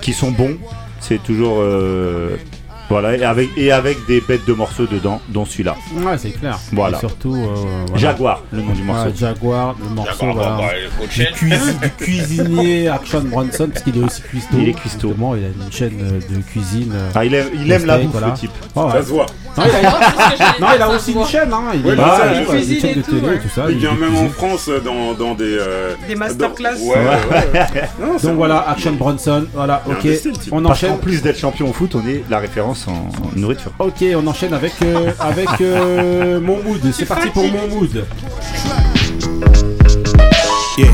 qui 0.00 0.12
sont 0.12 0.32
bons. 0.32 0.56
C'est 1.00 1.22
toujours 1.22 1.58
euh, 1.60 2.36
voilà 2.88 3.16
et 3.16 3.24
avec 3.24 3.50
et 3.56 3.70
avec 3.72 3.98
des 4.06 4.20
bêtes 4.20 4.46
de 4.46 4.52
morceaux 4.52 4.86
dedans, 4.86 5.20
dont 5.28 5.44
celui-là. 5.44 5.76
Ouais, 5.96 6.16
c'est 6.18 6.30
clair. 6.30 6.58
Voilà. 6.72 6.96
Et 6.96 7.00
surtout. 7.00 7.34
euh, 7.34 7.54
voilà. 7.88 7.98
Jaguar, 7.98 8.42
le 8.52 8.62
nom 8.62 8.72
du 8.72 8.82
morceau. 8.82 9.06
Ouais, 9.08 9.12
Jaguar, 9.16 9.74
le 9.82 9.94
morceau. 9.94 10.12
Jaguar, 10.26 10.34
voilà. 10.34 10.56
bah, 10.56 10.72
bah, 10.98 11.06
du, 11.06 11.24
cuisi- 11.34 11.78
du 11.80 11.90
cuisinier 11.90 12.88
Action 12.88 13.20
Bronson, 13.22 13.68
parce 13.72 13.82
qu'il 13.84 13.98
est 13.98 14.04
aussi 14.04 14.22
cuistot. 14.22 14.56
Il 14.58 14.68
est 14.68 14.72
cuistot. 14.72 15.08
Justement, 15.08 15.34
il 15.36 15.44
a 15.44 15.48
une 15.48 15.72
chaîne 15.72 15.98
euh, 16.02 16.20
de 16.36 16.40
cuisine. 16.42 16.92
euh, 16.94 17.10
Ah, 17.14 17.24
il 17.24 17.34
aime- 17.34 17.50
il 17.54 17.70
aime 17.70 17.84
la 17.86 17.96
steak, 17.96 18.08
bouffe, 18.10 18.24
le 18.24 18.32
type. 18.34 18.50
Ouais. 18.74 18.90
Ça 18.92 19.02
se 19.02 19.08
voit. 19.08 19.26
Non, 19.56 19.64
il 19.66 19.86
a, 19.86 19.90
non, 20.60 20.66
il 20.90 20.94
aussi 20.96 21.12
une 21.12 21.26
chaîne, 21.26 21.52
hein. 21.52 21.62
Il 21.74 21.84
Ouais, 21.84 21.96
mais 21.96 22.02
ça, 22.02 22.20
il 22.32 22.36
a 22.36 22.40
une 22.40 22.46
cuisine 22.46 22.80
chaîne 22.80 22.90
et 22.90 22.94
de 22.94 23.02
tout, 23.02 23.10
télé 23.12 23.28
ouais. 23.28 23.36
et 23.36 23.38
tout 23.40 23.48
ça. 23.48 23.64
Il 23.68 23.76
vient 23.78 23.92
même 23.94 24.10
en 24.14 24.28
cuisine. 24.28 24.30
France 24.30 24.70
dans, 24.84 25.12
dans 25.14 25.34
des. 25.34 25.44
euh, 25.58 25.94
Des 26.06 26.14
masterclass. 26.14 26.74
dans- 26.78 26.86
Ouais, 26.86 26.96
ouais, 26.96 27.60
ouais. 27.74 27.88
Non, 28.00 28.18
c'est 28.18 28.28
Donc 28.28 28.36
voilà, 28.36 28.68
Action 28.68 28.92
Bronson. 28.92 29.46
Voilà, 29.52 29.82
Il 29.86 29.92
a 29.92 29.94
ok. 29.98 30.04
investi, 30.04 30.28
le 30.28 30.36
type. 30.36 30.52
On 30.52 30.62
Parce 30.62 30.78
enchaîne. 30.78 30.90
qu'en 30.92 30.96
plus 30.98 31.22
d'être 31.22 31.38
champion 31.38 31.68
au 31.68 31.72
foot, 31.72 31.94
on 31.94 32.06
est 32.06 32.22
la 32.30 32.38
référence 32.38 32.77
en, 32.86 32.92
en 32.92 33.38
nourriture. 33.38 33.72
Ok, 33.78 34.04
on 34.14 34.26
enchaîne 34.26 34.52
avec, 34.52 34.74
euh, 34.82 35.12
avec 35.18 35.48
euh, 35.60 36.40
mon 36.40 36.62
mood. 36.62 36.80
C'est 36.92 37.06
parti 37.06 37.28
pour 37.30 37.44
mon 37.44 37.66
mood. 37.68 38.04
Yeah. 40.76 40.92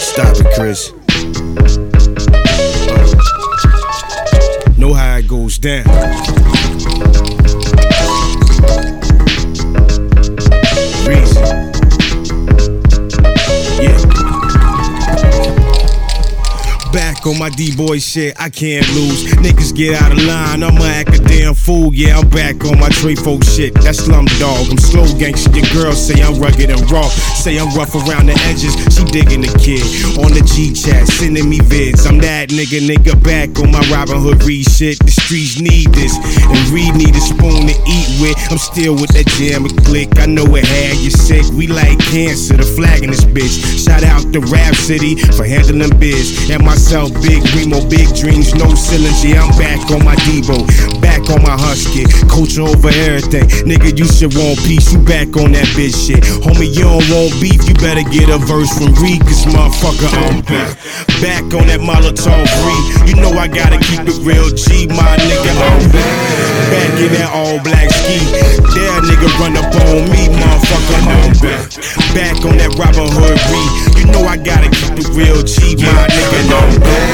Stop 0.00 0.36
it, 0.40 0.46
Chris. 0.54 0.92
Know 4.78 4.92
how 4.94 5.18
it 5.18 5.26
goes 5.28 5.58
down. 5.58 5.84
Reason. 11.06 11.65
On 17.26 17.38
my 17.38 17.50
D-boy 17.50 17.98
shit, 17.98 18.38
I 18.40 18.48
can't 18.48 18.86
lose. 18.94 19.24
Niggas 19.42 19.74
get 19.74 20.00
out 20.00 20.12
of 20.12 20.22
line, 20.24 20.62
I'ma 20.62 20.84
act 20.84 21.18
a 21.18 21.18
damn 21.18 21.54
fool. 21.54 21.92
Yeah, 21.94 22.18
I'm 22.18 22.28
back 22.30 22.64
on 22.64 22.78
my 22.78 22.88
Trey 22.88 23.14
folk 23.14 23.42
shit. 23.42 23.74
That's 23.74 23.98
slum 23.98 24.26
dog. 24.38 24.70
I'm 24.70 24.78
slow 24.78 25.06
gangster. 25.18 25.50
Your 25.50 25.66
girl 25.74 25.92
say 25.92 26.22
I'm 26.22 26.38
rugged 26.40 26.70
and 26.70 26.80
raw. 26.90 27.08
Say 27.08 27.58
I'm 27.58 27.74
rough 27.74 27.94
around 27.94 28.26
the 28.26 28.38
edges. 28.46 28.74
She 28.94 29.04
digging 29.10 29.42
the 29.42 29.52
kid 29.58 29.82
on 30.22 30.32
the 30.32 30.42
G 30.46 30.72
chat, 30.72 31.06
sending 31.08 31.48
me 31.48 31.58
vids. 31.58 32.06
I'm 32.06 32.18
that 32.18 32.50
nigga, 32.50 32.80
nigga 32.86 33.18
back 33.22 33.58
on 33.58 33.72
my 33.72 33.82
Robin 33.90 34.20
Hood 34.20 34.42
Reed 34.44 34.64
shit. 34.70 34.98
The 35.00 35.10
streets 35.10 35.60
need 35.60 35.92
this, 35.92 36.14
and 36.46 36.58
Reed 36.70 36.94
need 36.94 37.14
a 37.14 37.20
spoon 37.20 37.66
to 37.66 37.76
eat 37.86 38.08
with. 38.22 38.38
I'm 38.50 38.58
still 38.58 38.94
with 38.94 39.10
that 39.18 39.26
jam 39.34 39.64
and 39.64 39.76
click. 39.84 40.18
I 40.18 40.26
know 40.26 40.46
it 40.54 40.64
had 40.64 40.96
you 40.98 41.10
sick. 41.10 41.44
We 41.52 41.66
like 41.66 41.98
cancer. 42.10 42.56
The 42.56 42.62
flag 42.62 43.02
in 43.02 43.10
this 43.10 43.24
bitch. 43.24 43.84
Shout 43.84 44.04
out 44.04 44.22
to 44.32 44.40
Rap 44.40 44.74
City 44.74 45.16
for 45.34 45.44
handling 45.44 45.98
biz. 45.98 46.50
And 46.50 46.64
myself, 46.64 47.10
Big 47.22 47.42
Remo, 47.54 47.80
big 47.88 48.08
dreams, 48.14 48.54
no 48.54 48.74
ceilings. 48.74 49.24
Yeah, 49.24 49.42
I'm 49.42 49.52
back 49.58 49.80
on 49.90 50.04
my 50.04 50.14
Debo, 50.28 50.66
back 51.00 51.28
on 51.30 51.42
my 51.42 51.56
Husky. 51.56 52.04
Culture 52.28 52.62
over 52.62 52.88
everything. 53.06 53.48
Nigga, 53.66 53.96
you 53.96 54.06
should 54.06 54.34
want 54.34 54.58
peace. 54.64 54.92
You 54.92 55.00
back 55.00 55.36
on 55.36 55.52
that 55.52 55.66
bitch 55.74 55.96
shit. 55.96 56.22
Homie, 56.44 56.68
you 56.70 56.84
don't 56.84 57.06
want 57.10 57.32
beef. 57.40 57.62
You 57.66 57.74
better 57.80 58.04
get 58.08 58.28
a 58.28 58.38
verse 58.38 58.70
from 58.76 58.94
Reed, 59.02 59.22
cause 59.22 59.44
motherfucker, 59.48 60.10
I'm 60.12 60.42
back. 60.44 60.76
Back 61.22 61.44
on 61.56 61.66
that 61.72 61.80
Molotov 61.80 62.46
Reed. 62.64 62.84
You 63.08 63.16
know 63.22 63.32
I 63.34 63.48
gotta 63.48 63.78
keep 63.80 64.04
it 64.04 64.18
real 64.22 64.50
G, 64.52 64.86
my 64.86 65.16
nigga, 65.16 65.52
I'm 65.56 65.82
back. 65.90 66.14
Back 66.70 66.94
in 67.00 67.10
that 67.16 67.30
all 67.32 67.58
black 67.62 67.88
ski. 67.90 68.20
There, 68.74 69.00
nigga, 69.08 69.28
run 69.40 69.56
up 69.56 69.72
on 69.88 70.04
me, 70.12 70.28
motherfucker, 70.36 71.00
I'm 71.00 71.32
back. 71.40 71.64
Back 72.12 72.36
on 72.44 72.56
that 72.58 72.74
Robin 72.76 73.08
Hood 73.08 73.40
Reed. 73.50 73.70
You 73.98 74.04
know 74.12 74.22
I 74.26 74.36
gotta 74.36 74.68
keep 74.70 74.98
it 74.98 75.08
real 75.16 75.42
G, 75.42 75.76
my 75.80 76.06
nigga, 76.06 76.40
I'm 76.52 76.80
back. 76.80 77.05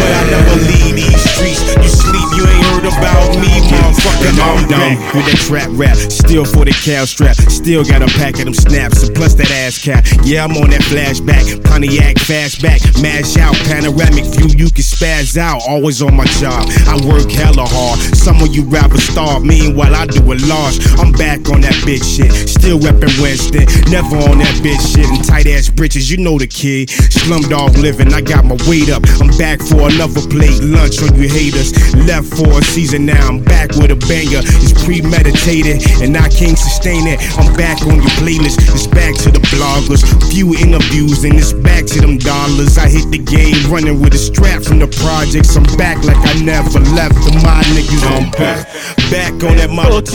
But 0.00 0.10
I 0.14 0.22
never 0.30 0.56
leave 0.64 0.96
these 0.96 1.22
streets. 1.34 1.60
You 1.76 1.88
sleep, 1.88 2.28
you 2.36 2.44
ain't 2.46 2.64
heard 2.72 2.86
about 2.86 3.36
me, 3.36 3.50
motherfucker, 3.68 4.32
I'm 4.40 4.68
back. 4.68 4.98
With 5.14 5.26
that 5.26 5.40
trap 5.46 5.70
rap, 5.74 5.96
still 5.96 6.44
for 6.44 6.64
the 6.64 6.72
cow 6.72 7.04
strap. 7.04 7.36
Still 7.50 7.84
got 7.84 8.02
a 8.02 8.06
pack 8.18 8.38
of 8.38 8.44
them 8.44 8.54
snaps, 8.54 9.02
and 9.02 9.14
plus 9.14 9.34
that 9.34 9.50
ass 9.50 9.82
cap. 9.82 10.04
Yeah, 10.24 10.44
I'm 10.44 10.56
on 10.56 10.70
that 10.70 10.82
flashback. 10.82 11.62
Pontiac 11.64 12.16
fastback, 12.16 12.80
mash 13.02 13.36
out, 13.36 13.54
panoramic 13.66 14.24
view, 14.36 14.48
you 14.56 14.70
can 14.70 14.84
spaz 14.86 15.36
out. 15.36 15.62
Always 15.68 16.02
on 16.02 16.14
my 16.16 16.26
job, 16.38 16.66
I 16.86 16.96
work 17.06 17.30
hella 17.30 17.66
hard. 17.66 17.98
Some 18.16 18.40
of 18.40 18.54
you 18.54 18.64
rappers 18.64 19.04
starve, 19.04 19.44
meanwhile 19.44 19.94
I 19.94 20.06
do 20.06 20.20
it 20.32 20.40
large. 20.46 20.78
I'm 20.98 21.12
back 21.12 21.48
on 21.50 21.60
that 21.62 21.76
bitch 21.84 22.04
shit, 22.04 22.32
still 22.48 22.78
reppin' 22.78 23.20
Winston. 23.20 23.66
Never 23.90 24.16
on 24.30 24.38
that 24.38 24.54
bitch 24.62 24.82
shit, 24.94 25.06
and 25.06 25.24
tight 25.24 25.46
ass 25.46 25.68
britches, 25.68 26.10
you 26.10 26.18
know 26.18 26.38
the 26.38 26.46
kid. 26.46 26.88
Slumdog 26.88 27.76
living, 27.80 28.12
I 28.14 28.20
got 28.20 28.44
my 28.44 28.56
weight 28.68 28.90
up. 28.90 29.02
I'm 29.20 29.30
back 29.40 29.60
for 29.60 29.88
another 29.88 30.20
plate 30.28 30.60
lunch 30.62 31.02
on 31.02 31.16
you 31.16 31.26
haters. 31.28 31.72
Left 32.06 32.28
for 32.28 32.60
a 32.60 32.62
season 32.62 33.06
now, 33.06 33.26
I'm 33.26 33.42
back 33.42 33.74
with 33.74 33.90
a 33.90 33.96
bang. 34.06 34.20
anger 34.20 34.46
is 34.62 34.72
premeditated, 34.72 35.82
and 36.02 36.16
I 36.16 36.28
can't 36.28 36.58
sustain 36.58 37.06
it. 37.06 37.18
I'm 37.38 37.54
back 37.56 37.80
on 37.82 37.96
your 37.96 38.14
playlist. 38.20 38.60
It's 38.74 38.86
back 38.86 39.14
to 39.24 39.30
the 39.30 39.40
bloggers. 39.50 40.04
Few 40.30 40.54
interviews, 40.54 41.24
and 41.24 41.34
it's 41.34 41.52
back 41.52 41.86
to 41.86 42.00
them 42.00 42.18
dollars. 42.18 42.78
I 42.78 42.88
hit 42.88 43.10
the 43.10 43.18
game 43.18 43.58
running 43.70 44.00
with 44.00 44.14
a 44.14 44.18
strap 44.18 44.62
from 44.62 44.78
the 44.78 44.88
projects. 45.02 45.56
I'm 45.56 45.64
back 45.76 46.04
like 46.04 46.20
I 46.20 46.34
never 46.42 46.80
left. 46.94 47.16
The 47.24 47.32
my 47.42 47.62
niggas, 47.74 48.04
I'm 48.06 48.30
back. 48.32 48.68
Back 49.10 49.34
on 49.42 49.56
that 49.56 49.70
Ok, 49.70 50.12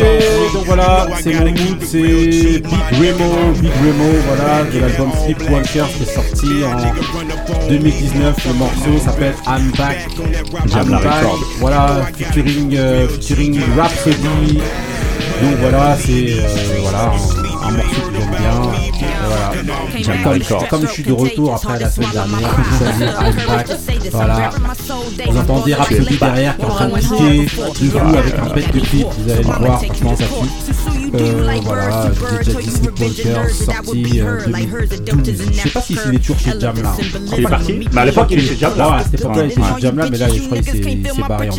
donc 0.53 0.65
voilà, 0.65 1.07
c'est 1.21 1.33
mon 1.33 1.45
mood, 1.45 1.79
c'est 1.81 1.97
Big 1.97 2.65
Remo, 2.99 3.51
Big 3.59 3.71
Remo, 3.71 4.09
voilà, 4.27 4.63
de 4.63 4.79
l'album 4.79 5.11
Sleepwalkers 5.25 5.89
qui 5.89 6.03
est 6.03 6.13
sorti 6.13 6.47
en 6.63 7.67
2019. 7.67 8.35
Le 8.47 8.53
morceau 8.53 8.99
s'appelle 9.15 9.35
I'm 9.47 9.71
Back. 9.71 9.97
I'm 10.73 10.89
la 10.89 10.99
Back. 10.99 11.23
Voilà, 11.59 12.07
featuring, 12.17 12.75
euh, 12.75 13.07
featuring 13.07 13.59
Rhapsody. 13.77 14.59
Donc 15.41 15.55
voilà, 15.61 15.97
c'est 15.97 16.39
euh, 16.39 16.47
voilà, 16.81 17.11
un, 17.11 17.44
un 17.65 17.71
morceau 17.71 18.01
que 18.01 18.17
j'aime 18.17 18.29
bien. 18.29 18.73
Et 18.75 19.05
voilà. 19.27 19.51
J'aime 19.97 20.59
la 20.61 20.67
Comme, 20.67 20.81
je 20.81 20.91
suis 20.91 21.03
de 21.03 21.13
retour 21.13 21.55
après 21.55 21.79
la 21.79 21.89
semaine 21.89 22.09
dernière. 22.11 22.55
Voilà. 24.11 24.49
Vous 25.27 25.37
entendez 25.37 25.73
Rhapsody 25.73 26.17
derrière 26.17 26.57
qui 26.57 26.61
est 26.61 26.65
en 26.65 26.69
train 26.69 26.87
de 26.87 26.91
vous 26.91 28.17
avec 28.17 28.35
un 28.39 28.53
bête 28.53 28.73
de 28.73 28.79
clip. 28.79 29.07
Vous 29.17 29.31
allez 29.31 29.43
le 29.43 29.51
voir, 29.51 29.83
franchement, 29.83 30.15
ça 30.15 30.23
tue. 30.25 31.11
Euh, 31.15 31.59
voilà, 31.63 32.11
j'ai 32.31 32.37
déjà 32.37 32.59
dit 32.59 32.71
Sleepwalkers, 32.71 33.49
sorti 33.49 34.21
euh, 34.21 34.45
2012. 34.45 35.51
Je 35.51 35.59
sais 35.61 35.69
pas 35.69 35.81
s'il 35.81 35.97
est 35.97 36.19
toujours 36.19 36.39
chez 36.39 36.59
Jam 36.59 36.75
là. 36.81 36.93
Il 37.37 37.39
est 37.39 37.47
parti 37.47 37.87
Mais 37.91 38.01
à 38.01 38.05
l'époque, 38.05 38.27
il 38.31 38.39
était 38.39 38.47
chez 38.47 38.57
Jam 38.57 38.77
là. 38.77 38.89
Ouais, 38.89 39.03
il 39.09 39.15
était 39.15 39.55
chez 39.55 39.81
Jam 39.81 39.97
là, 39.97 40.05
mais 40.11 40.17
là, 40.17 40.27
je 40.29 40.41
crois 40.41 40.57
qu'il 40.57 40.65
s'est 40.65 40.77
il 40.77 41.07
s'est 41.07 41.21
barré 41.27 41.49
en. 41.49 41.55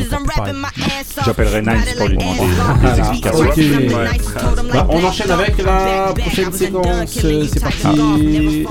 J'appellerai 1.25 1.63
Nines 1.63 1.85
pour 1.97 2.09
lui 2.09 2.17
demander 2.17 2.93
des 2.93 2.99
explications. 2.99 3.47
Bah, 4.73 4.87
on 4.91 5.05
enchaîne 5.05 5.31
avec 5.31 5.59
la 5.59 5.96
prochaine 6.15 6.53
séquence. 6.53 7.19
Euh, 7.25 7.47
C'est 7.53 7.61
parti. 7.61 8.67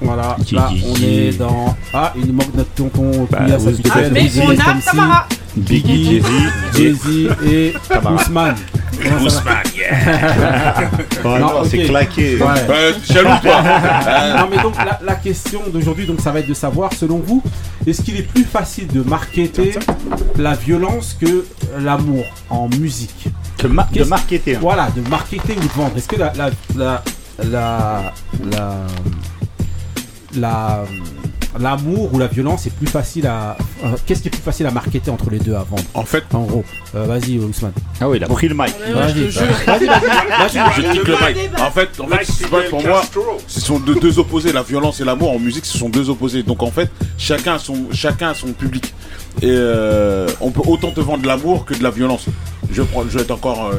Voilà, 0.00 0.36
là 0.52 0.70
on 0.86 0.94
est 1.02 1.36
dans. 1.36 1.76
Ah, 1.92 2.12
il 2.16 2.26
nous 2.26 2.32
manque 2.34 2.54
notre 2.54 2.70
tonton 2.70 3.26
Button. 3.30 4.10
Mais 4.12 4.28
on 4.42 4.50
a 4.50 4.80
Tamara. 4.80 5.26
Biggie, 5.56 6.22
Jay-Z 6.76 7.30
et. 7.50 7.74
Ousmane. 8.14 8.54
Va 9.00 9.42
Ouais, 11.24 11.38
non, 11.40 11.50
c'est 11.68 11.84
claqué. 11.84 12.38
Jaloux, 13.08 13.28
toi. 13.42 13.62
Euh, 14.08 14.38
non 14.38 14.46
mais 14.50 14.62
donc 14.62 14.76
la, 14.76 14.98
la 15.04 15.14
question 15.14 15.60
d'aujourd'hui 15.72 16.06
donc 16.06 16.20
ça 16.20 16.30
va 16.32 16.40
être 16.40 16.48
de 16.48 16.54
savoir 16.54 16.92
selon 16.92 17.18
vous 17.18 17.42
est-ce 17.86 18.02
qu'il 18.02 18.16
est 18.16 18.22
plus 18.22 18.44
facile 18.44 18.86
de 18.88 19.02
marketer 19.02 19.72
la 20.36 20.54
violence 20.54 21.16
que 21.20 21.44
l'amour 21.78 22.24
en 22.50 22.68
musique 22.68 23.26
Que 23.58 23.66
ma- 23.66 23.88
de 23.92 24.04
marketer. 24.04 24.56
hein. 24.56 24.60
voilà 24.62 24.88
de 24.90 25.00
marketer 25.08 25.56
ou 25.56 25.60
de 25.60 25.66
vendre 25.74 25.96
est-ce 25.96 26.08
que 26.08 26.16
la 26.16 26.32
la 26.34 26.50
la 26.76 27.02
la 28.52 28.86
la- 30.36 30.84
l'amour 31.58 32.12
ou 32.12 32.18
la 32.18 32.26
violence 32.26 32.66
est 32.66 32.74
plus 32.74 32.86
facile 32.86 33.26
à 33.26 33.56
euh, 33.84 33.96
qu'est-ce 34.06 34.22
qui 34.22 34.28
est 34.28 34.30
plus 34.30 34.40
facile 34.42 34.66
à 34.66 34.70
marketer 34.70 35.10
entre 35.10 35.30
les 35.30 35.38
deux 35.38 35.54
à 35.54 35.62
vendre 35.62 35.82
En 35.94 36.04
fait, 36.04 36.24
en 36.34 36.42
gros 36.42 36.64
Euh, 36.94 37.04
vas-y 37.04 37.38
Ousmane 37.38 37.72
Ah 38.00 38.08
oui, 38.08 38.18
il 38.18 38.24
a 38.24 38.28
pris 38.28 38.48
le 38.48 38.54
mic. 38.54 38.74
vas-y 38.94 39.28
vas-y 39.28 39.86
vas-y 39.86 39.86
vas-y 39.86 40.72
je 40.76 40.82
kick 40.92 41.06
le 41.08 41.14
mic. 41.14 41.60
En 41.60 41.70
fait, 41.70 41.88
en 42.00 42.06
fait, 42.08 42.24
c'est 42.24 42.48
pas 42.50 42.62
pour 42.62 42.82
moi. 42.82 43.02
Ce 43.46 43.60
sont 43.60 43.78
deux, 43.78 43.94
deux 43.96 44.18
opposés. 44.18 44.52
La 44.52 44.62
violence 44.62 45.00
et 45.00 45.04
l'amour 45.04 45.32
en 45.32 45.38
musique, 45.38 45.64
ce 45.66 45.78
sont 45.78 45.88
deux 45.88 46.10
opposés. 46.10 46.42
Donc 46.42 46.62
en 46.62 46.70
fait, 46.70 46.90
chacun 47.16 47.54
a 47.54 47.58
son, 47.58 47.86
chacun 47.92 48.30
a 48.30 48.34
son 48.34 48.52
public. 48.52 48.92
Et 49.42 49.46
euh, 49.50 50.26
on 50.40 50.50
peut 50.50 50.62
autant 50.66 50.90
te 50.90 51.00
vendre 51.00 51.22
de 51.22 51.28
l'amour 51.28 51.64
que 51.64 51.74
de 51.74 51.82
la 51.82 51.90
violence. 51.90 52.26
Je 52.72 52.82
prends, 52.82 53.04
je 53.04 53.16
vais 53.16 53.22
être 53.22 53.30
encore. 53.30 53.70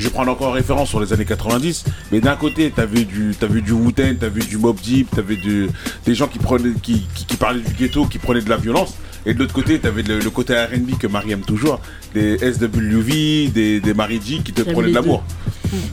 Je 0.00 0.06
vais 0.06 0.12
prendre 0.12 0.32
encore 0.32 0.54
référence 0.54 0.88
sur 0.88 1.00
les 1.00 1.12
années 1.12 1.24
90, 1.24 1.84
mais 2.10 2.20
d'un 2.20 2.36
côté, 2.36 2.72
vu 2.90 3.04
du, 3.04 3.32
vu 3.32 3.62
du 3.62 3.72
Wu-Tang, 3.72 4.18
vu 4.32 4.40
du 4.40 4.58
Mob 4.58 4.80
Deep, 4.80 5.20
du, 5.20 5.68
des 6.04 6.14
gens 6.14 6.26
qui 6.26 6.38
prenaient, 6.38 6.74
qui 6.82 7.06
parlaient 7.38 7.60
du 7.60 7.74
ghetto, 7.74 8.06
qui 8.06 8.18
prenaient 8.18 8.42
de 8.42 8.50
la 8.50 8.56
violence, 8.56 8.94
et 9.26 9.34
de 9.34 9.38
l'autre 9.38 9.52
côté, 9.54 9.78
t'avais 9.78 10.02
le, 10.02 10.18
le 10.18 10.30
côté 10.30 10.54
R&B 10.54 10.98
que 10.98 11.06
Marie 11.06 11.32
aime 11.32 11.42
toujours, 11.42 11.80
des 12.14 12.38
SWV, 12.38 13.48
des, 13.48 13.80
des 13.80 13.94
Marie 13.94 14.20
G 14.24 14.40
qui 14.44 14.52
te 14.52 14.62
prenaient 14.62 14.90
de 14.90 14.94
l'amour. 14.94 15.22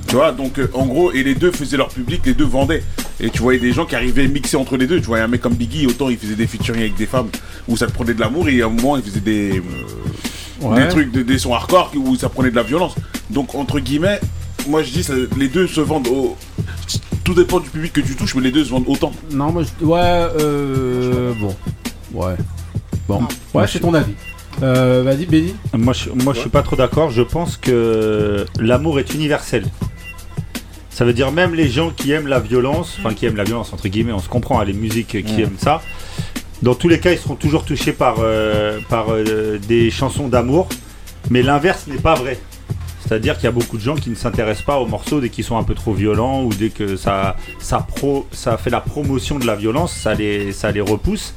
Tu 0.07 0.15
vois, 0.15 0.31
donc 0.31 0.57
euh, 0.59 0.67
en 0.73 0.85
gros, 0.85 1.11
et 1.11 1.21
les 1.23 1.35
deux 1.35 1.51
faisaient 1.51 1.77
leur 1.77 1.89
public, 1.89 2.21
les 2.25 2.33
deux 2.33 2.45
vendaient. 2.45 2.83
Et 3.19 3.29
tu 3.29 3.39
voyais 3.41 3.59
des 3.59 3.73
gens 3.73 3.85
qui 3.85 3.95
arrivaient 3.95 4.27
mixés 4.27 4.57
entre 4.57 4.75
les 4.77 4.87
deux. 4.87 4.99
Tu 4.99 5.05
voyais 5.07 5.23
un 5.23 5.27
mec 5.27 5.41
comme 5.41 5.53
Biggie, 5.55 5.85
autant 5.87 6.09
il 6.09 6.17
faisait 6.17 6.35
des 6.35 6.47
featuring 6.47 6.81
avec 6.81 6.95
des 6.95 7.05
femmes 7.05 7.27
où 7.67 7.77
ça 7.77 7.85
te 7.87 7.91
prenait 7.91 8.13
de 8.13 8.19
l'amour, 8.19 8.47
et 8.49 8.61
à 8.61 8.65
un 8.65 8.69
moment 8.69 8.97
il 8.97 9.03
faisait 9.03 9.19
des, 9.19 9.57
euh, 9.57 9.61
Ouais. 10.59 10.81
des 10.83 10.89
trucs, 10.89 11.11
des, 11.11 11.23
des 11.23 11.37
sons 11.37 11.53
hardcore 11.53 11.91
où 11.95 12.15
ça 12.15 12.29
prenait 12.29 12.49
de 12.49 12.55
la 12.55 12.63
violence. 12.63 12.95
Donc 13.29 13.53
entre 13.53 13.79
guillemets, 13.79 14.19
moi 14.67 14.81
je 14.81 14.89
dis, 14.91 15.03
ça- 15.03 15.13
les 15.37 15.49
deux 15.49 15.67
se 15.67 15.81
vendent 15.81 16.07
au. 16.07 16.35
Tout 17.23 17.35
dépend 17.35 17.59
du 17.59 17.69
public 17.69 17.93
que 17.93 18.01
tu 18.01 18.15
touches, 18.15 18.33
mais 18.33 18.41
les 18.41 18.51
deux 18.51 18.63
se 18.63 18.71
vendent 18.71 18.85
autant. 18.87 19.11
non 19.31 19.51
moi 19.51 19.61
je... 19.63 19.85
ouais 19.85 19.99
euh... 20.01 21.33
bon 21.39 21.55
ouais 22.13 22.33
bon 23.07 23.19
ouais 23.19 23.27
Moi, 23.53 23.67
c'est 23.67 23.79
ton 23.79 23.93
avis 23.93 24.13
euh, 24.63 25.03
vas-y 25.03 25.25
Benny 25.27 25.55
Moi, 25.77 25.93
je, 25.93 26.09
moi, 26.09 26.33
je 26.33 26.39
suis 26.39 26.49
pas 26.49 26.63
trop 26.63 26.75
d'accord. 26.75 27.11
Je 27.11 27.21
pense 27.21 27.57
que 27.57 28.43
l'amour 28.59 28.99
est 28.99 29.13
universel. 29.13 29.65
Ça 30.89 31.05
veut 31.05 31.13
dire 31.13 31.31
même 31.31 31.53
les 31.53 31.69
gens 31.69 31.91
qui 31.91 32.11
aiment 32.11 32.25
la 32.25 32.39
violence, 32.39 32.97
enfin 32.99 33.13
qui 33.13 33.27
aiment 33.27 33.35
la 33.35 33.43
violence 33.43 33.71
entre 33.71 33.87
guillemets, 33.87 34.13
on 34.13 34.19
se 34.19 34.29
comprend, 34.29 34.59
hein, 34.59 34.65
les 34.65 34.73
musiques 34.73 35.23
qui 35.23 35.41
aiment 35.43 35.59
ça. 35.59 35.81
Dans 36.63 36.73
tous 36.73 36.87
les 36.87 36.99
cas, 36.99 37.11
ils 37.11 37.19
seront 37.19 37.35
toujours 37.35 37.65
touchés 37.65 37.93
par, 37.93 38.15
euh, 38.19 38.79
par 38.89 39.11
euh, 39.11 39.59
des 39.59 39.91
chansons 39.91 40.27
d'amour, 40.27 40.67
mais 41.29 41.43
l'inverse 41.43 41.85
n'est 41.85 41.97
pas 42.01 42.15
vrai. 42.15 42.39
C'est-à-dire 43.07 43.35
qu'il 43.35 43.45
y 43.45 43.47
a 43.47 43.51
beaucoup 43.51 43.77
de 43.77 43.81
gens 43.81 43.95
qui 43.95 44.09
ne 44.09 44.15
s'intéressent 44.15 44.65
pas 44.65 44.77
aux 44.79 44.85
morceaux 44.85 45.21
dès 45.21 45.29
qu'ils 45.29 45.43
sont 45.45 45.57
un 45.57 45.63
peu 45.63 45.73
trop 45.75 45.93
violents 45.93 46.43
ou 46.43 46.49
dès 46.53 46.69
que 46.69 46.97
ça, 46.97 47.37
ça, 47.59 47.79
pro, 47.79 48.27
ça 48.31 48.57
fait 48.57 48.69
la 48.69 48.81
promotion 48.81 49.39
de 49.39 49.45
la 49.45 49.55
violence, 49.55 49.93
ça 49.93 50.13
les, 50.13 50.51
ça 50.51 50.71
les 50.71 50.81
repousse. 50.81 51.33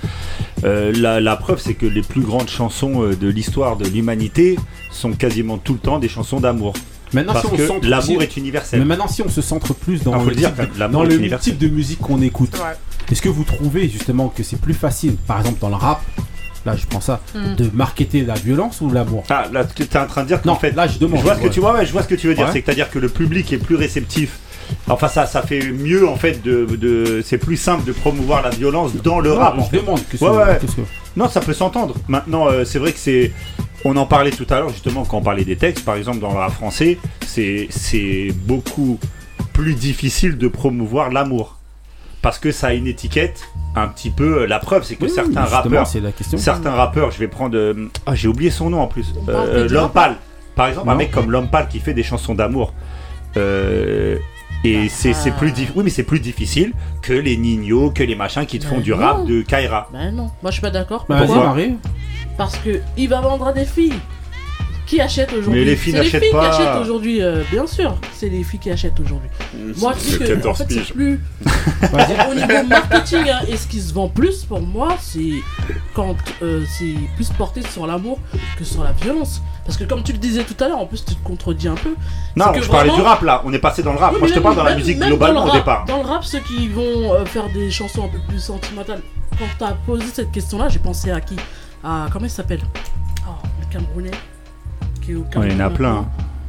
Euh, 0.64 0.92
la, 0.96 1.20
la 1.20 1.36
preuve, 1.36 1.60
c'est 1.60 1.74
que 1.74 1.86
les 1.86 2.02
plus 2.02 2.22
grandes 2.22 2.48
chansons 2.48 3.02
euh, 3.04 3.14
de 3.16 3.28
l'histoire 3.28 3.76
de 3.76 3.86
l'humanité 3.88 4.58
sont 4.90 5.12
quasiment 5.12 5.58
tout 5.58 5.74
le 5.74 5.78
temps 5.78 5.98
des 5.98 6.08
chansons 6.08 6.40
d'amour. 6.40 6.74
Maintenant, 7.12 7.32
Parce 7.32 7.46
si 7.46 7.52
on 7.52 7.56
que 7.56 7.62
se 7.62 7.66
centre 7.68 7.88
l'amour 7.88 8.22
est 8.22 8.36
universel. 8.36 8.78
Mais 8.80 8.84
maintenant, 8.86 9.08
si 9.08 9.22
on 9.22 9.28
se 9.28 9.40
centre 9.40 9.72
plus 9.74 10.02
dans 10.02 10.12
Ah, 10.14 10.24
le, 10.24 10.34
dire, 10.34 10.54
type, 10.54 10.72
de- 10.78 10.86
dans 10.92 11.02
le 11.02 11.38
type 11.38 11.58
de 11.58 11.68
musique 11.68 11.98
qu'on 12.00 12.20
écoute, 12.22 12.52
Ouais. 12.54 12.74
est-ce 13.10 13.22
que 13.22 13.28
vous 13.28 13.44
trouvez 13.44 13.88
justement 13.88 14.28
que 14.28 14.42
c'est 14.42 14.60
plus 14.60 14.74
facile, 14.74 15.14
par 15.26 15.40
exemple 15.40 15.58
dans 15.60 15.70
le 15.70 15.74
rap, 15.76 16.02
là 16.66 16.76
je 16.76 16.86
prends 16.86 17.00
ça, 17.00 17.20
Mm. 17.34 17.54
de 17.56 17.70
marketer 17.74 18.22
la 18.22 18.34
violence 18.34 18.80
ou 18.80 18.90
l'amour 18.90 19.24
Ah, 19.30 19.44
là, 19.52 19.64
tu 19.64 19.82
es 19.82 19.96
en 19.96 20.06
train 20.06 20.22
de 20.22 20.28
dire 20.28 20.42
qu'en 20.42 20.50
Non, 20.50 20.56
fait, 20.56 20.72
là 20.72 20.86
je 20.86 20.98
demande. 20.98 21.18
je 21.20 21.24
vois 21.24 21.34
ce 21.34 21.40
que 21.40 21.44
ouais. 21.44 21.50
tu 21.50 21.60
vois, 21.60 21.74
ouais, 21.74 21.86
je 21.86 21.92
vois 21.92 22.02
ce 22.02 22.08
que 22.08 22.14
tu 22.14 22.26
veux 22.28 22.34
dire. 22.34 22.46
Ouais. 22.46 22.52
C'est-à-dire 22.52 22.90
que 22.90 22.98
le 22.98 23.08
public 23.08 23.52
est 23.52 23.58
plus 23.58 23.76
réceptif. 23.76 24.38
Enfin, 24.88 25.08
ça, 25.08 25.26
ça 25.26 25.42
fait 25.42 25.72
mieux 25.72 26.06
en 26.08 26.14
fait 26.16 26.42
de, 26.44 26.64
de- 26.64 27.22
c'est 27.24 27.38
plus 27.38 27.56
simple 27.56 27.84
de 27.84 27.92
promouvoir 27.92 28.42
la 28.42 28.50
violence 28.50 28.92
dans 29.02 29.18
le 29.18 29.32
rap. 29.32 29.56
fait. 29.68 29.78
demande. 29.78 30.00
que- 30.08 30.16
ouais. 30.24 30.58
que- 30.60 30.66
Non, 31.16 31.28
ça 31.28 31.40
peut 31.40 31.54
s'entendre. 31.54 31.94
Maintenant, 32.06 32.46
euh, 32.48 32.64
c'est 32.64 32.78
vrai 32.78 32.92
que 32.92 32.98
c'est. 32.98 33.32
On 33.84 33.96
en 33.96 34.06
parlait 34.06 34.30
tout 34.30 34.46
à 34.50 34.60
l'heure, 34.60 34.68
justement, 34.68 35.04
quand 35.04 35.16
on 35.18 35.22
parlait 35.22 35.44
des 35.44 35.56
textes, 35.56 35.84
par 35.84 35.96
exemple, 35.96 36.20
dans 36.20 36.30
le 36.30 36.38
rap 36.38 36.52
français, 36.52 36.98
c'est 37.26 37.66
c'est 37.70 38.28
beaucoup 38.46 38.98
plus 39.52 39.74
difficile 39.74 40.38
de 40.38 40.46
promouvoir 40.48 41.10
l'amour. 41.10 41.56
Parce 42.22 42.38
que 42.38 42.52
ça 42.52 42.68
a 42.68 42.72
une 42.74 42.86
étiquette 42.86 43.48
un 43.74 43.88
petit 43.88 44.10
peu. 44.10 44.44
La 44.44 44.58
preuve, 44.58 44.84
c'est 44.84 44.96
que 44.96 45.04
Oui, 45.04 45.10
certains 45.10 45.44
rappeurs. 45.44 45.86
c'est 45.86 46.00
la 46.00 46.12
question. 46.12 46.36
Certains 46.38 46.72
rappeurs, 46.72 47.10
je 47.10 47.18
vais 47.18 47.28
prendre. 47.28 47.56
euh, 47.56 47.88
Ah, 48.06 48.14
j'ai 48.14 48.28
oublié 48.28 48.50
son 48.50 48.68
nom 48.70 48.80
en 48.80 48.86
plus. 48.88 49.14
Parle 49.26 49.48
Euh, 49.48 49.68
L'homme 49.68 49.90
pâle. 49.90 50.16
Par 50.54 50.66
exemple, 50.68 50.90
un 50.90 50.94
mec 50.96 51.10
comme 51.10 51.30
l'homme 51.30 51.48
pâle 51.48 51.68
qui 51.68 51.78
fait 51.78 51.94
des 51.94 52.02
chansons 52.02 52.34
d'amour. 52.34 52.74
Euh, 53.36 54.18
et 54.64 54.88
c'est 54.90 55.14
c'est 55.14 55.30
plus 55.30 55.52
difficile. 55.52 55.72
Oui, 55.76 55.84
mais 55.84 55.90
c'est 55.90 56.02
plus 56.02 56.20
difficile 56.20 56.72
que 57.00 57.12
les 57.14 57.36
Nino, 57.38 57.90
que 57.90 58.02
les 58.02 58.14
machins 58.16 58.44
qui 58.44 58.58
te 58.58 58.66
font 58.66 58.76
Mais 58.78 58.82
du 58.82 58.90
non. 58.90 58.98
rap 58.98 59.24
de 59.26 59.40
Kaira. 59.42 59.88
Ben 59.92 60.10
non, 60.14 60.24
moi 60.42 60.50
je 60.50 60.52
suis 60.52 60.60
pas 60.60 60.70
d'accord. 60.70 61.06
Bah, 61.08 61.16
vas-y, 61.16 61.26
Pourquoi? 61.28 61.44
Marie. 61.46 61.76
Parce 62.36 62.56
que 62.56 62.80
il 62.98 63.08
va 63.08 63.20
vendre 63.22 63.46
à 63.46 63.52
des 63.54 63.64
filles. 63.64 63.94
Qui 64.90 65.00
achètent 65.00 65.32
aujourd'hui 65.32 65.60
Mais 65.60 65.64
les 65.66 65.76
filles 65.76 65.92
C'est 65.92 65.98
les 66.00 66.04
n'achètent 66.06 66.22
filles 66.24 66.32
pas. 66.32 66.50
qui 66.50 66.62
achètent 66.62 66.82
aujourd'hui, 66.82 67.22
euh, 67.22 67.42
bien 67.52 67.64
sûr. 67.64 67.96
C'est 68.12 68.28
les 68.28 68.42
filles 68.42 68.58
qui 68.58 68.70
achètent 68.72 68.98
aujourd'hui. 68.98 69.28
Moi, 69.78 69.92
je 70.04 70.16
que 70.18 70.24
en 70.24 70.26
14 70.26 70.58
fait, 70.58 70.64
c'est 70.68 70.92
plus 70.92 71.20
au 72.30 72.34
niveau 72.34 72.62
marketing 72.68 73.28
hein, 73.28 73.38
et 73.48 73.56
ce 73.56 73.68
qui 73.68 73.80
se 73.80 73.94
vend 73.94 74.08
plus 74.08 74.42
pour 74.44 74.60
moi, 74.60 74.96
c'est 75.00 75.30
quand 75.94 76.16
euh, 76.42 76.64
c'est 76.76 76.94
plus 77.14 77.28
porté 77.30 77.62
sur 77.62 77.86
l'amour 77.86 78.18
que 78.58 78.64
sur 78.64 78.82
la 78.82 78.90
violence. 78.90 79.40
Parce 79.64 79.76
que 79.78 79.84
comme 79.84 80.02
tu 80.02 80.10
le 80.10 80.18
disais 80.18 80.42
tout 80.42 80.56
à 80.64 80.66
l'heure, 80.66 80.78
en 80.78 80.86
plus 80.86 81.04
tu 81.04 81.14
te 81.14 81.22
contredis 81.24 81.68
un 81.68 81.76
peu. 81.76 81.94
Non, 82.34 82.46
je 82.52 82.66
parlais 82.68 82.88
vraiment- 82.88 82.94
du 82.96 83.02
rap 83.02 83.22
là. 83.22 83.42
On 83.44 83.52
est 83.52 83.60
passé 83.60 83.84
dans 83.84 83.92
le 83.92 83.98
rap. 83.98 84.12
Oui, 84.14 84.18
Moi, 84.18 84.26
je 84.28 84.34
te 84.34 84.40
parle 84.40 84.56
même- 84.56 84.64
dans 84.64 84.70
la 84.70 84.76
musique 84.76 84.98
globalement 84.98 85.42
au 85.44 85.46
rap- 85.46 85.54
départ. 85.54 85.84
Dans 85.84 85.98
le 86.02 86.08
rap, 86.08 86.24
ceux 86.24 86.40
qui 86.40 86.66
vont 86.66 87.14
euh, 87.14 87.24
faire 87.26 87.48
des 87.54 87.70
chansons 87.70 88.06
un 88.06 88.08
peu 88.08 88.18
plus 88.28 88.40
sentimentales. 88.40 89.02
Quand 89.38 89.44
t'as 89.56 89.72
posé 89.86 90.04
cette 90.12 90.32
question-là, 90.32 90.68
j'ai 90.68 90.80
pensé 90.80 91.12
à 91.12 91.20
qui? 91.20 91.36
À 91.84 92.08
comment 92.12 92.26
il 92.26 92.30
s'appelle? 92.30 92.60
Oh, 93.28 93.30
le 93.60 93.72
Camerounais. 93.72 94.10
Qui 95.30 95.36
est 95.36 95.38
au 95.38 95.40
Ouais, 95.40 95.48
il 95.48 95.52
y 95.52 95.56
en 95.56 95.66
a 95.66 95.70
plein. 95.70 95.88
maintenant, 95.94 96.08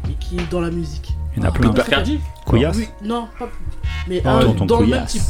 Et 0.10 0.14
qui 0.20 0.38
est 0.38 0.52
dans 0.52 0.62
la 0.62 0.70
musique. 0.72 1.14
Il 1.36 1.42
y 1.42 1.46
en 1.46 1.50
a 1.50 1.52
Oh, 1.56 1.60
plein. 1.60 1.74
Couillasse 2.46 2.78
Oui, 2.78 2.88
non, 3.04 3.28
pas. 3.40 3.50
Mais 4.08 4.22
Ah, 4.26 4.38
un 4.38 4.42
tonton 4.42 4.66
dans 4.66 4.80
le 4.82 4.88
même 4.88 5.06
type. 5.06 5.22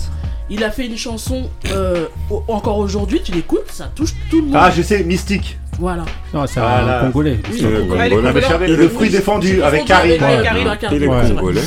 Il 0.49 0.63
a 0.63 0.71
fait 0.71 0.85
une 0.87 0.97
chanson 0.97 1.49
euh, 1.71 2.07
encore 2.49 2.77
aujourd'hui, 2.77 3.21
tu 3.23 3.31
l'écoutes, 3.31 3.69
ça 3.71 3.89
touche 3.95 4.13
tout 4.29 4.37
le 4.41 4.47
monde. 4.47 4.55
Ah, 4.59 4.69
je 4.71 4.81
sais, 4.81 5.03
Mystique. 5.03 5.57
Voilà. 5.79 6.03
Non, 6.33 6.45
c'est 6.45 6.59
Voilà. 6.59 6.99
un 6.99 7.05
Congolais. 7.05 7.39
Oui, 7.49 7.57
C'est 7.59 7.65
un 7.65 7.69
le 7.69 7.81
Congolais. 7.83 8.15
Ah, 8.49 8.57
le 8.67 8.89
fruit 8.89 9.09
défendu 9.09 9.61
avec 9.63 9.85
Karim. 9.85 10.21
Ouais. 10.21 11.61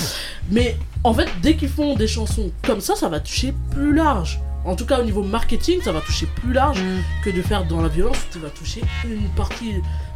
Mais 0.51 0.77
en 1.03 1.15
fait, 1.15 1.29
dès 1.43 1.57
qu'ils 1.57 1.69
font 1.71 1.95
des 1.95 2.07
chansons 2.07 2.51
comme 2.67 2.81
ça, 2.81 2.95
ça 2.97 3.09
va 3.09 3.21
toucher 3.21 3.55
plus 3.71 3.95
large. 3.95 4.41
En 4.67 4.77
tout 4.77 4.87
cas, 4.87 5.01
au 5.01 5.05
niveau 5.05 5.23
marketing, 5.23 5.81
ça 5.83 5.93
va 5.93 6.01
toucher 6.01 6.27
plus 6.37 6.53
large 6.53 6.81
que 7.23 7.31
de 7.31 7.43
faire 7.43 7.65
dans 7.67 7.83
la 7.83 7.89
violence. 7.89 8.17
Tu 8.33 8.39
vas 8.39 8.49
toucher 8.49 8.83
une 9.05 9.29
partie 9.37 9.75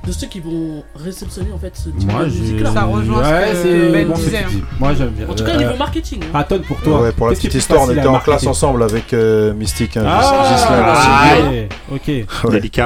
de 0.08 0.12
ceux 0.12 0.26
qui 0.26 0.40
vont 0.40 0.82
réceptionner 0.96 1.52
en 1.54 1.58
fait 1.58 1.72
ce 1.76 1.90
type 1.90 2.10
Moi, 2.10 2.24
de. 2.24 2.64
Ça 2.64 2.82
rejoint 2.84 3.22
ce 3.22 3.28
Ouais, 3.30 3.50
que 3.50 3.56
c'est 3.62 3.92
Ben 3.92 4.08
bon, 4.08 4.14
ce 4.16 4.20
que 4.20 4.24
disait, 4.26 4.38
tu 4.38 4.44
hein. 4.44 4.48
dis. 4.50 4.62
Moi, 4.80 4.94
j'aime 4.96 5.08
bien. 5.10 5.26
En 5.28 5.34
tout 5.34 5.44
cas, 5.44 5.50
Euh, 5.50 5.54
au 5.54 5.58
niveau 5.58 5.76
marketing. 5.78 6.20
hein. 6.34 6.44
Pour 6.66 6.80
toi. 6.80 7.02
Ouais, 7.02 7.12
pour 7.12 7.26
la 7.26 7.32
qu'est-ce 7.32 7.40
qui 7.42 7.46
petite 7.48 7.60
histoire, 7.60 7.80
on 7.82 7.84
facile 7.84 7.98
à 7.98 8.02
était 8.02 8.08
en 8.08 8.12
marketer 8.12 8.30
classe 8.32 8.46
ensemble 8.46 8.82
avec 8.82 9.12
euh, 9.12 9.52
Mystique, 9.52 9.96
hein, 9.98 10.04
Ah, 10.06 10.20
ah, 10.22 11.36
ok. 11.92 12.00
Ouais. 12.08 12.24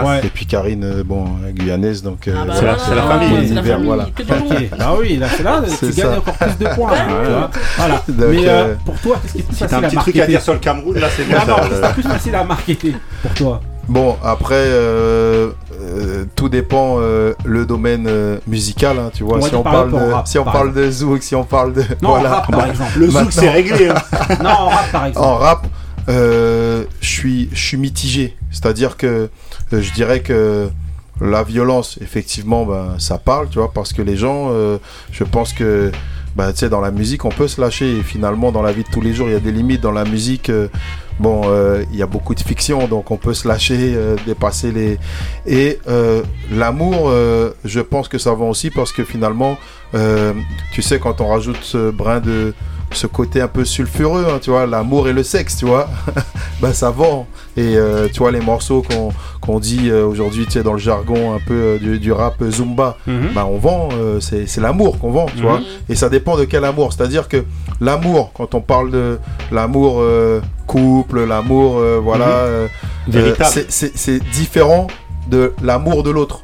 Ouais. 0.05 0.20
Et 0.24 0.28
puis 0.28 0.47
Karine, 0.47 0.85
euh, 0.85 1.03
bon, 1.05 1.27
guyanaise, 1.53 2.03
donc. 2.03 2.27
euh, 2.28 2.35
Ah 2.36 2.44
bah 2.44 2.55
c'est 2.57 2.65
la- 2.65 2.73
voilà, 2.74 2.85
c'est 2.89 2.94
la 2.94 3.03
ouais, 3.03 3.09
famille. 3.09 3.28
c'est 3.28 3.55
la 3.55 3.61
Univers, 3.61 3.73
famille, 3.74 3.86
voilà. 3.86 4.05
que 4.15 4.23
des 4.23 4.32
bons. 4.32 4.47
Ok, 4.51 4.78
bah 4.78 4.94
oui, 5.01 5.16
là, 5.16 5.27
c'est 5.36 5.43
là, 5.43 5.62
tu 5.65 5.70
C'est 5.86 5.97
gagnes 5.97 6.16
encore 6.19 6.35
plus 6.35 6.59
de 6.59 6.74
points. 6.74 6.90
tu 7.24 7.31
vois. 7.31 7.51
Voilà. 7.78 7.94
Donc, 8.09 8.16
Mais 8.31 8.49
euh, 8.49 8.51
euh, 8.51 8.74
pour 8.85 8.99
toi, 9.01 9.16
qu'est-ce 9.23 9.32
qui 9.35 9.39
est 9.39 9.43
plus 9.43 9.55
Si 9.55 9.61
t'as 9.61 9.69
facile 9.69 9.77
un 9.77 9.78
à 9.78 9.90
petit 9.90 9.97
truc 9.97 10.15
à 10.15 10.19
marketer 10.19 10.32
dire 10.32 10.43
sur 10.43 10.53
le 10.55 10.59
Cameroun, 10.59 10.99
là 10.99 11.09
c'est 11.16 11.24
bien. 11.24 11.39
Non, 11.39 11.47
non, 11.47 11.57
ça. 11.57 11.62
qu'est-ce 11.69 11.81
qui 11.81 11.86
est 11.86 11.93
plus 11.93 12.03
facile 12.03 12.35
à 12.35 12.44
marketer 12.44 12.94
pour 13.23 13.35
toi 13.35 13.61
Bon, 13.93 14.16
après, 14.24 14.55
euh, 14.55 15.51
euh, 15.78 16.24
tout 16.35 16.48
dépend 16.48 16.97
euh, 16.98 17.35
le 17.44 17.66
domaine 17.66 18.09
musical, 18.47 18.98
hein, 18.98 19.10
tu 19.12 19.23
vois. 19.23 19.36
Ouais, 19.36 19.51
si 19.51 19.55
on 19.55 19.62
parle 19.62 19.93
de, 19.93 19.97
rap, 20.12 20.27
si 20.27 20.39
on 20.39 20.44
par 20.44 20.55
parle 20.55 20.73
de 20.73 20.90
zouk, 20.90 21.23
si 21.23 21.35
on 21.35 21.44
parle 21.44 21.74
de, 21.74 21.82
Non, 22.01 22.09
en 22.09 22.12
voilà. 22.14 22.31
rap, 22.36 22.51
par 22.51 22.66
exemple. 22.69 22.98
Le 22.98 23.10
zouk 23.10 23.31
c'est 23.31 23.51
réglé. 23.51 23.90
hein. 23.90 23.94
Non, 24.43 24.48
en 24.48 24.69
rap, 24.70 24.90
par 24.90 25.05
exemple. 25.05 25.27
En 25.27 25.36
rap, 25.36 25.66
je 26.09 26.85
suis, 27.02 27.77
mitigé. 27.77 28.35
C'est-à-dire 28.51 28.97
que 28.97 29.28
je 29.70 29.93
dirais 29.93 30.20
que 30.20 30.70
la 31.20 31.43
violence, 31.43 31.98
effectivement, 32.01 32.64
ben, 32.64 32.94
ça 32.98 33.19
parle, 33.19 33.48
tu 33.48 33.59
vois, 33.59 33.73
parce 33.73 33.93
que 33.93 34.02
les 34.02 34.16
gens, 34.16 34.48
euh, 34.51 34.78
je 35.10 35.24
pense 35.24 35.52
que, 35.52 35.93
ben, 36.35 36.51
tu 36.52 36.60
sais, 36.60 36.69
dans 36.69 36.81
la 36.81 36.90
musique, 36.90 37.24
on 37.24 37.28
peut 37.28 37.48
se 37.48 37.60
lâcher. 37.60 37.98
Et 37.98 38.02
finalement, 38.02 38.52
dans 38.52 38.62
la 38.62 38.73
vie 38.73 38.85
de 38.85 38.89
tous 38.89 39.01
les 39.01 39.12
jours, 39.12 39.28
il 39.28 39.32
y 39.32 39.36
a 39.36 39.40
des 39.40 39.52
limites. 39.52 39.81
Dans 39.81 39.93
la 39.93 40.05
musique, 40.05 40.48
euh, 40.48 40.69
bon, 41.21 41.43
euh, 41.47 41.85
il 41.93 41.99
y 41.99 42.03
a 42.03 42.07
beaucoup 42.07 42.35
de 42.35 42.41
fiction, 42.41 42.87
donc 42.87 43.11
on 43.11 43.17
peut 43.17 43.35
se 43.35 43.47
lâcher, 43.47 43.95
euh, 43.95 44.17
dépasser 44.27 44.73
les. 44.73 44.99
Et 45.47 45.79
euh, 45.89 46.23
l'amour, 46.51 47.11
je 47.65 47.81
pense 47.81 48.09
que 48.09 48.19
ça 48.19 48.35
va 48.35 48.45
aussi 48.45 48.71
parce 48.71 48.93
que 48.93 49.05
finalement, 49.05 49.57
tu 50.73 50.83
sais, 50.83 50.99
quand 50.99 51.21
on 51.21 51.29
rajoute 51.29 51.63
ce 51.63 51.91
brin 51.91 52.21
de 52.21 52.55
ce 52.94 53.06
côté 53.06 53.40
un 53.40 53.48
peu 53.48 53.64
sulfureux, 53.64 54.27
hein, 54.28 54.39
tu 54.40 54.51
vois, 54.51 54.66
l'amour 54.66 55.09
et 55.09 55.12
le 55.12 55.23
sexe, 55.23 55.56
tu 55.56 55.66
vois, 55.66 55.89
bah 56.60 56.73
ça 56.73 56.90
vend. 56.90 57.27
Et 57.56 57.77
euh, 57.77 58.09
tu 58.12 58.20
vois, 58.20 58.31
les 58.31 58.40
morceaux 58.40 58.82
qu'on 59.40 59.59
dit 59.60 59.90
euh, 59.90 60.06
aujourd'hui, 60.06 60.47
tu 60.47 60.52
sais, 60.52 60.62
dans 60.62 60.73
le 60.73 60.78
jargon 60.78 61.35
un 61.35 61.39
peu 61.39 61.55
euh, 61.55 61.78
du, 61.78 61.98
du 61.98 62.12
rap 62.12 62.43
Zumba, 62.51 62.97
Mhm. 63.06 63.31
bah 63.35 63.47
on 63.51 63.59
vend, 63.59 63.89
c'est 64.20 64.59
l'amour 64.59 64.98
qu'on 64.98 65.10
vend, 65.12 65.27
tu 65.27 65.39
Mhm. 65.43 65.43
vois. 65.43 65.60
Et 65.89 65.94
ça 65.94 66.09
dépend 66.09 66.36
de 66.36 66.44
quel 66.44 66.64
amour. 66.64 66.93
C'est-à-dire 66.93 67.28
que 67.28 67.44
l'amour, 67.81 68.32
quand 68.35 68.55
on 68.55 68.60
parle 68.60 68.90
de 68.90 69.19
l'amour 69.51 70.02
couple, 70.66 71.24
l'amour, 71.24 71.81
voilà, 72.02 72.47
Mhm. 73.09 73.35
c'est- 73.44 73.70
c'est 73.70 73.93
c'est 73.97 74.20
différent 74.32 74.86
de 75.28 75.52
l'amour 75.62 76.02
de 76.02 76.10
l'autre. 76.10 76.40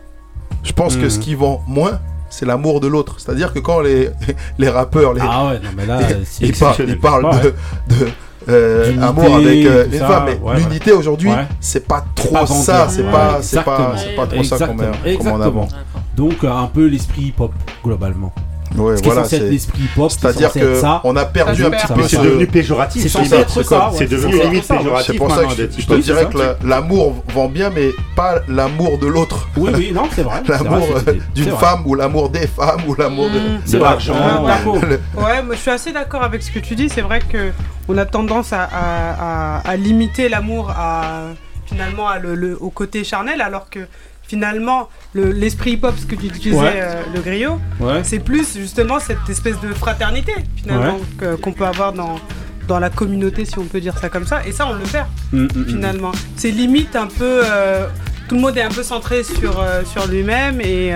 Je 0.65 0.73
pense 0.73 0.97
que 0.97 1.05
Mhm. 1.05 1.11
ce 1.11 1.19
qui 1.19 1.35
vend 1.35 1.63
moins, 1.67 2.01
c'est 2.31 2.47
l'amour 2.47 2.81
de 2.81 2.89
l'autre. 2.89 3.17
C'est-à-dire 3.19 3.53
que 3.53 3.59
quand 3.59 3.81
les, 3.81 4.11
les 4.59 4.69
rappeurs, 4.69 5.15
les, 5.15 5.21
Ah 5.23 5.49
ouais, 5.49 5.61
non, 5.61 5.71
mais 5.77 5.87
là, 5.87 6.01
ils, 6.41 6.53
parlent, 6.53 6.77
ils 6.87 6.99
parlent 6.99 7.25
Ouais. 7.27 7.41
de, 7.89 7.95
de 8.05 8.09
euh, 8.49 9.01
amour 9.03 9.37
avec 9.37 9.67
euh, 9.67 9.87
les 9.91 9.99
ça, 9.99 10.07
femmes. 10.07 10.25
Mais 10.27 10.39
ouais, 10.39 10.59
l'unité 10.61 10.93
aujourd'hui, 10.93 11.31
c'est 11.61 11.87
pas 11.87 12.05
trop 12.15 12.33
pas 12.33 12.47
ça. 12.47 12.89
C'est 12.89 13.03
pas, 13.03 13.39
c'est 13.43 13.63
pas, 13.63 14.27
trop 14.27 14.43
ça 14.43 14.67
qu'on 14.67 14.75
met, 14.75 15.31
en 15.31 15.41
avant. 15.41 15.69
Donc, 16.17 16.45
euh, 16.45 16.51
un 16.51 16.67
peu 16.67 16.87
l'esprit 16.87 17.27
hip-hop, 17.27 17.53
globalement. 17.85 18.33
Ouais, 18.77 18.97
Ce 18.97 19.03
qui 19.03 19.09
est 19.09 19.13
voilà, 19.13 19.29
c'est- 19.29 19.39
l'esprit 19.41 19.81
c'est 19.97 20.21
C'est-à-dire 20.21 20.53
que 20.53 20.81
ça. 20.81 21.01
on 21.05 21.17
a 21.17 21.25
perdu 21.25 21.63
Ça 21.63 21.69
un 21.69 21.71
petit 21.71 21.93
peu. 21.93 22.03
C'est 22.03 22.17
ce- 22.17 22.23
devenu 22.23 22.47
péjoratif. 22.47 23.03
C'est 23.03 23.09
censé 23.09 23.35
être 23.35 23.63
ça. 23.63 23.91
C'est 23.95 24.07
devenu 24.11 24.41
limite 24.41 24.69
péjoratif. 24.69 25.07
C'est 25.13 25.19
pour 25.19 25.31
ça 25.35 25.45
que 25.45 25.51
je, 25.79 25.87
te 25.87 25.95
dirais 25.95 26.27
que 26.33 26.39
la- 26.39 26.57
l'amour 26.65 27.25
vend 27.35 27.49
bien, 27.49 27.71
mais 27.71 27.91
pas 28.15 28.41
l'amour 28.49 28.99
de 28.99 29.07
l'autre. 29.07 29.49
Oui, 29.57 29.71
oui, 29.75 29.93
non, 29.93 30.05
c'est 30.15 30.23
vrai. 30.23 30.43
L'amour 30.47 30.87
d'une 31.35 31.51
femme 31.57 31.83
ou 31.87 31.95
l'amour 31.95 32.29
des 32.31 32.47
femmes 32.47 32.83
ou 32.87 32.95
l'amour 32.95 33.29
de. 33.31 33.79
L'argent. 33.79 34.15
Euh, 34.17 34.97
Ouais. 35.17 35.43
Je 35.53 35.57
suis 35.57 35.71
assez 35.71 35.93
d'accord 35.93 36.23
avec 36.23 36.43
ce 36.43 36.51
que 36.51 36.59
tu 36.59 36.75
dis. 36.75 36.89
C'est 36.89 37.01
vrai 37.03 37.21
que 37.21 37.51
on 37.89 37.97
a 37.99 38.05
tendance 38.05 38.53
à, 38.53 38.63
à- 38.65 39.59
à- 39.59 39.69
à 39.69 39.77
limiter 39.77 40.29
l'amour 40.29 40.71
à 40.71 41.23
finalement 41.67 42.09
à 42.09 42.19
le, 42.19 42.35
le- 42.35 42.57
au 42.61 42.71
côté 42.71 43.05
charnel, 43.05 43.41
alors 43.43 43.69
que 43.71 43.81
finalement 44.29 44.89
le- 45.15 45.33
l'esprit 45.33 45.73
hip-hop, 45.73 45.95
ce 45.99 46.07
que 46.07 46.15
tu 46.15 46.53
Ouais. 46.53 46.73
euh, 46.77 47.03
le 47.15 47.21
griot, 47.21 47.59
Ouais. 47.81 48.03
c'est 48.05 48.21
plus 48.21 48.57
justement 48.57 49.01
cette 49.01 49.29
espèce 49.29 49.59
de 49.61 49.73
fraternité 49.75 50.35
finalement 50.57 50.99
qu'on 51.43 51.53
peut 51.53 51.67
avoir 51.67 51.93
dans 51.93 52.21
dans 52.69 52.79
la 52.79 52.91
communauté, 52.91 53.47
si 53.47 53.59
on 53.59 53.65
peut 53.65 53.81
dire 53.81 53.97
ça 53.99 54.11
comme 54.11 54.27
ça. 54.27 54.47
Et 54.47 54.53
ça, 54.53 54.67
on 54.69 54.75
le 54.75 54.81
perd 54.85 55.07
Mm, 55.33 55.39
mm, 55.45 55.49
mm. 55.55 55.65
finalement. 55.67 56.13
C'est 56.37 56.51
limite 56.51 56.95
un 56.97 57.07
peu. 57.07 57.41
euh, 57.43 57.87
tout 58.29 58.35
le 58.35 58.43
monde 58.43 58.59
est 58.59 58.63
un 58.63 58.69
peu 58.69 58.83
centré 58.83 59.23
sur, 59.25 59.59
euh, 59.59 59.83
sur 59.87 60.07
lui-même 60.07 60.61
et. 60.61 60.93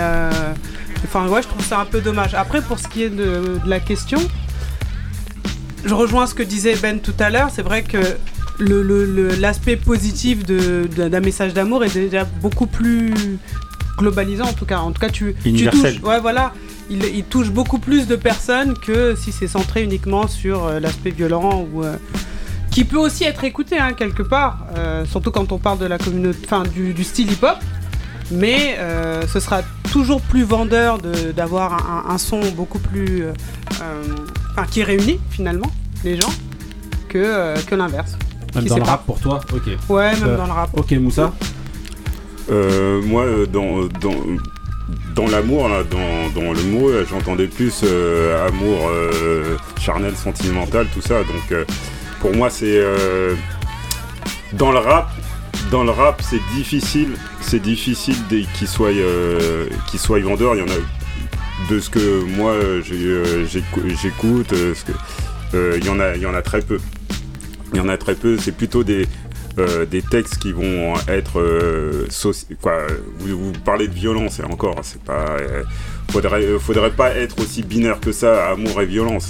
Enfin, 1.04 1.26
ouais, 1.28 1.40
je 1.42 1.48
trouve 1.48 1.64
ça 1.64 1.80
un 1.80 1.86
peu 1.86 2.00
dommage. 2.02 2.34
Après, 2.34 2.60
pour 2.60 2.78
ce 2.78 2.86
qui 2.88 3.02
est 3.04 3.09
de, 3.09 3.59
de 3.64 3.68
la 3.70 3.80
question, 3.80 4.20
je 5.84 5.94
rejoins 5.94 6.26
ce 6.26 6.34
que 6.34 6.42
disait 6.42 6.76
Ben 6.76 7.00
tout 7.00 7.14
à 7.18 7.30
l'heure. 7.30 7.48
C'est 7.52 7.62
vrai 7.62 7.82
que 7.82 7.98
le- 8.58 8.82
le- 8.82 9.04
le- 9.04 9.34
l'aspect 9.36 9.76
positif 9.76 10.44
d'un 10.44 11.20
message 11.20 11.54
d'amour 11.54 11.84
est 11.84 11.94
déjà 11.94 12.24
beaucoup 12.24 12.66
plus 12.66 13.12
globalisant, 13.98 14.46
en 14.46 14.52
tout 14.52 14.64
cas. 14.66 14.78
En 14.78 14.92
tout 14.92 15.00
cas, 15.00 15.10
tu, 15.10 15.34
touches. 15.70 15.82
Ouais, 16.02 16.20
voilà. 16.20 16.52
Il, 16.90 17.04
il 17.04 17.24
touche 17.24 17.50
beaucoup 17.50 17.78
plus 17.78 18.06
de 18.06 18.16
personnes 18.16 18.74
que 18.76 19.14
si 19.14 19.32
c'est 19.32 19.46
centré 19.46 19.82
uniquement 19.82 20.26
sur 20.28 20.66
euh, 20.66 20.80
l'aspect 20.80 21.10
violent 21.10 21.66
ou. 21.72 21.84
euh, 21.84 21.96
qui 22.70 22.84
peut 22.84 22.96
aussi 22.96 23.24
être 23.24 23.44
écouté 23.44 23.78
hein, 23.78 23.92
quelque 23.92 24.22
part, 24.22 24.66
euh, 24.78 25.04
surtout 25.04 25.30
quand 25.30 25.52
on 25.52 25.58
parle 25.58 25.78
de 25.78 25.84
la 25.84 25.98
communauté, 25.98 26.38
enfin 26.46 26.62
du, 26.62 26.94
du 26.94 27.04
style 27.04 27.30
hip-hop. 27.30 27.56
Mais 28.30 28.78
ce 29.30 29.40
sera 29.40 29.60
toujours 29.92 30.22
plus 30.22 30.42
vendeur 30.42 30.96
de- 30.96 31.32
d'avoir 31.32 31.74
un, 32.08 32.10
un 32.14 32.16
son 32.16 32.40
beaucoup 32.56 32.78
plus, 32.78 33.24
enfin 34.52 34.64
qui 34.70 34.82
réunit 34.82 35.20
finalement 35.28 35.70
les 36.02 36.18
gens 36.18 36.32
que, 37.10 37.54
que 37.66 37.74
l'inverse. 37.74 38.16
Même 38.54 38.64
dans 38.66 38.76
le 38.76 38.82
rap 38.82 39.06
pour 39.06 39.20
toi 39.20 39.40
Ok. 39.52 39.62
Ouais, 39.88 40.12
même 40.12 40.24
Euh, 40.24 40.36
dans 40.36 40.46
le 40.46 40.52
rap. 40.52 40.70
Ok, 40.74 40.90
Moussa 40.92 41.32
Euh, 42.50 43.00
moi, 43.02 43.22
euh, 43.22 43.46
dans, 43.46 43.84
dans, 44.00 44.16
dans 45.14 45.26
l'amour, 45.30 45.68
là, 45.68 45.82
dans, 45.84 46.40
dans 46.40 46.52
le 46.52 46.62
mot, 46.64 46.90
j'entendais 47.08 47.46
plus 47.46 47.80
euh, 47.84 48.46
amour 48.48 48.88
euh, 48.90 49.56
charnel, 49.80 50.14
sentimental, 50.16 50.86
tout 50.92 51.00
ça. 51.00 51.20
Donc, 51.20 51.52
euh, 51.52 51.64
pour 52.20 52.34
moi, 52.34 52.50
c'est 52.50 52.64
euh, 52.76 53.34
dans 54.54 54.72
le 54.72 54.78
rap. 54.78 55.10
Dans 55.70 55.84
le 55.84 55.90
rap, 55.90 56.20
c'est 56.28 56.40
difficile, 56.54 57.10
c'est 57.40 57.62
difficile 57.62 58.16
dès 58.28 58.42
qu'il 58.58 58.68
soit, 58.68 58.90
euh, 58.90 59.68
qu'il 59.90 59.98
soit 60.00 60.20
vendeur. 60.20 60.54
Il 60.54 60.58
y 60.58 60.62
en 60.62 60.66
a 60.66 61.70
de 61.70 61.80
ce 61.80 61.88
que 61.88 62.24
moi 62.36 62.54
j'écoute, 64.02 64.52
euh, 64.52 64.74
euh, 65.54 65.78
il 65.78 65.84
y 65.86 65.88
en 65.88 65.98
a, 66.00 66.16
il 66.16 66.22
y 66.22 66.26
en 66.26 66.34
a 66.34 66.42
très 66.42 66.60
peu. 66.60 66.78
Il 67.73 67.78
y 67.78 67.81
en 67.81 67.89
a 67.89 67.97
très 67.97 68.15
peu. 68.15 68.36
C'est 68.39 68.53
plutôt 68.53 68.85
des 68.85 69.07
euh, 69.59 69.85
des 69.85 70.01
textes 70.03 70.39
qui 70.39 70.53
vont 70.53 70.94
être 71.09 71.39
euh, 71.40 72.07
quoi. 72.62 72.78
Vous, 73.19 73.36
vous 73.39 73.53
parlez 73.65 73.86
de 73.89 73.93
violence 73.93 74.39
et 74.40 74.44
encore, 74.44 74.77
c'est 74.82 75.03
pas. 75.03 75.36
euh, 75.40 75.62
faudrait, 76.11 76.59
faudrait 76.59 76.90
pas 76.93 77.15
être 77.15 77.39
aussi 77.40 77.62
binaire 77.62 78.01
que 78.01 78.12
ça, 78.12 78.51
amour 78.51 78.81
et 78.81 78.86
violence. 78.86 79.28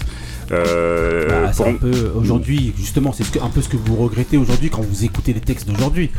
Bah, 1.28 1.50
c'est 1.52 1.56
pour- 1.56 1.66
un 1.68 1.74
peu 1.74 2.12
aujourd'hui, 2.14 2.72
justement, 2.76 3.12
c'est 3.12 3.24
ce 3.24 3.30
que- 3.32 3.38
un 3.40 3.48
peu 3.48 3.62
ce 3.62 3.68
que 3.68 3.76
vous 3.76 3.96
regrettez 3.96 4.36
aujourd'hui 4.36 4.70
quand 4.70 4.82
vous 4.82 5.04
écoutez 5.04 5.32
les 5.32 5.40
textes 5.40 5.68
d'aujourd'hui. 5.68 6.10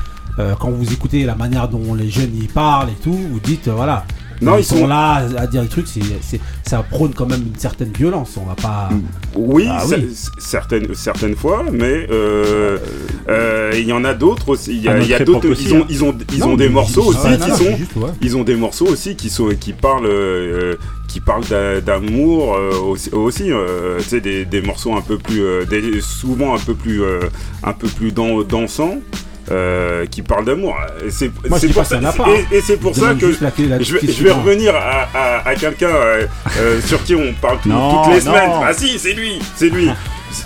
Quand 0.59 0.71
vous 0.71 0.91
écoutez 0.91 1.25
la 1.25 1.35
manière 1.35 1.67
dont 1.69 1.93
les 1.93 2.09
jeunes 2.09 2.35
y 2.35 2.47
parlent 2.47 2.89
et 2.89 3.03
tout, 3.03 3.13
vous 3.13 3.39
dites 3.39 3.67
voilà. 3.67 4.03
Non, 4.43 4.57
ils, 4.57 4.61
ils 4.61 4.63
sont, 4.65 4.77
sont- 4.79 4.87
là 4.87 5.25
à 5.37 5.47
dire 5.47 5.61
des 5.61 5.67
trucs, 5.67 5.87
c'est, 5.87 6.39
ça 6.65 6.83
prône 6.83 7.13
quand 7.13 7.25
même 7.25 7.41
une 7.53 7.59
certaine 7.59 7.91
violence. 7.91 8.37
On 8.37 8.45
va 8.45 8.55
pas. 8.55 8.89
Oui, 9.35 9.65
Ah 9.69 9.83
oui. 9.87 10.15
certaines, 10.39 10.93
certaines 10.95 11.35
fois, 11.35 11.65
mais 11.71 12.07
euh, 12.11 12.77
euh, 13.29 13.71
il 13.75 13.85
y 13.87 13.93
en 13.93 14.03
a 14.03 14.13
d'autres 14.13 14.49
aussi. 14.49 14.75
Il 14.75 14.83
y 14.83 14.87
a, 14.89 14.99
il 14.99 15.07
y 15.07 15.13
a 15.13 15.19
d'autres. 15.19 15.47
Ils 15.59 15.73
ont, 15.73 15.81
hein. 15.81 15.85
ils 15.89 16.03
ont, 16.03 16.15
ils 16.33 16.39
Non, 16.39 16.49
ont 16.51 16.55
des 16.57 16.69
morceaux 16.69 17.03
aussi 17.03 17.25
ouais, 17.27 17.37
qui 17.37 17.49
non, 17.49 17.55
sont. 17.55 17.63
c'est 17.63 17.77
juste, 17.77 17.95
ouais. 17.95 18.09
Ils 18.21 18.37
ont 18.37 18.43
des 18.43 18.55
morceaux 18.55 18.87
aussi 18.87 19.15
qui 19.15 19.29
sont, 19.29 19.49
qui 19.59 19.73
parlent, 19.73 20.05
euh, 20.05 20.75
qui 21.07 21.19
parlent 21.19 21.45
d'a- 21.45 21.81
d'amour 21.81 22.55
euh, 22.55 22.71
aussi. 22.79 23.09
aussi 23.11 23.51
euh, 23.51 23.97
tu 23.99 24.03
sais, 24.09 24.21
des, 24.21 24.45
des 24.45 24.61
morceaux 24.61 24.95
un 24.95 25.01
peu 25.01 25.17
plus, 25.17 25.41
euh, 25.43 25.65
des- 25.65 26.01
souvent 26.01 26.55
un 26.55 26.59
peu 26.59 26.73
plus, 26.73 27.01
un 27.63 27.73
peu 27.73 27.87
plus 27.87 28.11
dan- 28.11 28.43
dansants. 28.43 28.97
Euh, 29.51 30.05
qui 30.05 30.21
parlent 30.21 30.45
d'amour. 30.45 30.75
Et 31.05 31.11
C'est 31.11 31.29
pour 31.29 31.57
ça, 31.85 31.97
et, 31.99 32.05
hein. 32.05 32.11
et 32.51 32.61
c'est 32.61 32.77
pour 32.77 32.93
Je 32.93 32.99
ça 33.01 33.13
que 33.13 33.31
je 33.31 33.93
vais, 33.93 33.99
question. 33.99 34.07
je 34.17 34.23
vais 34.23 34.31
revenir 34.31 34.75
à, 34.75 35.07
à- 35.13 35.47
à 35.49 35.55
quelqu'un 35.55 35.87
euh, 35.87 36.25
euh, 36.59 36.81
sur 36.81 37.03
qui 37.03 37.15
on 37.15 37.33
parle 37.41 37.59
tout- 37.61 37.69
Non, 37.69 38.03
toutes 38.03 38.13
les 38.13 38.19
non. 38.21 38.31
semaines. 38.33 38.51
Ah 38.63 38.73
si, 38.73 38.97
c'est 38.99 39.13
lui, 39.13 39.39
c'est 39.55 39.69
lui. 39.69 39.89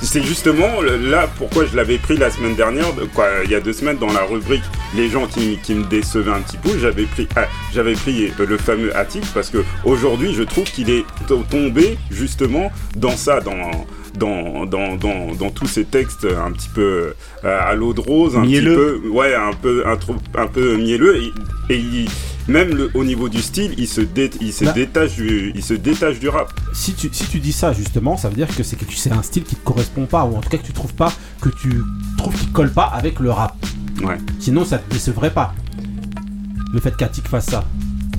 c'est 0.02 0.22
justement 0.24 0.82
là 0.82 1.30
pourquoi 1.38 1.66
je 1.66 1.76
l'avais 1.78 1.98
pris 1.98 2.18
la 2.18 2.30
semaine 2.30 2.56
dernière, 2.56 2.88
quoi, 3.16 3.28
il 3.46 3.52
y 3.52 3.56
a 3.56 3.62
deux 3.62 3.72
semaines 3.72 3.98
dans 3.98 4.12
la 4.12 4.24
rubrique 4.24 4.64
les 4.96 5.10
gens 5.10 5.28
qui, 5.28 5.58
qui 5.64 5.76
me 5.76 5.86
décevaient 5.86 6.32
un 6.32 6.42
petit 6.42 6.58
peu, 6.58 6.78
j'avais 6.78 7.04
pris, 7.04 7.26
ah, 7.38 7.46
j'avais 7.74 7.94
pris 7.94 8.32
le 8.38 8.58
fameux 8.58 8.94
Attic 8.98 9.24
parce 9.34 9.50
que 9.50 9.60
aujourd'hui 9.86 10.34
je 10.34 10.44
trouve 10.44 10.66
qu'il 10.66 10.90
est 10.90 11.06
to- 11.28 11.46
tombé 11.50 11.98
justement 12.12 12.70
dans 12.98 13.16
ça, 13.16 13.40
dans 13.40 13.56
dans, 14.18 14.66
dans, 14.66 14.96
dans, 14.96 15.34
dans 15.36 15.50
tous 15.50 15.68
ces 15.68 15.86
textes 15.86 16.26
un 16.26 16.52
petit 16.52 16.70
peu 16.74 17.14
euh, 17.44 17.60
à 17.62 17.74
l'eau 17.76 17.94
de 17.94 18.02
rose, 18.02 18.36
un 18.36 18.42
Mielleux. 18.42 18.76
petit 18.96 19.02
peu, 19.04 19.10
ouais, 19.10 19.36
un 19.36 19.54
peu, 19.54 19.88
un, 19.88 19.96
trop- 19.98 20.16
un 20.36 20.48
peu 20.48 20.78
mielleux, 20.78 21.18
et, 21.18 21.74
et 21.74 21.78
il- 21.78 22.10
même 22.48 22.74
le- 22.74 22.90
au 22.94 23.04
niveau 23.04 23.28
du 23.28 23.42
style, 23.42 23.74
il 23.78 23.88
se, 23.90 24.00
dé- 24.00 24.30
il 24.40 24.54
se 24.54 24.64
Là- 24.64 24.72
détache 24.72 25.16
du, 25.16 25.52
il 25.54 25.62
se 25.64 25.74
détache 25.74 26.18
du 26.20 26.30
rap. 26.30 26.50
Si 26.74 26.94
tu, 26.94 27.10
si 27.12 27.26
tu 27.26 27.40
dis 27.40 27.52
ça 27.52 27.74
justement, 27.74 28.16
ça 28.16 28.30
veut 28.30 28.36
dire 28.36 28.48
que 28.56 28.64
c'est 28.64 28.78
que 28.78 28.86
c'est 28.96 29.12
un 29.12 29.22
style 29.22 29.44
qui 29.44 29.56
te 29.56 29.64
correspond 29.66 30.06
pas, 30.06 30.24
ou 30.24 30.36
en 30.38 30.40
tout 30.40 30.48
cas 30.50 30.58
que 30.58 30.66
tu 30.66 30.72
trouves 30.74 30.94
pas, 30.94 31.12
que 31.42 31.50
tu 31.50 31.82
trouves 32.18 32.36
qu'il 32.38 32.52
colle 32.54 32.72
pas 32.72 32.86
avec 32.86 33.20
le 33.20 33.32
rap. 33.32 33.54
Ouais. 34.02 34.18
Sinon 34.40 34.64
ça 34.64 34.78
te 34.78 34.90
décevrait 34.94 35.32
pas. 35.34 35.54
Le 36.74 36.80
fait 36.80 36.96
qu'Attic 36.96 37.28
fasse 37.28 37.48
ça. 37.48 37.64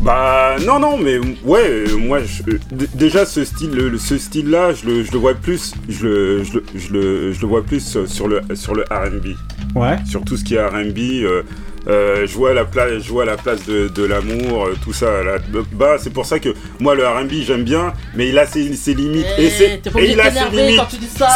Bah 0.01 0.57
non 0.65 0.79
non 0.79 0.97
mais 0.97 1.19
ouais 1.45 1.69
euh, 1.89 1.97
moi 1.97 2.20
je- 2.23 2.43
euh, 2.53 2.59
déjà 2.95 3.27
ce 3.27 3.45
style 3.45 3.70
le- 3.73 3.99
ce 3.99 4.16
style 4.16 4.49
là 4.49 4.73
je 4.73 4.87
le, 4.87 5.03
je 5.03 5.11
le 5.12 5.19
vois 5.19 5.35
plus 5.35 5.75
je 5.89 6.07
le, 6.07 6.45
je 6.45 6.53
le, 6.55 6.65
je 6.77 6.93
le, 6.93 7.33
je 7.33 7.41
le 7.41 7.47
vois 7.49 7.62
plus 7.65 7.97
euh, 7.97 8.07
sur 8.07 8.29
le 8.29 8.41
sur 8.55 8.75
le 8.77 8.85
R&B 8.85 9.35
Ouais. 9.75 9.97
sur 10.07 10.25
tout 10.25 10.37
ce 10.37 10.45
qui 10.45 10.55
est 10.55 10.65
R&B 10.65 10.99
euh, 11.25 11.43
euh, 11.87 12.27
je 12.27 12.35
vois 12.35 12.53
la 12.55 12.65
place 12.65 13.03
je 13.03 13.09
vois 13.11 13.25
la 13.25 13.37
place 13.37 13.65
de, 13.67 13.89
de 13.89 14.05
l'amour 14.05 14.67
euh, 14.67 14.77
tout 14.83 14.93
ça 14.93 15.23
là 15.23 15.37
bah 15.73 15.97
c'est 15.99 16.13
pour 16.13 16.27
ça 16.27 16.39
que 16.39 16.51
moi 16.81 16.95
le 16.95 17.07
R&B 17.07 17.33
j'aime 17.47 17.63
bien 17.65 17.93
mais 18.15 18.29
il 18.29 18.39
a 18.39 18.47
ses, 18.47 18.75
ses 18.75 18.95
limites 18.95 19.27
Eh, 19.39 19.45
et 19.47 19.51
c'est 19.51 19.81
et 19.97 20.11
il 20.13 20.21
a 20.21 20.31
ses 20.31 20.51
limites 20.51 20.77
quand 20.79 20.85
tu 20.87 20.97
dis 20.97 21.09
ça, 21.17 21.29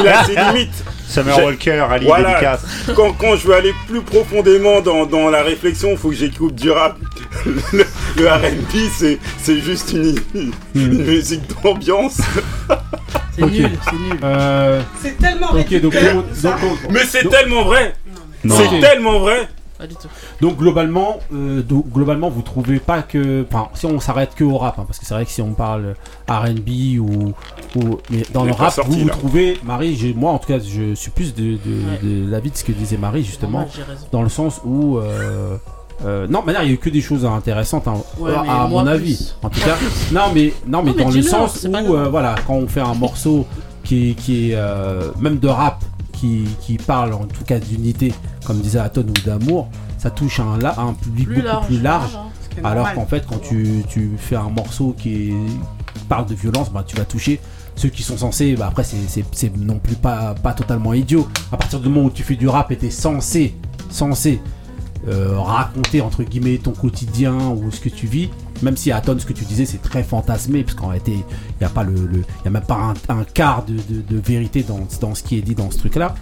il 0.00 0.08
a 0.08 0.24
ses 0.24 0.34
limites 0.34 0.84
Summer 1.06 1.34
J'ai- 1.34 1.42
Walker, 1.42 1.86
Ali 1.90 2.06
voilà. 2.06 2.28
dédicace. 2.34 2.60
Quand, 2.94 3.12
quand 3.14 3.34
je 3.34 3.44
veux 3.48 3.54
aller 3.56 3.74
plus 3.88 4.00
profondément 4.00 4.80
dans, 4.80 5.06
dans 5.06 5.28
la 5.28 5.42
réflexion, 5.42 5.90
il 5.90 5.96
faut 5.96 6.10
que 6.10 6.14
j'écoute 6.14 6.54
du 6.54 6.70
rap. 6.70 6.98
Le, 7.72 7.84
le 8.16 8.28
R&B, 8.28 8.76
c'est, 8.96 9.18
c'est 9.42 9.58
juste 9.58 9.92
une, 9.92 10.14
une 10.76 11.02
musique 11.04 11.42
d'ambiance. 11.64 12.20
C'est 13.36 13.44
nul, 13.44 13.70
c'est 13.84 13.92
nul. 13.96 14.18
Euh, 14.22 14.80
C'est 15.02 15.18
tellement 15.18 15.48
Ok, 15.48 15.56
donc, 15.80 15.94
ridicule, 15.94 16.12
donc- 16.14 16.24
ça. 16.32 16.50
donc- 16.62 16.78
Mais 16.90 17.00
c'est 17.08 17.24
donc- 17.24 17.32
tellement 17.32 17.64
vrai. 17.64 17.94
C'est 18.48 18.80
tellement 18.80 19.18
vrai. 19.20 19.48
Pas 19.78 19.86
du 19.86 19.94
tout. 19.94 20.08
Donc 20.42 20.58
globalement, 20.58 21.20
euh, 21.32 21.62
donc, 21.62 21.88
globalement, 21.90 22.28
vous 22.28 22.42
trouvez 22.42 22.78
pas 22.80 23.00
que, 23.00 23.46
enfin, 23.50 23.68
si 23.72 23.86
on 23.86 23.98
s'arrête 23.98 24.34
que 24.34 24.44
au 24.44 24.58
rap, 24.58 24.78
hein, 24.78 24.84
parce 24.86 24.98
que 24.98 25.06
c'est 25.06 25.14
vrai 25.14 25.24
que 25.24 25.30
si 25.30 25.40
on 25.40 25.52
parle 25.54 25.94
R&B 26.28 26.98
ou, 27.00 27.32
ou 27.76 27.98
mais 28.10 28.22
dans 28.34 28.44
le 28.44 28.52
rap, 28.52 28.72
sorti, 28.74 28.90
vous 29.02 29.08
trouvez, 29.08 29.58
Marie, 29.64 29.96
j'ai- 29.96 30.12
moi 30.12 30.32
en 30.32 30.38
tout 30.38 30.48
cas, 30.48 30.58
je 30.58 30.94
suis 30.94 31.10
plus 31.10 31.34
de, 31.34 31.52
de, 31.52 32.06
de 32.26 32.30
l'avis 32.30 32.50
de 32.50 32.56
ce 32.58 32.64
que 32.64 32.72
disait 32.72 32.98
Marie 32.98 33.24
justement, 33.24 33.66
dans 34.12 34.22
le 34.22 34.28
sens 34.28 34.60
où, 34.66 34.98
euh, 34.98 35.56
euh, 36.04 36.26
non, 36.28 36.42
mais 36.46 36.52
là, 36.52 36.62
il 36.62 36.68
y 36.68 36.70
a 36.72 36.74
eu 36.74 36.78
que 36.78 36.90
des 36.90 37.00
choses 37.00 37.24
intéressantes, 37.24 37.88
hein, 37.88 37.94
Ouais, 38.18 38.32
à 38.34 38.66
mon 38.68 38.86
avis. 38.86 39.32
En 39.42 39.48
tout 39.48 39.60
cas, 39.60 39.76
non, 40.12 40.24
mais 40.34 40.52
non, 40.66 40.82
mais 40.82 40.90
Non, 40.90 40.96
mais 40.98 41.04
dans 41.04 41.10
le 41.10 41.22
sens 41.22 41.66
où, 41.88 41.94
euh, 41.94 42.08
voilà, 42.10 42.34
quand 42.46 42.54
on 42.54 42.66
fait 42.68 42.80
un 42.80 42.94
morceau 42.94 43.46
qui 43.82 44.10
est, 44.10 44.14
qui 44.14 44.50
est 44.50 44.54
euh, 44.56 45.10
même 45.18 45.38
de 45.38 45.48
rap, 45.48 45.82
qui, 46.20 46.44
qui 46.60 46.76
parle 46.76 47.12
en 47.14 47.24
tout 47.24 47.44
cas 47.44 47.58
d'unité, 47.58 48.12
comme 48.46 48.60
disait 48.60 48.78
Aton 48.78 49.06
ou 49.08 49.26
d'amour, 49.26 49.68
ça 49.98 50.10
touche 50.10 50.40
un, 50.40 50.58
la- 50.58 50.78
un 50.78 50.92
public 50.94 51.26
Plus 51.26 51.36
beaucoup 51.36 51.44
large, 51.46 51.66
plus 51.66 51.78
large. 51.80 52.18
Alors 52.62 52.92
qu'en 52.94 53.06
fait, 53.06 53.24
quand 53.26 53.40
tu, 53.40 53.82
tu 53.88 54.10
fais 54.18 54.36
un 54.36 54.50
morceau 54.50 54.94
qui, 54.98 55.32
parle 56.08 56.26
de 56.26 56.34
violence, 56.34 56.70
bah, 56.70 56.84
tu 56.86 56.96
vas 56.96 57.04
toucher 57.04 57.40
ceux 57.76 57.88
qui 57.88 58.02
sont 58.02 58.16
censés. 58.18 58.54
Bah, 58.56 58.66
après, 58.68 58.84
c'est 58.84 59.56
non 59.56 59.78
plus 59.78 59.94
pas, 59.94 60.34
pas 60.34 60.52
totalement 60.52 60.92
idiot. 60.92 61.28
À 61.52 61.56
partir 61.56 61.78
du 61.80 61.88
moment 61.88 62.06
où 62.06 62.10
tu 62.10 62.22
fais 62.22 62.34
du 62.36 62.48
rap 62.48 62.70
et 62.72 62.76
t'es 62.76 62.90
censé, 62.90 63.54
censé 63.90 64.40
euh, 65.08 65.38
raconter 65.38 66.00
entre 66.00 66.22
guillemets 66.22 66.58
ton 66.58 66.72
quotidien 66.72 67.36
ou 67.50 67.70
ce 67.70 67.80
que 67.80 67.88
tu 67.88 68.06
vis, 68.06 68.28
même 68.62 68.76
si 68.76 68.92
à 68.92 69.00
tonne 69.00 69.18
ce 69.20 69.26
que 69.26 69.32
tu 69.32 69.44
disais 69.44 69.64
c'est 69.64 69.80
très 69.82 70.02
fantasmé, 70.02 70.62
parce 70.62 70.74
qu'en 70.74 70.88
réalité 70.88 71.12
il 71.12 71.24
n'y 71.60 71.66
a 71.66 71.70
pas 71.70 71.84
le, 71.84 71.92
le- 71.94 72.24
y 72.44 72.48
a 72.48 72.50
même 72.50 72.62
pas 72.62 72.94
un, 73.08 73.14
un 73.14 73.24
quart 73.24 73.64
de, 73.64 73.74
de- 73.74 74.02
de 74.08 74.20
vérité 74.20 74.62
dans, 74.62 74.80
dans 75.00 75.14
ce 75.14 75.22
qui 75.22 75.38
est 75.38 75.42
dit 75.42 75.54
dans 75.54 75.70
ce 75.70 75.78
truc 75.78 75.94
là. 75.96 76.14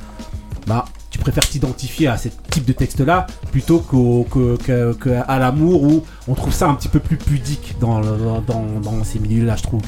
Bah, 0.66 0.84
tu 1.10 1.18
préfères 1.18 1.48
t'identifier 1.48 2.08
à 2.08 2.18
ce 2.18 2.28
type 2.50 2.66
de 2.66 2.72
texte-là 2.74 3.26
plutôt 3.50 3.78
qu'au- 3.78 4.26
que, 4.30 4.56
que- 4.58 4.92
que 4.92 5.10
à 5.26 5.38
l'amour 5.38 5.82
où 5.82 6.04
on 6.28 6.34
trouve 6.34 6.52
ça 6.52 6.68
un 6.68 6.74
petit 6.74 6.88
peu 6.88 7.00
plus 7.00 7.16
pudique 7.16 7.76
dans, 7.80 8.00
dans, 8.00 8.80
dans 8.82 9.02
ces 9.04 9.18
milieux-là, 9.18 9.56
je 9.56 9.62
trouve. 9.62 9.80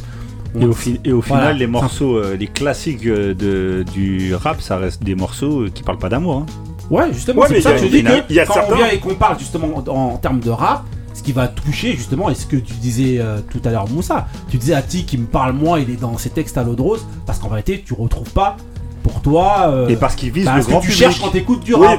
Et 0.58 0.64
au, 0.64 0.72
fi- 0.72 0.98
et 1.04 1.12
au 1.12 1.20
final, 1.22 1.58
les 1.58 1.66
morceaux, 1.68 2.16
euh, 2.16 2.34
les 2.36 2.46
classiques 2.48 3.06
euh, 3.06 3.34
de, 3.34 3.84
du 3.92 4.34
rap, 4.34 4.60
ça 4.62 4.78
reste 4.78 5.04
des 5.04 5.14
morceaux 5.14 5.66
qui 5.72 5.82
parlent 5.84 5.98
pas 5.98 6.08
d'amour. 6.08 6.38
hein. 6.38 6.46
Ouais, 6.90 7.12
justement, 7.12 7.42
Ouais, 7.42 7.48
c'est 7.48 7.60
ça 7.60 7.72
que 7.72 7.78
je 7.78 7.86
dis 7.86 8.02
que 8.02 8.08
il 8.28 8.36
y 8.36 8.40
a 8.40 8.46
quand 8.46 8.54
certains- 8.54 8.72
on 8.72 8.76
vient 8.76 8.88
et 8.90 8.98
qu'on 8.98 9.14
parle 9.14 9.38
justement 9.38 9.68
en, 9.76 9.88
en 10.14 10.16
termes 10.16 10.40
de 10.40 10.50
rap, 10.50 10.84
ce 11.14 11.22
qui 11.22 11.32
va 11.32 11.48
toucher 11.48 11.92
justement, 11.92 12.30
et 12.30 12.34
ce 12.34 12.46
que 12.46 12.56
tu 12.56 12.72
disais 12.74 13.18
euh, 13.20 13.38
tout 13.50 13.60
à 13.64 13.70
l'heure, 13.70 13.88
Moussa, 13.88 14.26
tu 14.48 14.56
disais 14.56 14.74
Ati 14.74 15.04
qui 15.04 15.16
me 15.18 15.26
parle 15.26 15.52
moi, 15.52 15.80
il 15.80 15.90
est 15.90 16.00
dans 16.00 16.16
ses 16.18 16.30
textes 16.30 16.58
à 16.58 16.64
l'eau 16.64 16.74
de 16.74 16.82
rose, 16.82 17.06
parce 17.26 17.38
qu'en 17.38 17.48
réalité, 17.48 17.82
tu 17.86 17.94
retrouves 17.94 18.30
pas 18.32 18.56
pour 19.02 19.22
toi. 19.22 19.66
euh, 19.68 19.88
Et 19.88 19.96
parce 19.96 20.14
qu'il 20.14 20.30
vise 20.32 20.44
bah, 20.46 20.56
le 20.56 20.62
ce 20.62 20.66
que 20.66 20.72
grand 20.72 20.80
tu 20.80 20.88
public. 20.88 21.02
cherches 21.02 21.20
quand 21.20 21.28
t'écoutes 21.30 21.62
du 21.64 21.74
rap. 21.74 21.98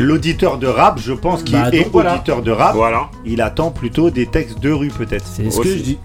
L'auditeur 0.00 0.58
de 0.58 0.66
rap, 0.66 0.98
je 0.98 1.12
pense 1.12 1.42
qu'il 1.42 1.54
Bah, 1.54 1.68
est 1.72 1.82
donc, 1.84 1.92
voilà. 1.92 2.14
auditeur 2.14 2.42
de 2.42 2.50
rap. 2.50 2.74
Voilà. 2.74 3.10
Il 3.24 3.40
attend 3.42 3.70
plutôt 3.70 4.10
des 4.10 4.26
textes 4.26 4.60
de 4.60 4.70
rue 4.70 4.88
peut-être. 4.88 5.26
C'est 5.26 5.50
ce 5.50 5.60
que 5.60 5.68
je 5.68 5.82
dis. 5.82 5.98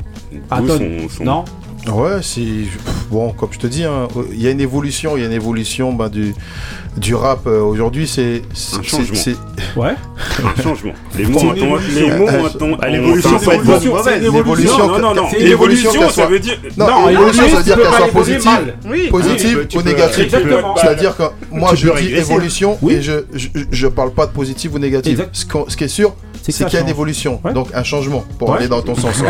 Attends, 0.49 0.65
son- 0.77 1.09
son- 1.17 1.23
non 1.23 1.45
Ouais, 1.91 2.21
c'est 2.21 2.41
bon, 3.11 3.31
comme 3.33 3.49
je 3.51 3.59
te 3.59 3.67
dis, 3.67 3.83
hein, 3.83 4.07
il 4.31 4.41
y 4.41 4.47
a 4.47 4.51
une 4.51 4.61
évolution, 4.61 5.17
il 5.17 5.21
y 5.21 5.23
a 5.23 5.27
une 5.27 5.33
évolution 5.33 5.91
ben, 5.93 6.07
du 6.09 6.33
du 6.95 7.13
rap 7.15 7.47
euh, 7.47 7.59
aujourd'hui, 7.61 8.07
c'est 8.07 8.43
Un 8.77 8.83
changement. 8.83 9.15
c'est- 9.15 9.35
Ouais. 9.75 9.95
Un 10.57 10.61
changement. 10.61 10.93
Les 11.17 11.25
mots 11.25 11.39
ont- 11.39 11.53
les 11.53 12.11
mots 12.17 12.27
ont- 12.27 12.75
à 12.79 12.87
l'évolution, 12.87 13.39
c'est 13.39 13.55
une 13.55 13.63
C'est 14.03 14.17
une 14.19 14.35
évolution. 14.35 14.77
Non, 14.87 14.99
non, 14.99 15.13
non. 15.15 15.27
C'est 15.31 15.39
une 15.41 15.47
évolution, 15.47 15.89
Évolution, 15.91 16.01
qu'elle 16.01 16.11
ça 16.11 16.25
veut 16.27 16.39
dire. 16.39 16.57
Non, 16.77 16.87
Non, 16.87 17.09
évolution, 17.09 17.47
ça 17.49 17.55
veut 17.57 17.63
dire 17.63 17.75
qu'elle 17.75 17.85
soit 17.93 18.07
positive, 18.07 18.73
positive 19.09 19.67
ou 19.75 19.77
peux- 19.79 19.89
négative. 19.89 20.37
C'est-à-dire 20.77 21.17
que 21.17 21.23
moi, 21.51 21.75
je 21.75 21.89
dis 21.91 22.13
évolution 22.13 22.77
et 22.89 23.01
je, 23.01 23.13
je 23.71 23.87
parle 23.87 24.11
pas 24.13 24.25
de 24.27 24.31
positive 24.31 24.73
ou 24.75 24.79
négative. 24.79 25.27
Ce 25.33 25.75
qui 25.75 25.83
est 25.83 25.87
sûr, 25.87 26.15
C'est 26.51 26.65
qu'il 26.65 26.73
y 26.73 26.77
a 26.77 26.79
une 26.81 26.85
change. 26.87 26.91
évolution, 26.91 27.39
Ouais. 27.43 27.53
donc 27.53 27.69
un 27.73 27.83
changement 27.83 28.23
pour 28.37 28.49
Ouais. 28.49 28.57
aller 28.57 28.67
dans 28.67 28.81
ton 28.81 28.95
sens. 28.95 29.15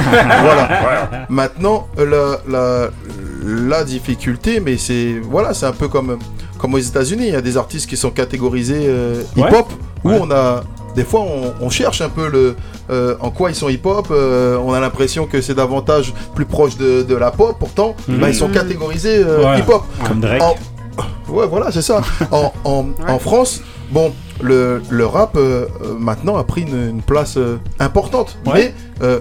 voilà. 0.41 1.26
Maintenant, 1.30 1.88
la, 1.98 2.40
la, 2.49 2.88
la 3.45 3.84
difficulté, 3.84 4.60
mais 4.60 4.77
c'est 4.77 5.15
voilà, 5.22 5.53
c'est 5.53 5.65
un 5.65 5.72
peu 5.73 5.88
comme 5.88 6.18
comme 6.57 6.73
aux 6.73 6.80
États-Unis. 6.80 7.26
Il 7.27 7.34
y 7.34 7.35
a 7.35 7.41
des 7.41 7.57
artistes 7.57 7.90
qui 7.90 7.98
sont 7.98 8.10
catégorisés 8.11 8.85
euh, 8.88 9.22
Ouais. 9.35 9.44
hip-hop 9.49 9.72
où 10.03 10.10
Ouais. 10.10 10.19
on 10.22 10.31
a 10.31 10.64
des 10.95 11.03
fois 11.03 11.22
on, 11.22 11.53
on 11.65 11.69
cherche 11.69 12.02
un 12.02 12.10
peu 12.10 12.30
le 12.30 12.56
euh, 12.90 13.15
en 13.19 13.30
quoi 13.31 13.49
ils 13.49 13.56
sont 13.56 13.69
hip-hop. 13.69 14.07
euh, 14.11 14.57
on 14.57 14.73
a 14.73 14.80
l'impression 14.80 15.26
que 15.26 15.41
c'est 15.41 15.56
davantage 15.56 16.14
plus 16.35 16.45
proche 16.45 16.77
de, 16.77 17.03
de 17.03 17.15
la 17.15 17.31
pop. 17.31 17.56
Pourtant, 17.60 17.95
Mhm. 18.07 18.18
bah, 18.19 18.30
ils 18.30 18.35
sont 18.35 18.49
catégorisés 18.49 19.18
euh, 19.26 19.44
Ouais. 19.45 19.60
hip-hop. 19.60 19.84
Comme 20.07 20.19
Drake. 20.19 20.41
En- 20.41 20.56
Ouais, 21.30 21.48
voilà, 21.48 21.72
c'est 21.72 21.81
ça. 21.81 22.02
En, 22.31 22.53
en, 22.64 22.85
en 23.07 23.18
France, 23.19 23.61
bon, 23.91 24.14
le, 24.41 24.81
le 24.89 25.05
rap 25.05 25.35
euh, 25.35 25.65
euh, 25.84 25.93
maintenant 25.99 26.38
a 26.38 26.43
pris 26.43 26.61
une, 26.61 26.89
une 26.89 27.01
place 27.01 27.38
euh, 27.38 27.57
importante. 27.80 28.38
Ouais. 28.45 28.51
Mais 28.55 28.73
euh, 29.05 29.19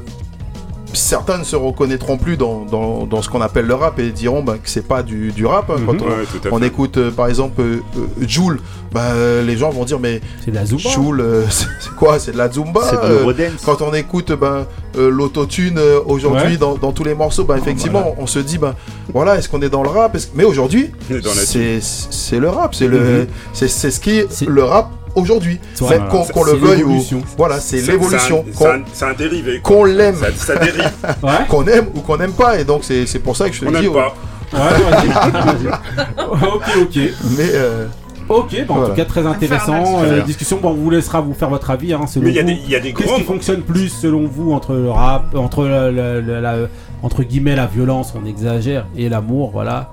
certains 0.95 1.39
ne 1.39 1.45
se 1.45 1.57
reconnaîtront 1.57 2.19
plus 2.19 2.37
dans, 2.37 2.67
dans, 2.67 3.07
dans 3.07 3.23
ce 3.23 3.31
qu'on 3.31 3.41
appelle 3.41 3.65
le 3.67 3.73
rap 3.75 3.99
et 3.99 4.11
diront 4.11 4.43
bah, 4.43 4.57
que 4.63 4.69
c'est 4.69 4.87
pas 4.87 5.03
du, 5.03 5.33
du 5.33 5.47
rap. 5.47 5.71
hein. 5.71 5.77
Quand 5.87 5.95
Mhm. 5.95 6.03
on, 6.03 6.07
Ouais, 6.07 6.25
tout 6.31 6.49
à 6.49 6.51
on 6.53 6.61
écoute 6.63 6.99
euh, 6.99 7.11
par 7.11 7.29
exemple 7.29 7.63
euh, 7.63 7.77
euh, 7.97 8.27
Joule, 8.29 8.61
bah, 8.93 9.15
les 9.43 9.57
gens 9.57 9.71
vont 9.71 9.87
dire 9.87 9.99
mais 9.99 10.21
C'est 10.45 10.51
de 10.51 10.57
la 10.57 10.67
Zumba. 10.67 10.91
Joule, 10.91 11.21
euh, 11.23 11.45
c'est 11.51 11.95
quoi? 11.97 12.19
C'est 12.19 12.33
de 12.33 12.37
la 12.37 12.51
Zumba 12.53 12.83
C'est 12.91 12.97
de 12.97 13.01
euh, 13.05 13.19
l'Eurodance. 13.21 13.63
quand 13.65 13.81
on 13.81 13.95
écoute 13.95 14.33
ben, 14.33 14.67
euh, 14.99 15.09
l'autotune 15.11 15.79
euh, 15.79 15.99
aujourd'hui 16.05 16.43
Ouais. 16.53 16.57
dans, 16.59 16.75
dans 16.75 16.93
tous 16.93 17.05
les 17.05 17.15
morceaux, 17.15 17.45
ben, 17.45 17.57
effectivement, 17.57 18.01
voilà. 18.03 18.17
on 18.19 18.27
se 18.27 18.39
dit, 18.41 18.59
ben, 18.59 18.75
voilà, 19.15 19.39
est-ce 19.39 19.49
qu'on 19.49 19.63
est 19.63 19.71
dans 19.71 19.83
le 19.83 19.89
rap? 19.89 20.15
Mais 20.35 20.45
aujourd'hui, 20.45 20.91
c'est 21.33 21.79
c'est 21.81 22.39
le 22.39 22.51
rap, 22.51 22.75
c'est 22.75 22.89
le, 22.89 23.29
c'est 23.55 23.69
c'est 23.69 23.91
ce 23.91 23.99
qui 24.01 24.19
est 24.19 24.47
le 24.47 24.63
rap 24.65 24.91
aujourd'hui. 25.15 25.59
Voilà. 25.79 25.99
qu'on 26.05 26.45
le 26.45 26.53
C'est 26.53 26.57
veuille 26.59 26.83
ou 26.85 26.89
l'évolution. 26.89 27.23
voilà, 27.37 27.61
c'est 27.61 27.81
l'évolution. 27.81 28.45
c'est 28.53 28.67
un- 29.05 29.09
un, 29.11 29.15
dérivé. 29.15 29.61
qu'on 29.63 29.85
l'aime, 29.85 30.17
Ça, 30.17 30.55
ça 30.55 30.57
dérive. 30.57 30.91
Ouais. 31.23 31.31
qu'on 31.49 31.67
aime 31.67 31.87
ou 31.95 32.01
qu'on 32.01 32.17
n'aime 32.17 32.33
pas, 32.33 32.59
et 32.61 32.65
donc 32.65 32.85
c'est 32.85 33.07
c'est 33.07 33.19
pour 33.19 33.37
ça 33.37 33.49
que 33.49 33.55
je 33.55 33.61
te 33.61 33.67
On 33.67 33.71
dis. 33.71 33.81
n'aime 33.83 33.93
pas. 33.93 34.15
Ouais, 34.53 34.59
vas-y. 34.91 35.09
vas-y. 35.09 36.17
ok, 36.55 36.63
ok. 36.83 36.99
Mais 37.39 37.49
euh, 37.55 37.87
Ok, 38.29 38.55
bon, 38.67 38.83
en 38.83 38.87
tout 38.89 38.95
cas 38.95 39.05
très 39.05 39.27
intéressant. 39.27 40.03
euh, 40.05 40.23
discussion, 40.23 40.59
bon, 40.63 40.71
on 40.71 40.75
vous 40.75 40.91
laissera 40.91 41.21
vous 41.21 41.35
faire 41.35 41.51
votre 41.51 41.71
avis. 41.71 41.93
Hein, 41.93 42.07
selon 42.07 42.25
Mais 42.27 42.31
il 42.33 42.37
y 42.71 42.75
a 42.77 42.81
des- 42.81 42.93
Qu'est-ce 42.93 43.15
qui 43.17 43.23
fonctionne 43.23 43.63
plus 43.63 43.89
selon 43.89 44.27
vous 44.27 44.53
entre 44.53 44.75
le 44.75 44.91
rap, 44.91 45.35
entre 45.35 45.65
la, 45.67 45.91
la- 45.91 46.21
la- 46.21 46.41
la- 46.41 46.69
entre 47.03 47.23
guillemets 47.25 47.57
la 47.57 47.67
violence, 47.67 48.15
on 48.21 48.25
exagère, 48.27 48.87
et 48.97 49.09
l'amour, 49.09 49.51
voilà. 49.53 49.91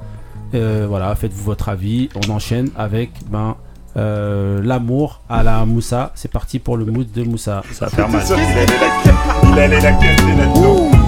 Euh, 0.55 0.85
voilà, 0.89 1.13
faites-vous 1.15 1.43
votre 1.43 1.69
avis. 1.69 2.09
On 2.15 2.31
enchaîne 2.31 2.69
avec 2.77 3.11
ben 3.31 3.55
euh, 3.97 4.61
l'amour 4.63 5.21
à 5.29 5.43
la 5.43 5.65
Moussa. 5.65 6.11
C'est 6.15 6.31
parti 6.31 6.59
pour 6.59 6.77
le 6.77 6.85
mood 6.85 7.11
de 7.11 7.23
Moussa. 7.23 7.63
Ça 7.71 7.85
va 7.85 7.91
faire 7.91 8.09
mal. 8.09 8.23
Il 9.51 9.59
allait 9.59 9.81
la 9.81 9.91
gueule, 9.91 10.15
il 10.27 10.37
là-dedans. 10.37 10.99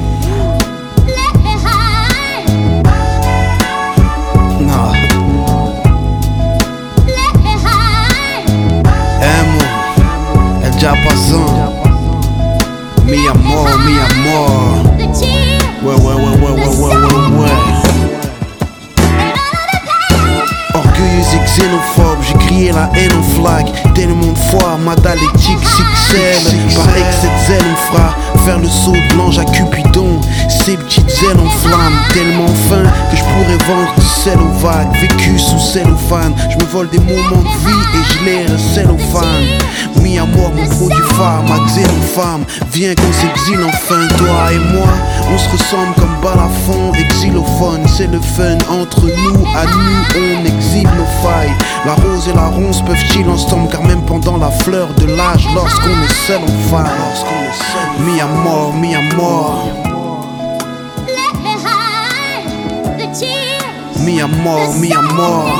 Et 21.33 21.39
xénophobe, 21.45 22.21
j'ai 22.21 22.33
crié 22.45 22.71
la 22.71 22.89
haine 22.95 23.11
en 23.17 23.23
flag. 23.23 23.65
Tellement 23.93 24.31
de 24.33 24.37
fois, 24.37 24.77
ma 24.77 24.95
dalle 24.95 25.17
est 25.17 25.37
XXL 25.37 26.75
Par 26.75 26.89
excès 26.97 27.27
de 27.27 27.47
zèle, 27.47 27.63
on 27.71 27.93
fera 27.93 28.15
faire 28.45 28.59
le 28.59 28.67
saut 28.67 28.91
de 28.91 29.17
l'ange 29.17 29.39
à 29.39 29.45
Cupidon 29.45 30.10
Ces 30.65 30.77
petites 30.77 31.09
ailes 31.23 31.39
en 31.39 31.49
flammes, 31.49 31.97
tellement 32.13 32.45
fin 32.69 32.83
Que 33.09 33.17
je 33.17 33.23
pourrais 33.23 33.57
vendre 33.67 33.95
du 33.97 34.05
sel 34.05 34.37
aux 34.39 34.59
vagues 34.59 34.95
Vécu 35.01 35.39
sous 35.39 35.57
cellophane, 35.57 36.35
je 36.51 36.63
me 36.63 36.69
vole 36.69 36.87
des 36.89 36.99
moments 36.99 37.41
de 37.41 37.67
vie 37.67 37.81
Et 37.95 38.13
je 38.13 38.25
l'air 38.25 38.59
cellophane. 38.59 39.47
Mis 40.03 40.19
à 40.19 40.25
mort 40.25 40.51
mon 40.53 40.67
produit 40.67 41.03
phare, 41.17 41.43
ma 41.49 41.65
xénophame. 41.65 42.45
Viens 42.73 42.93
qu'on 42.93 43.11
s'exile 43.11 43.65
enfin, 43.65 44.07
toi 44.17 44.51
et 44.53 44.59
moi. 44.75 44.87
On 45.33 45.37
se 45.39 45.49
ressemble 45.49 45.95
comme 45.95 46.15
balafon 46.21 46.93
et 46.93 47.05
xylophone 47.05 47.81
C'est 47.87 48.11
le 48.11 48.19
fun 48.19 48.57
entre 48.69 49.05
nous, 49.05 49.45
à 49.55 49.65
nous 49.65 50.01
on 50.15 50.45
exhibe 50.45 50.89
nos 50.95 51.27
failles. 51.27 51.55
La 51.87 51.93
rose 51.95 52.27
et 52.27 52.33
la 52.33 52.47
ronce 52.47 52.83
peuvent-ils 52.83 53.27
ensemble 53.27 53.67
Car 53.71 53.83
même 53.83 54.03
pendant 54.03 54.37
la 54.37 54.51
fleur 54.51 54.89
de 54.93 55.05
l'âge 55.05 55.47
Lorsqu'on 55.55 55.89
est 55.89 56.27
seul 56.27 56.41
on 56.43 56.69
faille 56.69 56.85
Mi 57.99 58.21
à 58.21 58.27
mort, 58.27 58.73
mi 58.75 58.93
à 58.93 59.01
mort 59.15 59.90
Mi 64.03 64.19
à 64.19 64.27
mort, 64.27 64.73
mi 64.79 64.91
à 64.93 65.01
mort 65.01 65.53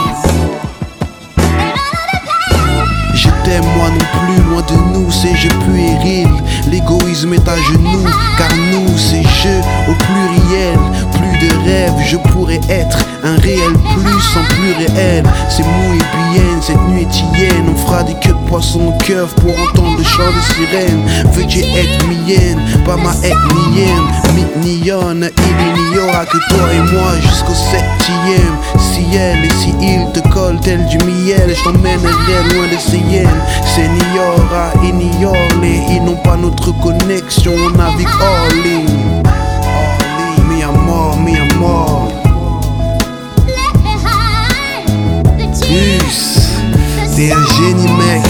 Je 3.14 3.30
t'aime 3.44 3.64
moi 3.76 3.90
non 3.90 4.06
plus, 4.26 4.44
loin 4.50 4.62
de 4.62 4.94
nous 4.94 5.12
c'est 5.12 5.36
je 5.36 5.48
puéril. 5.50 6.30
L'égoïsme 6.68 7.34
est 7.34 7.48
à 7.48 7.56
genoux, 7.56 8.06
car 8.38 8.50
nous 8.72 8.98
c'est 8.98 9.24
je 9.24 9.92
au 9.92 9.96
pluriel. 9.96 10.80
Plus 11.12 11.48
de 11.48 11.54
rêves, 11.66 11.94
je 12.06 12.18
pourrais 12.18 12.62
être 12.70 12.98
un 13.24 13.36
réel 13.38 13.74
plus 13.94 14.40
en 14.40 14.44
plus 14.56 14.74
réel 14.74 15.24
C'est 15.50 15.64
mou 15.64 15.94
et 15.94 16.34
bien, 16.34 16.62
cette 16.62 16.82
nuit 16.90 17.02
est 17.02 17.40
hyène 17.40 17.66
On 17.72 17.76
fera 17.76 18.04
des 18.04 18.16
queues 18.16 18.36
au 18.54 18.92
keuf 19.06 19.34
pour 19.36 19.58
entendre 19.62 19.98
le 19.98 20.04
chant 20.04 20.24
des 20.24 20.54
sirènes 20.54 21.06
Veux-tu 21.32 21.60
être 21.60 22.06
mienne, 22.08 22.60
pas 22.86 22.98
ma 22.98 23.12
ethnienne 23.26 24.04
Mitnion, 24.36 25.16
il 25.16 25.92
n'y 25.92 26.00
aura 26.00 26.26
que 26.26 26.38
toi 26.50 26.68
et 26.74 26.92
moi 26.92 27.14
jusqu'au 27.22 27.54
septième. 27.54 28.58
Si 28.78 29.06
elle 29.16 29.46
et 29.46 29.50
si 29.52 29.74
il 29.82 30.12
te 30.12 30.28
colle 30.30 30.60
tel 30.60 30.86
du 30.88 30.98
miel 30.98 31.54
Je 31.56 31.64
t'emmènerai 31.64 32.54
loin 32.54 32.68
de 32.68 32.78
ces 32.78 32.98
hyènes. 32.98 33.30
C'est 33.74 33.88
Niora 33.88 34.74
et 34.84 34.92
Niorle 34.92 35.66
Ils 35.90 36.04
n'ont 36.04 36.18
pas 36.18 36.36
notre 36.36 36.72
connexion, 36.82 37.54
on 37.56 37.78
navigue 37.78 38.08
all 38.22 38.52
in. 38.66 39.24
Mi 40.50 40.62
amor, 40.64 41.18
mi 41.18 41.38
amor. 41.38 42.12
Us, 45.74 46.41
t'es 47.22 47.32
un 47.32 47.46
génie 47.56 47.92
mec. 48.02 48.24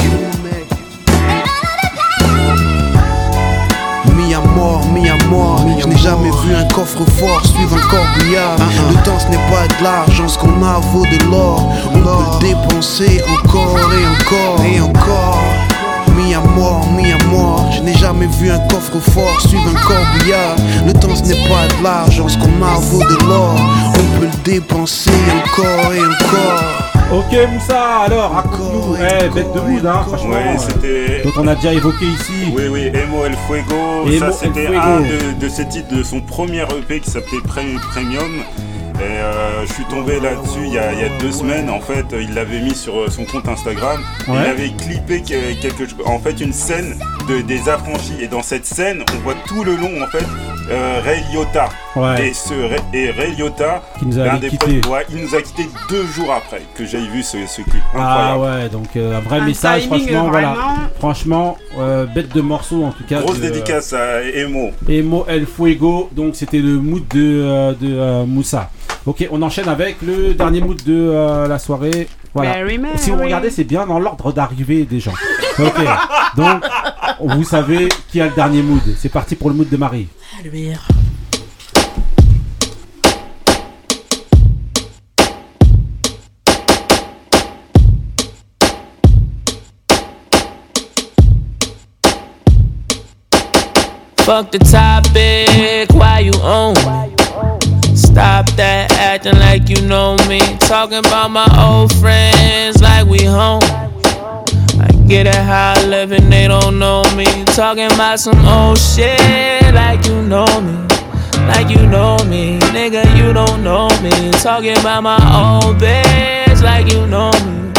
Mi 4.17 4.33
amor, 4.33 4.85
mi 4.93 5.07
amor 5.07 5.65
Je 5.79 5.87
n'ai 5.87 5.97
jamais 5.97 6.31
vu 6.43 6.53
un 6.53 6.65
coffre-fort 6.73 7.45
suivre 7.45 7.77
un 7.77 7.87
corbillard. 7.87 8.57
Le 8.89 8.95
temps 9.05 9.19
ce 9.19 9.27
n'est 9.27 9.45
pas 9.49 9.67
de 9.67 9.83
l'argent, 9.83 10.27
ce 10.27 10.37
qu'on 10.37 10.61
a 10.63 10.79
vaut 10.91 11.05
de 11.05 11.31
l'or. 11.31 11.71
On 11.93 11.99
peut 11.99 12.45
dépenser 12.45 13.21
encore 13.39 13.79
et 13.99 14.05
encore. 14.15 14.65
Et 14.65 14.81
encore. 14.81 15.39
Mi 16.17 16.33
amor, 16.33 16.85
mi 16.91 17.11
amor 17.13 17.71
Je 17.71 17.81
n'ai 17.81 17.93
jamais 17.93 18.27
vu 18.39 18.51
un 18.51 18.59
coffre-fort 18.67 19.39
suivre 19.39 19.69
un 19.69 19.79
corbillard. 19.87 20.55
Le 20.85 20.91
temps 20.91 21.15
ce 21.15 21.23
n'est 21.23 21.47
pas 21.47 21.67
de 21.77 21.83
l'argent, 21.83 22.27
ce 22.27 22.37
qu'on 22.37 22.61
a 22.61 22.77
vaut 22.79 22.99
de 22.99 23.25
l'or. 23.25 23.55
On 23.87 24.19
peut 24.19 24.25
le 24.25 24.43
dépenser 24.43 25.11
encore 25.33 25.93
et 25.93 26.01
encore 26.01 26.90
Ok 27.11 27.35
Moussa, 27.51 28.03
alors 28.05 28.31
raconte-nous, 28.31 28.95
eh, 28.95 29.29
bête 29.29 29.51
de 29.53 29.59
mood 29.59 29.85
hein, 29.85 30.01
franchement. 30.07 30.29
Ouais, 30.31 30.57
c'était- 30.57 31.23
Donc 31.23 31.33
on 31.37 31.45
a 31.47 31.55
déjà 31.55 31.73
évoqué 31.73 32.05
ici. 32.05 32.53
Oui, 32.55 32.63
oui, 32.71 32.83
Emo 32.93 33.25
El 33.25 33.35
Fuego. 33.47 34.07
Emo 34.07 34.19
ça, 34.19 34.31
c'était 34.31 34.67
un 34.67 35.01
de, 35.01 35.37
de 35.39 35.49
ses 35.49 35.67
titres 35.67 35.93
de 35.93 36.03
son 36.03 36.21
premier 36.21 36.61
EP 36.61 37.01
qui 37.01 37.09
s'appelait 37.09 37.39
Pre- 37.39 37.79
Premium. 37.91 38.43
Et 38.99 39.03
euh, 39.03 39.65
je 39.65 39.73
suis 39.73 39.85
tombé 39.85 40.19
là-dessus 40.19 40.59
il 40.65 40.73
y, 40.73 40.77
a, 40.79 40.93
il 40.93 40.99
y 40.99 41.03
a 41.03 41.09
deux 41.19 41.31
semaines. 41.31 41.69
En 41.69 41.79
fait, 41.79 42.05
il 42.19 42.33
l'avait 42.33 42.59
mis 42.61 42.75
sur 42.75 42.99
euh, 42.99 43.09
son 43.09 43.25
compte 43.25 43.47
Instagram. 43.47 43.99
Il 44.27 44.35
avait 44.35 44.69
clippé 44.69 45.21
que- 45.21 45.59
quelque 45.61 45.85
chose, 45.87 45.97
en 46.05 46.19
fait, 46.19 46.39
une 46.41 46.53
scène 46.53 46.95
de, 47.27 47.41
des 47.41 47.67
affranchis. 47.69 48.15
Et 48.21 48.27
dans 48.27 48.43
cette 48.43 48.65
scène, 48.65 49.03
on 49.15 49.19
voit 49.23 49.35
tout 49.47 49.63
le 49.63 49.75
long, 49.75 50.01
en 50.03 50.07
fait, 50.07 50.25
euh, 50.69 51.01
Ray 51.03 51.23
Liotta. 51.31 51.69
Ouais. 51.95 52.27
Et, 52.29 52.33
ce, 52.33 52.53
Ray- 52.53 52.79
et 52.93 53.11
Ray 53.11 53.35
Liotta, 53.35 53.81
Qui 53.99 54.05
nous 54.05 54.19
a 54.19 54.25
l'un 54.25 54.37
des 54.37 54.49
ouais, 54.49 55.05
il 55.09 55.17
nous 55.23 55.35
a 55.35 55.41
quitté 55.41 55.67
deux 55.89 56.05
jours 56.05 56.31
après 56.31 56.61
que 56.75 56.85
j'ai 56.85 56.99
vu 57.07 57.23
ce, 57.23 57.37
ce 57.47 57.61
clip. 57.61 57.81
Ah 57.95 58.33
Incroyable. 58.33 58.63
ouais, 58.63 58.69
donc 58.69 58.87
euh, 58.95 59.17
un 59.17 59.19
vrai 59.21 59.39
Un 59.39 59.45
message, 59.45 59.85
franchement, 59.87 60.29
voilà. 60.29 60.55
Franchement, 60.99 61.57
euh, 61.79 62.05
bête 62.05 62.33
de 62.33 62.41
morceau 62.41 62.83
en 62.85 62.91
tout 62.91 63.03
cas. 63.03 63.19
Grosse 63.21 63.39
de, 63.39 63.47
dédicace 63.49 63.91
à 63.93 64.21
Emo. 64.23 64.71
Emo 64.87 65.25
El 65.27 65.45
Fuego, 65.47 66.09
donc 66.13 66.35
c'était 66.35 66.59
le 66.59 66.73
mood 66.77 67.03
de, 67.09 67.73
de 67.73 68.23
Moussa. 68.25 68.69
Ok, 69.07 69.27
on 69.31 69.41
enchaîne 69.41 69.67
avec 69.67 70.03
le 70.03 70.35
dernier 70.35 70.61
mood 70.61 70.77
de 70.83 70.93
euh, 70.93 71.47
la 71.47 71.57
soirée. 71.57 72.07
Voilà. 72.35 72.57
Mary, 72.57 72.77
Mary. 72.77 72.97
Si 72.99 73.09
vous 73.09 73.17
regardez, 73.17 73.49
c'est 73.49 73.63
bien 73.63 73.87
dans 73.87 73.97
l'ordre 73.97 74.31
d'arrivée 74.31 74.85
des 74.85 74.99
gens. 74.99 75.13
Ok, 75.57 75.73
donc 76.37 76.63
vous 77.19 77.43
savez 77.43 77.89
qui 78.11 78.21
a 78.21 78.27
le 78.27 78.35
dernier 78.35 78.61
mood. 78.61 78.81
C'est 78.97 79.09
parti 79.09 79.35
pour 79.35 79.49
le 79.49 79.55
mood 79.55 79.69
de 79.69 79.77
Marie. 79.77 80.07
Albert. 80.39 80.87
Fuck 94.23 94.51
the 94.51 94.59
topic, 94.59 95.89
why 95.95 96.21
you 96.21 96.31
on? 96.43 96.75
Stop 98.11 98.49
that 98.57 98.91
acting 98.99 99.39
like 99.39 99.69
you 99.69 99.87
know 99.87 100.17
me. 100.27 100.39
Talking 100.59 100.99
about 100.99 101.31
my 101.31 101.47
old 101.57 101.95
friends 101.95 102.81
like 102.81 103.07
we 103.07 103.23
home. 103.23 103.63
I 104.83 104.91
get 105.07 105.27
it 105.27 105.35
how 105.35 105.75
I 105.77 105.85
live 105.85 106.11
and 106.11 106.31
they 106.31 106.49
don't 106.49 106.77
know 106.77 107.03
me. 107.15 107.25
Talking 107.55 107.85
about 107.85 108.19
some 108.19 108.45
old 108.45 108.77
shit 108.77 109.73
like 109.73 110.05
you 110.05 110.21
know 110.23 110.45
me. 110.59 110.75
Like 111.47 111.69
you 111.69 111.87
know 111.87 112.17
me, 112.27 112.59
nigga, 112.75 113.03
you 113.15 113.31
don't 113.31 113.63
know 113.63 113.87
me. 114.03 114.31
Talking 114.43 114.77
about 114.77 115.03
my 115.03 115.19
old 115.31 115.77
bitch 115.77 116.61
like 116.61 116.91
you 116.91 117.07
know 117.07 117.31
me. 117.47 117.71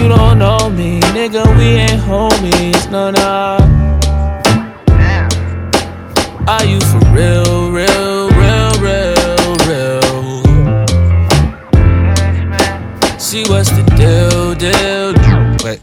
You 0.00 0.08
don't 0.08 0.38
know 0.38 0.70
me, 0.70 1.00
nigga, 1.10 1.42
we 1.58 1.74
ain't 1.74 2.00
homies, 2.02 2.88
no, 2.90 3.10
no. 3.10 3.58
Are 6.48 6.64
you 6.64 6.78
for 6.80 7.00
real, 7.10 7.42
real, 7.42 7.65
See 13.36 13.52
what's 13.52 13.68
the 13.68 13.82
deal, 14.00 14.54
deal? 14.54 15.12
Wait. 15.62 15.82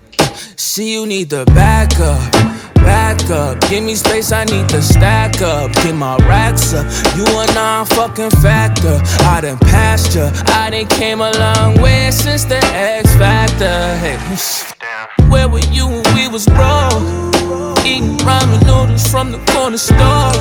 See 0.60 0.92
you 0.92 1.06
need 1.06 1.30
the 1.30 1.46
back 1.54 2.00
up, 2.00 2.32
back 2.74 3.30
up. 3.30 3.62
Give 3.70 3.84
me 3.84 3.94
space, 3.94 4.32
I 4.32 4.44
need 4.46 4.68
to 4.70 4.82
stack 4.82 5.40
up. 5.44 5.72
Get 5.84 5.94
my 5.94 6.18
racks 6.26 6.74
up. 6.74 6.88
You 7.16 7.26
a 7.26 7.46
non-fucking 7.54 8.32
factor. 8.42 9.00
I 9.30 9.42
done 9.42 9.60
passed 9.60 10.16
ya. 10.16 10.32
I 10.48 10.72
done 10.72 10.88
came 10.88 11.22
a 11.22 11.30
long 11.30 11.80
way 11.80 12.10
since 12.10 12.44
the 12.44 12.58
X 12.74 13.14
Factor. 13.18 13.78
Hey. 14.02 14.18
Where 15.30 15.48
were 15.48 15.68
you 15.70 15.86
when 15.86 16.04
we 16.16 16.28
was 16.28 16.48
broke? 16.48 17.06
Eating 17.86 18.18
ramen 18.26 18.66
noodles 18.66 19.06
from 19.06 19.32
the 19.32 19.38
corner 19.54 19.78
store. 19.78 20.34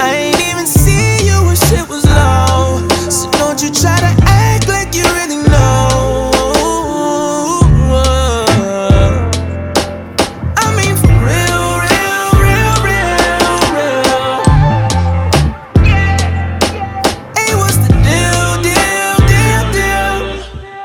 I 0.00 0.32
ain't 0.32 0.40
even 0.40 0.66
see 0.66 1.26
you 1.28 1.44
when 1.44 1.56
shit 1.68 1.86
was 1.86 2.06
low. 2.06 2.80
So 3.10 3.30
don't 3.32 3.60
you 3.60 3.68
try 3.68 4.00
to 4.00 4.12
act 4.24 4.68
like 4.68 4.94
you 4.94 5.04
really 5.20 5.46
know. 5.50 5.73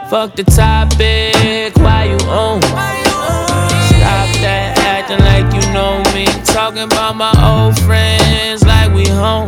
Fuck 0.10 0.36
the 0.36 0.44
topic, 0.44 1.76
why 1.78 2.06
you 2.06 2.18
on? 2.26 2.60
Stop 2.64 4.30
that 4.42 4.74
acting 4.82 5.22
like 5.22 5.46
you 5.54 5.62
know 5.72 6.02
me. 6.18 6.26
Talking 6.50 6.90
about 6.90 7.16
my 7.16 7.30
old 7.46 7.78
friends 7.86 8.66
like 8.66 8.92
we 8.92 9.06
home. 9.06 9.46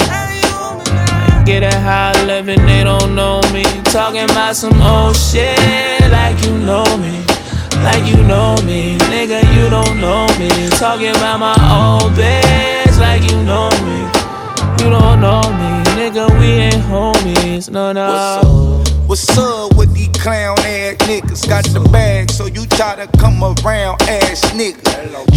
Get 1.49 1.63
I 1.63 2.13
live 2.27 2.47
and 2.47 2.61
they 2.69 2.83
don't 2.83 3.15
know 3.15 3.41
me. 3.51 3.63
Talking 3.89 4.29
about 4.29 4.55
some 4.55 4.79
old 4.83 5.15
shit 5.15 5.57
like 6.13 6.37
you 6.45 6.53
know 6.59 6.85
me. 7.01 7.25
Like 7.81 8.05
you 8.05 8.21
know 8.21 8.53
me, 8.61 9.01
nigga, 9.09 9.41
you 9.57 9.67
don't 9.67 9.99
know 9.99 10.29
me. 10.37 10.69
Talking 10.77 11.09
about 11.09 11.39
my 11.39 11.57
old 11.73 12.13
bitch 12.13 12.99
like 12.99 13.23
you 13.25 13.41
know 13.49 13.73
me. 13.81 13.97
You 14.77 14.93
don't 14.93 15.21
know 15.25 15.41
me, 15.41 15.71
nigga. 15.97 16.29
We 16.39 16.69
ain't 16.69 16.85
homies. 16.85 17.71
No, 17.71 17.91
no. 17.93 18.90
What's 19.11 19.37
up 19.37 19.75
with 19.75 19.93
these 19.93 20.07
clown 20.23 20.57
ass 20.59 20.95
niggas? 21.03 21.45
Got 21.45 21.65
the 21.65 21.81
bag, 21.91 22.31
so 22.31 22.45
you 22.45 22.65
try 22.65 22.95
to 22.95 23.11
come 23.19 23.43
around 23.43 24.01
ass 24.03 24.39
nigga. 24.55 24.87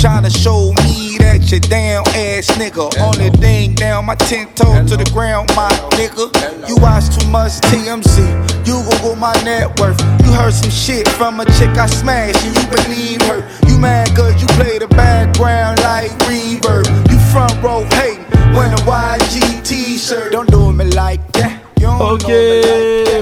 Try 0.00 0.22
to 0.22 0.30
show 0.30 0.70
me 0.86 1.18
that 1.18 1.50
you 1.50 1.58
down 1.58 2.06
ass 2.14 2.46
nigga. 2.54 2.86
Only 3.02 3.30
thing 3.30 3.74
down 3.74 4.06
my 4.06 4.14
ten 4.14 4.46
toe 4.54 4.86
to 4.86 4.96
the 4.96 5.10
ground, 5.12 5.50
my 5.56 5.68
nigga. 5.98 6.30
You 6.68 6.76
watch 6.76 7.18
too 7.18 7.26
much 7.30 7.58
TMZ, 7.66 8.22
you 8.64 8.78
Google 8.94 9.16
my 9.16 9.34
net 9.42 9.66
worth. 9.80 9.98
You 10.22 10.30
heard 10.30 10.54
some 10.54 10.70
shit 10.70 11.08
from 11.08 11.40
a 11.40 11.44
chick 11.58 11.74
I 11.74 11.86
smashed, 11.86 12.46
and 12.46 12.54
you 12.54 12.64
believe 12.70 13.22
her. 13.22 13.42
You 13.66 13.76
mad 13.80 14.14
cause 14.14 14.40
you 14.40 14.46
play 14.54 14.78
the 14.78 14.86
background 14.86 15.80
like 15.82 16.12
reverb. 16.30 16.86
You 17.10 17.18
front 17.34 17.60
row 17.60 17.82
hating, 17.98 18.22
when 18.54 18.70
a 18.70 18.78
YG 18.86 19.66
t-shirt. 19.66 20.30
Don't 20.30 20.48
do 20.48 20.72
me 20.72 20.84
like 20.94 21.26
that. 21.32 21.53
Ok, 21.86 22.30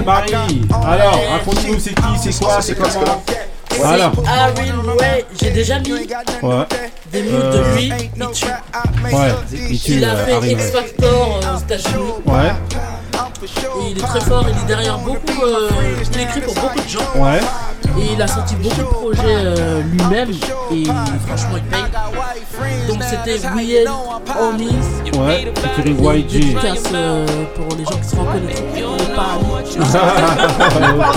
Marie. 0.05 0.61
Alors, 0.85 1.19
raconte-nous, 1.31 1.79
c'est 1.79 1.93
qui, 1.95 2.31
c'est 2.31 2.43
quoi, 2.43 2.61
c'est 2.61 2.75
comment 2.75 3.23
Voilà. 3.79 4.05
Aaron 4.27 4.97
Way, 4.99 5.25
j'ai 5.41 5.51
déjà 5.51 5.79
mis 5.79 5.91
Ouais. 5.93 6.65
des 7.11 7.23
moods 7.23 7.39
Euh, 7.43 7.73
de 7.73 7.75
lui. 7.77 7.91
Il 8.15 8.27
tue. 8.31 8.45
Ouais, 8.45 9.11
il 9.69 9.79
tue, 9.79 9.91
Il 9.93 10.05
a 10.05 10.09
euh, 10.13 10.25
fait 10.25 10.33
Harry, 10.33 10.51
X. 10.51 10.71
Factor 10.71 11.39
euh, 11.43 11.55
aux 11.55 11.59
États-Unis. 11.59 12.13
Ouais. 12.25 12.51
Et 13.43 13.91
il 13.91 13.97
est 13.97 14.01
très 14.01 14.21
fort, 14.21 14.45
il 14.49 14.57
est 14.57 14.67
derrière 14.67 14.97
beaucoup. 14.99 15.43
euh, 15.43 15.69
il 16.13 16.21
écrit 16.21 16.41
pour 16.41 16.53
beaucoup 16.55 16.79
de 16.81 16.87
gens. 16.89 16.99
Ouais. 17.15 17.39
Et 17.99 18.13
il 18.13 18.21
a 18.21 18.27
sorti 18.27 18.55
beaucoup 18.55 18.75
de 18.81 18.85
projets 18.85 19.19
euh, 19.25 19.81
lui-même. 19.83 20.29
Et 20.71 20.83
franchement, 21.27 21.57
il 21.57 21.63
paye. 21.63 21.83
Donc 22.87 23.01
c'était 23.03 23.37
Weird 23.37 23.89
Homies. 24.39 24.77
Ouais, 25.19 25.53
featuring 25.55 25.97
YG. 25.99 26.55
Euh, 26.93 27.25
pour 27.55 27.77
les 27.77 27.83
gens 27.85 27.91
qui 28.01 28.07
se 28.07 28.15
reconnaîtront. 28.15 28.65
On 28.87 28.97
n'est 28.97 29.15
pas. 29.15 31.13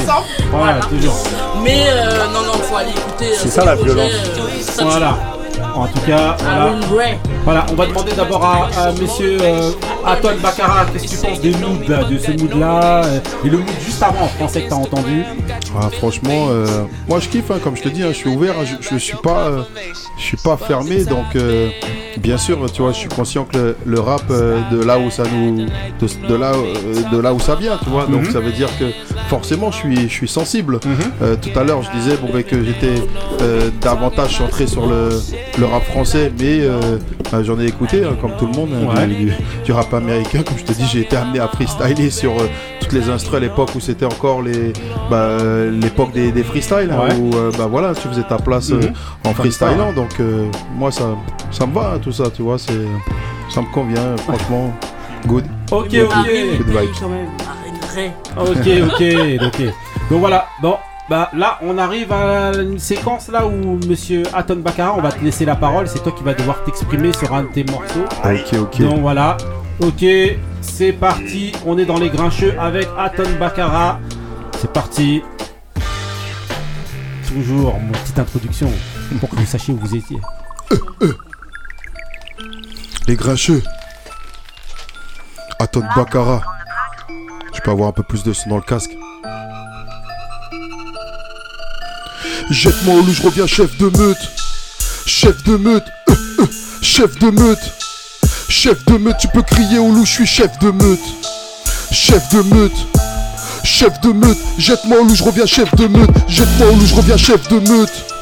Voilà, 0.53 0.81
toujours. 0.81 1.17
Mais 1.63 1.85
euh, 1.89 2.27
non, 2.33 2.43
non, 2.47 2.53
faut 2.63 2.77
aller 2.77 2.91
écouter. 2.91 3.31
euh, 3.33 3.37
C'est 3.39 3.49
ça, 3.49 3.65
la 3.65 3.75
violence. 3.75 4.11
euh, 4.13 4.85
Voilà. 4.85 5.15
En 5.75 5.87
tout 5.87 6.01
cas, 6.07 6.37
voilà. 7.45 7.67
On 7.71 7.75
va 7.75 7.87
demander 7.87 8.13
d'abord 8.13 8.45
à, 8.45 8.69
à 8.81 8.93
monsieur 8.93 9.39
euh, 9.41 9.71
Aton 10.05 10.37
Bakara, 10.43 10.85
qu'est-ce 10.93 11.05
que 11.05 11.09
tu 11.11 11.27
penses 11.27 11.41
des 11.41 11.51
moods, 11.53 11.89
là, 11.89 12.05
de 12.05 12.19
ce 12.19 12.31
mood-là 12.33 13.05
euh, 13.05 13.21
et 13.45 13.49
le 13.49 13.59
mood 13.59 13.69
juste 13.85 14.03
avant 14.03 14.23
en 14.25 14.29
français 14.29 14.63
que 14.63 14.69
t'as 14.71 14.77
entendu? 14.77 15.25
Ah, 15.81 15.89
franchement, 15.91 16.49
euh, 16.51 16.85
moi 17.09 17.21
je 17.21 17.29
kiffe, 17.29 17.51
hein, 17.51 17.59
comme 17.63 17.77
je 17.77 17.83
te 17.83 17.89
dis, 17.89 18.03
hein, 18.03 18.09
je 18.09 18.17
suis 18.17 18.29
ouvert, 18.31 18.55
hein, 18.59 18.65
je, 18.65 18.89
je 18.89 18.99
suis 18.99 19.17
pas, 19.17 19.47
euh, 19.49 19.63
je 20.19 20.23
suis 20.23 20.37
pas 20.39 20.57
fermé, 20.57 21.05
donc 21.05 21.37
euh, 21.37 21.69
bien 22.19 22.39
sûr, 22.39 22.59
tu 22.73 22.81
vois, 22.83 22.93
je 22.93 22.99
suis 22.99 23.09
conscient 23.09 23.45
que 23.45 23.57
le, 23.59 23.77
le 23.85 24.01
rap 24.01 24.23
euh, 24.31 24.59
de 24.71 24.83
là 24.83 24.99
où 24.99 25.11
ça 25.11 25.25
nous, 25.33 25.67
de, 25.67 26.29
de 26.29 26.35
là, 26.35 26.53
euh, 26.55 26.95
de 27.13 27.19
là 27.21 27.35
où 27.35 27.39
ça 27.41 27.55
vient, 27.55 27.77
tu 27.83 27.91
vois, 27.91 28.07
donc 28.07 28.23
Mhm. 28.23 28.31
ça 28.33 28.41
veut 28.41 28.53
dire 28.53 28.69
que 28.79 28.85
forcément 29.29 29.71
je 29.71 29.77
suis, 29.77 29.97
je 30.03 30.13
suis 30.13 30.29
sensible. 30.29 30.81
Euh, 31.23 31.37
tout 31.37 31.57
à 31.59 31.65
l'heure, 31.65 31.83
je 31.83 31.91
disais 31.91 32.17
bon, 32.17 32.29
que 32.43 32.65
j'étais 32.65 32.95
davantage 33.81 34.37
centré 34.39 34.67
sur 34.67 34.87
le, 34.87 35.11
le 35.59 35.67
rap 35.67 35.85
français, 35.85 36.33
mais 36.39 36.61
bah, 37.31 37.43
j'en 37.43 37.59
ai 37.61 37.67
écouté, 37.67 38.03
hein, 38.05 38.17
comme 38.21 38.33
tout 38.39 38.47
le 38.47 38.53
monde, 38.53 38.71
hein, 38.75 38.95
Ouais. 38.97 39.07
du, 39.07 39.33
du- 39.65 39.73
rap 39.73 39.93
américain, 39.93 40.43
comme 40.43 40.57
je 40.59 40.65
te 40.65 40.73
dis, 40.73 40.87
j'ai 40.91 41.01
été 41.01 41.17
amené 41.17 41.41
à 41.41 41.49
freestyler 41.49 42.11
sur 42.11 42.33
toutes 42.81 42.93
les 42.93 43.11
instrus 43.11 43.37
à 43.37 43.41
l'époque 43.41 43.71
où 43.75 43.81
c'était 43.81 44.07
encore 44.07 44.43
les, 44.43 44.73
bah, 45.11 45.37
l'époque 45.71 46.13
des, 46.13 46.31
des 46.33 46.43
freestyles, 46.45 46.91
hein, 46.93 47.09
Ouais. 47.09 47.15
où 47.21 47.31
bah, 47.59 47.67
voilà, 47.71 47.95
tu 47.95 48.09
faisais 48.09 48.23
ta 48.23 48.37
place 48.39 48.71
Mhm. 48.71 48.93
en 49.25 49.35
freestylant. 49.35 49.93
Donc 50.07 50.21
euh, 50.21 50.47
moi 50.75 50.93
ça, 50.93 51.17
ça 51.51 51.67
me 51.67 51.73
va 51.75 51.95
hein, 51.95 51.99
tout 52.01 52.13
ça, 52.13 52.31
tu 52.31 52.43
vois, 52.43 52.59
c'est, 52.59 52.87
ça 53.51 53.61
me 53.61 53.67
convient, 53.73 54.17
franchement, 54.19 54.73
good. 55.27 55.45
Ok, 55.73 55.89
Good, 55.91 56.05
ok. 56.05 56.67
good 56.67 56.89
quand 57.01 57.09
même. 57.09 57.29
Ok, 58.37 58.69
ok, 58.85 59.03
ok. 59.47 59.63
Donc 60.11 60.21
voilà, 60.21 60.47
bon, 60.63 60.77
bah 61.11 61.31
là, 61.35 61.59
on 61.63 61.77
arrive 61.79 62.13
à 62.13 62.53
une 62.57 62.79
séquence 62.79 63.29
là 63.29 63.47
où 63.47 63.79
monsieur 63.89 64.23
Aton 64.33 64.57
Bakara, 64.57 64.95
on 64.97 65.01
va 65.01 65.11
te 65.11 65.25
laisser 65.25 65.45
la 65.45 65.57
parole, 65.57 65.89
c'est 65.89 66.03
toi 66.03 66.13
qui 66.13 66.23
vas 66.23 66.35
devoir 66.35 66.63
t'exprimer 66.63 67.13
sur 67.13 67.35
un 67.35 67.43
de 67.43 67.49
tes 67.49 67.65
morceaux. 67.65 68.05
Ok, 68.25 68.61
ok. 68.61 68.81
Donc 68.83 69.01
voilà, 69.01 69.37
ok, 69.81 70.05
c'est 70.61 70.93
parti, 70.93 71.51
on 71.67 71.79
est 71.79 71.87
dans 71.87 71.99
les 71.99 72.11
grincheux 72.11 72.55
avec 72.61 72.87
Aton 72.97 73.25
Bakara. 73.41 73.99
C'est 74.59 74.73
parti. 74.73 75.23
Toujours 77.29 77.75
mon 77.81 77.93
petite 77.93 78.19
introduction 78.19 78.71
pour 79.21 79.29
que 79.31 79.37
vous 79.37 79.47
sachiez 79.47 79.73
où 79.75 79.79
vous 79.79 79.95
étiez. 79.95 80.21
Les 83.07 83.17
grincheux. 83.17 83.63
Aton 85.59 85.83
Bakara. 85.95 86.43
Je 87.55 87.61
peux 87.61 87.71
avoir 87.71 87.89
un 87.89 87.93
peu 87.93 88.03
plus 88.03 88.23
de 88.23 88.33
son 88.33 88.51
dans 88.51 88.57
le 88.57 88.63
casque. 88.63 88.91
Jette-moi 92.51 92.95
au 92.95 93.03
loup, 93.03 93.13
je 93.13 93.23
reviens 93.23 93.47
chef 93.47 93.77
de 93.79 93.89
meute. 93.97 94.19
Chef 95.07 95.43
de 95.45 95.57
meute. 95.57 95.85
euh, 96.09 96.15
euh, 96.41 96.47
chef 96.83 97.19
de 97.19 97.31
meute. 97.31 97.73
Chef 98.49 98.85
de 98.87 98.97
meute, 98.99 99.19
tu 99.19 99.29
peux 99.29 99.43
crier 99.43 99.79
au 99.79 99.91
loup, 99.93 100.05
je 100.05 100.13
suis 100.13 100.27
chef 100.27 100.59
de 100.59 100.71
meute. 100.71 101.01
Chef 101.93 102.29
de 102.33 102.43
meute. 102.43 102.87
Chef 103.65 104.01
de 104.01 104.13
meute. 104.13 104.39
Jette-moi 104.59 104.99
au 105.01 105.05
loup, 105.05 105.15
je 105.15 105.25
reviens 105.25 105.47
chef 105.47 105.75
de 105.75 105.87
meute. 105.87 106.11
Jette-moi 106.29 106.69
au 106.69 106.77
loup, 106.77 106.87
je 106.87 106.95
reviens 106.95 107.17
chef 107.17 107.49
de 107.49 107.59
meute. 107.59 108.16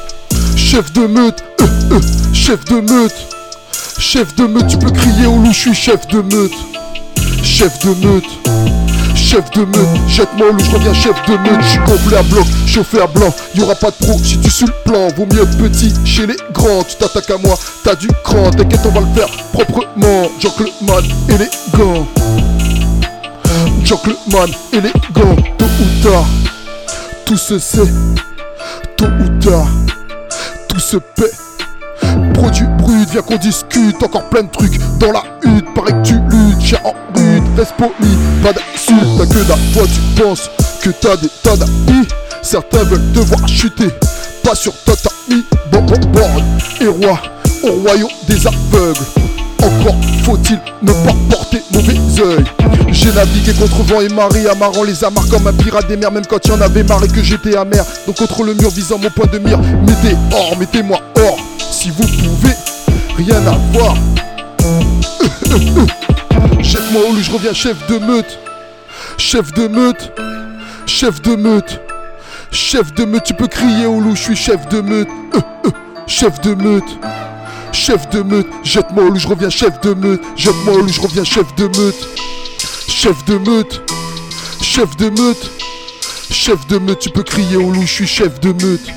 Chef 0.55 0.91
de 0.93 1.07
meute. 1.07 1.43
euh, 1.61 1.65
euh, 1.91 2.01
chef 2.33 2.63
de 2.65 2.81
meute. 2.81 3.15
Chef 3.99 4.35
de 4.35 4.45
meute, 4.45 4.67
tu 4.67 4.77
peux 4.77 4.91
crier 4.91 5.25
au 5.25 5.37
loup, 5.37 5.51
je 5.53 5.59
suis 5.59 5.73
chef 5.73 6.07
de 6.07 6.21
meute. 6.21 6.53
Chef 7.43 7.79
de 7.79 7.89
meute. 8.05 8.25
Chef 9.15 9.49
de 9.51 9.61
meute, 9.61 9.99
jette-moi 10.07 10.49
au 10.49 10.51
loup, 10.51 10.59
je 10.59 10.71
reviens 10.71 10.93
chef 10.93 11.15
de 11.25 11.37
meute, 11.37 11.61
je 11.61 11.69
suis 11.69 11.79
complet 11.79 12.17
à 12.17 12.23
bloc, 12.23 12.45
chauffé 12.67 13.01
à 13.01 13.07
blanc, 13.07 13.33
y'aura 13.55 13.73
pas 13.73 13.89
de 13.89 13.95
pro 13.95 14.19
si 14.21 14.37
tu 14.39 14.49
suis 14.49 14.65
le 14.65 14.73
plan, 14.83 15.07
vaut 15.15 15.25
mieux 15.25 15.45
petit 15.57 15.91
chez 16.05 16.27
les 16.27 16.35
grands, 16.53 16.83
tu 16.83 16.95
t'attaques 16.97 17.31
à 17.31 17.37
moi, 17.37 17.55
t'as 17.83 17.95
du 17.95 18.07
cran, 18.23 18.51
t'inquiète 18.51 18.81
on 18.85 18.91
va 18.91 18.99
le 19.01 19.07
faire 19.15 19.27
proprement, 19.53 20.29
gentleman 20.39 21.03
élégant, 21.29 22.05
gentleman 23.83 24.49
élégant, 24.73 25.35
tôt 25.57 25.65
ou 25.65 26.03
tard, 26.03 26.25
tout 27.25 27.37
se 27.37 27.57
sait, 27.57 27.91
tôt 28.97 29.05
ou 29.05 29.39
tard, 29.43 29.67
se 30.79 30.97
paie. 30.97 31.31
Produit 32.33 32.65
brut, 32.77 33.09
viens 33.09 33.21
qu'on 33.21 33.37
discute, 33.37 34.01
encore 34.03 34.29
plein 34.29 34.43
de 34.43 34.49
trucs 34.49 34.77
dans 34.99 35.11
la 35.11 35.23
hutte, 35.43 35.73
paraît 35.73 35.93
que 35.93 36.07
tu 36.07 36.13
luttes, 36.13 36.61
chien 36.61 36.79
en 36.83 36.93
rude, 37.17 37.43
reste 37.57 37.73
poli, 37.77 38.17
pas 38.43 38.51
d'insulte, 38.53 39.17
t'as 39.17 39.25
que 39.25 39.47
dalle, 39.47 39.59
toi 39.73 39.83
tu 39.85 40.21
penses 40.21 40.49
que 40.81 40.89
t'as 40.89 41.15
des 41.17 41.29
tas 41.43 41.55
d'amis, 41.55 42.07
certains 42.41 42.83
veulent 42.83 43.11
te 43.13 43.19
voir 43.19 43.47
chuter, 43.47 43.89
pas 44.43 44.55
sur 44.55 44.73
tatami, 44.83 45.45
bon 45.71 45.81
bon 45.81 45.99
bon, 46.11 46.43
et 46.81 46.87
roi, 46.87 47.19
au 47.63 47.71
royaume 47.81 48.09
des 48.27 48.45
aveugles, 48.45 48.99
encore 49.63 49.95
faut-il 50.23 50.59
ne 50.81 50.91
pas 50.91 51.13
porter 51.29 51.61
mauvais 51.71 51.97
oeil. 52.23 52.43
J'ai 52.91 53.11
navigué 53.11 53.53
contre 53.53 53.83
vent 53.83 54.01
et 54.01 54.09
marée, 54.09 54.47
amarrant 54.47 54.83
les 54.83 55.03
amarres 55.03 55.27
comme 55.29 55.47
un 55.47 55.53
pirate 55.53 55.87
des 55.87 55.97
mers, 55.97 56.11
même 56.11 56.25
quand 56.25 56.45
il 56.45 56.51
y 56.51 56.53
en 56.53 56.61
avait 56.61 56.83
marre 56.83 57.03
et 57.03 57.07
que 57.07 57.23
j'étais 57.23 57.55
amer. 57.55 57.83
Donc 58.07 58.15
contre 58.15 58.43
le 58.43 58.53
mur 58.53 58.69
visant 58.69 58.97
mon 58.97 59.09
point 59.09 59.27
de 59.31 59.37
mire, 59.39 59.59
mettez 59.59 60.15
hors, 60.31 60.57
mettez-moi 60.57 60.99
hors, 61.19 61.37
si 61.71 61.89
vous 61.89 62.07
pouvez, 62.07 62.55
rien 63.17 63.45
à 63.47 63.57
voir. 63.73 63.95
Jette-moi 66.59 67.01
au 67.09 67.15
je 67.21 67.31
reviens 67.31 67.53
chef 67.53 67.75
de 67.87 67.97
meute. 67.99 68.39
Chef 69.17 69.53
de 69.53 69.67
meute, 69.67 70.11
chef 70.85 71.21
de 71.21 71.35
meute, 71.35 71.79
chef 72.51 72.93
de 72.93 73.05
meute, 73.05 73.23
tu 73.23 73.33
peux 73.33 73.47
crier 73.47 73.85
au 73.85 73.99
loup, 73.99 74.15
je 74.15 74.21
suis 74.21 74.35
chef 74.35 74.67
de 74.69 74.81
meute. 74.81 75.07
Euh, 75.35 75.39
euh, 75.65 75.69
chef 76.07 76.41
de 76.41 76.53
meute. 76.53 76.83
Chef 77.75 78.09
de 78.09 78.23
meute, 78.23 78.47
jette-moi 78.63 79.03
au 79.03 79.09
loup, 79.09 79.19
je 79.19 79.27
reviens 79.27 79.49
chef 79.49 79.81
de 79.81 79.93
meute. 79.93 80.21
Jette-moi 80.37 80.75
au 80.75 80.77
loup, 80.79 80.87
je 80.87 81.01
reviens 81.01 81.25
chef 81.25 81.53
de 81.55 81.65
meute. 81.65 82.09
Chef 82.87 83.25
de 83.25 83.37
meute, 83.37 83.91
chef 84.61 84.95
de 84.95 85.09
meute, 85.09 85.51
chef 86.31 86.65
de 86.67 86.77
meute, 86.79 86.99
tu 86.99 87.09
peux 87.09 87.21
crier 87.21 87.57
au 87.57 87.71
loup, 87.71 87.81
je 87.81 87.91
suis 87.91 88.07
chef 88.07 88.39
de 88.39 88.53
meute. 88.53 88.87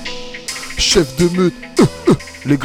Chef 0.78 1.16
de 1.16 1.28
meute, 1.36 1.55
euh, 1.80 1.84
euh, 2.09 2.14
les 2.46 2.55
ouais, 2.55 2.59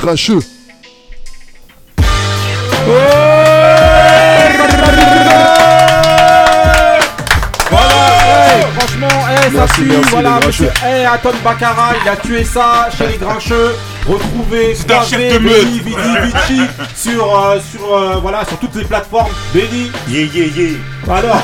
franchement, 8.78 9.08
ça 9.10 9.52
Merci, 9.52 9.74
tue, 9.74 9.88
merci, 9.88 10.10
voilà, 10.12 10.40
les 10.40 10.48
monsieur 10.48 10.72
hey, 10.86 11.08
Anton 11.08 11.34
Baccara, 11.44 11.94
il 12.02 12.08
a 12.08 12.16
tué 12.16 12.44
ça 12.44 12.88
chez 12.96 13.08
les 13.08 13.18
grincheux. 13.18 13.76
Retrouvez 14.08 14.76
un 14.90 15.02
chef 15.04 15.34
de. 15.34 15.40
Benny, 15.40 15.80
Vidi, 15.80 15.96
Vici 16.24 16.62
sur, 16.94 17.24
euh, 17.40 17.58
sur, 17.72 17.96
euh, 17.96 18.16
voilà, 18.22 18.44
sur 18.46 18.58
toutes 18.60 18.76
les 18.76 18.84
plateformes. 18.84 19.32
Benny, 19.54 19.92
Yeah, 20.10 20.26
yeah, 20.34 20.46
yeah. 20.48 21.16
alors, 21.16 21.42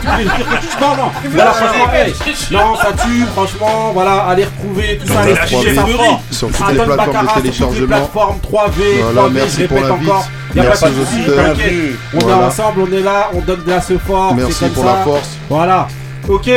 tu 0.00 0.06
voulais 0.08 0.24
dire 0.24 0.34
quelque 0.36 0.50
chose 0.62 0.80
Non, 0.80 0.96
non, 0.96 1.10
voilà, 1.30 1.52
franchement, 1.52 1.92
hey, 1.94 2.14
non, 2.50 2.74
ça 2.76 2.88
tue, 3.04 3.24
franchement, 3.32 3.90
voilà, 3.94 4.24
allez 4.28 4.44
retrouver 4.46 4.98
tout 4.98 5.06
ça, 5.12 5.22
chefferie. 5.46 5.74
ça 5.76 5.86
fort. 5.86 6.20
Sur 6.32 6.48
toutes 6.50 6.68
les 6.68 6.74
plateformes 6.74 6.90
de 6.90 6.96
Baccara, 6.96 7.22
sur 7.22 7.32
toutes 7.34 7.36
les 7.36 7.42
téléchargement. 7.42 7.86
plateformes 7.86 8.38
3V, 8.38 9.02
Voilà, 9.02 9.28
3V, 9.28 9.32
merci 9.32 9.60
je 9.62 9.66
pour 9.66 9.76
répète 9.76 9.90
l'invite. 9.90 10.08
encore. 10.10 10.28
Y 10.54 10.60
a 10.60 10.62
Merci 10.64 10.82
pas 10.84 10.90
de 10.90 10.94
soucis. 10.94 11.22
On 12.14 12.18
est 12.18 12.22
Voilà. 12.24 12.46
ensemble, 12.48 12.80
on 12.82 12.92
est 12.92 13.00
là, 13.00 13.30
on 13.32 13.40
donne 13.40 13.62
de 13.64 13.70
la 13.70 13.80
ce 13.80 13.96
fort. 13.98 14.34
Merci 14.34 14.52
c'est 14.52 14.64
comme 14.66 14.74
pour 14.74 14.84
ça. 14.84 14.92
la 14.98 15.02
force. 15.04 15.28
Voilà. 15.48 15.88
Ok. 16.28 16.50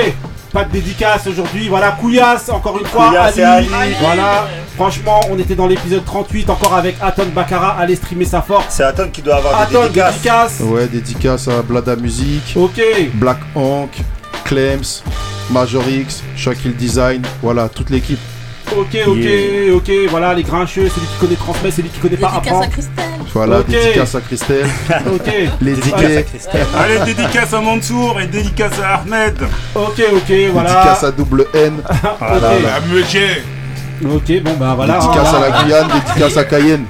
Pas 0.56 0.64
de 0.64 0.72
dédicace 0.72 1.27
aujourd'hui. 1.27 1.68
Voilà, 1.68 1.91
Couillasse, 1.91 2.48
encore 2.48 2.80
une 2.80 2.86
fois. 2.86 3.11
Ali. 3.19 3.68
Voilà. 3.99 4.48
Franchement, 4.77 5.19
on 5.30 5.38
était 5.38 5.53
dans 5.53 5.68
l'épisode 5.68 6.06
38, 6.06 6.49
encore 6.49 6.73
avec 6.76 6.95
Aton 7.02 7.26
Baccara. 7.36 7.76
Allez 7.77 7.98
streamer 7.98 8.23
sa 8.23 8.41
force. 8.41 8.68
C'est 8.69 8.84
Aton 8.84 9.10
qui 9.11 9.22
doit 9.22 9.36
avoir 9.36 9.68
des 9.68 9.76
Aton, 9.76 9.84
dédicaces. 9.84 10.14
dédicace. 10.14 10.60
Ouais, 10.61 10.88
dédicace 10.88 11.48
à 11.49 11.61
Blada 11.61 11.98
Music, 11.98 12.53
Ok. 12.56 12.82
Black 13.15 13.40
Hank, 13.53 13.90
Clems, 14.45 15.02
Major 15.52 15.84
X, 15.90 16.23
Shaquille 16.38 16.73
Design, 16.73 17.22
voilà, 17.44 17.68
toute 17.68 17.90
l'équipe. 17.90 18.19
Ok, 18.72 18.98
ok, 19.08 19.28
ok. 19.76 19.92
Voilà, 20.10 20.34
les 20.34 20.44
grincheux. 20.44 20.90
Celui 20.90 21.08
qui 21.08 21.18
connaît 21.20 21.36
transmet, 21.36 21.72
celui 21.72 21.90
qui 21.90 22.00
connaît 22.00 22.18
pas 22.18 22.30
Dédicace 22.32 22.48
apprend. 22.54 22.62
à 22.62 22.68
Christelle. 22.68 23.06
Voilà, 23.34 23.60
Ok. 23.60 23.68
dédicace 23.68 24.16
à 24.16 24.22
Christelle. 24.22 24.68
Ok. 25.14 25.32
Les 25.62 25.74
tickets, 25.76 26.28
Allez, 26.78 27.00
dédicace 27.14 27.54
à 27.54 27.62
Mansour 27.62 28.20
et 28.22 28.28
dédicace 28.28 28.74
à 28.84 28.96
Ahmed. 29.02 29.36
Ok, 29.76 30.02
ok, 30.14 30.34
voilà. 30.54 30.70
dédicace 30.74 31.04
à 31.04 31.12
double 31.12 31.46
N, 31.54 31.74
Ok. 32.04 32.22
À 32.22 32.80
Meutier. 32.94 33.28
Ok, 34.04 34.42
bon 34.44 34.54
bah 34.60 34.74
voilà. 34.76 34.94
dédicace 35.00 35.28
à 35.28 35.32
voilà. 35.38 35.50
la 35.58 35.64
Guyane, 35.64 35.88
dédicace 35.88 36.38
à 36.38 36.44
Cayenne. 36.44 36.86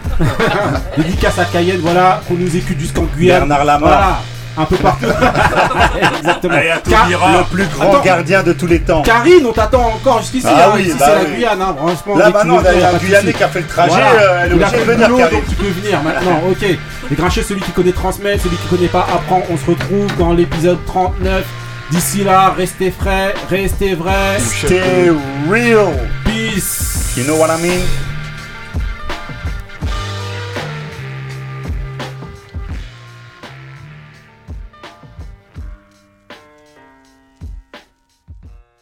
Dédicace 0.97 1.39
à 1.39 1.45
Cayenne, 1.45 1.79
voilà, 1.81 2.21
qu'on 2.27 2.33
nous 2.35 2.55
écoute 2.55 2.79
jusqu'en 2.79 3.03
Guyane. 3.15 3.39
Bernard 3.47 3.65
Lamar. 3.65 3.79
Voilà, 3.89 4.19
un 4.57 4.65
peu 4.65 4.75
partout. 4.77 5.05
Exactement. 6.19 6.53
Allez, 6.55 6.69
à 6.69 6.77
Car-. 6.77 7.07
Le 7.09 7.43
plus 7.55 7.65
grand 7.67 7.89
Attends. 7.89 8.01
gardien 8.01 8.43
de 8.43 8.53
tous 8.53 8.67
les 8.67 8.79
temps. 8.79 9.01
Karine, 9.01 9.45
on 9.45 9.51
t'attend 9.51 9.87
encore 9.95 10.21
jusqu'ici. 10.21 10.47
Ah 10.49 10.67
hein, 10.67 10.71
oui, 10.75 10.83
ici, 10.83 10.95
bah 10.99 11.05
c'est 11.09 11.15
la 11.15 11.21
oui. 11.29 11.35
Guyane, 11.35 11.61
hein, 11.61 11.75
franchement. 11.77 12.15
Là 12.17 12.25
dès 12.27 12.31
que 12.31 12.37
tu 12.41 12.47
maintenant, 12.47 12.57
veux 12.57 12.63
on 12.63 12.65
a 12.65 12.71
venir, 12.71 12.81
y 12.81 12.83
a 12.83 12.87
un 12.87 12.91
pas 12.91 12.97
de 12.99 13.03
Guyanais 13.05 13.21
souci. 13.21 13.33
qui 13.37 13.43
a 13.43 13.47
fait 13.49 13.59
le 13.61 13.67
trajet, 13.67 13.89
Voilà. 13.91 14.11
euh, 14.11 14.41
elle 14.45 14.51
est 14.51 14.55
Il 14.55 14.63
a 14.63 14.67
obligée 14.67 14.71
de 14.71 14.71
fait 14.71 14.77
le 14.85 14.93
venir, 14.93 15.07
boulot, 15.07 15.17
Karine. 15.19 15.39
donc 15.39 15.49
tu 15.49 15.55
peux 15.55 15.67
venir 15.67 16.01
maintenant. 16.03 16.41
Ok. 16.49 16.65
Les 17.09 17.15
grincheux, 17.15 17.43
celui 17.43 17.61
qui 17.61 17.71
connaît 17.71 17.91
transmet, 17.91 18.37
celui 18.37 18.57
qui 18.57 18.67
connaît 18.67 18.87
pas 18.87 19.07
apprend. 19.13 19.41
On 19.51 19.57
se 19.57 19.65
retrouve 19.69 20.15
dans 20.17 20.33
l'épisode 20.33 20.77
39. 20.85 21.43
D'ici 21.91 22.23
là, 22.23 22.53
restez 22.57 22.89
frais, 22.91 23.33
restez 23.49 23.93
vrais. 23.93 24.39
Stay 24.39 25.11
real. 25.49 25.89
Peace. 26.23 27.13
You 27.15 27.23
know 27.25 27.35
what 27.35 27.47
I 27.55 27.61
mean? 27.61 27.81